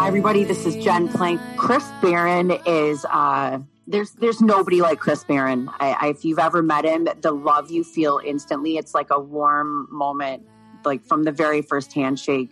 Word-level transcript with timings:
Hi, 0.00 0.08
everybody. 0.08 0.44
This 0.44 0.64
is 0.64 0.82
Jen 0.82 1.08
Plank. 1.08 1.42
Chris 1.58 1.86
Barron 2.00 2.52
is 2.64 3.04
uh, 3.04 3.58
there's 3.86 4.12
there's 4.12 4.40
nobody 4.40 4.80
like 4.80 4.98
Chris 4.98 5.24
Barron. 5.24 5.68
I, 5.78 5.90
I, 5.90 6.08
if 6.08 6.24
you've 6.24 6.38
ever 6.38 6.62
met 6.62 6.86
him, 6.86 7.06
the 7.20 7.32
love 7.32 7.70
you 7.70 7.84
feel 7.84 8.18
instantly. 8.24 8.78
It's 8.78 8.94
like 8.94 9.08
a 9.10 9.20
warm 9.20 9.88
moment, 9.90 10.48
like 10.86 11.04
from 11.04 11.24
the 11.24 11.32
very 11.32 11.60
first 11.60 11.92
handshake. 11.92 12.50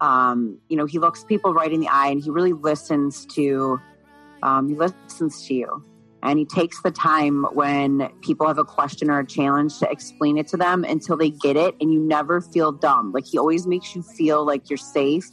Um, 0.00 0.60
you 0.68 0.76
know, 0.76 0.86
he 0.86 1.00
looks 1.00 1.24
people 1.24 1.52
right 1.52 1.72
in 1.72 1.80
the 1.80 1.88
eye, 1.88 2.10
and 2.10 2.22
he 2.22 2.30
really 2.30 2.52
listens 2.52 3.26
to 3.34 3.80
um, 4.44 4.68
he 4.68 4.76
listens 4.76 5.44
to 5.48 5.54
you, 5.54 5.84
and 6.22 6.38
he 6.38 6.44
takes 6.44 6.80
the 6.82 6.92
time 6.92 7.42
when 7.54 8.08
people 8.22 8.46
have 8.46 8.58
a 8.58 8.64
question 8.64 9.10
or 9.10 9.18
a 9.18 9.26
challenge 9.26 9.80
to 9.80 9.90
explain 9.90 10.38
it 10.38 10.46
to 10.46 10.56
them 10.56 10.84
until 10.84 11.16
they 11.16 11.30
get 11.30 11.56
it, 11.56 11.74
and 11.80 11.92
you 11.92 11.98
never 11.98 12.40
feel 12.40 12.70
dumb. 12.70 13.10
Like 13.10 13.26
he 13.26 13.36
always 13.36 13.66
makes 13.66 13.96
you 13.96 14.02
feel 14.04 14.46
like 14.46 14.70
you're 14.70 14.76
safe 14.76 15.28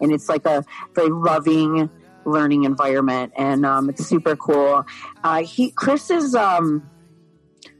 and 0.00 0.12
it's 0.12 0.28
like 0.28 0.46
a 0.46 0.64
very 0.94 1.10
loving 1.10 1.90
learning 2.24 2.64
environment. 2.64 3.32
And 3.36 3.64
um, 3.64 3.88
it's 3.88 4.06
super 4.06 4.36
cool. 4.36 4.84
Uh, 5.24 5.42
he 5.44 5.70
chris 5.70 6.10
is 6.10 6.34
um, 6.34 6.88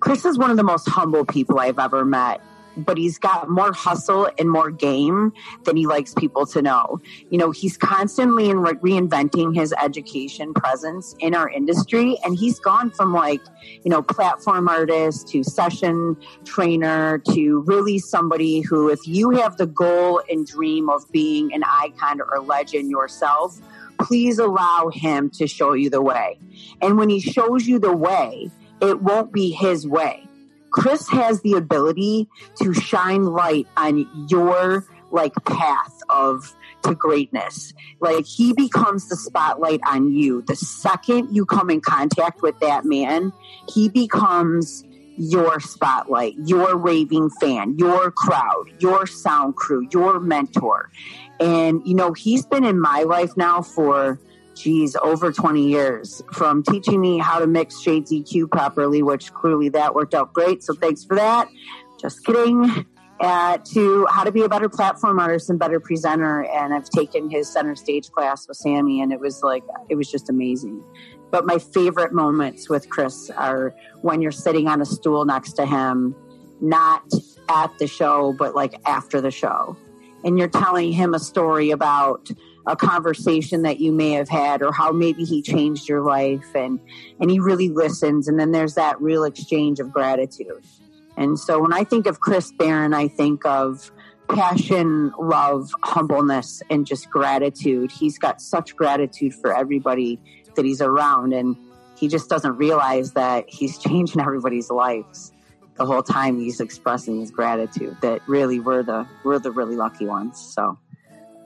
chris 0.00 0.24
is 0.24 0.38
one 0.38 0.50
of 0.50 0.56
the 0.56 0.62
most 0.62 0.88
humble 0.88 1.24
people 1.24 1.58
i've 1.58 1.78
ever 1.78 2.04
met 2.04 2.40
but 2.84 2.96
he's 2.96 3.18
got 3.18 3.48
more 3.48 3.72
hustle 3.72 4.28
and 4.38 4.50
more 4.50 4.70
game 4.70 5.32
than 5.64 5.76
he 5.76 5.86
likes 5.86 6.14
people 6.14 6.46
to 6.46 6.62
know. 6.62 7.00
You 7.30 7.38
know, 7.38 7.50
he's 7.50 7.76
constantly 7.76 8.50
in 8.50 8.60
re- 8.60 8.74
reinventing 8.74 9.54
his 9.54 9.74
education 9.82 10.54
presence 10.54 11.14
in 11.18 11.34
our 11.34 11.48
industry, 11.48 12.16
and 12.24 12.36
he's 12.36 12.58
gone 12.58 12.90
from 12.90 13.12
like, 13.12 13.42
you 13.84 13.90
know, 13.90 14.02
platform 14.02 14.68
artist 14.68 15.28
to 15.28 15.42
session 15.42 16.16
trainer 16.44 17.18
to 17.30 17.62
really 17.66 17.98
somebody 17.98 18.60
who, 18.60 18.88
if 18.88 19.06
you 19.06 19.30
have 19.30 19.56
the 19.56 19.66
goal 19.66 20.22
and 20.30 20.46
dream 20.46 20.88
of 20.88 21.10
being 21.12 21.52
an 21.52 21.62
icon 21.64 22.20
or 22.20 22.40
legend 22.40 22.90
yourself, 22.90 23.60
please 24.00 24.38
allow 24.38 24.90
him 24.92 25.30
to 25.30 25.46
show 25.46 25.72
you 25.72 25.90
the 25.90 26.02
way. 26.02 26.38
And 26.80 26.96
when 26.96 27.08
he 27.08 27.20
shows 27.20 27.66
you 27.66 27.78
the 27.78 27.94
way, 27.96 28.50
it 28.80 29.02
won't 29.02 29.32
be 29.32 29.50
his 29.50 29.86
way. 29.86 30.27
Chris 30.70 31.08
has 31.08 31.42
the 31.42 31.54
ability 31.54 32.28
to 32.62 32.72
shine 32.74 33.24
light 33.24 33.66
on 33.76 34.08
your 34.28 34.84
like 35.10 35.34
path 35.44 36.00
of 36.08 36.54
to 36.82 36.94
greatness. 36.94 37.72
Like 38.00 38.26
he 38.26 38.52
becomes 38.52 39.08
the 39.08 39.16
spotlight 39.16 39.80
on 39.86 40.12
you. 40.12 40.42
The 40.42 40.56
second 40.56 41.34
you 41.34 41.46
come 41.46 41.70
in 41.70 41.80
contact 41.80 42.42
with 42.42 42.58
that 42.60 42.84
man, 42.84 43.32
he 43.72 43.88
becomes 43.88 44.84
your 45.16 45.58
spotlight, 45.58 46.34
your 46.44 46.76
raving 46.76 47.30
fan, 47.40 47.76
your 47.78 48.10
crowd, 48.10 48.66
your 48.78 49.06
sound 49.06 49.56
crew, 49.56 49.88
your 49.92 50.20
mentor. 50.20 50.90
And 51.40 51.82
you 51.86 51.94
know, 51.94 52.12
he's 52.12 52.46
been 52.46 52.64
in 52.64 52.80
my 52.80 53.02
life 53.02 53.36
now 53.36 53.62
for 53.62 54.20
geez, 54.58 54.96
over 54.96 55.32
20 55.32 55.66
years 55.66 56.22
from 56.32 56.62
teaching 56.62 57.00
me 57.00 57.18
how 57.18 57.38
to 57.38 57.46
mix 57.46 57.80
shades 57.80 58.12
EQ 58.12 58.50
properly, 58.50 59.02
which 59.02 59.32
clearly 59.32 59.68
that 59.70 59.94
worked 59.94 60.14
out 60.14 60.32
great. 60.32 60.62
So 60.62 60.74
thanks 60.74 61.04
for 61.04 61.16
that. 61.16 61.48
Just 62.00 62.24
kidding. 62.24 62.86
Uh, 63.20 63.58
to 63.58 64.06
how 64.08 64.22
to 64.22 64.30
be 64.30 64.42
a 64.42 64.48
better 64.48 64.68
platform 64.68 65.18
artist 65.18 65.50
and 65.50 65.58
better 65.58 65.80
presenter. 65.80 66.44
And 66.44 66.72
I've 66.72 66.88
taken 66.88 67.28
his 67.28 67.48
center 67.52 67.74
stage 67.74 68.12
class 68.12 68.46
with 68.46 68.56
Sammy, 68.56 69.00
and 69.00 69.12
it 69.12 69.18
was 69.18 69.42
like, 69.42 69.64
it 69.88 69.96
was 69.96 70.08
just 70.08 70.30
amazing. 70.30 70.84
But 71.30 71.44
my 71.44 71.58
favorite 71.58 72.12
moments 72.12 72.68
with 72.68 72.88
Chris 72.88 73.28
are 73.30 73.74
when 74.02 74.22
you're 74.22 74.30
sitting 74.30 74.68
on 74.68 74.80
a 74.80 74.86
stool 74.86 75.24
next 75.24 75.54
to 75.54 75.66
him, 75.66 76.14
not 76.60 77.02
at 77.48 77.76
the 77.78 77.86
show, 77.86 78.34
but 78.38 78.54
like 78.54 78.74
after 78.86 79.20
the 79.20 79.30
show. 79.30 79.76
And 80.24 80.38
you're 80.38 80.48
telling 80.48 80.92
him 80.92 81.14
a 81.14 81.18
story 81.18 81.70
about 81.70 82.30
a 82.68 82.76
conversation 82.76 83.62
that 83.62 83.80
you 83.80 83.90
may 83.90 84.12
have 84.12 84.28
had 84.28 84.62
or 84.62 84.72
how 84.72 84.92
maybe 84.92 85.24
he 85.24 85.42
changed 85.42 85.88
your 85.88 86.02
life 86.02 86.54
and 86.54 86.78
and 87.18 87.30
he 87.30 87.40
really 87.40 87.68
listens. 87.68 88.28
And 88.28 88.38
then 88.38 88.52
there's 88.52 88.74
that 88.74 89.00
real 89.00 89.24
exchange 89.24 89.80
of 89.80 89.92
gratitude. 89.92 90.62
And 91.16 91.36
so 91.36 91.60
when 91.60 91.72
i 91.72 91.82
think 91.82 92.06
of 92.06 92.20
chris 92.20 92.52
barron 92.52 92.94
i 92.94 93.08
think 93.08 93.44
of 93.44 93.90
passion 94.28 95.12
love 95.18 95.70
humbleness 95.82 96.62
and 96.70 96.86
just 96.86 97.10
gratitude. 97.10 97.90
He's 97.90 98.18
got 98.18 98.40
such 98.40 98.76
gratitude 98.76 99.34
for 99.34 99.54
everybody 99.54 100.20
that 100.54 100.64
he's 100.64 100.80
around. 100.80 101.32
And 101.32 101.56
he 101.96 102.08
just 102.08 102.28
doesn't 102.28 102.56
realize 102.56 103.12
that 103.12 103.48
he's 103.48 103.78
changing 103.86 104.20
everybody's 104.20 104.70
lives 104.70 105.32
the 105.76 105.86
whole 105.86 106.02
time 106.02 106.38
he's 106.38 106.60
expressing 106.60 107.20
his 107.20 107.30
gratitude 107.30 107.96
that 108.02 108.20
really 108.26 108.58
we're 108.58 108.82
the 108.82 109.06
we're 109.24 109.38
the 109.38 109.52
really 109.52 109.76
lucky 109.76 110.06
ones. 110.06 110.38
So 110.40 110.76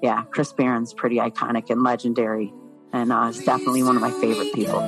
yeah, 0.03 0.25
Chris 0.25 0.53
Barron's 0.53 0.93
pretty 0.93 1.17
iconic 1.17 1.71
and 1.71 1.85
legendary, 1.85 2.53
and 2.93 3.13
uh, 3.13 3.27
is 3.27 3.39
definitely 3.45 3.85
one 3.85 3.95
of 3.95 4.03
my 4.03 4.11
favorite 4.11 4.53
people. 4.53 4.81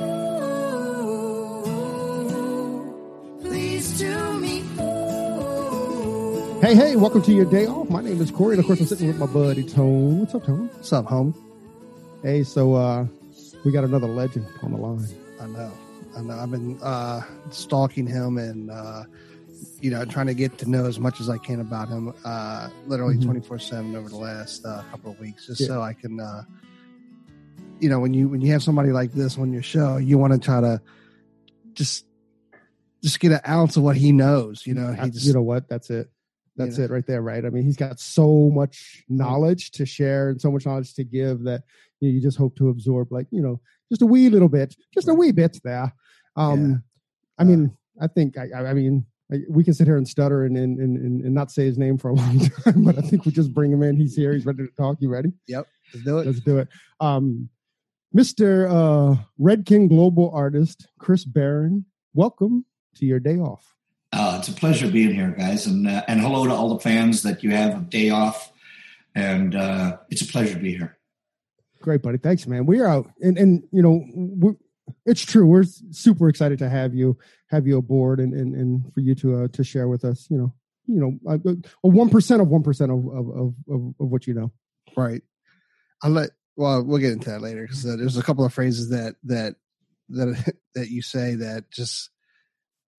Please 3.41 3.97
to 3.99 4.33
meet 4.33 4.63
Hey, 6.61 6.75
hey, 6.75 6.95
welcome 6.97 7.21
to 7.21 7.31
your 7.31 7.45
day 7.45 7.65
off. 7.65 7.89
My 7.89 8.01
name 8.01 8.19
is 8.19 8.29
Corey, 8.29 8.55
and 8.55 8.59
of 8.59 8.67
course, 8.67 8.81
I'm 8.81 8.87
sitting 8.87 9.07
with 9.07 9.17
my 9.17 9.25
buddy 9.25 9.63
Tone. 9.63 10.19
What's 10.19 10.35
up, 10.35 10.45
Tone? 10.45 10.67
What's 10.73 10.91
up, 10.91 11.05
homie? 11.05 11.33
Hey, 12.21 12.43
so 12.43 12.73
uh, 12.73 13.05
we 13.63 13.71
got 13.71 13.85
another 13.85 14.07
legend 14.07 14.45
on 14.63 14.71
the 14.71 14.77
line. 14.77 15.07
I 15.39 15.47
know. 15.47 15.71
I 16.17 16.21
know. 16.21 16.33
I've 16.33 16.51
been 16.51 16.77
uh, 16.81 17.21
stalking 17.51 18.05
him 18.05 18.37
and, 18.37 18.69
uh, 18.69 19.03
you 19.85 19.91
know, 19.91 20.03
trying 20.03 20.25
to 20.25 20.33
get 20.33 20.57
to 20.57 20.67
know 20.67 20.85
as 20.87 20.99
much 20.99 21.21
as 21.21 21.29
I 21.29 21.37
can 21.37 21.59
about 21.59 21.89
him, 21.89 22.11
uh, 22.25 22.69
literally 22.87 23.17
Mhm. 23.17 23.25
24 23.25 23.59
7 23.59 23.95
over 23.95 24.09
the 24.09 24.15
last 24.17 24.65
uh, 24.65 24.81
couple 24.89 25.11
of 25.11 25.19
weeks, 25.19 25.45
just 25.45 25.61
Yeah. 25.61 25.67
so 25.67 25.81
I 25.83 25.93
can, 25.93 26.19
uh, 26.19 26.41
you 27.79 27.87
know, 27.89 27.99
when 27.99 28.11
you 28.11 28.27
when 28.27 28.41
you 28.41 28.51
have 28.53 28.63
somebody 28.63 28.91
like 28.91 29.11
this 29.11 29.37
on 29.37 29.53
your 29.53 29.61
show, 29.61 29.97
you 29.97 30.17
want 30.17 30.33
to 30.33 30.39
try 30.39 30.59
to 30.59 30.81
just 31.73 32.05
just 33.03 33.19
get 33.19 33.31
an 33.31 33.41
ounce 33.47 33.77
of 33.77 33.83
what 33.83 33.95
he 33.95 34.11
knows. 34.11 34.65
You 34.65 34.73
know, 34.73 34.91
he 34.91 35.11
just 35.11 35.27
you 35.27 35.33
know 35.33 35.43
what? 35.43 35.69
That's 35.69 35.91
it. 35.91 36.09
That's 36.57 36.79
know. 36.79 36.85
it 36.85 36.89
right 36.89 37.05
there, 37.05 37.21
right? 37.21 37.45
I 37.45 37.51
mean, 37.51 37.63
he's 37.63 37.75
got 37.77 37.99
so 37.99 38.49
much 38.49 39.03
knowledge 39.07 39.69
to 39.71 39.85
share 39.85 40.29
and 40.29 40.41
so 40.41 40.49
much 40.51 40.65
knowledge 40.65 40.95
to 40.95 41.03
give 41.03 41.43
that 41.43 41.61
you, 41.99 42.09
know, 42.09 42.15
you 42.15 42.21
just 42.21 42.37
hope 42.39 42.55
to 42.55 42.69
absorb, 42.69 43.11
like 43.11 43.27
you 43.29 43.41
know, 43.43 43.61
just 43.89 44.01
a 44.01 44.05
wee 44.07 44.29
little 44.29 44.49
bit, 44.49 44.75
just 44.95 45.09
a 45.09 45.13
wee 45.13 45.31
bit 45.31 45.59
there. 45.63 45.93
Um, 46.35 46.59
Yeah. 46.71 46.77
I 47.37 47.43
mean, 47.43 47.71
I 48.01 48.07
think 48.07 48.35
I 48.35 48.47
I 48.71 48.73
mean, 48.73 49.05
I, 49.31 49.39
we 49.49 49.63
can 49.63 49.73
sit 49.73 49.87
here 49.87 49.97
and 49.97 50.07
stutter 50.07 50.45
and, 50.45 50.55
and 50.57 50.79
and 50.79 51.21
and 51.21 51.33
not 51.33 51.51
say 51.51 51.65
his 51.65 51.77
name 51.77 51.97
for 51.97 52.09
a 52.09 52.13
long 52.15 52.39
time, 52.39 52.83
but 52.83 52.97
I 52.97 53.01
think 53.01 53.25
we 53.25 53.31
just 53.31 53.53
bring 53.53 53.71
him 53.71 53.81
in. 53.83 53.95
He's 53.95 54.15
here. 54.15 54.33
He's 54.33 54.45
ready 54.45 54.65
to 54.65 54.71
talk. 54.77 54.97
You 54.99 55.09
ready? 55.09 55.33
Yep. 55.47 55.67
Let's 55.93 56.05
do 56.05 56.19
it. 56.19 56.25
Let's 56.27 56.39
do 56.41 56.57
it. 56.59 56.67
Um, 56.99 57.49
Mr. 58.15 58.69
Uh, 58.69 59.21
Redken 59.39 59.89
Global 59.89 60.31
Artist 60.33 60.87
Chris 60.99 61.25
Barron, 61.25 61.85
welcome 62.13 62.65
to 62.95 63.05
your 63.05 63.19
day 63.19 63.37
off. 63.37 63.75
Uh, 64.13 64.37
it's 64.39 64.47
a 64.47 64.53
pleasure 64.53 64.89
being 64.89 65.13
here, 65.13 65.35
guys, 65.37 65.65
and 65.65 65.87
uh, 65.87 66.03
and 66.07 66.21
hello 66.21 66.45
to 66.45 66.53
all 66.53 66.69
the 66.69 66.79
fans 66.79 67.23
that 67.23 67.43
you 67.43 67.51
have 67.51 67.77
a 67.77 67.81
day 67.81 68.11
off, 68.11 68.51
and 69.15 69.55
uh, 69.55 69.97
it's 70.09 70.21
a 70.21 70.27
pleasure 70.27 70.53
to 70.53 70.59
be 70.59 70.71
here. 70.71 70.97
Great, 71.81 72.01
buddy. 72.01 72.17
Thanks, 72.17 72.47
man. 72.47 72.65
We're 72.65 72.87
out, 72.87 73.11
and 73.21 73.37
and 73.37 73.63
you 73.71 73.81
know, 73.81 74.05
we 74.15 74.53
it's 75.05 75.25
true. 75.25 75.45
We're 75.45 75.65
super 75.91 76.29
excited 76.29 76.59
to 76.59 76.69
have 76.69 76.93
you 76.93 77.17
have 77.55 77.67
you 77.67 77.77
aboard, 77.77 78.19
and 78.19 78.33
and, 78.33 78.53
and 78.53 78.93
for 78.93 78.99
you 78.99 79.15
to 79.15 79.43
uh, 79.43 79.47
to 79.53 79.63
share 79.63 79.87
with 79.87 80.05
us. 80.05 80.27
You 80.29 80.37
know, 80.37 80.53
you 80.87 80.99
know, 80.99 81.39
a 81.83 81.87
one 81.87 82.09
percent 82.09 82.41
of 82.41 82.47
one 82.49 82.63
percent 82.63 82.91
of 82.91 83.05
of, 83.07 83.29
of 83.29 83.53
of 83.69 83.95
of 83.99 84.07
what 84.11 84.27
you 84.27 84.33
know. 84.33 84.51
Right. 84.95 85.21
I'll 86.03 86.11
let. 86.11 86.31
Well, 86.57 86.83
we'll 86.83 86.99
get 86.99 87.11
into 87.11 87.29
that 87.31 87.41
later 87.41 87.63
because 87.63 87.85
uh, 87.85 87.95
there's 87.97 88.17
a 88.17 88.23
couple 88.23 88.45
of 88.45 88.53
phrases 88.53 88.89
that 88.89 89.15
that 89.23 89.55
that 90.09 90.53
that 90.75 90.89
you 90.89 91.01
say 91.01 91.35
that 91.35 91.71
just 91.71 92.09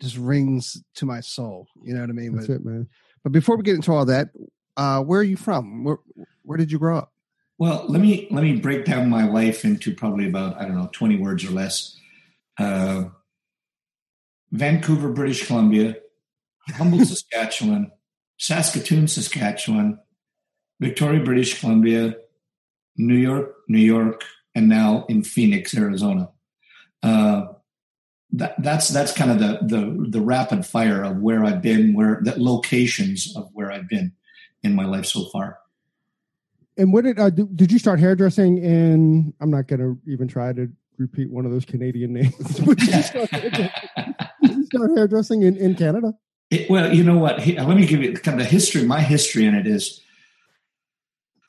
just 0.01 0.17
rings 0.17 0.83
to 0.97 1.07
my 1.07 1.21
soul. 1.21 1.69
You 1.83 1.95
know 1.95 2.01
what 2.01 2.11
I 2.11 2.15
mean? 2.15 2.35
That's 2.35 2.49
but, 2.49 2.55
it, 2.55 2.65
man. 2.65 2.89
but 3.23 3.33
before 3.33 3.57
we 3.57 3.63
get 3.63 3.77
into 3.77 3.93
all 3.93 4.05
that, 4.07 4.29
uh, 4.77 5.01
where 5.03 5.21
are 5.21 5.25
you 5.25 5.37
from? 5.37 5.85
Where 5.85 5.99
where 6.43 6.59
did 6.59 6.71
you 6.71 6.79
grow 6.79 6.99
up? 6.99 7.13
Well, 7.59 7.87
let 7.89 8.03
me 8.03 8.29
let 8.31 8.45
me 8.45 8.57
break 8.57 8.85
down 8.85 9.09
my 9.09 9.27
life 9.27 9.65
into 9.65 9.95
probably 9.95 10.27
about 10.29 10.61
I 10.61 10.65
don't 10.65 10.77
know 10.77 10.91
twenty 10.93 11.17
words 11.17 11.45
or 11.45 11.51
less. 11.51 11.99
Uh, 12.59 13.05
Vancouver, 14.53 15.11
British 15.11 15.47
Columbia, 15.47 15.97
Humboldt, 16.75 17.07
Saskatchewan, 17.09 17.91
Saskatoon, 18.39 19.09
Saskatchewan, 19.09 19.99
Victoria, 20.81 21.23
British 21.23 21.59
Columbia, 21.61 22.17
New 22.97 23.17
York, 23.17 23.55
New 23.69 23.79
York, 23.79 24.25
and 24.55 24.69
now 24.69 25.05
in 25.09 25.23
Phoenix, 25.23 25.77
Arizona. 25.77 26.31
Uh, 27.03 27.47
that, 28.33 28.61
that's 28.63 28.89
that's 28.89 29.13
kind 29.13 29.31
of 29.31 29.39
the, 29.39 29.59
the 29.63 30.11
the 30.11 30.21
rapid 30.21 30.67
fire 30.67 31.05
of 31.05 31.19
where 31.19 31.45
I've 31.45 31.63
been, 31.63 31.95
where 31.95 32.21
the 32.23 32.35
locations 32.41 33.35
of 33.37 33.49
where 33.53 33.71
I've 33.71 33.89
been 33.89 34.13
in 34.63 34.75
my 34.75 34.85
life 34.85 35.07
so 35.07 35.27
far. 35.27 35.59
And 36.77 36.93
what 36.93 37.05
did 37.05 37.19
uh, 37.19 37.31
did 37.31 37.73
you 37.73 37.79
start 37.79 38.01
hairdressing 38.01 38.59
in? 38.59 39.33
I'm 39.41 39.51
not 39.51 39.69
going 39.69 39.81
to 39.81 39.99
even 40.11 40.29
try 40.29 40.53
to 40.53 40.69
repeat 40.99 41.31
one 41.31 41.47
of 41.47 41.53
those 41.53 41.65
Canadian 41.65 42.13
names. 42.15 42.35
start, 44.67 44.91
hairdressing 44.97 45.43
in, 45.43 45.57
in 45.57 45.75
Canada? 45.75 46.15
It, 46.51 46.71
well, 46.71 46.95
you 46.95 47.03
know 47.03 47.19
what? 47.19 47.39
Let 47.47 47.77
me 47.77 47.87
give 47.87 48.03
you 48.03 48.15
kind 48.15 48.41
of 48.41 48.47
the 48.47 48.51
history. 48.51 48.85
My 48.85 49.01
history 49.01 49.47
in 49.47 49.55
it 49.55 49.67
is, 49.67 50.01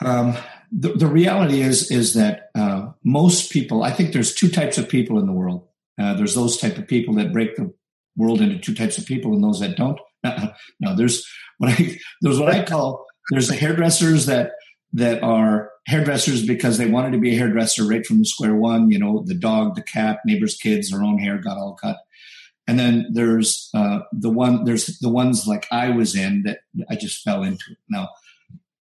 um, 0.04 0.36
the, 0.72 0.94
the 0.94 1.08
reality 1.08 1.62
is 1.62 1.92
is 1.92 2.14
that 2.16 2.50
uh, 2.56 2.92
most 3.04 3.52
people. 3.52 3.84
I 3.84 3.92
think 3.92 4.14
there's 4.14 4.34
two 4.34 4.50
types 4.50 4.78
of 4.78 4.90
people 4.90 5.20
in 5.20 5.26
the 5.26 5.34
world. 5.34 5.68
Uh, 6.00 6.14
there's 6.14 6.36
those 6.36 6.58
type 6.58 6.78
of 6.78 6.88
people 6.88 7.16
that 7.16 7.32
break 7.32 7.56
the 7.56 7.74
world 8.16 8.42
into 8.42 8.58
two 8.58 8.74
types 8.74 8.98
of 8.98 9.06
people, 9.06 9.34
and 9.34 9.44
those 9.44 9.60
that 9.60 9.78
don't. 9.78 10.00
no, 10.80 10.96
there's 10.96 11.28
what 11.58 11.72
I 11.72 12.00
there's 12.22 12.40
what 12.40 12.54
I 12.54 12.64
call 12.64 13.06
there's 13.32 13.48
the 13.48 13.56
hairdressers 13.56 14.26
that 14.26 14.52
that 14.94 15.22
are 15.22 15.72
hairdressers 15.86 16.46
because 16.46 16.78
they 16.78 16.90
wanted 16.90 17.12
to 17.12 17.18
be 17.18 17.36
a 17.36 17.38
hairdresser 17.38 17.86
right 17.86 18.06
from 18.06 18.20
the 18.20 18.26
square 18.26 18.56
one. 18.56 18.90
You 18.90 19.00
know, 19.00 19.24
the 19.26 19.36
dog, 19.36 19.76
the 19.76 19.84
cat, 19.84 20.20
neighbors' 20.26 20.58
kids, 20.58 20.90
their 20.90 21.04
own 21.04 21.20
hair 21.20 21.38
got 21.38 21.58
all 21.58 21.76
cut. 21.76 21.98
And 22.68 22.78
then 22.78 23.08
there's 23.14 23.70
uh, 23.74 24.00
the 24.12 24.30
one 24.30 24.66
there's 24.66 25.00
the 25.00 25.10
ones 25.10 25.48
like 25.48 25.66
I 25.72 25.90
was 25.90 26.16
in 26.16 26.44
that 26.44 26.60
I 26.90 26.96
just 26.96 27.24
fell 27.24 27.44
into 27.44 27.64
it. 27.72 27.78
Now, 27.90 28.10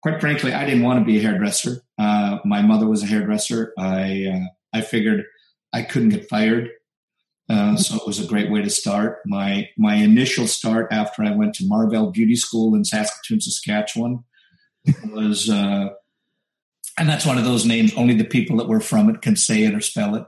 quite 0.03 0.21
frankly, 0.21 0.53
I 0.53 0.65
didn't 0.65 0.83
want 0.83 0.99
to 0.99 1.05
be 1.05 1.19
a 1.19 1.23
hairdresser. 1.23 1.83
Uh, 1.99 2.39
my 2.45 2.63
mother 2.63 2.87
was 2.87 3.03
a 3.03 3.07
hairdresser. 3.07 3.73
I 3.79 4.27
uh, 4.27 4.77
I 4.77 4.81
figured 4.81 5.25
I 5.73 5.83
couldn't 5.83 6.11
get 6.11 6.29
fired, 6.29 6.71
uh, 7.49 7.77
so 7.77 7.97
it 7.97 8.07
was 8.07 8.19
a 8.19 8.27
great 8.27 8.51
way 8.51 8.63
to 8.63 8.71
start. 8.71 9.19
My 9.27 9.69
my 9.79 9.95
initial 9.95 10.47
start 10.47 10.89
after 10.91 11.23
I 11.23 11.31
went 11.31 11.55
to 11.57 11.67
Marvel 11.67 12.11
Beauty 12.11 12.37
School 12.37 12.75
in 12.75 12.85
Saskatoon, 12.85 13.41
Saskatchewan, 13.41 14.25
was, 15.11 15.49
uh, 15.49 15.91
and 16.99 17.09
that's 17.09 17.27
one 17.27 17.39
of 17.39 17.45
those 17.45 17.65
names. 17.65 17.95
Only 17.95 18.15
the 18.15 18.25
people 18.25 18.57
that 18.57 18.69
were 18.69 18.81
from 18.81 19.09
it 19.11 19.23
can 19.23 19.37
say 19.37 19.63
it 19.63 19.75
or 19.75 19.81
spell 19.81 20.15
it. 20.17 20.25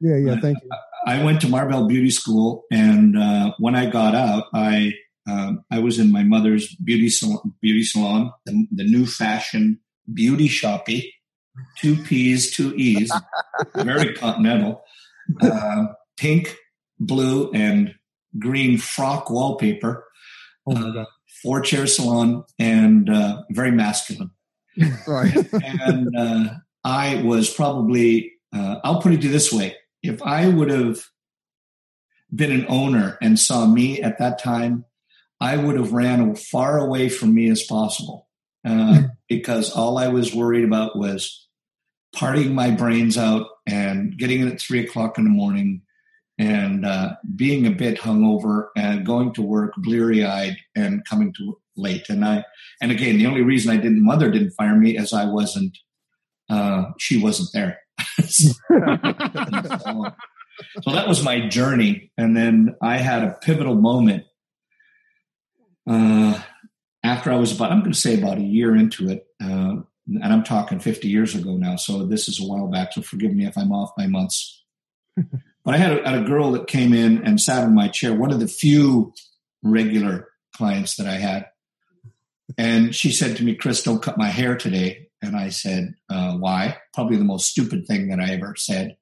Yeah, 0.00 0.16
yeah. 0.16 0.40
Thank 0.40 0.58
you. 0.62 0.70
I 1.06 1.22
went 1.22 1.40
to 1.42 1.48
Marvel 1.48 1.86
Beauty 1.86 2.10
School, 2.10 2.64
and 2.72 3.16
uh, 3.16 3.52
when 3.58 3.76
I 3.76 3.88
got 3.88 4.16
out, 4.16 4.46
I 4.52 4.92
um, 5.28 5.64
I 5.70 5.78
was 5.78 5.98
in 5.98 6.10
my 6.10 6.24
mother's 6.24 6.74
beauty 6.76 7.08
salon, 7.08 7.54
beauty 7.62 7.84
salon, 7.84 8.32
the, 8.44 8.66
the 8.72 8.84
new 8.84 9.06
fashion 9.06 9.80
beauty 10.12 10.48
shoppy, 10.48 11.12
two 11.78 11.96
P's, 11.96 12.50
two 12.50 12.74
E's, 12.74 13.12
very 13.74 14.14
continental, 14.14 14.82
uh, 15.40 15.86
pink, 16.16 16.56
blue, 16.98 17.50
and 17.52 17.94
green 18.38 18.76
frock 18.78 19.30
wallpaper. 19.30 20.04
Oh! 20.66 21.00
Uh, 21.00 21.04
four 21.42 21.60
chair 21.60 21.86
salon 21.86 22.44
and 22.58 23.08
uh, 23.10 23.42
very 23.50 23.70
masculine. 23.70 24.30
Right. 25.06 25.34
and 25.52 26.14
uh, 26.16 26.48
I 26.84 27.22
was 27.22 27.48
probably, 27.52 28.32
uh, 28.54 28.76
I'll 28.84 29.00
put 29.00 29.12
it 29.12 29.22
this 29.22 29.52
way 29.52 29.74
if 30.02 30.22
I 30.22 30.48
would 30.48 30.70
have 30.70 31.04
been 32.34 32.52
an 32.52 32.66
owner 32.68 33.18
and 33.20 33.38
saw 33.38 33.66
me 33.66 34.02
at 34.02 34.18
that 34.18 34.38
time, 34.38 34.84
I 35.40 35.56
would 35.56 35.76
have 35.76 35.92
ran 35.92 36.30
as 36.30 36.46
far 36.48 36.78
away 36.78 37.08
from 37.08 37.34
me 37.34 37.50
as 37.50 37.62
possible 37.62 38.28
uh, 38.64 39.02
because 39.28 39.70
all 39.70 39.98
I 39.98 40.08
was 40.08 40.34
worried 40.34 40.64
about 40.64 40.96
was 40.96 41.46
partying 42.14 42.52
my 42.52 42.70
brains 42.70 43.18
out 43.18 43.46
and 43.66 44.16
getting 44.16 44.40
in 44.40 44.48
at 44.50 44.60
three 44.60 44.80
o'clock 44.80 45.18
in 45.18 45.24
the 45.24 45.30
morning 45.30 45.82
and 46.38 46.84
uh, 46.84 47.14
being 47.34 47.66
a 47.66 47.70
bit 47.70 47.98
hungover 47.98 48.68
and 48.76 49.06
going 49.06 49.32
to 49.34 49.42
work 49.42 49.72
bleary 49.78 50.24
eyed 50.24 50.56
and 50.74 51.04
coming 51.04 51.32
to 51.34 51.58
late. 51.76 52.08
And 52.08 52.24
I, 52.24 52.44
and 52.80 52.90
again, 52.90 53.18
the 53.18 53.26
only 53.26 53.42
reason 53.42 53.70
I 53.70 53.76
didn't, 53.76 54.04
mother 54.04 54.30
didn't 54.30 54.52
fire 54.52 54.76
me 54.76 54.96
as 54.96 55.12
I 55.12 55.26
wasn't, 55.26 55.76
uh, 56.50 56.86
she 56.98 57.22
wasn't 57.22 57.50
there. 57.52 57.78
So, 58.26 58.52
so 60.82 60.92
that 60.92 61.08
was 61.08 61.22
my 61.22 61.48
journey. 61.48 62.10
And 62.16 62.36
then 62.36 62.76
I 62.82 62.96
had 62.96 63.22
a 63.22 63.36
pivotal 63.42 63.74
moment 63.74 64.24
uh, 65.88 66.40
after 67.04 67.32
I 67.32 67.36
was 67.36 67.54
about, 67.54 67.72
I'm 67.72 67.80
going 67.80 67.92
to 67.92 67.98
say 67.98 68.18
about 68.18 68.38
a 68.38 68.42
year 68.42 68.74
into 68.74 69.08
it. 69.08 69.26
Uh, 69.42 69.76
and 70.08 70.24
I'm 70.24 70.44
talking 70.44 70.78
50 70.78 71.08
years 71.08 71.34
ago 71.34 71.56
now. 71.56 71.76
So 71.76 72.04
this 72.04 72.28
is 72.28 72.40
a 72.40 72.44
while 72.44 72.68
back. 72.68 72.92
So 72.92 73.02
forgive 73.02 73.34
me 73.34 73.46
if 73.46 73.56
I'm 73.56 73.72
off 73.72 73.94
by 73.96 74.06
months. 74.06 74.64
but 75.16 75.74
I 75.74 75.76
had 75.76 75.98
a, 75.98 76.08
had 76.08 76.22
a 76.22 76.26
girl 76.26 76.52
that 76.52 76.66
came 76.66 76.92
in 76.92 77.24
and 77.24 77.40
sat 77.40 77.64
in 77.64 77.74
my 77.74 77.88
chair, 77.88 78.14
one 78.14 78.32
of 78.32 78.40
the 78.40 78.48
few 78.48 79.12
regular 79.62 80.28
clients 80.54 80.96
that 80.96 81.06
I 81.06 81.14
had. 81.14 81.46
And 82.56 82.94
she 82.94 83.10
said 83.10 83.36
to 83.36 83.44
me, 83.44 83.54
Chris, 83.54 83.82
don't 83.82 84.02
cut 84.02 84.18
my 84.18 84.28
hair 84.28 84.56
today. 84.56 85.05
And 85.22 85.36
I 85.36 85.48
said, 85.48 85.94
uh, 86.10 86.36
why? 86.36 86.76
Probably 86.94 87.16
the 87.16 87.24
most 87.24 87.48
stupid 87.48 87.86
thing 87.86 88.08
that 88.08 88.20
I 88.20 88.30
ever 88.30 88.54
said. 88.56 88.96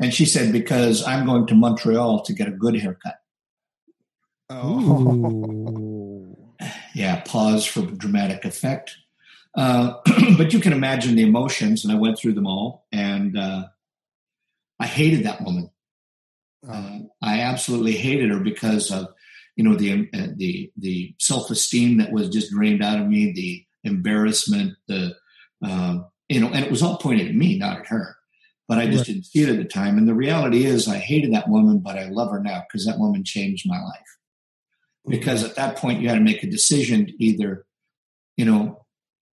And 0.00 0.14
she 0.14 0.24
said, 0.24 0.52
because 0.52 1.06
I'm 1.06 1.26
going 1.26 1.46
to 1.46 1.54
Montreal 1.54 2.22
to 2.22 2.32
get 2.32 2.48
a 2.48 2.52
good 2.52 2.76
haircut. 2.76 3.16
Oh. 4.50 6.36
yeah, 6.94 7.20
pause 7.22 7.66
for 7.66 7.82
dramatic 7.82 8.44
effect. 8.44 8.96
Uh, 9.54 9.94
but 10.36 10.52
you 10.52 10.60
can 10.60 10.72
imagine 10.72 11.16
the 11.16 11.22
emotions, 11.22 11.84
and 11.84 11.92
I 11.92 11.96
went 11.96 12.18
through 12.18 12.34
them 12.34 12.46
all. 12.46 12.86
And 12.92 13.36
uh, 13.36 13.66
I 14.78 14.86
hated 14.86 15.24
that 15.24 15.42
woman. 15.42 15.70
Uh, 16.68 16.98
I 17.22 17.40
absolutely 17.40 17.92
hated 17.92 18.30
her 18.30 18.40
because 18.40 18.90
of, 18.90 19.08
you 19.56 19.64
know, 19.64 19.74
the 19.74 20.08
uh, 20.14 20.28
the 20.36 20.70
the 20.76 21.14
self 21.18 21.50
esteem 21.50 21.98
that 21.98 22.12
was 22.12 22.28
just 22.28 22.52
drained 22.52 22.82
out 22.82 23.00
of 23.00 23.08
me, 23.08 23.32
the 23.32 23.64
embarrassment, 23.84 24.74
the 24.86 25.16
uh, 25.64 26.00
you 26.28 26.40
know, 26.40 26.48
and 26.48 26.64
it 26.64 26.70
was 26.70 26.82
all 26.82 26.98
pointed 26.98 27.28
at 27.28 27.34
me, 27.34 27.58
not 27.58 27.80
at 27.80 27.86
her. 27.86 28.16
But 28.68 28.78
I 28.78 28.86
just 28.86 28.98
right. 28.98 29.14
didn't 29.14 29.24
see 29.24 29.42
it 29.42 29.48
at 29.48 29.56
the 29.56 29.64
time. 29.64 29.96
And 29.96 30.06
the 30.06 30.14
reality 30.14 30.66
is, 30.66 30.88
I 30.88 30.98
hated 30.98 31.32
that 31.32 31.48
woman, 31.48 31.78
but 31.78 31.96
I 31.96 32.08
love 32.10 32.30
her 32.30 32.40
now 32.40 32.64
because 32.68 32.84
that 32.84 32.98
woman 32.98 33.24
changed 33.24 33.66
my 33.66 33.80
life. 33.80 34.18
Because 35.06 35.42
at 35.42 35.56
that 35.56 35.76
point, 35.76 36.02
you 36.02 36.08
had 36.08 36.16
to 36.16 36.20
make 36.20 36.42
a 36.42 36.50
decision 36.50 37.06
to 37.06 37.24
either, 37.24 37.64
you 38.36 38.44
know, 38.44 38.84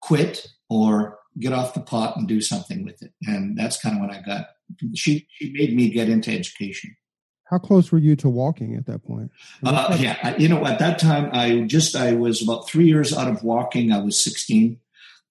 quit 0.02 0.48
or 0.70 1.20
get 1.38 1.52
off 1.52 1.74
the 1.74 1.82
pot 1.82 2.16
and 2.16 2.30
do 2.30 2.40
something 2.40 2.86
with 2.86 3.02
it. 3.04 3.12
And 3.28 3.58
that's 3.58 3.78
kind 3.82 3.96
of 3.96 4.02
when 4.02 4.12
I 4.12 4.22
got. 4.22 4.48
She 4.96 5.28
she 5.30 5.52
made 5.52 5.76
me 5.76 5.90
get 5.90 6.08
into 6.08 6.32
education. 6.32 6.96
How 7.44 7.60
close 7.60 7.92
were 7.92 8.00
you 8.00 8.16
to 8.16 8.30
walking 8.30 8.76
at 8.76 8.86
that 8.88 9.04
point? 9.04 9.32
Uh, 9.64 9.96
yeah, 10.00 10.18
I, 10.24 10.36
you 10.38 10.48
know, 10.48 10.66
at 10.66 10.80
that 10.80 10.98
time, 10.98 11.30
I 11.34 11.62
just 11.62 11.96
I 11.96 12.14
was 12.14 12.42
about 12.42 12.68
three 12.68 12.86
years 12.86 13.16
out 13.16 13.28
of 13.28 13.44
walking. 13.44 13.92
I 13.92 14.00
was 14.00 14.24
sixteen. 14.24 14.80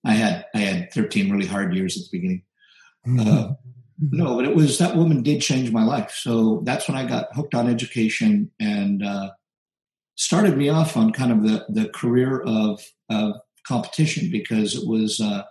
I 0.04 0.14
had 0.14 0.46
I 0.54 0.58
had 0.58 0.92
thirteen 0.92 1.30
really 1.30 1.46
hard 1.46 1.74
years 1.74 1.96
at 1.96 2.04
the 2.04 2.18
beginning. 2.18 2.42
Uh, 3.06 3.52
no, 3.98 4.36
but 4.36 4.44
it 4.44 4.54
was 4.54 4.78
that 4.78 4.96
woman 4.96 5.22
did 5.22 5.40
change 5.40 5.70
my 5.70 5.84
life. 5.84 6.12
So 6.12 6.62
that's 6.64 6.88
when 6.88 6.96
I 6.96 7.06
got 7.06 7.34
hooked 7.34 7.54
on 7.54 7.68
education 7.68 8.50
and 8.58 9.04
uh, 9.04 9.30
started 10.16 10.56
me 10.56 10.68
off 10.68 10.96
on 10.96 11.12
kind 11.12 11.32
of 11.32 11.42
the 11.42 11.64
the 11.68 11.88
career 11.88 12.40
of 12.40 12.80
of 13.08 13.36
competition 13.66 14.30
because 14.30 14.74
it 14.74 14.86
was 14.86 15.20
uh, 15.20 15.44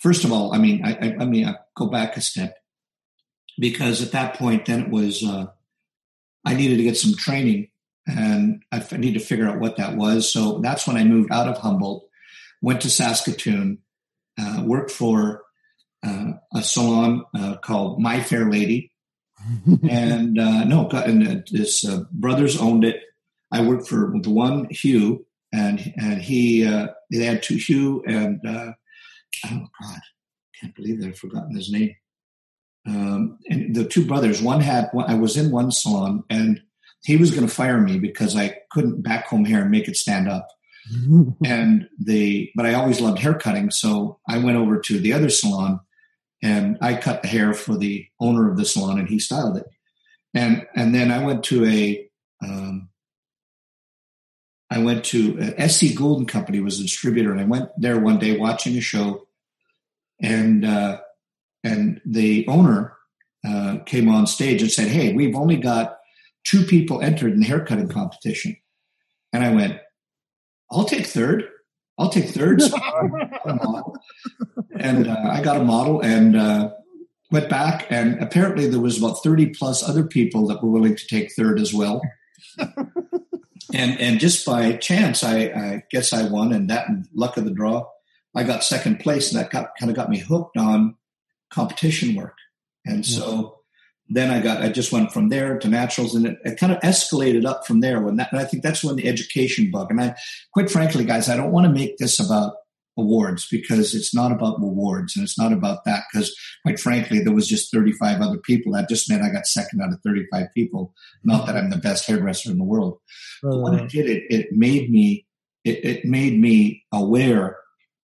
first 0.00 0.24
of 0.24 0.32
all, 0.32 0.52
I 0.52 0.58
mean, 0.58 0.84
I, 0.84 0.92
I, 0.94 1.16
I, 1.20 1.24
mean, 1.26 1.46
I 1.46 1.56
go 1.76 1.86
back 1.86 2.16
a 2.16 2.20
step 2.20 2.56
because 3.58 4.02
at 4.02 4.12
that 4.12 4.34
point, 4.34 4.66
then 4.66 4.80
it 4.80 4.90
was 4.90 5.22
uh, 5.22 5.46
I 6.44 6.54
needed 6.54 6.78
to 6.78 6.82
get 6.82 6.96
some 6.96 7.14
training 7.14 7.68
and 8.06 8.62
I 8.72 8.84
need 8.96 9.14
to 9.14 9.20
figure 9.20 9.48
out 9.48 9.60
what 9.60 9.76
that 9.76 9.96
was. 9.96 10.30
So 10.30 10.58
that's 10.58 10.86
when 10.86 10.96
I 10.96 11.04
moved 11.04 11.30
out 11.30 11.48
of 11.48 11.58
Humboldt, 11.58 12.08
went 12.62 12.80
to 12.82 12.90
Saskatoon, 12.90 13.78
uh, 14.38 14.62
worked 14.64 14.90
for 14.90 15.42
uh, 16.02 16.32
a 16.54 16.62
salon 16.62 17.24
uh, 17.34 17.56
called 17.56 18.00
My 18.00 18.20
Fair 18.20 18.50
Lady. 18.50 18.92
and 19.88 20.38
uh, 20.38 20.64
no, 20.64 20.88
and 20.90 21.46
this 21.50 21.86
uh, 21.86 22.04
brothers 22.12 22.60
owned 22.60 22.84
it. 22.84 23.00
I 23.50 23.62
worked 23.62 23.88
for 23.88 24.12
the 24.20 24.30
one 24.30 24.68
Hugh, 24.70 25.26
and 25.52 25.92
and 25.96 26.20
he 26.20 26.66
uh, 26.66 26.88
they 27.10 27.24
had 27.24 27.42
two 27.42 27.56
Hugh 27.56 28.02
and 28.06 28.38
uh, 28.46 28.72
oh 29.46 29.66
God, 29.80 30.00
can't 30.60 30.74
believe 30.74 31.02
I've 31.02 31.18
forgotten 31.18 31.56
his 31.56 31.70
name. 31.72 31.94
Um, 32.86 33.38
and 33.48 33.74
the 33.74 33.84
two 33.84 34.04
brothers, 34.06 34.42
one 34.42 34.60
had 34.60 34.90
I 35.06 35.14
was 35.14 35.36
in 35.36 35.50
one 35.50 35.70
salon, 35.70 36.24
and 36.28 36.60
he 37.02 37.16
was 37.16 37.30
going 37.30 37.46
to 37.46 37.54
fire 37.54 37.80
me 37.80 37.98
because 37.98 38.36
I 38.36 38.56
couldn't 38.70 39.02
back 39.02 39.26
home 39.26 39.44
hair 39.44 39.62
and 39.62 39.70
make 39.70 39.88
it 39.88 39.96
stand 39.96 40.28
up. 40.28 40.48
And 41.44 41.88
the 41.98 42.50
but 42.54 42.66
I 42.66 42.74
always 42.74 43.00
loved 43.00 43.18
hair 43.18 43.34
cutting, 43.34 43.70
so 43.70 44.18
I 44.28 44.38
went 44.38 44.56
over 44.56 44.78
to 44.80 44.98
the 44.98 45.12
other 45.12 45.30
salon 45.30 45.80
and 46.42 46.78
I 46.80 46.94
cut 46.96 47.22
the 47.22 47.28
hair 47.28 47.52
for 47.52 47.76
the 47.76 48.06
owner 48.18 48.50
of 48.50 48.56
the 48.56 48.64
salon, 48.64 48.98
and 48.98 49.08
he 49.08 49.18
styled 49.18 49.56
it. 49.56 49.66
And 50.34 50.66
and 50.74 50.94
then 50.94 51.10
I 51.10 51.24
went 51.24 51.44
to 51.44 51.64
a 51.66 52.08
um, 52.42 52.88
I 54.70 54.78
went 54.78 55.04
to 55.06 55.54
uh, 55.58 55.68
SC 55.68 55.94
Golden 55.96 56.26
Company 56.26 56.60
was 56.60 56.78
a 56.78 56.82
distributor, 56.82 57.32
and 57.32 57.40
I 57.40 57.44
went 57.44 57.68
there 57.76 57.98
one 57.98 58.18
day 58.18 58.36
watching 58.36 58.76
a 58.76 58.80
show, 58.80 59.26
and 60.20 60.64
uh, 60.64 61.00
and 61.64 62.00
the 62.06 62.46
owner 62.48 62.94
uh, 63.46 63.78
came 63.84 64.08
on 64.08 64.26
stage 64.26 64.62
and 64.62 64.70
said, 64.70 64.88
"Hey, 64.88 65.12
we've 65.12 65.36
only 65.36 65.56
got 65.56 65.98
two 66.44 66.64
people 66.64 67.02
entered 67.02 67.32
in 67.32 67.40
the 67.40 67.46
haircutting 67.46 67.88
competition," 67.88 68.56
and 69.32 69.44
I 69.44 69.52
went, 69.52 69.80
"I'll 70.70 70.84
take 70.84 71.06
third. 71.06 71.44
I'll 71.98 72.10
take 72.10 72.28
third." 72.28 72.62
So 72.72 73.94
and 74.78 75.08
uh, 75.08 75.16
I 75.30 75.42
got 75.42 75.60
a 75.60 75.64
model 75.64 76.00
and 76.00 76.36
uh, 76.36 76.70
went 77.30 77.50
back, 77.50 77.86
and 77.90 78.22
apparently 78.22 78.66
there 78.66 78.80
was 78.80 78.98
about 78.98 79.22
thirty 79.22 79.46
plus 79.46 79.86
other 79.86 80.04
people 80.04 80.46
that 80.46 80.62
were 80.62 80.70
willing 80.70 80.96
to 80.96 81.06
take 81.06 81.32
third 81.32 81.60
as 81.60 81.74
well 81.74 82.00
and 83.74 84.00
and 84.00 84.20
just 84.20 84.44
by 84.46 84.72
chance, 84.74 85.22
I, 85.22 85.36
I 85.36 85.84
guess 85.90 86.12
I 86.12 86.28
won, 86.28 86.52
and 86.52 86.70
that 86.70 86.86
luck 87.14 87.36
of 87.36 87.44
the 87.44 87.50
draw, 87.50 87.86
I 88.34 88.44
got 88.44 88.64
second 88.64 89.00
place, 89.00 89.32
and 89.32 89.40
that 89.40 89.50
got, 89.50 89.70
kind 89.78 89.90
of 89.90 89.96
got 89.96 90.10
me 90.10 90.18
hooked 90.18 90.56
on 90.56 90.96
competition 91.50 92.14
work. 92.14 92.36
And 92.84 93.04
so 93.04 93.59
then 94.10 94.30
I 94.30 94.40
got 94.40 94.60
I 94.60 94.68
just 94.68 94.92
went 94.92 95.12
from 95.12 95.28
there 95.28 95.58
to 95.58 95.68
naturals, 95.68 96.14
and 96.14 96.26
it, 96.26 96.38
it 96.44 96.58
kind 96.58 96.72
of 96.72 96.80
escalated 96.80 97.46
up 97.46 97.66
from 97.66 97.80
there. 97.80 98.00
When 98.00 98.16
that, 98.16 98.32
and 98.32 98.40
I 98.40 98.44
think 98.44 98.62
that's 98.62 98.82
when 98.82 98.96
the 98.96 99.08
education 99.08 99.70
bug. 99.70 99.90
And 99.90 100.00
I, 100.00 100.16
quite 100.52 100.70
frankly, 100.70 101.04
guys, 101.04 101.28
I 101.28 101.36
don't 101.36 101.52
want 101.52 101.66
to 101.66 101.72
make 101.72 101.96
this 101.96 102.18
about 102.18 102.54
awards 102.98 103.46
because 103.50 103.94
it's 103.94 104.14
not 104.14 104.32
about 104.32 104.60
awards 104.60 105.16
and 105.16 105.22
it's 105.22 105.38
not 105.38 105.52
about 105.52 105.84
that 105.84 106.02
because 106.12 106.34
quite 106.62 106.78
frankly 106.78 107.20
there 107.20 107.32
was 107.32 107.48
just 107.48 107.72
35 107.72 108.20
other 108.20 108.38
people 108.38 108.72
that 108.72 108.88
just 108.88 109.08
meant 109.08 109.22
i 109.22 109.30
got 109.30 109.46
second 109.46 109.80
out 109.80 109.92
of 109.92 110.00
35 110.04 110.48
people 110.54 110.92
not 111.24 111.46
that 111.46 111.56
i'm 111.56 111.70
the 111.70 111.76
best 111.76 112.06
hairdresser 112.06 112.50
in 112.50 112.58
the 112.58 112.64
world 112.64 112.98
but 113.42 113.58
what 113.58 113.74
it 113.74 113.76
uh-huh. 113.76 113.88
did 113.88 114.10
it, 114.10 114.24
it 114.28 114.48
made 114.52 114.90
me 114.90 115.24
it, 115.64 115.84
it 115.84 116.04
made 116.04 116.38
me 116.38 116.84
aware 116.92 117.56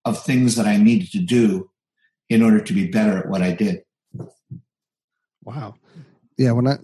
of 0.04 0.22
things 0.22 0.54
that 0.54 0.66
i 0.66 0.76
needed 0.76 1.10
to 1.10 1.18
do 1.18 1.68
in 2.30 2.40
order 2.40 2.60
to 2.60 2.72
be 2.72 2.86
better 2.86 3.18
at 3.18 3.28
what 3.28 3.42
i 3.42 3.52
did 3.52 3.82
wow. 5.47 5.75
Yeah 6.37 6.53
when 6.53 6.67
i 6.67 6.76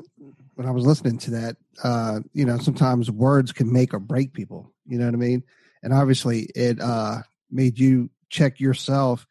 when 0.54 0.66
i 0.66 0.70
was 0.70 0.86
listening 0.86 1.18
to 1.18 1.30
that 1.32 1.56
uh 1.82 2.20
you 2.32 2.44
know 2.44 2.58
sometimes 2.58 3.10
words 3.10 3.52
can 3.52 3.70
make 3.70 3.92
or 3.92 3.98
break 3.98 4.32
people 4.32 4.72
you 4.86 4.98
know 4.98 5.04
what 5.04 5.14
i 5.14 5.18
mean? 5.18 5.42
And 5.82 5.92
obviously 5.92 6.48
it 6.54 6.80
uh 6.80 7.22
made 7.50 7.78
you 7.78 8.08
check 8.30 8.58
yourself 8.58 9.26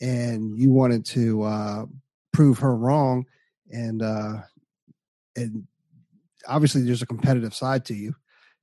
and 0.00 0.58
you 0.58 0.70
wanted 0.70 1.04
to 1.06 1.42
uh, 1.42 1.86
prove 2.32 2.58
her 2.58 2.76
wrong 2.76 3.24
and 3.70 4.02
uh, 4.02 4.34
and 5.36 5.66
obviously 6.46 6.82
there's 6.82 7.02
a 7.02 7.06
competitive 7.06 7.54
side 7.54 7.84
to 7.86 7.94
you 7.94 8.14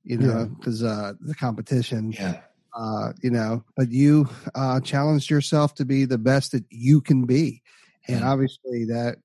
you 0.04 0.16
know 0.16 0.46
because 0.58 0.82
yeah. 0.82 0.88
uh, 0.88 1.12
the 1.20 1.34
competition 1.34 2.12
yeah. 2.12 2.40
uh, 2.78 3.12
you 3.22 3.30
know 3.30 3.64
but 3.76 3.90
you 3.90 4.28
uh, 4.54 4.80
challenged 4.80 5.28
yourself 5.28 5.74
to 5.74 5.84
be 5.84 6.04
the 6.04 6.18
best 6.18 6.52
that 6.52 6.64
you 6.70 7.00
can 7.00 7.26
be. 7.26 7.62
And 8.08 8.24
obviously 8.24 8.86
that 8.86 9.18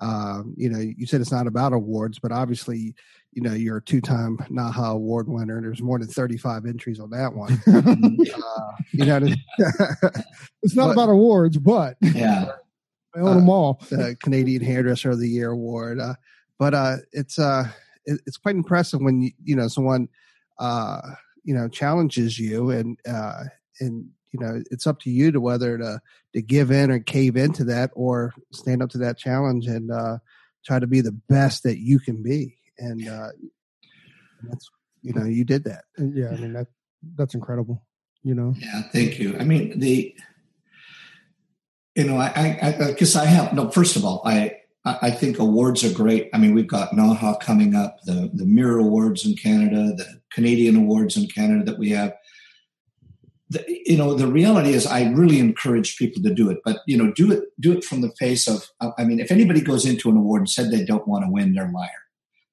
um, 0.00 0.54
you 0.56 0.68
know 0.68 0.78
you 0.78 1.06
said 1.06 1.20
it's 1.20 1.32
not 1.32 1.46
about 1.46 1.72
awards 1.72 2.18
but 2.18 2.32
obviously 2.32 2.94
you 3.32 3.42
know 3.42 3.52
you're 3.52 3.78
a 3.78 3.82
two-time 3.82 4.38
NAHA 4.50 4.92
award 4.92 5.28
winner. 5.28 5.60
There's 5.60 5.82
more 5.82 5.98
than 5.98 6.08
35 6.08 6.66
entries 6.66 7.00
on 7.00 7.10
that 7.10 7.32
one. 7.32 7.60
uh, 7.66 8.72
you 8.92 9.04
know, 9.04 9.20
it's 10.62 10.74
not 10.74 10.88
but, 10.88 10.92
about 10.92 11.08
awards, 11.10 11.58
but 11.58 11.96
yeah, 12.00 12.52
I 13.14 13.20
own 13.20 13.28
uh, 13.28 13.34
them 13.34 13.48
all. 13.48 13.80
The 13.90 14.16
Canadian 14.20 14.62
Hairdresser 14.62 15.10
of 15.10 15.20
the 15.20 15.28
Year 15.28 15.50
award, 15.50 16.00
uh, 16.00 16.14
but 16.58 16.74
uh, 16.74 16.96
it's 17.12 17.38
uh, 17.38 17.68
it, 18.04 18.20
it's 18.26 18.36
quite 18.36 18.56
impressive 18.56 19.00
when 19.00 19.22
you, 19.22 19.30
you 19.44 19.56
know 19.56 19.68
someone 19.68 20.08
uh, 20.58 21.00
you 21.44 21.54
know 21.54 21.68
challenges 21.68 22.38
you 22.38 22.70
and 22.70 22.98
uh, 23.08 23.44
and 23.78 24.08
you 24.32 24.40
know 24.40 24.62
it's 24.70 24.86
up 24.86 25.00
to 25.00 25.10
you 25.10 25.32
to 25.32 25.40
whether 25.40 25.78
to 25.78 26.00
to 26.34 26.42
give 26.42 26.70
in 26.70 26.90
or 26.90 26.98
cave 27.00 27.36
into 27.36 27.64
that 27.64 27.90
or 27.94 28.32
stand 28.52 28.82
up 28.82 28.90
to 28.90 28.98
that 28.98 29.18
challenge 29.18 29.66
and 29.66 29.90
uh, 29.90 30.18
try 30.64 30.78
to 30.78 30.86
be 30.86 31.00
the 31.00 31.18
best 31.28 31.62
that 31.62 31.78
you 31.78 31.98
can 31.98 32.22
be 32.22 32.56
and 32.78 33.08
uh, 33.08 33.28
that's 34.48 34.70
you 35.02 35.12
know 35.12 35.24
you 35.24 35.44
did 35.44 35.64
that. 35.64 35.84
Yeah, 35.98 36.30
I 36.30 36.36
mean 36.36 36.52
that 36.54 36.66
that's 37.16 37.34
incredible. 37.34 37.84
You 38.22 38.34
know. 38.34 38.54
Yeah, 38.58 38.82
thank 38.92 39.18
you. 39.18 39.36
I 39.38 39.44
mean 39.44 39.78
the, 39.78 40.14
you 41.94 42.04
know, 42.04 42.16
I 42.16 42.58
I 42.62 42.92
guess 42.92 43.16
I, 43.16 43.22
I 43.22 43.26
have 43.26 43.52
no. 43.52 43.70
First 43.70 43.96
of 43.96 44.04
all, 44.04 44.22
I 44.24 44.56
I 44.84 45.10
think 45.10 45.38
awards 45.38 45.84
are 45.84 45.92
great. 45.92 46.30
I 46.32 46.38
mean, 46.38 46.54
we've 46.54 46.66
got 46.66 46.92
NAHA 46.94 47.38
coming 47.40 47.74
up, 47.74 47.98
the 48.04 48.30
the 48.32 48.46
Mirror 48.46 48.78
Awards 48.78 49.26
in 49.26 49.34
Canada, 49.36 49.94
the 49.96 50.20
Canadian 50.32 50.76
Awards 50.76 51.16
in 51.16 51.26
Canada 51.26 51.64
that 51.64 51.78
we 51.78 51.90
have. 51.90 52.14
The, 53.50 53.64
you 53.84 53.98
know, 53.98 54.14
the 54.14 54.28
reality 54.28 54.70
is, 54.70 54.86
I 54.86 55.10
really 55.10 55.40
encourage 55.40 55.96
people 55.96 56.22
to 56.22 56.32
do 56.32 56.50
it, 56.50 56.58
but 56.64 56.78
you 56.86 56.96
know, 56.96 57.12
do 57.12 57.32
it 57.32 57.44
do 57.58 57.72
it 57.72 57.84
from 57.84 58.00
the 58.00 58.12
face 58.18 58.46
of. 58.46 58.68
I 58.96 59.04
mean, 59.04 59.18
if 59.18 59.32
anybody 59.32 59.60
goes 59.60 59.84
into 59.84 60.08
an 60.08 60.16
award 60.16 60.42
and 60.42 60.48
said 60.48 60.70
they 60.70 60.84
don't 60.84 61.08
want 61.08 61.24
to 61.24 61.30
win, 61.30 61.54
they're 61.54 61.66
a 61.66 61.72
liar 61.72 61.90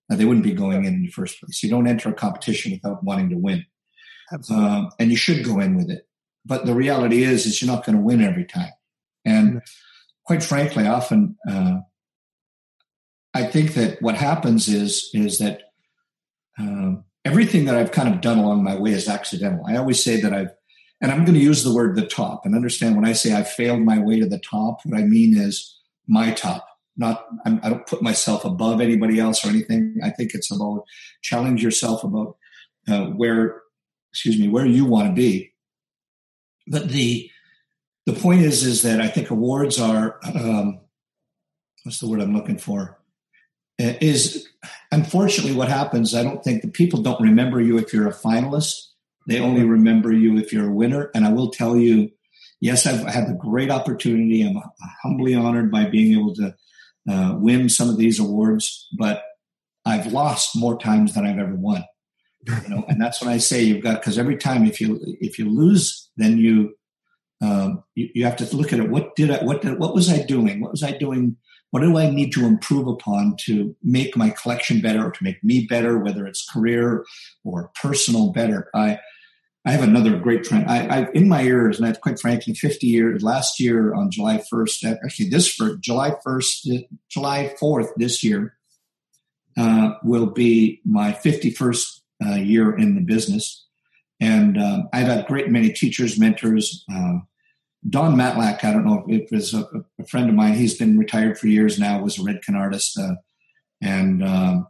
now, 0.09 0.15
they 0.15 0.25
wouldn't 0.25 0.45
be 0.45 0.53
going 0.53 0.85
in 0.85 0.93
in 0.93 1.03
the 1.03 1.11
first 1.11 1.39
place. 1.39 1.61
You 1.63 1.69
don't 1.69 1.87
enter 1.87 2.09
a 2.09 2.13
competition 2.13 2.71
without 2.71 3.03
wanting 3.03 3.29
to 3.29 3.37
win. 3.37 3.65
Um, 4.49 4.89
and 4.99 5.11
you 5.11 5.17
should 5.17 5.43
go 5.43 5.59
in 5.59 5.75
with 5.75 5.89
it. 5.89 6.07
But 6.45 6.65
the 6.65 6.73
reality 6.73 7.23
is, 7.23 7.45
is 7.45 7.61
you're 7.61 7.73
not 7.73 7.85
going 7.85 7.97
to 7.97 8.03
win 8.03 8.21
every 8.21 8.45
time. 8.45 8.71
And 9.25 9.61
quite 10.23 10.43
frankly, 10.43 10.87
often, 10.87 11.37
uh, 11.49 11.79
I 13.33 13.45
think 13.47 13.73
that 13.73 14.01
what 14.01 14.15
happens 14.15 14.67
is, 14.69 15.09
is 15.13 15.39
that, 15.39 15.61
um, 16.57 17.03
everything 17.25 17.65
that 17.65 17.75
I've 17.75 17.91
kind 17.91 18.13
of 18.13 18.21
done 18.21 18.37
along 18.37 18.63
my 18.63 18.75
way 18.75 18.91
is 18.91 19.09
accidental. 19.09 19.65
I 19.67 19.75
always 19.75 20.01
say 20.01 20.21
that 20.21 20.33
I've, 20.33 20.51
and 21.01 21.11
I'm 21.11 21.25
going 21.25 21.35
to 21.35 21.39
use 21.39 21.63
the 21.63 21.73
word 21.73 21.95
the 21.95 22.07
top 22.07 22.45
and 22.45 22.55
understand 22.55 22.95
when 22.95 23.05
I 23.05 23.13
say 23.13 23.35
I 23.35 23.43
failed 23.43 23.81
my 23.81 23.99
way 23.99 24.19
to 24.19 24.25
the 24.25 24.39
top, 24.39 24.79
what 24.83 24.99
I 24.99 25.03
mean 25.03 25.37
is 25.37 25.79
my 26.07 26.31
top 26.31 26.67
not 26.97 27.25
I'm, 27.45 27.59
I 27.63 27.69
do 27.69 27.75
not 27.75 27.87
put 27.87 28.01
myself 28.01 28.43
above 28.43 28.81
anybody 28.81 29.19
else 29.19 29.45
or 29.45 29.49
anything. 29.49 29.99
I 30.03 30.09
think 30.09 30.33
it's 30.33 30.51
about 30.51 30.83
challenge 31.21 31.63
yourself 31.63 32.03
about 32.03 32.37
uh, 32.87 33.05
where, 33.07 33.61
excuse 34.11 34.39
me, 34.39 34.47
where 34.47 34.65
you 34.65 34.85
want 34.85 35.07
to 35.07 35.13
be. 35.13 35.53
But 36.67 36.89
the 36.89 37.29
the 38.05 38.13
point 38.13 38.41
is, 38.41 38.63
is 38.63 38.81
that 38.81 38.99
I 38.99 39.07
think 39.07 39.29
awards 39.29 39.79
are 39.79 40.19
um, 40.33 40.79
what's 41.83 41.99
the 41.99 42.07
word 42.07 42.21
I'm 42.21 42.33
looking 42.33 42.57
for? 42.57 42.99
Uh, 43.79 43.93
is 44.01 44.47
unfortunately 44.91 45.55
what 45.55 45.69
happens. 45.69 46.15
I 46.15 46.23
don't 46.23 46.43
think 46.43 46.63
the 46.63 46.67
people 46.67 47.01
don't 47.01 47.21
remember 47.21 47.61
you 47.61 47.77
if 47.77 47.93
you're 47.93 48.07
a 48.07 48.13
finalist. 48.13 48.86
They 49.27 49.39
only 49.39 49.63
remember 49.63 50.11
you 50.11 50.37
if 50.37 50.51
you're 50.51 50.69
a 50.69 50.73
winner. 50.73 51.11
And 51.13 51.25
I 51.25 51.31
will 51.31 51.51
tell 51.51 51.75
you, 51.75 52.09
yes, 52.61 52.87
I've 52.87 53.05
had 53.05 53.27
the 53.27 53.33
great 53.33 53.69
opportunity. 53.69 54.41
I'm 54.41 54.59
humbly 55.03 55.35
honored 55.35 55.69
by 55.69 55.85
being 55.85 56.17
able 56.17 56.33
to 56.35 56.55
uh, 57.09 57.35
win 57.37 57.69
some 57.69 57.89
of 57.89 57.97
these 57.97 58.19
awards, 58.19 58.87
but 58.97 59.23
I've 59.85 60.11
lost 60.11 60.55
more 60.55 60.77
times 60.77 61.13
than 61.13 61.25
I've 61.25 61.39
ever 61.39 61.55
won. 61.55 61.83
You 62.47 62.69
know, 62.69 62.85
and 62.87 63.01
that's 63.01 63.21
when 63.21 63.29
I 63.29 63.39
say 63.39 63.63
you've 63.63 63.83
got 63.83 63.99
because 63.99 64.17
every 64.17 64.37
time 64.37 64.65
if 64.65 64.79
you 64.79 64.99
if 65.19 65.37
you 65.37 65.49
lose, 65.49 66.09
then 66.15 66.37
you, 66.37 66.75
um, 67.41 67.83
you 67.95 68.09
you, 68.13 68.25
have 68.25 68.37
to 68.37 68.55
look 68.55 68.71
at 68.71 68.79
it. 68.79 68.89
What 68.89 69.15
did 69.17 69.31
I 69.31 69.43
what 69.43 69.61
did, 69.61 69.79
what 69.79 69.93
was 69.93 70.09
I 70.09 70.21
doing? 70.23 70.61
What 70.61 70.71
was 70.71 70.83
I 70.83 70.91
doing? 70.91 71.35
What 71.71 71.81
do 71.81 71.97
I 71.97 72.09
need 72.09 72.31
to 72.33 72.45
improve 72.45 72.87
upon 72.87 73.35
to 73.45 73.75
make 73.83 74.15
my 74.15 74.29
collection 74.29 74.79
better 74.79 75.05
or 75.05 75.11
to 75.11 75.23
make 75.23 75.43
me 75.43 75.65
better, 75.67 75.97
whether 75.97 76.25
it's 76.25 76.49
career 76.49 77.03
or 77.43 77.71
personal 77.81 78.31
better? 78.31 78.69
I 78.73 78.99
I 79.67 79.71
have 79.71 79.83
another 79.83 80.17
great 80.17 80.47
friend. 80.47 80.65
I, 80.65 80.87
I 80.87 81.11
in 81.11 81.27
my 81.27 81.43
ears, 81.43 81.77
and 81.77 81.85
I've 81.85 81.99
quite 81.99 82.21
frankly, 82.21 82.53
50 82.53 82.87
years. 82.87 83.21
Last 83.21 83.59
year 83.59 83.93
on 83.93 84.09
July 84.09 84.41
1st, 84.51 84.97
actually 85.03 85.27
this 85.27 85.53
for 85.53 85.75
July 85.75 86.15
1st, 86.25 86.85
July 87.09 87.53
4th 87.61 87.89
this 87.97 88.23
year 88.23 88.57
uh, 89.57 89.95
will 90.03 90.27
be 90.27 90.79
my 90.85 91.11
51st 91.11 91.99
uh, 92.25 92.35
year 92.35 92.77
in 92.77 92.95
the 92.95 93.01
business, 93.01 93.67
and 94.21 94.57
um, 94.57 94.87
I've 94.93 95.07
had 95.07 95.27
great 95.27 95.49
many 95.49 95.73
teachers, 95.73 96.17
mentors. 96.17 96.85
Uh, 96.89 97.19
Don 97.89 98.15
Matlack, 98.15 98.63
I 98.63 98.71
don't 98.71 98.85
know 98.85 99.03
if 99.09 99.23
it 99.23 99.35
was 99.35 99.53
a, 99.53 99.67
a, 99.99 100.05
friend 100.07 100.29
of 100.29 100.35
mine. 100.35 100.53
He's 100.53 100.77
been 100.77 100.97
retired 100.97 101.37
for 101.37 101.47
years 101.47 101.77
now. 101.77 102.01
Was 102.01 102.17
a 102.17 102.21
Redken 102.21 102.55
artist, 102.55 102.97
uh, 102.97 103.15
and 103.81 104.23
um, 104.23 104.67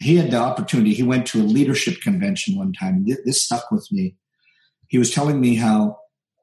he 0.00 0.16
had 0.16 0.30
the 0.30 0.36
opportunity. 0.36 0.94
He 0.94 1.02
went 1.02 1.26
to 1.28 1.40
a 1.40 1.44
leadership 1.44 2.00
convention 2.00 2.56
one 2.56 2.72
time. 2.72 3.04
This 3.24 3.44
stuck 3.44 3.70
with 3.70 3.88
me. 3.90 4.16
He 4.88 4.98
was 4.98 5.10
telling 5.10 5.40
me 5.40 5.56
how 5.56 5.98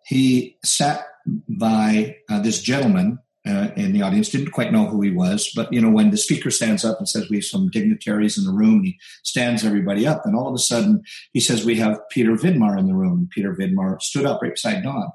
he 0.05 0.57
sat 0.63 1.05
by 1.47 2.17
uh, 2.29 2.39
this 2.39 2.61
gentleman 2.61 3.19
uh, 3.47 3.69
in 3.75 3.93
the 3.93 4.01
audience 4.01 4.29
didn't 4.29 4.51
quite 4.51 4.71
know 4.71 4.87
who 4.87 5.01
he 5.01 5.11
was, 5.11 5.51
but 5.55 5.71
you 5.71 5.79
know 5.79 5.89
when 5.89 6.09
the 6.09 6.17
speaker 6.17 6.49
stands 6.49 6.83
up 6.83 6.97
and 6.97 7.07
says 7.07 7.29
we 7.29 7.37
have 7.37 7.45
some 7.45 7.69
dignitaries 7.69 8.39
in 8.39 8.43
the 8.43 8.51
room, 8.51 8.83
he 8.83 8.97
stands 9.23 9.63
everybody 9.63 10.07
up, 10.07 10.25
and 10.25 10.35
all 10.35 10.47
of 10.47 10.55
a 10.55 10.59
sudden 10.59 11.03
he 11.31 11.39
says 11.39 11.63
we 11.63 11.75
have 11.75 11.99
Peter 12.09 12.31
Vidmar 12.31 12.77
in 12.77 12.87
the 12.87 12.95
room. 12.95 13.29
Peter 13.31 13.55
Vidmar 13.55 14.01
stood 14.01 14.25
up 14.25 14.41
right 14.41 14.53
beside 14.53 14.81
Don, 14.81 15.11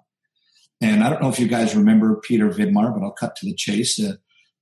and 0.80 1.02
I 1.02 1.11
don't 1.11 1.20
know 1.20 1.28
if 1.28 1.40
you 1.40 1.49
guys 1.49 1.75
remember 1.75 2.20
Peter 2.23 2.49
Vidmar, 2.50 2.94
but 2.94 3.04
I'll 3.04 3.11
cut 3.11 3.35
to 3.37 3.47
the 3.47 3.54
chase. 3.54 3.97
The 3.97 4.18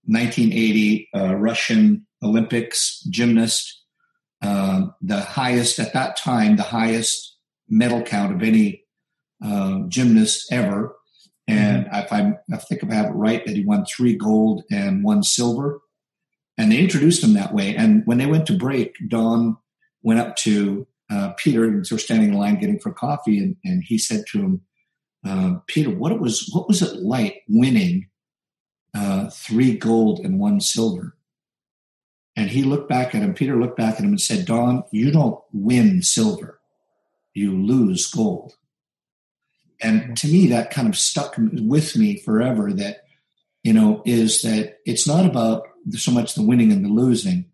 1980 0.06 1.08
uh, 1.14 1.34
Russian 1.34 2.06
Olympics 2.22 3.00
gymnast, 3.10 3.82
uh, 4.42 4.86
the 5.00 5.20
highest 5.20 5.78
at 5.78 5.92
that 5.92 6.16
time, 6.16 6.56
the 6.56 6.62
highest 6.62 7.36
medal 7.68 8.02
count 8.02 8.34
of 8.34 8.42
any 8.42 8.84
uh, 9.44 9.80
gymnast 9.88 10.52
ever 10.52 10.94
and 11.48 11.86
mm-hmm. 11.86 11.96
if 11.96 12.12
I, 12.12 12.34
I 12.52 12.56
think 12.58 12.84
I 12.84 12.94
have 12.94 13.06
it 13.06 13.14
right, 13.14 13.44
that 13.44 13.56
he 13.56 13.64
won 13.64 13.86
three 13.86 14.14
gold 14.14 14.62
and 14.70 15.02
one 15.02 15.22
silver. 15.22 15.80
And 16.58 16.70
they 16.70 16.78
introduced 16.78 17.24
him 17.24 17.32
that 17.34 17.54
way. 17.54 17.74
And 17.74 18.02
when 18.04 18.18
they 18.18 18.26
went 18.26 18.46
to 18.48 18.58
break, 18.58 18.94
Don 19.08 19.56
went 20.02 20.20
up 20.20 20.36
to 20.36 20.86
uh, 21.10 21.32
Peter 21.38 21.64
and 21.64 21.84
they 21.84 21.94
were 21.94 21.98
standing 21.98 22.28
in 22.28 22.34
line 22.34 22.60
getting 22.60 22.78
for 22.78 22.92
coffee. 22.92 23.38
And, 23.38 23.56
and 23.64 23.82
he 23.82 23.96
said 23.96 24.24
to 24.28 24.38
him, 24.40 24.60
uh, 25.26 25.54
Peter, 25.66 25.90
what 25.90 26.12
it 26.12 26.20
was, 26.20 26.50
what 26.52 26.68
was 26.68 26.82
it 26.82 27.00
like 27.00 27.42
winning 27.48 28.08
uh, 28.94 29.30
three 29.30 29.76
gold 29.76 30.20
and 30.20 30.38
one 30.38 30.60
silver? 30.60 31.16
And 32.38 32.48
he 32.48 32.62
looked 32.62 32.88
back 32.88 33.16
at 33.16 33.22
him. 33.22 33.34
Peter 33.34 33.56
looked 33.56 33.76
back 33.76 33.94
at 33.94 34.04
him 34.04 34.10
and 34.10 34.20
said, 34.20 34.46
Don, 34.46 34.84
you 34.92 35.10
don't 35.10 35.40
win 35.52 36.02
silver, 36.04 36.60
you 37.34 37.50
lose 37.50 38.06
gold. 38.06 38.54
And 39.80 40.16
to 40.18 40.28
me, 40.28 40.46
that 40.46 40.70
kind 40.70 40.86
of 40.86 40.96
stuck 40.96 41.34
with 41.36 41.96
me 41.96 42.18
forever 42.18 42.72
that, 42.74 42.98
you 43.64 43.72
know, 43.72 44.02
is 44.06 44.42
that 44.42 44.76
it's 44.86 45.04
not 45.04 45.26
about 45.26 45.64
so 45.90 46.12
much 46.12 46.34
the 46.34 46.46
winning 46.46 46.70
and 46.70 46.84
the 46.84 46.88
losing, 46.88 47.46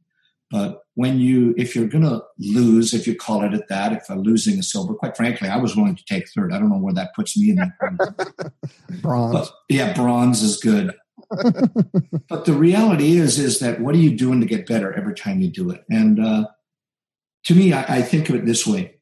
but 0.50 0.83
when 0.97 1.19
you, 1.19 1.55
if 1.57 1.75
you're 1.75 1.88
going 1.88 2.05
to 2.05 2.23
lose, 2.38 2.93
if 2.93 3.07
you 3.07 3.17
call 3.17 3.43
it 3.43 3.55
at 3.55 3.69
that, 3.69 3.95
if 3.95 4.11
I'm 4.11 4.21
losing 4.21 4.59
a 4.59 4.62
silver, 4.62 4.93
quite 4.93 5.17
frankly, 5.17 5.49
I 5.49 5.57
was 5.57 5.75
willing 5.75 5.97
to 5.97 6.05
take 6.05 6.29
third. 6.29 6.53
I 6.53 6.59
don't 6.59 6.69
know 6.69 6.76
where 6.76 6.93
that 6.93 7.14
puts 7.14 7.38
me 7.38 7.50
in 7.50 7.73
bronze. 9.00 9.49
But, 9.49 9.50
yeah, 9.71 9.95
bronze 9.95 10.43
is 10.43 10.59
good. 10.59 10.95
But 12.29 12.45
the 12.45 12.55
reality 12.55 13.17
is, 13.17 13.38
is 13.38 13.59
that 13.61 13.81
what 13.81 13.95
are 13.95 13.99
you 13.99 14.17
doing 14.17 14.41
to 14.41 14.47
get 14.47 14.67
better 14.67 14.93
every 14.93 15.14
time 15.14 15.41
you 15.41 15.50
do 15.50 15.71
it? 15.71 15.85
And 15.91 16.25
uh, 16.25 16.47
to 17.47 17.55
me, 17.55 17.73
I, 17.73 17.97
I 17.97 18.03
think 18.03 18.29
of 18.29 18.37
it 18.37 18.47
this 18.47 18.67
way: 18.67 18.97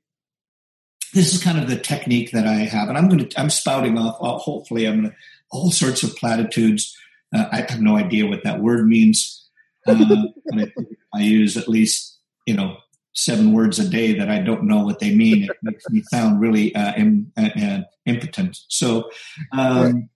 this 1.15 1.35
is 1.35 1.43
kind 1.43 1.59
of 1.59 1.69
the 1.69 1.77
technique 1.77 2.33
that 2.33 2.47
I 2.47 2.55
have, 2.55 2.89
and 2.89 2.97
I'm 2.97 3.09
going 3.09 3.29
to 3.29 3.41
I'm 3.41 3.51
spouting 3.51 3.99
off. 3.99 4.17
Uh, 4.21 4.39
hopefully, 4.39 4.87
I'm 4.87 5.01
going 5.01 5.11
to 5.11 5.17
all 5.51 5.71
sorts 5.71 6.03
of 6.03 6.17
platitudes. 6.17 6.97
Uh, 7.35 7.47
I 7.53 7.67
have 7.69 7.81
no 7.81 7.97
idea 7.97 8.27
what 8.27 8.45
that 8.45 8.61
word 8.61 8.87
means. 8.87 9.39
Uh, 9.87 10.05
I, 10.55 10.73
I, 11.15 11.23
use 11.23 11.57
at 11.57 11.69
least 11.69 12.21
you 12.47 12.55
know 12.55 12.77
seven 13.15 13.53
words 13.53 13.79
a 13.79 13.89
day 13.89 14.17
that 14.19 14.31
I 14.31 14.39
don't 14.39 14.65
know 14.65 14.85
what 14.85 15.01
they 15.01 15.15
mean. 15.15 15.45
It 15.45 15.57
makes 15.63 15.89
me 15.91 16.03
sound 16.03 16.41
really 16.41 16.75
uh, 16.75 16.95
Im, 16.97 17.33
uh, 17.37 17.81
impotent. 18.07 18.59
So, 18.69 19.11
um, 19.53 20.09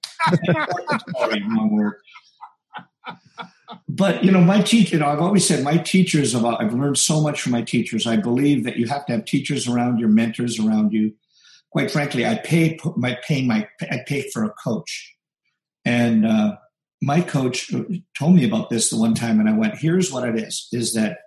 but 3.88 4.24
you 4.24 4.30
know, 4.30 4.40
my 4.40 4.60
teacher, 4.62 4.96
you 4.96 5.00
know, 5.00 5.08
I've 5.08 5.20
always 5.20 5.46
said 5.46 5.64
my 5.64 5.76
teachers 5.78 6.34
about 6.34 6.62
I've 6.62 6.74
learned 6.74 6.98
so 6.98 7.20
much 7.20 7.40
from 7.40 7.52
my 7.52 7.62
teachers. 7.62 8.06
I 8.06 8.16
believe 8.16 8.64
that 8.64 8.76
you 8.76 8.86
have 8.86 9.06
to 9.06 9.12
have 9.12 9.24
teachers 9.24 9.68
around 9.68 9.98
your 9.98 10.08
mentors 10.08 10.58
around 10.58 10.92
you. 10.92 11.14
Quite 11.70 11.90
frankly, 11.90 12.24
I 12.26 12.36
pay 12.36 12.78
my 12.96 13.18
pay 13.26 13.44
my 13.44 13.68
I 13.82 14.00
pay 14.06 14.28
for 14.30 14.44
a 14.44 14.50
coach. 14.50 15.14
And 15.84 16.26
uh, 16.26 16.56
my 17.00 17.20
coach 17.20 17.70
told 18.18 18.34
me 18.34 18.44
about 18.44 18.70
this 18.70 18.90
the 18.90 18.98
one 18.98 19.14
time 19.14 19.38
and 19.38 19.48
I 19.48 19.52
went, 19.52 19.78
here's 19.78 20.10
what 20.10 20.28
it 20.28 20.36
is, 20.36 20.68
is 20.72 20.94
that 20.94 21.18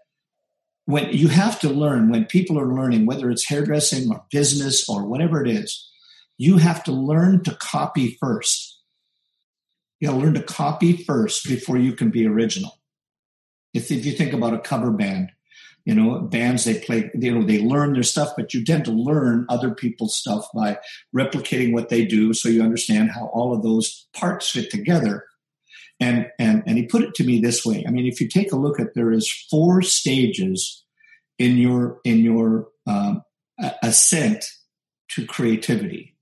when 0.85 1.09
you 1.13 1.27
have 1.27 1.59
to 1.59 1.69
learn, 1.69 2.09
when 2.09 2.25
people 2.25 2.59
are 2.59 2.73
learning, 2.73 3.05
whether 3.05 3.29
it's 3.29 3.47
hairdressing 3.47 4.11
or 4.11 4.25
business 4.31 4.89
or 4.89 5.05
whatever 5.05 5.43
it 5.43 5.49
is, 5.49 5.87
you 6.37 6.57
have 6.57 6.83
to 6.85 6.91
learn 6.91 7.43
to 7.43 7.55
copy 7.55 8.17
first 8.19 8.68
you 9.99 10.09
to 10.09 10.15
learn 10.15 10.33
to 10.35 10.43
copy 10.43 11.03
first 11.03 11.47
before 11.47 11.77
you 11.77 11.93
can 11.93 12.09
be 12.09 12.25
original. 12.25 12.79
If, 13.73 13.91
if 13.91 14.05
you 14.05 14.13
think 14.13 14.33
about 14.33 14.53
a 14.53 14.59
cover 14.59 14.91
band, 14.91 15.31
you 15.85 15.95
know, 15.95 16.19
bands 16.19 16.65
they 16.65 16.79
play, 16.79 17.09
you 17.13 17.33
know, 17.33 17.45
they 17.45 17.59
learn 17.59 17.93
their 17.93 18.03
stuff, 18.03 18.33
but 18.35 18.53
you 18.53 18.63
tend 18.63 18.85
to 18.85 18.91
learn 18.91 19.45
other 19.49 19.73
people's 19.73 20.15
stuff 20.15 20.45
by 20.53 20.77
replicating 21.15 21.73
what 21.73 21.89
they 21.89 22.05
do, 22.05 22.33
so 22.33 22.49
you 22.49 22.61
understand 22.61 23.11
how 23.11 23.27
all 23.27 23.55
of 23.55 23.63
those 23.63 24.07
parts 24.13 24.49
fit 24.49 24.69
together. 24.69 25.25
And 25.99 26.27
and 26.37 26.63
and 26.65 26.77
he 26.77 26.85
put 26.85 27.01
it 27.01 27.13
to 27.15 27.23
me 27.23 27.39
this 27.39 27.65
way. 27.65 27.83
I 27.87 27.91
mean, 27.91 28.05
if 28.05 28.21
you 28.21 28.27
take 28.27 28.51
a 28.51 28.57
look 28.57 28.79
at 28.79 28.93
there 28.93 29.11
is 29.11 29.31
four 29.49 29.81
stages 29.81 30.85
in 31.37 31.57
your 31.57 31.99
in 32.03 32.19
your 32.19 32.67
um, 32.87 33.23
ascent 33.81 34.45
to 35.09 35.25
creativity 35.25 36.15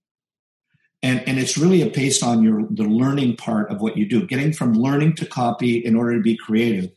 and 1.04 1.28
and 1.28 1.38
it's 1.38 1.58
really 1.58 1.82
a 1.82 1.90
based 1.90 2.24
on 2.24 2.44
your 2.44 2.66
the 2.70 2.84
learning 2.84 3.38
part 3.38 3.72
of 3.72 3.82
what 3.82 3.98
you 3.98 4.08
do. 4.08 4.26
Getting 4.26 4.54
from 4.54 4.74
learning 4.74 5.16
to 5.16 5.26
copy 5.26 5.78
in 5.78 5.96
order 5.96 6.16
to 6.16 6.22
be 6.22 6.36
creative. 6.36 6.92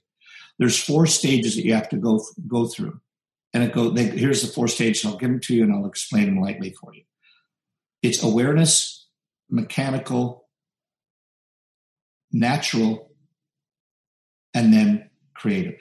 There's 0.58 0.82
four 0.82 1.06
stages 1.06 1.56
that 1.56 1.64
you 1.64 1.74
have 1.74 1.88
to 1.90 1.96
go 1.96 2.22
go 2.48 2.66
through. 2.66 3.00
And 3.52 3.62
it 3.62 3.72
go 3.72 3.90
they, 3.90 4.04
here's 4.04 4.42
the 4.42 4.48
four 4.48 4.68
stages. 4.68 5.04
I'll 5.04 5.16
give 5.16 5.30
them 5.30 5.40
to 5.40 5.54
you 5.54 5.64
and 5.64 5.72
i'll 5.72 5.86
explain 5.86 6.26
them 6.26 6.40
lightly 6.40 6.70
for 6.70 6.94
you. 6.94 7.02
It's 8.02 8.22
awareness 8.22 9.06
mechanical 9.50 10.48
natural 12.32 13.10
and 14.54 14.72
then 14.72 15.10
creative. 15.34 15.80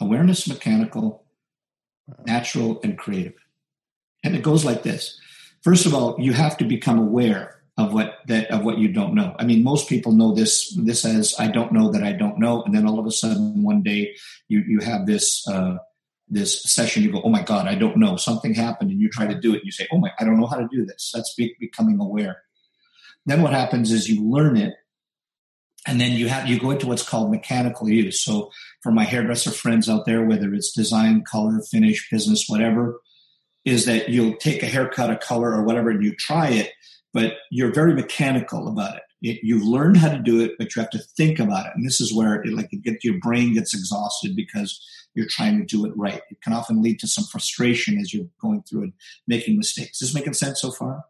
Awareness 0.00 0.46
mechanical 0.48 1.24
natural 2.24 2.80
and 2.82 2.96
creative. 2.96 3.34
And 4.22 4.34
it 4.36 4.42
goes 4.42 4.64
like 4.64 4.82
this 4.82 5.20
first 5.66 5.84
of 5.84 5.92
all, 5.92 6.14
you 6.20 6.32
have 6.32 6.56
to 6.58 6.64
become 6.64 6.96
aware 7.00 7.60
of 7.76 7.92
what 7.92 8.18
that 8.28 8.48
of 8.52 8.64
what 8.64 8.78
you 8.78 8.88
don't 8.88 9.14
know. 9.14 9.34
I 9.36 9.44
mean, 9.44 9.64
most 9.64 9.88
people 9.88 10.12
know 10.12 10.32
this 10.32 10.72
this 10.76 11.04
as 11.04 11.34
I 11.40 11.48
don't 11.48 11.72
know 11.72 11.90
that 11.90 12.04
I 12.04 12.12
don't 12.12 12.38
know, 12.38 12.62
and 12.62 12.72
then 12.72 12.86
all 12.86 13.00
of 13.00 13.06
a 13.06 13.10
sudden 13.10 13.64
one 13.64 13.82
day 13.82 14.14
you 14.46 14.60
you 14.60 14.78
have 14.78 15.06
this 15.06 15.46
uh, 15.48 15.76
this 16.28 16.62
session. 16.62 17.02
You 17.02 17.12
go, 17.12 17.20
oh 17.22 17.34
my 17.38 17.42
god, 17.42 17.66
I 17.66 17.74
don't 17.74 17.96
know. 17.96 18.16
Something 18.16 18.54
happened, 18.54 18.92
and 18.92 19.00
you 19.00 19.10
try 19.10 19.26
to 19.26 19.40
do 19.40 19.54
it. 19.54 19.56
And 19.56 19.66
you 19.66 19.72
say, 19.72 19.88
oh 19.92 19.98
my, 19.98 20.10
I 20.18 20.24
don't 20.24 20.38
know 20.40 20.46
how 20.46 20.56
to 20.56 20.68
do 20.70 20.86
this. 20.86 21.10
That's 21.12 21.34
be, 21.34 21.56
becoming 21.58 21.98
aware. 22.00 22.42
Then 23.26 23.42
what 23.42 23.52
happens 23.52 23.90
is 23.90 24.08
you 24.08 24.22
learn 24.22 24.56
it, 24.56 24.74
and 25.84 26.00
then 26.00 26.12
you 26.12 26.28
have 26.28 26.48
you 26.48 26.60
go 26.60 26.70
into 26.70 26.86
what's 26.86 27.08
called 27.10 27.32
mechanical 27.32 27.88
use. 27.88 28.22
So 28.22 28.52
for 28.84 28.92
my 28.92 29.04
hairdresser 29.04 29.50
friends 29.50 29.88
out 29.88 30.06
there, 30.06 30.24
whether 30.24 30.54
it's 30.54 30.72
design, 30.72 31.24
color, 31.24 31.60
finish, 31.60 32.08
business, 32.08 32.46
whatever, 32.46 33.00
is 33.66 33.84
that 33.84 34.08
you'll 34.08 34.36
take 34.36 34.62
a 34.62 34.66
haircut, 34.66 35.10
a 35.10 35.16
color, 35.16 35.52
or 35.52 35.64
whatever, 35.64 35.90
and 35.90 36.02
you 36.02 36.14
try 36.14 36.48
it, 36.48 36.70
but 37.12 37.34
you're 37.50 37.74
very 37.74 37.92
mechanical 37.92 38.68
about 38.68 38.96
it. 38.96 39.02
it 39.20 39.40
you've 39.42 39.64
learned 39.64 39.96
how 39.96 40.08
to 40.08 40.18
do 40.18 40.40
it, 40.40 40.52
but 40.56 40.74
you 40.74 40.80
have 40.80 40.90
to 40.90 41.02
think 41.16 41.40
about 41.40 41.66
it. 41.66 41.72
And 41.74 41.84
this 41.84 42.00
is 42.00 42.14
where 42.14 42.40
it, 42.40 42.54
like 42.54 42.72
it 42.72 42.82
gets 42.82 43.04
your 43.04 43.18
brain 43.18 43.52
gets 43.52 43.74
exhausted 43.74 44.36
because 44.36 44.80
you're 45.14 45.26
trying 45.28 45.58
to 45.58 45.64
do 45.64 45.84
it 45.84 45.92
right. 45.96 46.22
It 46.30 46.40
can 46.42 46.52
often 46.52 46.80
lead 46.80 47.00
to 47.00 47.08
some 47.08 47.24
frustration 47.24 47.98
as 47.98 48.14
you're 48.14 48.28
going 48.40 48.62
through 48.62 48.84
and 48.84 48.92
making 49.26 49.58
mistakes. 49.58 50.00
Is 50.00 50.08
this 50.08 50.14
making 50.14 50.34
sense 50.34 50.60
so 50.60 50.70
far? 50.70 51.04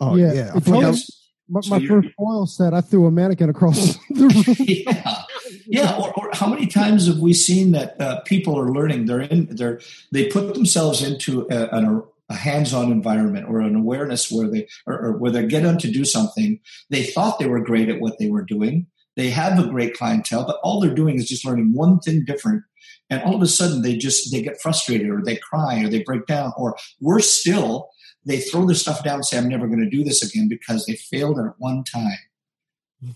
Oh 0.00 0.16
yeah, 0.16 0.32
yeah. 0.32 0.52
I 0.54 0.70
my, 0.70 1.60
so 1.60 1.70
my 1.70 1.86
first 1.86 2.08
foil 2.16 2.46
set, 2.46 2.72
I 2.72 2.80
threw 2.80 3.06
a 3.06 3.10
mannequin 3.10 3.50
across 3.50 3.96
the 4.10 4.20
room. 4.20 4.56
yeah, 4.60 5.22
yeah. 5.66 5.96
Or, 5.96 6.12
or, 6.14 6.30
how 6.32 6.46
many 6.46 6.66
times 6.66 7.06
have 7.06 7.18
we 7.18 7.32
seen 7.34 7.72
that 7.72 8.00
uh, 8.00 8.20
people 8.20 8.58
are 8.58 8.70
learning? 8.70 9.06
They're 9.06 9.20
in. 9.20 9.48
They're 9.50 9.80
they 10.12 10.28
put 10.28 10.54
themselves 10.54 11.02
into 11.02 11.46
a, 11.50 11.64
a, 11.64 12.02
a 12.30 12.34
hands-on 12.34 12.92
environment 12.92 13.46
or 13.48 13.60
an 13.60 13.74
awareness 13.74 14.30
where 14.30 14.48
they 14.48 14.68
or, 14.86 14.98
or 14.98 15.12
where 15.16 15.30
they 15.30 15.46
get 15.46 15.66
on 15.66 15.78
to 15.78 15.90
do 15.90 16.04
something. 16.04 16.60
They 16.90 17.04
thought 17.04 17.38
they 17.38 17.48
were 17.48 17.60
great 17.60 17.88
at 17.88 18.00
what 18.00 18.18
they 18.18 18.30
were 18.30 18.44
doing. 18.44 18.86
They 19.16 19.30
have 19.30 19.58
a 19.58 19.68
great 19.68 19.94
clientele, 19.94 20.46
but 20.46 20.60
all 20.62 20.80
they're 20.80 20.94
doing 20.94 21.16
is 21.16 21.28
just 21.28 21.44
learning 21.44 21.72
one 21.72 21.98
thing 21.98 22.24
different. 22.24 22.62
And 23.10 23.22
all 23.22 23.34
of 23.34 23.42
a 23.42 23.46
sudden, 23.46 23.82
they 23.82 23.96
just 23.96 24.30
they 24.30 24.42
get 24.42 24.60
frustrated, 24.60 25.08
or 25.08 25.22
they 25.24 25.36
cry, 25.36 25.82
or 25.82 25.88
they 25.88 26.02
break 26.02 26.26
down, 26.26 26.52
or 26.56 26.76
worse 27.00 27.30
still, 27.30 27.88
they 28.24 28.38
throw 28.38 28.66
their 28.66 28.74
stuff 28.74 29.02
down 29.02 29.16
and 29.16 29.24
say, 29.24 29.38
I'm 29.38 29.48
never 29.48 29.66
going 29.66 29.80
to 29.80 29.90
do 29.90 30.04
this 30.04 30.22
again 30.22 30.48
because 30.48 30.86
they 30.86 30.94
failed 30.94 31.38
at 31.38 31.54
one 31.58 31.82
time. 31.84 32.18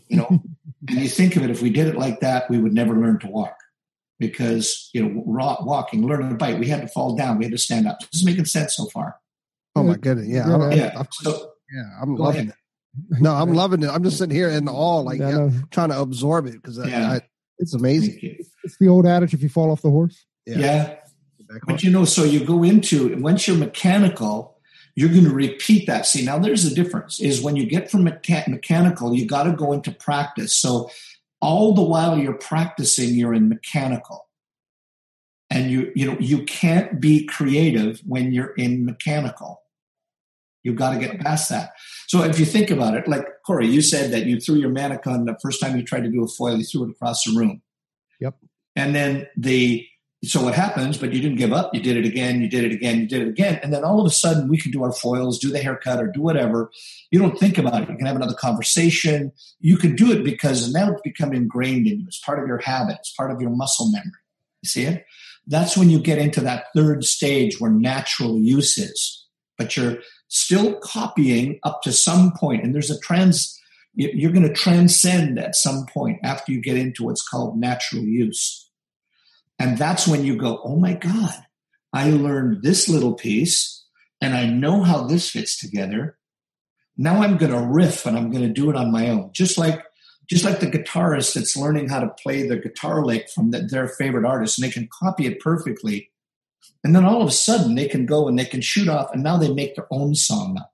You 0.08 0.16
know, 0.16 0.42
and 0.88 0.98
you 0.98 1.08
think 1.08 1.36
of 1.36 1.42
it, 1.42 1.50
if 1.50 1.60
we 1.60 1.70
did 1.70 1.88
it 1.88 1.96
like 1.96 2.20
that, 2.20 2.48
we 2.48 2.58
would 2.58 2.72
never 2.72 2.94
learn 2.94 3.18
to 3.20 3.26
walk 3.26 3.56
because, 4.20 4.90
you 4.92 5.02
know, 5.02 5.22
walking, 5.26 6.06
learning 6.06 6.28
to 6.28 6.36
bite, 6.36 6.58
we 6.58 6.68
had 6.68 6.82
to 6.82 6.88
fall 6.88 7.16
down, 7.16 7.38
we 7.38 7.44
had 7.44 7.52
to 7.52 7.58
stand 7.58 7.88
up. 7.88 7.98
This 8.00 8.20
is 8.20 8.24
making 8.24 8.44
sense 8.44 8.76
so 8.76 8.86
far. 8.86 9.16
Oh 9.74 9.82
my 9.82 9.96
goodness. 9.96 10.28
Yeah. 10.28 10.46
Yeah. 10.48 10.54
I'm, 10.54 10.72
yeah. 10.72 10.92
I'm, 10.96 11.08
so, 11.10 11.52
yeah, 11.74 11.82
I'm 12.00 12.14
loving 12.14 12.40
ahead. 12.42 12.48
it. 12.50 13.22
No, 13.22 13.32
I'm 13.32 13.54
loving 13.54 13.82
it. 13.82 13.88
I'm 13.88 14.04
just 14.04 14.18
sitting 14.18 14.36
here 14.36 14.50
in 14.50 14.68
awe, 14.68 15.00
like 15.00 15.18
yeah, 15.18 15.48
trying 15.70 15.88
to 15.88 15.98
absorb 15.98 16.46
it 16.46 16.54
because 16.54 16.78
yeah. 16.86 17.20
it's 17.58 17.72
amazing. 17.72 18.18
It's 18.64 18.76
the 18.78 18.88
old 18.88 19.06
adage: 19.06 19.32
if 19.32 19.42
you 19.42 19.48
fall 19.48 19.70
off 19.70 19.80
the 19.80 19.88
horse, 19.88 20.26
yeah. 20.44 20.58
yeah. 20.58 20.94
But 21.66 21.82
you 21.82 21.90
know, 21.90 22.04
so 22.04 22.24
you 22.24 22.44
go 22.44 22.62
into 22.62 23.16
once 23.18 23.48
you're 23.48 23.56
mechanical, 23.56 24.51
you're 24.94 25.08
going 25.08 25.24
to 25.24 25.34
repeat 25.34 25.86
that. 25.86 26.06
See, 26.06 26.24
now 26.24 26.38
there's 26.38 26.64
a 26.64 26.74
difference 26.74 27.20
is 27.20 27.42
when 27.42 27.56
you 27.56 27.66
get 27.66 27.90
from 27.90 28.04
mecha- 28.04 28.48
mechanical, 28.48 29.14
you 29.14 29.26
got 29.26 29.44
to 29.44 29.52
go 29.52 29.72
into 29.72 29.90
practice. 29.90 30.56
So 30.56 30.90
all 31.40 31.74
the 31.74 31.82
while 31.82 32.18
you're 32.18 32.34
practicing, 32.34 33.14
you're 33.14 33.34
in 33.34 33.48
mechanical. 33.48 34.28
And 35.50 35.70
you, 35.70 35.92
you 35.94 36.06
know, 36.06 36.16
you 36.18 36.44
can't 36.44 37.00
be 37.00 37.26
creative 37.26 38.00
when 38.06 38.32
you're 38.32 38.54
in 38.54 38.84
mechanical. 38.84 39.62
You've 40.62 40.76
got 40.76 40.94
to 40.94 41.00
get 41.00 41.20
past 41.20 41.48
that. 41.50 41.72
So 42.06 42.22
if 42.22 42.38
you 42.38 42.44
think 42.44 42.70
about 42.70 42.94
it, 42.94 43.08
like 43.08 43.26
Corey, 43.44 43.66
you 43.66 43.82
said 43.82 44.12
that 44.12 44.26
you 44.26 44.40
threw 44.40 44.56
your 44.56 44.70
mannequin 44.70 45.24
the 45.24 45.36
first 45.42 45.60
time 45.60 45.76
you 45.76 45.82
tried 45.82 46.04
to 46.04 46.10
do 46.10 46.24
a 46.24 46.28
foil, 46.28 46.56
you 46.56 46.64
threw 46.64 46.84
it 46.84 46.90
across 46.90 47.24
the 47.24 47.36
room. 47.36 47.60
Yep. 48.20 48.36
And 48.76 48.94
then 48.94 49.26
the 49.36 49.86
so 50.24 50.42
what 50.42 50.54
happens, 50.54 50.98
but 50.98 51.12
you 51.12 51.20
didn't 51.20 51.38
give 51.38 51.52
up. 51.52 51.74
You 51.74 51.80
did 51.80 51.96
it 51.96 52.04
again, 52.04 52.40
you 52.40 52.48
did 52.48 52.64
it 52.64 52.72
again, 52.72 53.00
you 53.00 53.08
did 53.08 53.22
it 53.22 53.28
again. 53.28 53.58
And 53.62 53.72
then 53.72 53.82
all 53.82 54.00
of 54.00 54.06
a 54.06 54.10
sudden 54.10 54.48
we 54.48 54.56
can 54.56 54.70
do 54.70 54.84
our 54.84 54.92
foils, 54.92 55.38
do 55.38 55.50
the 55.50 55.58
haircut 55.58 56.00
or 56.00 56.06
do 56.06 56.22
whatever. 56.22 56.70
You 57.10 57.18
don't 57.18 57.38
think 57.38 57.58
about 57.58 57.82
it. 57.82 57.90
You 57.90 57.96
can 57.96 58.06
have 58.06 58.14
another 58.14 58.34
conversation. 58.34 59.32
You 59.60 59.76
can 59.76 59.96
do 59.96 60.12
it 60.12 60.22
because 60.22 60.72
now 60.72 60.92
it's 60.92 61.02
become 61.02 61.32
ingrained 61.32 61.88
in 61.88 62.00
you. 62.00 62.06
It's 62.06 62.20
part 62.20 62.38
of 62.38 62.46
your 62.46 62.58
habit. 62.58 62.98
It's 63.00 63.12
part 63.12 63.32
of 63.32 63.40
your 63.40 63.50
muscle 63.50 63.90
memory. 63.90 64.12
You 64.62 64.68
see 64.68 64.84
it? 64.84 65.04
That's 65.46 65.76
when 65.76 65.90
you 65.90 65.98
get 65.98 66.18
into 66.18 66.40
that 66.42 66.66
third 66.74 67.04
stage 67.04 67.60
where 67.60 67.70
natural 67.70 68.38
use 68.38 68.78
is. 68.78 69.26
But 69.58 69.76
you're 69.76 69.98
still 70.28 70.76
copying 70.76 71.58
up 71.64 71.82
to 71.82 71.92
some 71.92 72.32
point, 72.32 72.62
and 72.62 72.74
there's 72.74 72.90
a 72.90 72.98
trans. 73.00 73.58
You're 73.94 74.32
going 74.32 74.46
to 74.46 74.54
transcend 74.54 75.38
at 75.38 75.56
some 75.56 75.84
point 75.86 76.20
after 76.22 76.52
you 76.52 76.60
get 76.60 76.76
into 76.76 77.04
what's 77.04 77.26
called 77.26 77.58
natural 77.58 78.04
use, 78.04 78.61
and 79.58 79.78
that's 79.78 80.06
when 80.06 80.24
you 80.24 80.36
go, 80.36 80.60
"Oh 80.64 80.76
my 80.76 80.94
God, 80.94 81.34
I 81.92 82.10
learned 82.10 82.62
this 82.62 82.88
little 82.88 83.14
piece, 83.14 83.84
and 84.20 84.34
I 84.34 84.46
know 84.46 84.82
how 84.82 85.06
this 85.06 85.30
fits 85.30 85.58
together. 85.58 86.18
Now 86.96 87.22
I'm 87.22 87.36
going 87.36 87.52
to 87.52 87.60
riff, 87.60 88.06
and 88.06 88.16
I'm 88.16 88.30
going 88.30 88.46
to 88.46 88.52
do 88.52 88.70
it 88.70 88.76
on 88.76 88.92
my 88.92 89.08
own, 89.08 89.30
just 89.32 89.58
like." 89.58 89.84
Just 90.30 90.44
like 90.44 90.60
the 90.60 90.70
guitarist 90.70 91.34
that's 91.34 91.56
learning 91.56 91.88
how 91.88 91.98
to 91.98 92.08
play 92.08 92.46
the 92.46 92.56
guitar 92.56 93.04
lick 93.04 93.28
from 93.28 93.50
the, 93.50 93.62
their 93.62 93.88
favorite 93.88 94.24
artist, 94.24 94.56
and 94.56 94.64
they 94.64 94.72
can 94.72 94.88
copy 94.90 95.26
it 95.26 95.40
perfectly 95.40 96.12
and 96.84 96.94
then 96.94 97.04
all 97.04 97.22
of 97.22 97.28
a 97.28 97.32
sudden 97.32 97.74
they 97.74 97.88
can 97.88 98.06
go 98.06 98.28
and 98.28 98.38
they 98.38 98.44
can 98.44 98.60
shoot 98.60 98.88
off 98.88 99.12
and 99.12 99.22
now 99.22 99.36
they 99.36 99.52
make 99.52 99.74
their 99.74 99.86
own 99.90 100.14
song 100.14 100.58
up. 100.58 100.72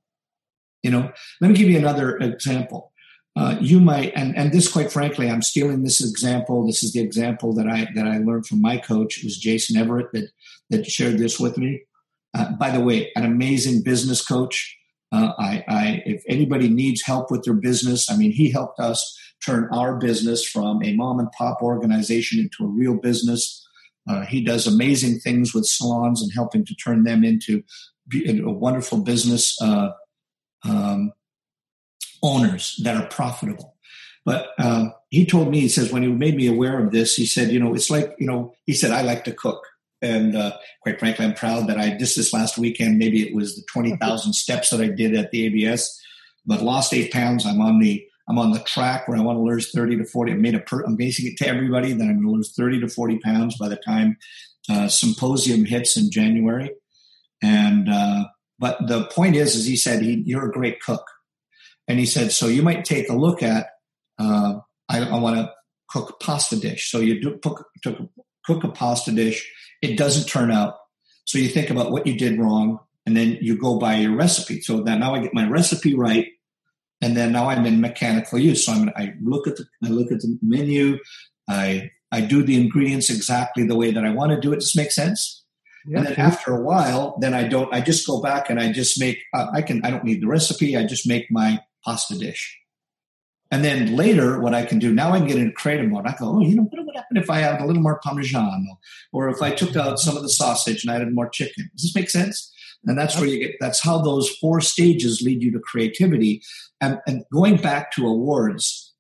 You 0.82 0.90
know, 0.90 1.12
let 1.40 1.50
me 1.50 1.56
give 1.56 1.68
you 1.68 1.78
another 1.78 2.16
example. 2.18 2.92
Uh, 3.38 3.56
you 3.60 3.78
might, 3.78 4.12
and, 4.16 4.36
and 4.36 4.50
this, 4.50 4.66
quite 4.70 4.90
frankly, 4.90 5.30
I'm 5.30 5.42
stealing 5.42 5.84
this 5.84 6.00
example. 6.00 6.66
This 6.66 6.82
is 6.82 6.92
the 6.92 7.00
example 7.00 7.54
that 7.54 7.68
I 7.68 7.86
that 7.94 8.04
I 8.04 8.18
learned 8.18 8.46
from 8.46 8.60
my 8.60 8.78
coach. 8.78 9.18
It 9.18 9.24
was 9.24 9.38
Jason 9.38 9.76
Everett 9.76 10.10
that 10.12 10.30
that 10.70 10.86
shared 10.86 11.18
this 11.18 11.38
with 11.38 11.56
me. 11.56 11.82
Uh, 12.34 12.50
by 12.52 12.70
the 12.70 12.80
way, 12.80 13.12
an 13.14 13.24
amazing 13.24 13.84
business 13.84 14.26
coach. 14.26 14.76
Uh, 15.12 15.32
I, 15.38 15.64
I, 15.68 16.02
if 16.04 16.22
anybody 16.28 16.68
needs 16.68 17.02
help 17.02 17.30
with 17.30 17.44
their 17.44 17.54
business, 17.54 18.10
I 18.10 18.16
mean, 18.16 18.32
he 18.32 18.50
helped 18.50 18.80
us 18.80 19.16
turn 19.44 19.68
our 19.72 19.96
business 19.96 20.44
from 20.44 20.82
a 20.82 20.92
mom 20.94 21.20
and 21.20 21.30
pop 21.32 21.62
organization 21.62 22.40
into 22.40 22.64
a 22.64 22.66
real 22.66 22.94
business. 22.94 23.64
Uh, 24.08 24.22
he 24.22 24.42
does 24.42 24.66
amazing 24.66 25.20
things 25.20 25.54
with 25.54 25.64
salons 25.64 26.20
and 26.20 26.32
helping 26.34 26.64
to 26.66 26.74
turn 26.74 27.04
them 27.04 27.22
into 27.22 27.62
a 28.26 28.50
wonderful 28.50 28.98
business 28.98 29.56
uh, 29.62 29.90
um, 30.68 31.12
owners 32.22 32.80
that 32.84 32.96
are 32.96 33.08
profitable. 33.08 33.74
But 34.24 34.50
um, 34.58 34.92
he 35.10 35.24
told 35.24 35.50
me, 35.50 35.60
he 35.60 35.68
says, 35.68 35.92
when 35.92 36.02
he 36.02 36.08
made 36.08 36.36
me 36.36 36.48
aware 36.48 36.84
of 36.84 36.92
this, 36.92 37.16
he 37.16 37.24
said, 37.24 37.50
you 37.50 37.58
know, 37.58 37.74
it's 37.74 37.90
like, 37.90 38.14
you 38.18 38.26
know, 38.26 38.54
he 38.66 38.74
said, 38.74 38.90
I 38.90 39.02
like 39.02 39.24
to 39.24 39.32
cook. 39.32 39.64
And 40.02 40.36
uh, 40.36 40.52
quite 40.82 40.98
frankly, 40.98 41.24
I'm 41.24 41.34
proud 41.34 41.66
that 41.68 41.78
I 41.78 41.96
just 41.96 42.16
this 42.16 42.32
last 42.32 42.58
weekend, 42.58 42.98
maybe 42.98 43.26
it 43.26 43.34
was 43.34 43.56
the 43.56 43.62
20,000 43.72 44.32
steps 44.34 44.70
that 44.70 44.80
I 44.80 44.88
did 44.88 45.14
at 45.14 45.30
the 45.30 45.46
ABS, 45.46 46.00
but 46.46 46.62
lost 46.62 46.92
eight 46.92 47.12
pounds. 47.12 47.46
I'm 47.46 47.60
on 47.60 47.78
the 47.78 48.04
I'm 48.28 48.38
on 48.38 48.52
the 48.52 48.60
track 48.60 49.08
where 49.08 49.16
I 49.16 49.22
want 49.22 49.38
to 49.38 49.42
lose 49.42 49.70
30 49.70 49.96
to 49.96 50.04
40. 50.04 50.32
I 50.32 50.34
made 50.34 50.54
a 50.54 50.60
per, 50.60 50.82
I'm 50.82 50.96
basing 50.96 51.26
it 51.26 51.38
to 51.38 51.48
everybody 51.48 51.94
that 51.94 52.04
I'm 52.04 52.16
going 52.16 52.26
to 52.26 52.30
lose 52.30 52.52
30 52.52 52.80
to 52.80 52.88
40 52.88 53.20
pounds 53.20 53.56
by 53.56 53.68
the 53.68 53.76
time 53.76 54.18
uh, 54.70 54.88
symposium 54.88 55.64
hits 55.64 55.96
in 55.96 56.10
January. 56.10 56.70
And, 57.42 57.88
uh, 57.88 58.24
but 58.58 58.86
the 58.86 59.04
point 59.06 59.34
is, 59.34 59.54
is 59.54 59.64
he 59.64 59.76
said, 59.76 60.02
he, 60.02 60.22
you're 60.26 60.46
a 60.46 60.52
great 60.52 60.82
cook. 60.82 61.06
And 61.88 61.98
he 61.98 62.06
said, 62.06 62.32
so 62.32 62.46
you 62.46 62.62
might 62.62 62.84
take 62.84 63.08
a 63.08 63.14
look 63.14 63.42
at, 63.42 63.68
uh, 64.18 64.58
I, 64.88 65.00
I 65.00 65.18
want 65.18 65.36
to 65.36 65.52
cook 65.88 66.10
a 66.10 66.24
pasta 66.24 66.56
dish. 66.56 66.90
So 66.90 67.00
you 67.00 67.20
do 67.20 67.38
cook, 67.42 67.66
cook 68.44 68.64
a 68.64 68.68
pasta 68.68 69.10
dish. 69.10 69.50
It 69.80 69.96
doesn't 69.96 70.28
turn 70.28 70.50
out. 70.50 70.74
So 71.24 71.38
you 71.38 71.48
think 71.48 71.70
about 71.70 71.90
what 71.90 72.06
you 72.06 72.16
did 72.16 72.38
wrong 72.38 72.80
and 73.06 73.16
then 73.16 73.38
you 73.40 73.58
go 73.58 73.78
by 73.78 73.96
your 73.96 74.14
recipe. 74.14 74.60
So 74.60 74.82
that 74.82 74.98
now 74.98 75.14
I 75.14 75.20
get 75.20 75.34
my 75.34 75.48
recipe 75.48 75.94
right 75.94 76.26
and 77.00 77.16
then 77.16 77.32
now 77.32 77.48
I'm 77.48 77.64
in 77.64 77.80
mechanical 77.80 78.38
use. 78.38 78.66
So 78.66 78.72
I'm, 78.72 78.90
I 78.96 79.14
look 79.22 79.46
at 79.46 79.56
the 79.56 79.64
I 79.84 79.88
look 79.88 80.10
at 80.12 80.20
the 80.20 80.38
menu, 80.42 80.98
I 81.48 81.90
I 82.10 82.22
do 82.22 82.42
the 82.42 82.60
ingredients 82.60 83.10
exactly 83.10 83.64
the 83.64 83.76
way 83.76 83.90
that 83.92 84.04
I 84.04 84.10
want 84.10 84.32
to 84.32 84.40
do 84.40 84.52
it. 84.52 84.60
Does 84.60 84.76
make 84.76 84.90
sense? 84.90 85.44
and 85.86 86.06
then 86.06 86.14
after 86.16 86.54
a 86.54 86.60
while, 86.60 87.16
then 87.20 87.34
I 87.34 87.48
don't. 87.48 87.72
I 87.72 87.80
just 87.80 88.06
go 88.06 88.20
back 88.20 88.50
and 88.50 88.60
I 88.60 88.72
just 88.72 89.00
make. 89.00 89.18
Uh, 89.34 89.46
I 89.52 89.62
can. 89.62 89.84
I 89.84 89.90
don't 89.90 90.04
need 90.04 90.20
the 90.20 90.26
recipe. 90.26 90.76
I 90.76 90.84
just 90.84 91.08
make 91.08 91.30
my 91.30 91.60
pasta 91.84 92.16
dish. 92.16 92.58
And 93.50 93.64
then 93.64 93.96
later, 93.96 94.40
what 94.40 94.54
I 94.54 94.64
can 94.64 94.78
do 94.78 94.92
now, 94.92 95.12
I 95.12 95.18
can 95.18 95.26
get 95.26 95.38
into 95.38 95.52
creative 95.52 95.88
mode. 95.88 96.06
I 96.06 96.14
go, 96.18 96.36
oh, 96.36 96.40
you 96.40 96.56
know, 96.56 96.64
what 96.64 96.84
would 96.84 96.96
happen 96.96 97.16
if 97.16 97.30
I 97.30 97.40
added 97.40 97.62
a 97.62 97.66
little 97.66 97.82
more 97.82 97.98
parmesan, 98.04 98.66
or 99.12 99.30
if 99.30 99.40
I 99.40 99.52
took 99.52 99.74
out 99.74 99.98
some 99.98 100.16
of 100.16 100.22
the 100.22 100.28
sausage 100.28 100.84
and 100.84 100.94
added 100.94 101.14
more 101.14 101.30
chicken? 101.30 101.70
Does 101.74 101.84
this 101.84 101.94
make 101.94 102.10
sense? 102.10 102.52
And 102.84 102.98
that's 102.98 103.16
where 103.16 103.26
you 103.26 103.38
get, 103.40 103.56
that's 103.58 103.82
how 103.82 103.98
those 103.98 104.28
four 104.36 104.60
stages 104.60 105.22
lead 105.22 105.42
you 105.42 105.50
to 105.52 105.58
creativity. 105.60 106.42
And, 106.80 106.98
and 107.06 107.24
going 107.32 107.56
back 107.56 107.90
to 107.92 108.06
awards, 108.06 108.94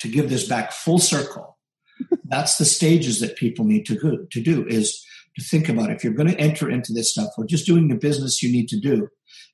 to 0.00 0.08
give 0.08 0.28
this 0.28 0.46
back 0.46 0.72
full 0.72 0.98
circle, 0.98 1.56
that's 2.24 2.58
the 2.58 2.64
stages 2.64 3.20
that 3.20 3.36
people 3.36 3.64
need 3.64 3.86
to 3.86 3.96
go, 3.96 4.18
to 4.30 4.42
do 4.42 4.66
is 4.66 5.02
to 5.36 5.44
think 5.44 5.68
about 5.68 5.90
if 5.90 6.04
you're 6.04 6.12
going 6.12 6.28
to 6.28 6.38
enter 6.38 6.68
into 6.68 6.92
this 6.92 7.12
stuff 7.12 7.30
or 7.38 7.44
just 7.44 7.66
doing 7.66 7.88
the 7.88 7.94
business 7.94 8.42
you 8.42 8.52
need 8.52 8.68
to 8.68 8.78
do 8.78 9.08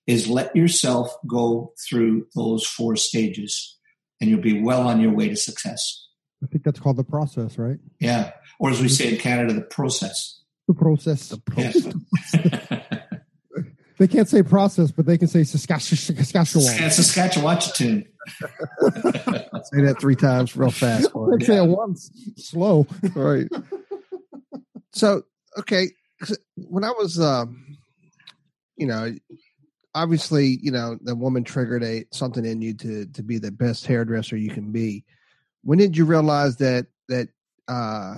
is 0.07 0.29
let 0.29 0.55
yourself 0.55 1.15
go 1.27 1.73
through 1.89 2.27
those 2.35 2.67
four 2.67 2.97
stages 2.97 3.79
and 4.21 4.29
you'll 4.29 4.41
be 4.41 4.61
well 4.61 4.87
on 4.87 5.01
your 5.01 5.13
way 5.13 5.29
to 5.29 5.37
success. 5.37 6.07
I 6.43 6.47
think 6.47 6.65
that's 6.65 6.81
called 6.81 6.97
the 6.97 7.05
process, 7.05 7.59
right? 7.59 7.79
Yeah. 8.01 8.33
Or 8.59 8.71
as 8.71 8.81
we 8.81 8.89
say 8.89 9.13
in 9.13 9.19
Canada, 9.19 9.53
the 9.53 9.61
process. 9.63 10.43
The 10.69 10.75
process. 10.75 11.29
The 11.29 11.39
process. 11.39 11.95
They 14.01 14.09
can't 14.09 14.27
say 14.27 14.43
process, 14.43 14.91
but 14.91 15.05
they 15.05 15.19
can 15.19 15.29
say 15.29 15.45
Saskatchewan. 15.45 15.99
Saskatchewan 16.91 17.59
tune. 17.59 18.09
say 18.31 19.83
that 19.83 19.97
three 20.01 20.17
times 20.17 20.57
real 20.57 20.71
fast. 20.71 21.11
They 21.39 21.45
say 21.45 21.63
it 21.63 21.69
once, 21.69 22.11
slow. 22.39 22.87
Right. 23.15 23.47
So, 24.95 25.25
okay, 25.59 25.89
when 26.57 26.83
I 26.83 26.93
was, 26.93 27.21
um, 27.21 27.77
you 28.79 28.87
know, 28.87 29.15
obviously, 29.95 30.59
you 30.63 30.71
know, 30.71 30.99
the 31.01 31.15
woman 31.15 31.45
triggered 31.45 31.83
a 31.85 32.05
something 32.13 32.45
in 32.45 32.63
you 32.63 32.75
to 32.75 33.07
to 33.07 33.23
be 33.23 33.39
the 33.39 33.53
best 33.53 33.87
hairdresser 33.87 34.37
you 34.37 34.51
can 34.51 34.73
be. 34.73 35.05
When 35.63 35.79
did 35.79 35.97
you 35.97 36.05
realize 36.05 36.57
that 36.57 36.87
that 37.09 37.29
uh, 37.69 38.15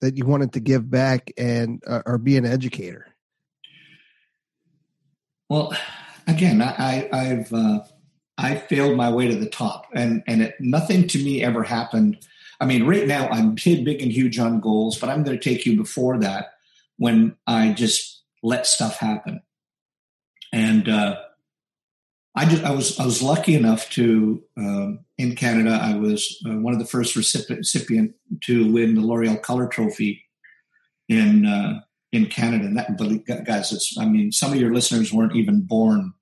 that 0.00 0.16
you 0.16 0.26
wanted 0.26 0.52
to 0.52 0.60
give 0.60 0.90
back 0.90 1.32
and 1.36 1.82
uh, 1.86 2.02
or 2.04 2.18
be 2.18 2.36
an 2.36 2.44
educator? 2.44 3.06
Well, 5.48 5.76
again, 6.26 6.62
I, 6.62 7.08
I 7.12 7.24
have 7.24 7.52
uh, 7.52 7.80
I 8.38 8.56
failed 8.56 8.96
my 8.96 9.10
way 9.10 9.28
to 9.28 9.36
the 9.36 9.48
top, 9.48 9.86
and 9.94 10.22
and 10.26 10.42
it, 10.42 10.54
nothing 10.60 11.06
to 11.08 11.18
me 11.22 11.42
ever 11.42 11.62
happened. 11.62 12.18
I 12.60 12.66
mean, 12.66 12.86
right 12.86 13.06
now 13.06 13.28
I'm 13.28 13.54
big, 13.54 13.84
big 13.84 14.02
and 14.02 14.12
huge 14.12 14.38
on 14.38 14.60
goals, 14.60 14.98
but 14.98 15.10
I'm 15.10 15.24
going 15.24 15.38
to 15.38 15.42
take 15.42 15.66
you 15.66 15.76
before 15.76 16.18
that 16.18 16.54
when 16.96 17.34
I 17.46 17.72
just 17.72 18.22
let 18.42 18.66
stuff 18.66 18.98
happen, 18.98 19.40
and 20.52 20.88
uh, 20.88 21.16
I 22.34 22.44
just 22.46 22.64
I 22.64 22.70
was 22.70 22.98
I 22.98 23.04
was 23.04 23.22
lucky 23.22 23.54
enough 23.54 23.90
to 23.90 24.42
um, 24.56 25.00
in 25.18 25.34
Canada 25.34 25.78
I 25.82 25.96
was 25.96 26.42
uh, 26.46 26.58
one 26.58 26.72
of 26.72 26.78
the 26.78 26.86
first 26.86 27.16
recipient 27.16 28.14
to 28.42 28.72
win 28.72 28.94
the 28.94 29.00
L'Oreal 29.00 29.40
Color 29.40 29.68
Trophy 29.68 30.24
in 31.08 31.46
uh, 31.46 31.80
in 32.12 32.26
Canada. 32.26 32.66
And 32.66 32.76
that, 32.78 33.44
guys, 33.46 33.72
it's, 33.72 33.96
I 33.98 34.04
mean, 34.04 34.30
some 34.30 34.52
of 34.52 34.60
your 34.60 34.72
listeners 34.72 35.12
weren't 35.12 35.34
even 35.34 35.62
born 35.62 36.12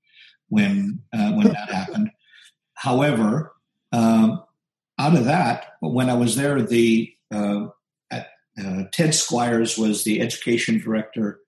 when, 0.48 1.02
uh, 1.12 1.32
when 1.32 1.48
that 1.48 1.70
happened. 1.70 2.10
However, 2.74 3.52
um, 3.92 4.42
out 4.98 5.16
of 5.16 5.24
that, 5.24 5.74
when 5.80 6.08
I 6.08 6.14
was 6.14 6.36
there, 6.36 6.62
the, 6.62 7.12
uh, 7.34 7.66
at, 8.10 8.28
uh, 8.64 8.84
Ted 8.92 9.14
Squires 9.14 9.76
was 9.76 10.04
the 10.04 10.20
education 10.20 10.78
director 10.78 11.40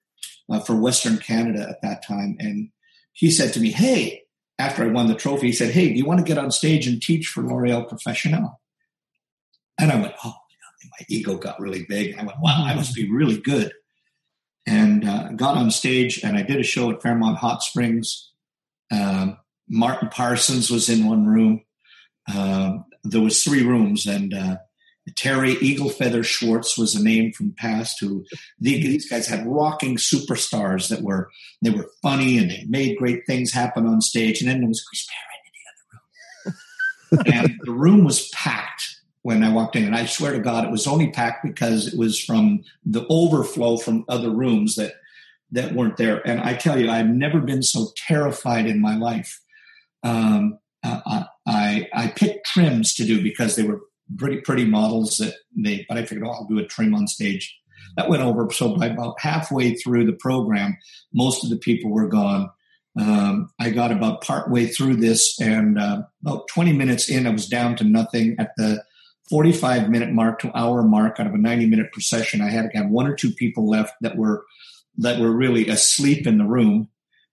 uh, 0.50 0.60
for 0.60 0.74
Western 0.76 1.18
Canada 1.18 1.66
at 1.68 1.80
that 1.82 2.04
time. 2.04 2.36
And 2.40 2.70
he 3.12 3.30
said 3.30 3.52
to 3.54 3.60
me, 3.60 3.70
Hey, 3.70 4.22
after 4.58 4.84
I 4.84 4.88
won 4.88 5.08
the 5.08 5.14
trophy, 5.14 5.48
he 5.48 5.52
said, 5.52 5.72
Hey, 5.72 5.88
do 5.88 5.94
you 5.94 6.04
want 6.04 6.20
to 6.20 6.26
get 6.26 6.38
on 6.38 6.50
stage 6.50 6.86
and 6.86 7.00
teach 7.00 7.28
for 7.28 7.42
L'Oreal 7.42 7.88
Professionnel? 7.88 8.60
And 9.78 9.90
I 9.90 10.00
went, 10.00 10.14
Oh, 10.24 10.34
my 10.84 11.06
ego 11.08 11.36
got 11.36 11.60
really 11.60 11.84
big. 11.88 12.16
I 12.18 12.24
went, 12.24 12.38
Wow, 12.40 12.64
I 12.66 12.74
must 12.74 12.94
be 12.94 13.10
really 13.10 13.40
good 13.40 13.72
and 14.66 15.06
uh, 15.08 15.28
got 15.32 15.56
on 15.56 15.70
stage 15.70 16.22
and 16.22 16.36
I 16.36 16.42
did 16.42 16.60
a 16.60 16.62
show 16.62 16.90
at 16.90 17.02
Fairmont 17.02 17.38
Hot 17.38 17.62
Springs. 17.62 18.30
Um, 18.90 19.38
Martin 19.68 20.08
Parsons 20.08 20.70
was 20.70 20.88
in 20.88 21.06
one 21.06 21.26
room. 21.26 21.62
Um, 22.32 22.84
there 23.04 23.20
was 23.20 23.42
three 23.42 23.64
rooms, 23.64 24.06
and 24.06 24.32
uh, 24.32 24.56
Terry 25.16 25.52
Eagle 25.54 25.90
Feather 25.90 26.22
Schwartz 26.22 26.78
was 26.78 26.94
a 26.94 27.02
name 27.02 27.32
from 27.32 27.54
past. 27.56 27.98
Who 28.00 28.24
these 28.60 29.08
guys 29.08 29.26
had 29.26 29.46
rocking 29.46 29.96
superstars 29.96 30.88
that 30.88 31.02
were 31.02 31.30
they 31.60 31.70
were 31.70 31.90
funny 32.02 32.38
and 32.38 32.50
they 32.50 32.64
made 32.68 32.98
great 32.98 33.26
things 33.26 33.52
happen 33.52 33.86
on 33.86 34.00
stage. 34.00 34.40
And 34.40 34.48
then 34.48 34.60
there 34.60 34.68
was 34.68 34.82
Chris 34.82 35.06
Barron 36.46 36.54
in 37.16 37.24
the 37.24 37.24
other 37.24 37.34
room, 37.34 37.50
and 37.50 37.60
the 37.64 37.72
room 37.72 38.04
was 38.04 38.28
packed 38.28 39.00
when 39.22 39.42
I 39.42 39.52
walked 39.52 39.74
in. 39.74 39.84
And 39.84 39.96
I 39.96 40.06
swear 40.06 40.32
to 40.32 40.40
God, 40.40 40.64
it 40.64 40.70
was 40.70 40.86
only 40.86 41.10
packed 41.10 41.44
because 41.44 41.92
it 41.92 41.98
was 41.98 42.20
from 42.20 42.62
the 42.84 43.04
overflow 43.08 43.78
from 43.78 44.04
other 44.08 44.30
rooms 44.30 44.76
that 44.76 44.94
that 45.50 45.74
weren't 45.74 45.96
there. 45.96 46.26
And 46.26 46.40
I 46.40 46.54
tell 46.54 46.78
you, 46.78 46.88
I've 46.88 47.08
never 47.08 47.40
been 47.40 47.62
so 47.62 47.88
terrified 47.96 48.66
in 48.66 48.80
my 48.80 48.96
life. 48.96 49.40
Um, 50.04 50.58
uh, 50.84 51.24
I 51.46 51.88
I 51.92 52.08
picked 52.08 52.46
trims 52.46 52.94
to 52.94 53.04
do 53.04 53.20
because 53.20 53.56
they 53.56 53.64
were 53.64 53.80
pretty 54.18 54.40
pretty 54.40 54.64
models 54.64 55.18
that 55.18 55.34
they. 55.56 55.84
But 55.88 55.98
I 55.98 56.04
figured, 56.04 56.26
oh, 56.26 56.30
I'll 56.30 56.46
do 56.46 56.58
a 56.58 56.66
trim 56.66 56.94
on 56.94 57.06
stage. 57.06 57.58
That 57.96 58.08
went 58.08 58.22
over. 58.22 58.50
So 58.50 58.76
by 58.76 58.86
about 58.86 59.20
halfway 59.20 59.74
through 59.74 60.06
the 60.06 60.12
program, 60.12 60.78
most 61.12 61.44
of 61.44 61.50
the 61.50 61.56
people 61.56 61.90
were 61.90 62.08
gone. 62.08 62.50
Um, 62.98 63.50
I 63.58 63.70
got 63.70 63.90
about 63.90 64.22
partway 64.22 64.66
through 64.66 64.96
this, 64.96 65.40
and 65.40 65.78
uh, 65.78 66.02
about 66.24 66.48
20 66.48 66.72
minutes 66.72 67.08
in, 67.08 67.26
I 67.26 67.30
was 67.30 67.48
down 67.48 67.76
to 67.76 67.84
nothing. 67.84 68.36
At 68.38 68.52
the 68.56 68.84
45 69.30 69.88
minute 69.88 70.12
mark 70.12 70.40
to 70.40 70.56
hour 70.56 70.82
mark 70.82 71.18
out 71.18 71.26
of 71.26 71.34
a 71.34 71.38
90 71.38 71.66
minute 71.66 71.92
procession, 71.92 72.40
I 72.40 72.50
had 72.50 72.70
to 72.70 72.76
have 72.76 72.90
one 72.90 73.06
or 73.06 73.14
two 73.14 73.32
people 73.32 73.68
left 73.68 73.94
that 74.02 74.16
were 74.16 74.44
that 74.98 75.20
were 75.20 75.32
really 75.32 75.68
asleep 75.68 76.26
in 76.26 76.38
the 76.38 76.44
room 76.44 76.88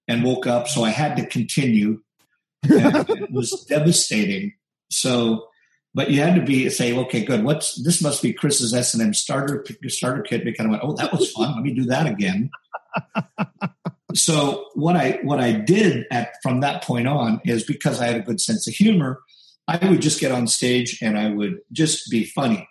and 0.07 0.23
woke 0.23 0.47
up. 0.47 0.67
So 0.67 0.83
I 0.83 0.89
had 0.89 1.17
to 1.17 1.25
continue. 1.25 2.01
it 2.63 3.31
was 3.31 3.51
devastating. 3.65 4.53
So, 4.89 5.48
but 5.93 6.11
you 6.11 6.21
had 6.21 6.35
to 6.35 6.41
be 6.41 6.69
say, 6.69 6.95
okay, 6.95 7.23
good. 7.23 7.43
What's 7.43 7.75
this? 7.83 8.01
Must 8.01 8.21
be 8.21 8.33
Chris's 8.33 8.73
S 8.73 8.93
and 8.93 9.01
M 9.01 9.13
starter 9.13 9.65
starter 9.87 10.21
kit. 10.21 10.43
Because 10.43 10.65
I 10.65 10.69
went, 10.69 10.83
oh, 10.83 10.93
that 10.93 11.11
was 11.11 11.31
fun. 11.31 11.55
Let 11.55 11.63
me 11.63 11.73
do 11.73 11.85
that 11.85 12.05
again. 12.05 12.51
so 14.13 14.67
what 14.75 14.95
I 14.95 15.19
what 15.23 15.39
I 15.39 15.51
did 15.51 16.05
at 16.11 16.33
from 16.43 16.61
that 16.61 16.83
point 16.83 17.07
on 17.07 17.41
is 17.43 17.63
because 17.63 17.99
I 17.99 18.07
had 18.07 18.17
a 18.17 18.23
good 18.23 18.39
sense 18.39 18.67
of 18.67 18.73
humor, 18.73 19.19
I 19.67 19.89
would 19.89 20.01
just 20.01 20.19
get 20.19 20.31
on 20.31 20.47
stage 20.47 20.99
and 21.01 21.17
I 21.17 21.29
would 21.29 21.59
just 21.71 22.09
be 22.09 22.23
funny, 22.23 22.67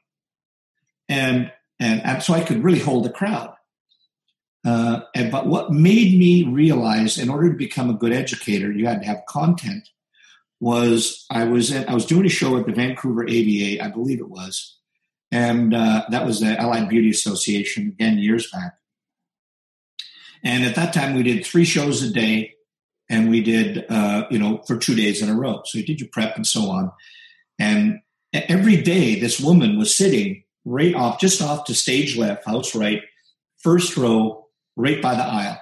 and 1.09 1.51
and, 1.81 2.05
and 2.05 2.23
so 2.23 2.35
I 2.35 2.43
could 2.43 2.63
really 2.63 2.81
hold 2.81 3.07
a 3.07 3.13
crowd. 3.13 3.55
Uh, 4.67 5.01
and, 5.15 5.31
but 5.31 5.47
what 5.47 5.73
made 5.73 6.19
me 6.19 6.45
realize 6.45 7.19
in 7.19 7.31
order 7.31 7.51
to 7.51 7.57
become 7.57 7.89
a 7.89 7.95
good 7.95 8.13
educator, 8.13 8.73
you 8.73 8.87
had 8.87 9.01
to 9.01 9.07
have 9.07 9.23
content. 9.29 9.89
Was 10.61 11.25
I 11.31 11.45
was 11.45 11.73
at, 11.73 11.89
I 11.89 11.95
was 11.95 12.05
doing 12.05 12.27
a 12.27 12.31
show 12.31 12.57
at 12.57 12.67
the 12.67 12.73
Vancouver 12.73 13.23
ABA, 13.23 13.83
I 13.83 13.91
believe 13.95 14.21
it 14.21 14.29
was, 14.29 14.77
and 15.31 15.73
uh, 15.73 16.05
that 16.11 16.27
was 16.27 16.41
the 16.41 16.59
Allied 16.61 16.89
Beauty 16.89 17.11
Association 17.11 17.89
again 17.89 18.19
years 18.19 18.51
back. 18.51 18.75
And 20.43 20.65
at 20.65 20.75
that 20.75 20.93
time, 20.93 21.15
we 21.15 21.23
did 21.23 21.45
three 21.45 21.65
shows 21.65 22.03
a 22.03 22.11
day, 22.11 22.55
and 23.09 23.31
we 23.31 23.41
did 23.41 23.87
uh, 23.89 24.27
you 24.31 24.39
know 24.39 24.59
for 24.67 24.77
two 24.77 24.97
days 24.97 25.23
in 25.23 25.29
a 25.29 25.35
row. 25.35 25.63
So 25.65 25.79
you 25.79 25.87
did 25.87 26.01
your 26.01 26.09
prep 26.11 26.35
and 26.35 26.47
so 26.47 26.71
on, 26.71 26.91
and 27.59 28.01
every 28.33 28.83
day 28.83 29.19
this 29.19 29.41
woman 29.41 29.79
was 29.79 29.95
sitting 29.95 30.43
right 30.65 30.95
off, 30.95 31.21
just 31.21 31.41
off 31.41 31.65
to 31.67 31.75
stage 31.75 32.17
left, 32.17 32.47
house 32.47 32.75
right, 32.75 33.03
first 33.59 33.97
row 33.97 34.47
right 34.77 35.01
by 35.01 35.15
the 35.15 35.25
aisle. 35.25 35.61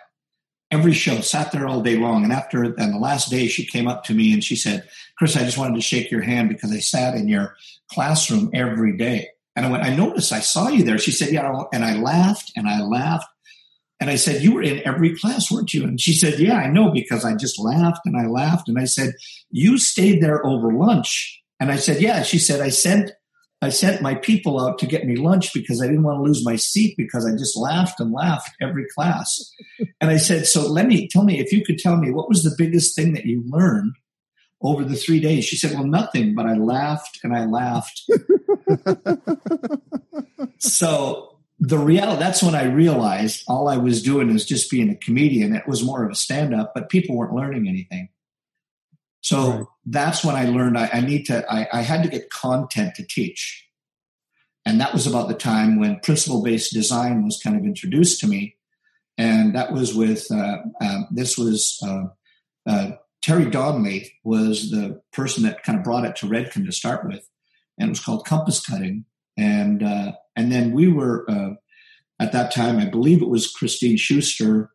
Every 0.76 0.92
show, 0.92 1.20
sat 1.20 1.52
there 1.52 1.66
all 1.66 1.80
day 1.80 1.96
long. 1.96 2.24
And 2.24 2.32
after 2.32 2.62
and 2.62 2.94
the 2.94 2.98
last 2.98 3.30
day, 3.30 3.46
she 3.46 3.64
came 3.64 3.88
up 3.88 4.04
to 4.04 4.14
me 4.14 4.32
and 4.32 4.44
she 4.44 4.56
said, 4.56 4.86
Chris, 5.16 5.36
I 5.36 5.40
just 5.40 5.56
wanted 5.56 5.76
to 5.76 5.80
shake 5.80 6.10
your 6.10 6.20
hand 6.20 6.50
because 6.50 6.70
I 6.70 6.80
sat 6.80 7.14
in 7.14 7.28
your 7.28 7.56
classroom 7.90 8.50
every 8.52 8.96
day. 8.96 9.28
And 9.54 9.64
I 9.64 9.70
went, 9.70 9.84
I 9.84 9.96
noticed 9.96 10.32
I 10.32 10.40
saw 10.40 10.68
you 10.68 10.84
there. 10.84 10.98
She 10.98 11.12
said, 11.12 11.30
Yeah. 11.32 11.62
And 11.72 11.84
I 11.84 11.96
laughed 11.96 12.52
and 12.56 12.68
I 12.68 12.82
laughed. 12.82 13.26
And 14.00 14.10
I 14.10 14.16
said, 14.16 14.42
You 14.42 14.52
were 14.52 14.62
in 14.62 14.86
every 14.86 15.16
class, 15.16 15.50
weren't 15.50 15.72
you? 15.72 15.84
And 15.84 15.98
she 15.98 16.12
said, 16.12 16.38
Yeah, 16.38 16.58
I 16.58 16.68
know 16.68 16.92
because 16.92 17.24
I 17.24 17.34
just 17.34 17.58
laughed 17.58 18.02
and 18.04 18.16
I 18.16 18.26
laughed. 18.26 18.68
And 18.68 18.78
I 18.78 18.84
said, 18.84 19.14
You 19.50 19.78
stayed 19.78 20.22
there 20.22 20.44
over 20.44 20.72
lunch. 20.72 21.42
And 21.58 21.72
I 21.72 21.76
said, 21.76 22.02
Yeah. 22.02 22.22
She 22.22 22.38
said, 22.38 22.60
I 22.60 22.68
sent 22.68 23.12
I 23.62 23.70
sent 23.70 24.02
my 24.02 24.14
people 24.14 24.60
out 24.60 24.78
to 24.80 24.86
get 24.86 25.06
me 25.06 25.16
lunch 25.16 25.54
because 25.54 25.80
I 25.80 25.86
didn't 25.86 26.02
want 26.02 26.18
to 26.18 26.22
lose 26.22 26.44
my 26.44 26.56
seat 26.56 26.94
because 26.96 27.24
I 27.26 27.32
just 27.32 27.56
laughed 27.56 28.00
and 28.00 28.12
laughed 28.12 28.54
every 28.60 28.86
class. 28.94 29.50
and 30.00 30.10
I 30.10 30.18
said, 30.18 30.46
So 30.46 30.70
let 30.70 30.86
me 30.86 31.08
tell 31.08 31.24
me 31.24 31.40
if 31.40 31.52
you 31.52 31.64
could 31.64 31.78
tell 31.78 31.96
me 31.96 32.10
what 32.10 32.28
was 32.28 32.42
the 32.42 32.54
biggest 32.56 32.94
thing 32.94 33.14
that 33.14 33.24
you 33.24 33.42
learned 33.46 33.94
over 34.60 34.84
the 34.84 34.96
three 34.96 35.20
days. 35.20 35.44
She 35.44 35.56
said, 35.56 35.72
Well, 35.72 35.86
nothing, 35.86 36.34
but 36.34 36.46
I 36.46 36.54
laughed 36.54 37.20
and 37.22 37.34
I 37.34 37.46
laughed. 37.46 38.02
so 40.58 41.38
the 41.58 41.78
real 41.78 42.16
that's 42.16 42.42
when 42.42 42.54
I 42.54 42.64
realized 42.64 43.42
all 43.48 43.68
I 43.68 43.78
was 43.78 44.02
doing 44.02 44.32
was 44.32 44.44
just 44.44 44.70
being 44.70 44.90
a 44.90 44.96
comedian. 44.96 45.54
It 45.54 45.66
was 45.66 45.82
more 45.82 46.04
of 46.04 46.10
a 46.10 46.14
stand 46.14 46.54
up, 46.54 46.72
but 46.74 46.90
people 46.90 47.16
weren't 47.16 47.34
learning 47.34 47.68
anything. 47.68 48.10
So 49.26 49.50
right. 49.50 49.66
that's 49.86 50.24
when 50.24 50.36
I 50.36 50.44
learned 50.44 50.78
I, 50.78 50.88
I 50.92 51.00
need 51.00 51.26
to, 51.26 51.44
I, 51.52 51.66
I, 51.72 51.82
had 51.82 52.04
to 52.04 52.08
get 52.08 52.30
content 52.30 52.94
to 52.94 53.04
teach. 53.04 53.66
And 54.64 54.80
that 54.80 54.92
was 54.92 55.08
about 55.08 55.26
the 55.26 55.34
time 55.34 55.80
when 55.80 55.98
principle 55.98 56.44
based 56.44 56.72
design 56.72 57.24
was 57.24 57.40
kind 57.42 57.56
of 57.56 57.64
introduced 57.64 58.20
to 58.20 58.28
me. 58.28 58.56
And 59.18 59.56
that 59.56 59.72
was 59.72 59.92
with, 59.96 60.30
uh, 60.30 60.58
um, 60.80 61.08
this 61.10 61.36
was 61.36 61.76
uh, 61.84 62.04
uh, 62.70 62.92
Terry 63.20 63.50
Donnelly 63.50 64.12
was 64.22 64.70
the 64.70 65.02
person 65.12 65.42
that 65.42 65.64
kind 65.64 65.76
of 65.76 65.82
brought 65.82 66.04
it 66.04 66.14
to 66.16 66.26
Redken 66.26 66.64
to 66.64 66.70
start 66.70 67.04
with. 67.04 67.28
And 67.80 67.88
it 67.88 67.90
was 67.90 67.98
called 67.98 68.26
compass 68.26 68.64
cutting. 68.64 69.06
And, 69.36 69.82
uh, 69.82 70.12
and 70.36 70.52
then 70.52 70.70
we 70.70 70.86
were, 70.86 71.28
uh, 71.28 71.54
at 72.20 72.30
that 72.30 72.54
time, 72.54 72.78
I 72.78 72.88
believe 72.88 73.22
it 73.22 73.28
was 73.28 73.50
Christine 73.50 73.96
Schuster 73.96 74.70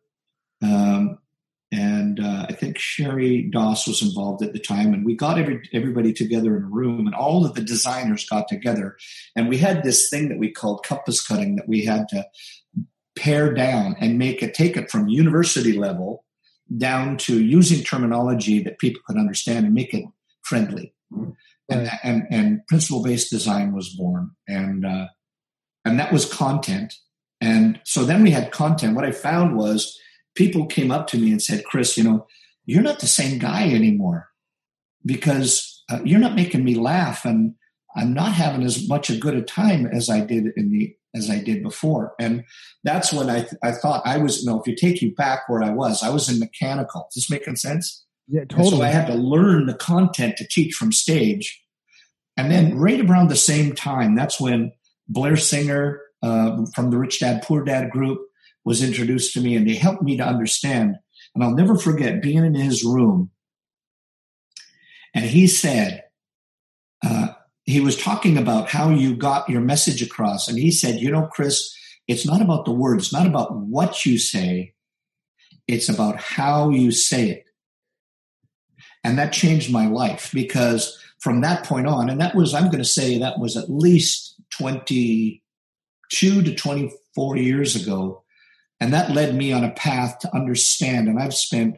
um, 0.62 1.20
and 1.72 2.20
uh, 2.20 2.46
I 2.48 2.52
think 2.52 2.78
Sherry 2.78 3.42
Doss 3.50 3.88
was 3.88 4.02
involved 4.02 4.42
at 4.42 4.52
the 4.52 4.58
time, 4.58 4.92
and 4.92 5.06
we 5.06 5.16
got 5.16 5.38
every, 5.38 5.68
everybody 5.72 6.12
together 6.12 6.54
in 6.56 6.64
a 6.64 6.66
room, 6.66 7.06
and 7.06 7.14
all 7.14 7.46
of 7.46 7.54
the 7.54 7.62
designers 7.62 8.28
got 8.28 8.46
together, 8.46 8.96
and 9.34 9.48
we 9.48 9.56
had 9.56 9.82
this 9.82 10.10
thing 10.10 10.28
that 10.28 10.38
we 10.38 10.52
called 10.52 10.84
compass 10.84 11.26
cutting 11.26 11.56
that 11.56 11.68
we 11.68 11.84
had 11.84 12.08
to 12.10 12.26
pare 13.16 13.52
down 13.52 13.96
and 14.00 14.18
make 14.18 14.42
it 14.42 14.54
take 14.54 14.76
it 14.76 14.90
from 14.90 15.08
university 15.08 15.72
level 15.72 16.24
down 16.76 17.16
to 17.18 17.42
using 17.42 17.84
terminology 17.84 18.62
that 18.62 18.78
people 18.78 19.02
could 19.06 19.18
understand 19.18 19.66
and 19.66 19.74
make 19.74 19.92
it 19.92 20.04
friendly. 20.42 20.94
And, 21.68 21.90
and, 22.02 22.26
and 22.30 22.66
principle 22.66 23.02
based 23.02 23.30
design 23.30 23.72
was 23.72 23.94
born, 23.94 24.32
and 24.46 24.84
uh, 24.84 25.06
and 25.84 25.98
that 25.98 26.12
was 26.12 26.30
content. 26.30 26.94
And 27.40 27.80
so 27.84 28.04
then 28.04 28.22
we 28.22 28.30
had 28.30 28.52
content. 28.52 28.94
What 28.94 29.04
I 29.04 29.10
found 29.10 29.56
was 29.56 29.98
people 30.34 30.66
came 30.66 30.90
up 30.90 31.06
to 31.08 31.18
me 31.18 31.30
and 31.30 31.42
said, 31.42 31.64
Chris, 31.64 31.96
you 31.96 32.04
know, 32.04 32.26
you're 32.64 32.82
not 32.82 33.00
the 33.00 33.06
same 33.06 33.38
guy 33.38 33.70
anymore 33.70 34.28
because 35.04 35.82
uh, 35.90 36.00
you're 36.04 36.20
not 36.20 36.36
making 36.36 36.64
me 36.64 36.74
laugh 36.74 37.24
and 37.24 37.54
I'm 37.94 38.14
not 38.14 38.32
having 38.32 38.62
as 38.62 38.88
much 38.88 39.10
a 39.10 39.16
good 39.16 39.34
a 39.34 39.42
time 39.42 39.86
as 39.86 40.08
I 40.08 40.20
did 40.20 40.46
in 40.56 40.70
the 40.70 40.96
as 41.14 41.28
I 41.28 41.40
did 41.40 41.62
before. 41.62 42.14
And 42.18 42.44
that's 42.84 43.12
when 43.12 43.28
I 43.28 43.40
th- 43.40 43.60
I 43.62 43.72
thought 43.72 44.06
I 44.06 44.16
was, 44.16 44.42
you 44.42 44.50
know, 44.50 44.58
if 44.58 44.66
you 44.66 44.74
take 44.74 45.02
you 45.02 45.14
back 45.14 45.48
where 45.48 45.62
I 45.62 45.70
was, 45.70 46.02
I 46.02 46.08
was 46.08 46.30
in 46.30 46.38
mechanical. 46.38 47.06
Is 47.10 47.26
this 47.26 47.30
making 47.30 47.56
sense? 47.56 48.04
Yeah, 48.28 48.44
totally. 48.44 48.68
And 48.68 48.76
so 48.76 48.82
I 48.82 48.88
had 48.88 49.06
to 49.08 49.14
learn 49.14 49.66
the 49.66 49.74
content 49.74 50.36
to 50.38 50.46
teach 50.46 50.74
from 50.74 50.90
stage. 50.92 51.62
And 52.36 52.50
then 52.50 52.78
right 52.78 53.00
around 53.00 53.28
the 53.28 53.36
same 53.36 53.74
time, 53.74 54.14
that's 54.14 54.40
when 54.40 54.72
Blair 55.06 55.36
Singer 55.36 56.00
uh, 56.22 56.64
from 56.74 56.90
the 56.90 56.96
Rich 56.96 57.20
Dad 57.20 57.42
Poor 57.42 57.62
Dad 57.62 57.90
group 57.90 58.20
was 58.64 58.82
introduced 58.82 59.32
to 59.34 59.40
me 59.40 59.56
and 59.56 59.68
they 59.68 59.74
helped 59.74 60.02
me 60.02 60.16
to 60.16 60.24
understand. 60.24 60.96
And 61.34 61.42
I'll 61.42 61.54
never 61.54 61.76
forget 61.76 62.22
being 62.22 62.44
in 62.44 62.54
his 62.54 62.84
room. 62.84 63.30
And 65.14 65.24
he 65.24 65.46
said, 65.46 66.04
uh, 67.04 67.28
he 67.64 67.80
was 67.80 67.96
talking 67.96 68.36
about 68.36 68.68
how 68.68 68.90
you 68.90 69.16
got 69.16 69.48
your 69.48 69.60
message 69.60 70.02
across. 70.02 70.48
And 70.48 70.58
he 70.58 70.70
said, 70.70 71.00
you 71.00 71.10
know, 71.10 71.28
Chris, 71.32 71.76
it's 72.08 72.26
not 72.26 72.42
about 72.42 72.64
the 72.64 72.72
words, 72.72 73.04
it's 73.04 73.12
not 73.12 73.26
about 73.26 73.54
what 73.54 74.04
you 74.04 74.18
say, 74.18 74.74
it's 75.68 75.88
about 75.88 76.16
how 76.16 76.70
you 76.70 76.90
say 76.90 77.30
it. 77.30 77.44
And 79.04 79.18
that 79.18 79.32
changed 79.32 79.72
my 79.72 79.86
life 79.86 80.30
because 80.32 80.98
from 81.18 81.40
that 81.42 81.64
point 81.64 81.86
on, 81.86 82.10
and 82.10 82.20
that 82.20 82.34
was, 82.34 82.54
I'm 82.54 82.66
going 82.66 82.78
to 82.78 82.84
say 82.84 83.18
that 83.18 83.38
was 83.38 83.56
at 83.56 83.70
least 83.70 84.40
22 84.50 85.40
to 86.42 86.54
24 86.54 87.36
years 87.36 87.76
ago, 87.76 88.22
and 88.82 88.92
that 88.92 89.12
led 89.12 89.36
me 89.36 89.52
on 89.52 89.62
a 89.62 89.70
path 89.70 90.18
to 90.18 90.34
understand. 90.34 91.06
And 91.06 91.16
I've 91.16 91.34
spent 91.34 91.76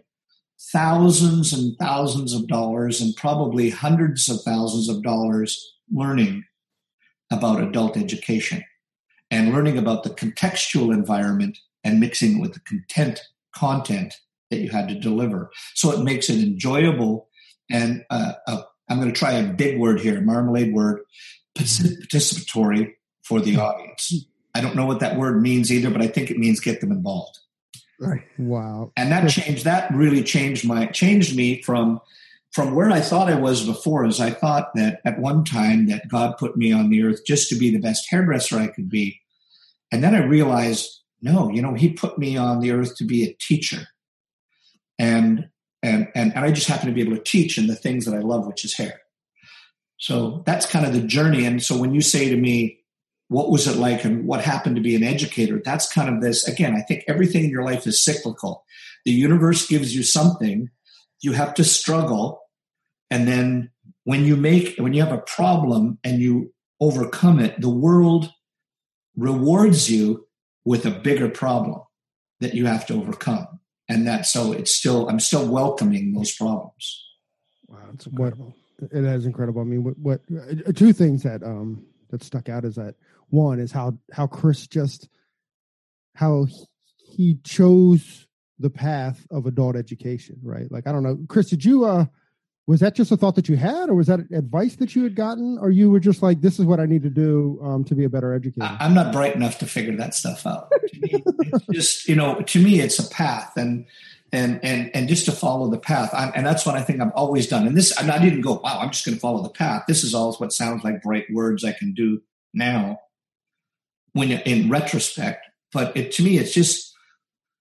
thousands 0.72 1.52
and 1.52 1.76
thousands 1.78 2.32
of 2.32 2.48
dollars 2.48 3.02
and 3.02 3.14
probably 3.14 3.68
hundreds 3.68 4.30
of 4.30 4.40
thousands 4.40 4.88
of 4.88 5.02
dollars 5.02 5.62
learning 5.92 6.44
about 7.30 7.62
adult 7.62 7.98
education 7.98 8.64
and 9.30 9.52
learning 9.52 9.76
about 9.76 10.04
the 10.04 10.10
contextual 10.10 10.94
environment 10.94 11.58
and 11.84 12.00
mixing 12.00 12.38
it 12.38 12.40
with 12.40 12.54
the 12.54 12.60
content 12.60 13.20
content 13.54 14.14
that 14.50 14.60
you 14.60 14.70
had 14.70 14.88
to 14.88 14.98
deliver. 14.98 15.50
So 15.74 15.92
it 15.92 16.02
makes 16.02 16.30
it 16.30 16.42
enjoyable 16.42 17.28
and 17.70 18.02
uh, 18.08 18.32
a, 18.48 18.62
I'm 18.88 18.98
going 18.98 19.12
to 19.12 19.18
try 19.18 19.32
a 19.32 19.52
big 19.52 19.78
word 19.78 20.00
here, 20.00 20.22
marmalade 20.22 20.72
word, 20.72 21.00
participatory 21.54 22.94
for 23.24 23.42
the 23.42 23.58
audience. 23.58 24.24
I 24.54 24.60
don't 24.60 24.76
know 24.76 24.86
what 24.86 25.00
that 25.00 25.16
word 25.16 25.42
means 25.42 25.72
either, 25.72 25.90
but 25.90 26.00
I 26.00 26.06
think 26.06 26.30
it 26.30 26.38
means 26.38 26.60
get 26.60 26.80
them 26.80 26.92
involved. 26.92 27.38
Right. 27.98 28.22
Wow. 28.38 28.92
And 28.96 29.10
that 29.12 29.28
changed. 29.28 29.64
That 29.64 29.92
really 29.94 30.22
changed 30.22 30.66
my 30.66 30.86
changed 30.86 31.36
me 31.36 31.62
from 31.62 32.00
from 32.52 32.74
where 32.74 32.90
I 32.90 33.00
thought 33.00 33.30
I 33.30 33.34
was 33.34 33.66
before. 33.66 34.04
Is 34.04 34.20
I 34.20 34.30
thought 34.30 34.74
that 34.74 35.00
at 35.04 35.18
one 35.18 35.44
time 35.44 35.86
that 35.86 36.08
God 36.08 36.36
put 36.38 36.56
me 36.56 36.72
on 36.72 36.90
the 36.90 37.02
earth 37.02 37.24
just 37.26 37.48
to 37.50 37.56
be 37.56 37.70
the 37.70 37.80
best 37.80 38.06
hairdresser 38.10 38.58
I 38.58 38.68
could 38.68 38.88
be, 38.88 39.20
and 39.92 40.02
then 40.02 40.14
I 40.14 40.24
realized 40.24 41.00
no, 41.22 41.50
you 41.50 41.62
know, 41.62 41.74
He 41.74 41.92
put 41.92 42.18
me 42.18 42.36
on 42.36 42.60
the 42.60 42.72
earth 42.72 42.96
to 42.96 43.04
be 43.04 43.24
a 43.24 43.32
teacher, 43.40 43.86
and 44.98 45.48
and 45.82 46.08
and, 46.14 46.34
and 46.36 46.44
I 46.44 46.52
just 46.52 46.68
happen 46.68 46.88
to 46.88 46.94
be 46.94 47.00
able 47.00 47.16
to 47.16 47.22
teach 47.22 47.58
in 47.58 47.66
the 47.66 47.76
things 47.76 48.04
that 48.04 48.14
I 48.14 48.20
love, 48.20 48.46
which 48.46 48.64
is 48.64 48.76
hair. 48.76 49.00
So 49.98 50.42
that's 50.44 50.66
kind 50.66 50.84
of 50.84 50.92
the 50.92 51.00
journey. 51.00 51.46
And 51.46 51.62
so 51.62 51.78
when 51.78 51.94
you 51.94 52.02
say 52.02 52.28
to 52.28 52.36
me, 52.36 52.83
what 53.34 53.50
was 53.50 53.66
it 53.66 53.76
like 53.76 54.04
and 54.04 54.26
what 54.26 54.40
happened 54.44 54.76
to 54.76 54.82
be 54.82 54.94
an 54.94 55.02
educator? 55.02 55.60
That's 55.64 55.92
kind 55.92 56.08
of 56.08 56.22
this 56.22 56.46
again, 56.46 56.74
I 56.76 56.82
think 56.82 57.04
everything 57.08 57.44
in 57.44 57.50
your 57.50 57.64
life 57.64 57.86
is 57.86 58.02
cyclical. 58.02 58.64
The 59.04 59.10
universe 59.10 59.66
gives 59.66 59.94
you 59.94 60.02
something, 60.02 60.70
you 61.20 61.32
have 61.32 61.52
to 61.54 61.64
struggle. 61.64 62.40
And 63.10 63.26
then 63.26 63.70
when 64.04 64.24
you 64.24 64.36
make, 64.36 64.76
when 64.78 64.92
you 64.94 65.02
have 65.02 65.12
a 65.12 65.18
problem 65.18 65.98
and 66.04 66.20
you 66.20 66.52
overcome 66.80 67.40
it, 67.40 67.60
the 67.60 67.68
world 67.86 68.32
rewards 69.16 69.90
you 69.90 70.26
with 70.64 70.86
a 70.86 70.90
bigger 70.90 71.28
problem 71.28 71.80
that 72.40 72.54
you 72.54 72.66
have 72.66 72.86
to 72.86 72.94
overcome. 72.94 73.60
And 73.88 74.06
that, 74.06 74.26
so 74.26 74.52
it's 74.52 74.74
still, 74.74 75.08
I'm 75.08 75.20
still 75.20 75.46
welcoming 75.46 76.14
those 76.14 76.34
problems. 76.34 77.04
Wow, 77.68 77.78
it's 77.94 78.06
What- 78.06 78.32
incredible. 78.32 78.54
It 78.80 79.04
is 79.04 79.24
incredible. 79.24 79.60
I 79.60 79.64
mean, 79.64 79.84
what, 79.84 79.98
what 79.98 80.20
uh, 80.66 80.72
two 80.72 80.92
things 80.92 81.22
that 81.22 81.42
um 81.44 81.86
that 82.10 82.24
stuck 82.24 82.48
out 82.48 82.64
is 82.64 82.74
that 82.74 82.96
one 83.28 83.58
is 83.60 83.72
how 83.72 83.98
how 84.12 84.26
Chris 84.26 84.66
just 84.66 85.08
how 86.14 86.44
he- 86.44 86.66
he 86.96 87.34
chose 87.44 88.26
the 88.58 88.70
path 88.70 89.26
of 89.30 89.46
adult 89.46 89.76
education, 89.76 90.36
right? 90.42 90.70
Like 90.70 90.86
I 90.86 90.92
don't 90.92 91.02
know, 91.02 91.18
Chris, 91.28 91.50
did 91.50 91.64
you 91.64 91.84
uh 91.84 92.06
was 92.66 92.80
that 92.80 92.94
just 92.94 93.12
a 93.12 93.16
thought 93.16 93.34
that 93.34 93.46
you 93.48 93.56
had, 93.56 93.90
or 93.90 93.94
was 93.94 94.06
that 94.06 94.20
advice 94.32 94.76
that 94.76 94.96
you 94.96 95.02
had 95.02 95.14
gotten, 95.14 95.58
or 95.58 95.70
you 95.70 95.90
were 95.90 96.00
just 96.00 96.22
like, 96.22 96.40
"This 96.40 96.58
is 96.58 96.64
what 96.64 96.80
I 96.80 96.86
need 96.86 97.02
to 97.02 97.10
do 97.10 97.60
um, 97.62 97.84
to 97.84 97.94
be 97.94 98.04
a 98.04 98.08
better 98.08 98.32
educator"? 98.32 98.76
I'm 98.80 98.94
not 98.94 99.12
bright 99.12 99.34
enough 99.34 99.58
to 99.58 99.66
figure 99.66 99.94
that 99.96 100.14
stuff 100.14 100.46
out. 100.46 100.70
To 100.70 101.00
me, 101.00 101.22
it's 101.40 101.66
just 101.72 102.08
you 102.08 102.16
know, 102.16 102.40
to 102.40 102.62
me, 102.62 102.80
it's 102.80 102.98
a 102.98 103.06
path, 103.10 103.52
and 103.56 103.84
and 104.32 104.60
and 104.64 104.90
and 104.94 105.08
just 105.08 105.26
to 105.26 105.32
follow 105.32 105.70
the 105.70 105.78
path, 105.78 106.10
I, 106.14 106.30
and 106.34 106.46
that's 106.46 106.64
what 106.64 106.74
I 106.74 106.82
think 106.82 107.00
I've 107.00 107.12
always 107.14 107.46
done. 107.46 107.66
And 107.66 107.76
this, 107.76 107.96
I 107.98 108.18
didn't 108.18 108.40
go, 108.40 108.54
wow, 108.54 108.80
I'm 108.80 108.90
just 108.90 109.04
going 109.04 109.14
to 109.14 109.20
follow 109.20 109.42
the 109.42 109.50
path. 109.50 109.84
This 109.86 110.02
is 110.02 110.14
all 110.14 110.34
what 110.36 110.52
sounds 110.52 110.84
like 110.84 111.02
bright 111.02 111.26
words 111.32 111.64
I 111.64 111.72
can 111.72 111.92
do 111.92 112.22
now, 112.54 112.98
when 114.14 114.30
in 114.32 114.70
retrospect. 114.70 115.46
But 115.72 115.96
it, 115.96 116.12
to 116.12 116.24
me, 116.24 116.38
it's 116.38 116.54
just 116.54 116.92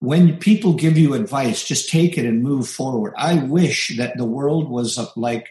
when 0.00 0.38
people 0.38 0.72
give 0.72 0.96
you 0.96 1.14
advice, 1.14 1.62
just 1.62 1.90
take 1.90 2.16
it 2.16 2.24
and 2.24 2.42
move 2.42 2.68
forward. 2.68 3.12
I 3.16 3.34
wish 3.34 3.96
that 3.98 4.16
the 4.16 4.24
world 4.24 4.70
was 4.70 4.98
like. 5.16 5.48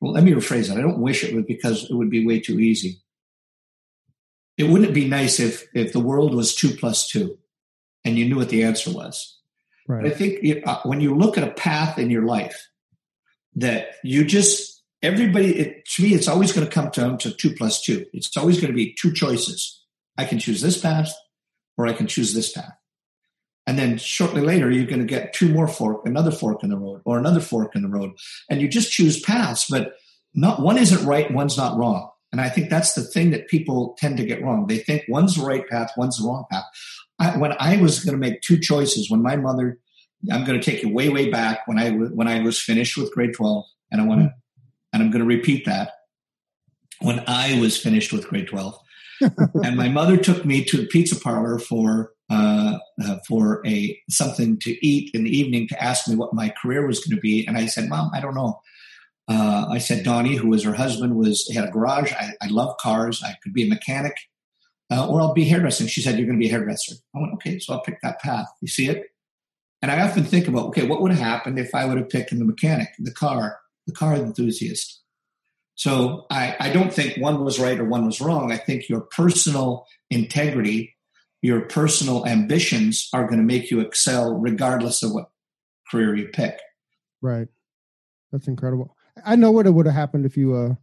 Well, 0.00 0.12
let 0.12 0.24
me 0.24 0.32
rephrase 0.32 0.68
that. 0.68 0.76
I 0.76 0.82
don't 0.82 0.98
wish 0.98 1.24
it 1.24 1.34
was 1.34 1.44
because 1.46 1.88
it 1.88 1.94
would 1.94 2.10
be 2.10 2.26
way 2.26 2.40
too 2.40 2.58
easy 2.58 3.00
it 4.56 4.64
wouldn't 4.64 4.94
be 4.94 5.08
nice 5.08 5.40
if 5.40 5.66
if 5.74 5.92
the 5.92 6.00
world 6.00 6.34
was 6.34 6.54
two 6.54 6.70
plus 6.70 7.08
two 7.08 7.38
and 8.04 8.18
you 8.18 8.26
knew 8.26 8.36
what 8.36 8.48
the 8.48 8.64
answer 8.64 8.90
was 8.92 9.38
but 9.86 10.06
i 10.06 10.10
think 10.10 10.38
it, 10.42 10.66
uh, 10.66 10.80
when 10.84 11.00
you 11.00 11.14
look 11.14 11.36
at 11.36 11.46
a 11.46 11.52
path 11.52 11.98
in 11.98 12.10
your 12.10 12.24
life 12.24 12.68
that 13.54 13.96
you 14.02 14.24
just 14.24 14.82
everybody 15.02 15.56
it, 15.58 15.84
to 15.86 16.02
me 16.02 16.14
it's 16.14 16.28
always 16.28 16.52
going 16.52 16.66
to 16.66 16.72
come 16.72 16.90
down 16.90 17.18
to 17.18 17.30
two 17.30 17.54
plus 17.54 17.82
two 17.82 18.06
it's 18.12 18.36
always 18.36 18.60
going 18.60 18.72
to 18.72 18.76
be 18.76 18.94
two 18.94 19.12
choices 19.12 19.83
i 20.18 20.24
can 20.24 20.38
choose 20.38 20.60
this 20.60 20.80
path 20.80 21.12
or 21.76 21.86
i 21.86 21.92
can 21.92 22.06
choose 22.06 22.34
this 22.34 22.52
path 22.52 22.74
and 23.66 23.78
then 23.78 23.96
shortly 23.96 24.40
later 24.40 24.70
you're 24.70 24.86
going 24.86 25.00
to 25.00 25.06
get 25.06 25.32
two 25.32 25.48
more 25.48 25.68
fork 25.68 26.06
another 26.06 26.30
fork 26.30 26.62
in 26.62 26.70
the 26.70 26.76
road 26.76 27.00
or 27.04 27.18
another 27.18 27.40
fork 27.40 27.74
in 27.74 27.82
the 27.82 27.88
road 27.88 28.12
and 28.50 28.60
you 28.60 28.68
just 28.68 28.92
choose 28.92 29.20
paths 29.20 29.66
but 29.68 29.94
not 30.34 30.60
one 30.60 30.78
isn't 30.78 31.06
right 31.06 31.32
one's 31.32 31.56
not 31.56 31.76
wrong 31.76 32.10
and 32.34 32.40
I 32.40 32.48
think 32.48 32.68
that's 32.68 32.94
the 32.94 33.02
thing 33.02 33.30
that 33.30 33.46
people 33.46 33.94
tend 33.96 34.16
to 34.16 34.26
get 34.26 34.42
wrong. 34.42 34.66
They 34.66 34.78
think 34.78 35.04
one's 35.06 35.36
the 35.36 35.44
right 35.44 35.64
path, 35.68 35.92
one's 35.96 36.18
the 36.18 36.26
wrong 36.26 36.46
path. 36.50 36.64
I, 37.20 37.36
when 37.36 37.54
I 37.60 37.76
was 37.76 38.04
going 38.04 38.16
to 38.16 38.18
make 38.18 38.40
two 38.40 38.58
choices, 38.58 39.08
when 39.08 39.22
my 39.22 39.36
mother, 39.36 39.78
I'm 40.32 40.44
going 40.44 40.60
to 40.60 40.70
take 40.70 40.82
you 40.82 40.92
way, 40.92 41.10
way 41.10 41.30
back 41.30 41.68
when 41.68 41.78
I 41.78 41.90
when 41.92 42.26
I 42.26 42.40
was 42.40 42.60
finished 42.60 42.96
with 42.96 43.12
grade 43.12 43.34
12, 43.34 43.64
and 43.92 44.00
I 44.00 44.04
want 44.04 44.22
to, 44.22 44.34
and 44.92 45.00
I'm 45.00 45.12
going 45.12 45.20
to 45.20 45.28
repeat 45.28 45.64
that. 45.66 45.92
When 47.02 47.22
I 47.28 47.60
was 47.60 47.76
finished 47.76 48.12
with 48.12 48.26
grade 48.26 48.48
12, 48.48 48.80
and 49.64 49.76
my 49.76 49.88
mother 49.88 50.16
took 50.16 50.44
me 50.44 50.64
to 50.64 50.76
the 50.76 50.86
pizza 50.86 51.18
parlor 51.18 51.58
for 51.58 52.12
uh, 52.30 52.78
uh, 53.04 53.16
for 53.28 53.62
a 53.66 53.98
something 54.08 54.58
to 54.60 54.86
eat 54.86 55.10
in 55.14 55.24
the 55.24 55.36
evening 55.36 55.68
to 55.68 55.82
ask 55.82 56.08
me 56.08 56.16
what 56.16 56.34
my 56.34 56.52
career 56.60 56.86
was 56.86 57.04
going 57.04 57.16
to 57.16 57.20
be, 57.20 57.46
and 57.46 57.56
I 57.56 57.66
said, 57.66 57.88
"Mom, 57.88 58.10
I 58.14 58.20
don't 58.20 58.34
know." 58.34 58.60
Uh, 59.28 59.66
I 59.70 59.78
said 59.78 60.04
Donnie, 60.04 60.36
who 60.36 60.48
was 60.48 60.64
her 60.64 60.74
husband, 60.74 61.16
was 61.16 61.50
had 61.54 61.68
a 61.68 61.70
garage. 61.70 62.12
I, 62.12 62.32
I 62.42 62.48
love 62.48 62.76
cars. 62.78 63.22
I 63.24 63.36
could 63.42 63.52
be 63.52 63.64
a 63.64 63.68
mechanic, 63.68 64.14
uh, 64.90 65.06
or 65.06 65.20
I'll 65.20 65.34
be 65.34 65.44
hairdressing. 65.44 65.86
She 65.86 66.00
said, 66.00 66.16
"You're 66.18 66.26
going 66.26 66.38
to 66.38 66.42
be 66.42 66.48
a 66.48 66.52
hairdresser." 66.52 66.96
I 67.14 67.20
went, 67.20 67.34
"Okay," 67.34 67.58
so 67.58 67.74
I'll 67.74 67.82
pick 67.82 68.00
that 68.02 68.20
path. 68.20 68.48
You 68.60 68.68
see 68.68 68.88
it? 68.88 69.04
And 69.84 69.92
I 69.92 70.00
often 70.00 70.24
think 70.24 70.48
about, 70.48 70.68
okay, 70.68 70.86
what 70.86 71.02
would 71.02 71.10
have 71.10 71.20
happened 71.20 71.58
if 71.58 71.74
I 71.74 71.84
would 71.84 71.98
have 71.98 72.08
picked 72.08 72.30
the 72.30 72.42
mechanic, 72.42 72.88
the 72.98 73.12
car, 73.12 73.58
the 73.86 73.92
car 73.92 74.14
enthusiast? 74.14 75.03
So 75.74 76.26
I, 76.30 76.56
I 76.60 76.70
don't 76.70 76.92
think 76.92 77.16
one 77.18 77.44
was 77.44 77.58
right 77.58 77.78
or 77.78 77.84
one 77.84 78.06
was 78.06 78.20
wrong. 78.20 78.52
I 78.52 78.56
think 78.56 78.88
your 78.88 79.00
personal 79.00 79.86
integrity, 80.10 80.94
your 81.42 81.62
personal 81.62 82.26
ambitions 82.26 83.08
are 83.12 83.26
going 83.26 83.38
to 83.38 83.44
make 83.44 83.70
you 83.70 83.80
excel 83.80 84.34
regardless 84.34 85.02
of 85.02 85.12
what 85.12 85.30
career 85.90 86.14
you 86.14 86.28
pick. 86.28 86.58
Right. 87.20 87.48
That's 88.32 88.48
incredible. 88.48 88.96
I 89.24 89.36
know 89.36 89.50
what 89.50 89.66
it 89.66 89.70
would 89.70 89.86
have 89.86 89.94
happened 89.94 90.26
if 90.26 90.36
you 90.36 90.54
uh 90.54 90.74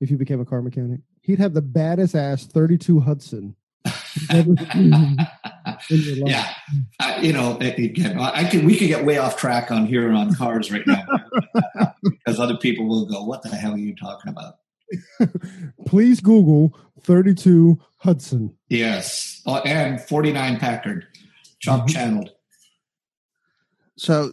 if 0.00 0.10
you 0.10 0.16
became 0.16 0.40
a 0.40 0.44
car 0.44 0.60
mechanic. 0.60 1.00
He'd 1.22 1.38
have 1.38 1.54
the 1.54 1.62
baddest 1.62 2.14
ass 2.14 2.44
32 2.44 3.00
Hudson. 3.00 3.56
Never 4.30 4.56
seen 4.72 4.92
in 5.90 6.00
your 6.00 6.16
life. 6.16 6.26
yeah, 6.26 6.54
uh, 7.00 7.18
you 7.22 7.32
know, 7.32 7.56
again, 7.58 8.18
I 8.18 8.44
could 8.44 8.64
we 8.64 8.76
could 8.76 8.88
get 8.88 9.04
way 9.04 9.18
off 9.18 9.36
track 9.36 9.70
on 9.70 9.86
here 9.86 10.12
on 10.12 10.34
cars 10.34 10.70
right 10.70 10.86
now 10.86 11.04
because 12.02 12.38
other 12.40 12.56
people 12.56 12.86
will 12.88 13.06
go, 13.06 13.24
"What 13.24 13.42
the 13.42 13.48
hell 13.50 13.72
are 13.74 13.78
you 13.78 13.94
talking 13.94 14.30
about?" 14.30 14.54
Please 15.86 16.20
Google 16.20 16.76
32 17.00 17.78
Hudson. 17.98 18.56
Yes, 18.68 19.40
oh, 19.46 19.56
and 19.58 20.00
forty 20.00 20.32
nine 20.32 20.58
Packard, 20.58 21.06
chop 21.60 21.86
Mhm. 21.86 21.92
channeled. 21.92 22.30
So, 23.96 24.32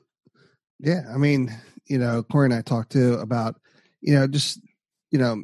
yeah, 0.79 1.03
I 1.13 1.17
mean, 1.17 1.55
you 1.87 1.97
know, 1.97 2.23
Corey 2.23 2.45
and 2.45 2.53
I 2.53 2.61
talked 2.61 2.91
too 2.91 3.13
about, 3.15 3.59
you 4.01 4.13
know, 4.13 4.27
just 4.27 4.59
you 5.11 5.19
know, 5.19 5.43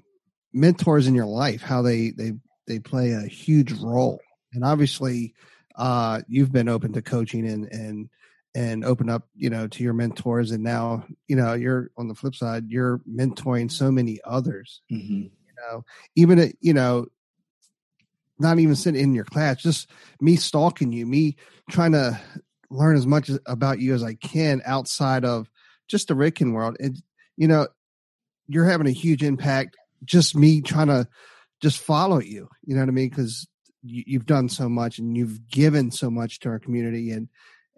mentors 0.54 1.08
in 1.08 1.16
your 1.16 1.26
life, 1.26 1.62
how 1.62 1.82
they 1.82 2.12
they 2.12 2.34
they 2.68 2.80
play 2.80 3.12
a 3.12 3.22
huge 3.22 3.72
role, 3.74 4.20
and 4.54 4.64
obviously, 4.64 5.34
uh, 5.76 6.22
you've 6.28 6.52
been 6.52 6.70
open 6.70 6.94
to 6.94 7.02
coaching 7.02 7.48
and 7.48 7.66
and 7.72 8.10
and 8.56 8.86
open 8.86 9.10
up, 9.10 9.28
you 9.36 9.50
know, 9.50 9.68
to 9.68 9.84
your 9.84 9.94
mentors, 9.94 10.52
and 10.52 10.64
now, 10.64 11.06
you 11.28 11.36
know, 11.36 11.54
you're 11.54 11.92
on 11.98 12.08
the 12.08 12.16
flip 12.16 12.34
side, 12.34 12.64
you're 12.70 13.00
mentoring 13.00 13.70
so 13.70 13.92
many 13.92 14.20
others, 14.24 14.82
hmm 14.90 15.24
you 15.48 15.54
know, 15.58 15.84
even 16.16 16.40
at, 16.40 16.54
you 16.62 16.74
know, 16.74 17.06
not 18.40 18.60
even 18.60 18.76
sitting 18.76 19.02
in 19.02 19.14
your 19.14 19.26
class, 19.26 19.62
just 19.62 19.90
me 20.22 20.36
stalking 20.36 20.92
you, 20.92 21.06
me 21.06 21.36
trying 21.70 21.92
to 21.92 22.20
learn 22.70 22.96
as 22.96 23.06
much 23.06 23.30
about 23.46 23.80
you 23.80 23.94
as 23.94 24.04
I 24.04 24.16
can 24.16 24.62
outside 24.66 25.24
of 25.24 25.50
just 25.88 26.08
the 26.08 26.14
Redken 26.14 26.54
world. 26.54 26.78
And, 26.80 27.02
you 27.38 27.48
know, 27.48 27.68
you're 28.48 28.66
having 28.66 28.88
a 28.88 28.92
huge 28.92 29.24
impact. 29.24 29.78
Just 30.04 30.36
me 30.36 30.62
trying 30.62 30.88
to 30.88 31.08
just 31.62 31.80
follow 31.80 32.20
you, 32.20 32.50
you 32.66 32.76
know 32.76 32.82
what 32.82 32.90
I 32.90 32.94
mean? 32.94 33.10
Because 33.10 33.48
you, 33.82 34.04
you've 34.08 34.26
done 34.26 34.50
so 34.50 34.68
much 34.68 35.00
and 35.00 35.16
you've 35.16 35.48
given 35.48 35.92
so 35.92 36.10
much 36.10 36.40
to 36.40 36.50
our 36.50 36.60
community 36.60 37.12
and, 37.12 37.30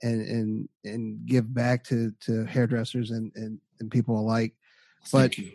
and, 0.01 0.21
and, 0.21 0.69
and 0.83 1.25
give 1.25 1.53
back 1.53 1.83
to, 1.85 2.11
to 2.21 2.45
hairdressers 2.45 3.11
and, 3.11 3.31
and, 3.35 3.59
and 3.79 3.91
people 3.91 4.19
alike. 4.19 4.53
But 5.11 5.33
Thank 5.33 5.37
you. 5.37 5.51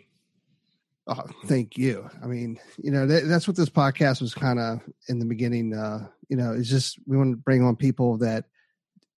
Oh, 1.05 1.23
thank 1.47 1.77
you. 1.77 2.09
I 2.23 2.27
mean, 2.27 2.57
you 2.81 2.89
know, 2.89 3.05
that, 3.05 3.27
that's 3.27 3.45
what 3.45 3.57
this 3.57 3.69
podcast 3.69 4.21
was 4.21 4.33
kind 4.33 4.57
of 4.57 4.79
in 5.09 5.19
the 5.19 5.25
beginning. 5.25 5.73
Uh, 5.73 6.07
you 6.29 6.37
know, 6.37 6.53
it's 6.53 6.69
just 6.69 6.97
we 7.05 7.17
want 7.17 7.31
to 7.31 7.37
bring 7.37 7.61
on 7.61 7.75
people 7.75 8.17
that 8.19 8.45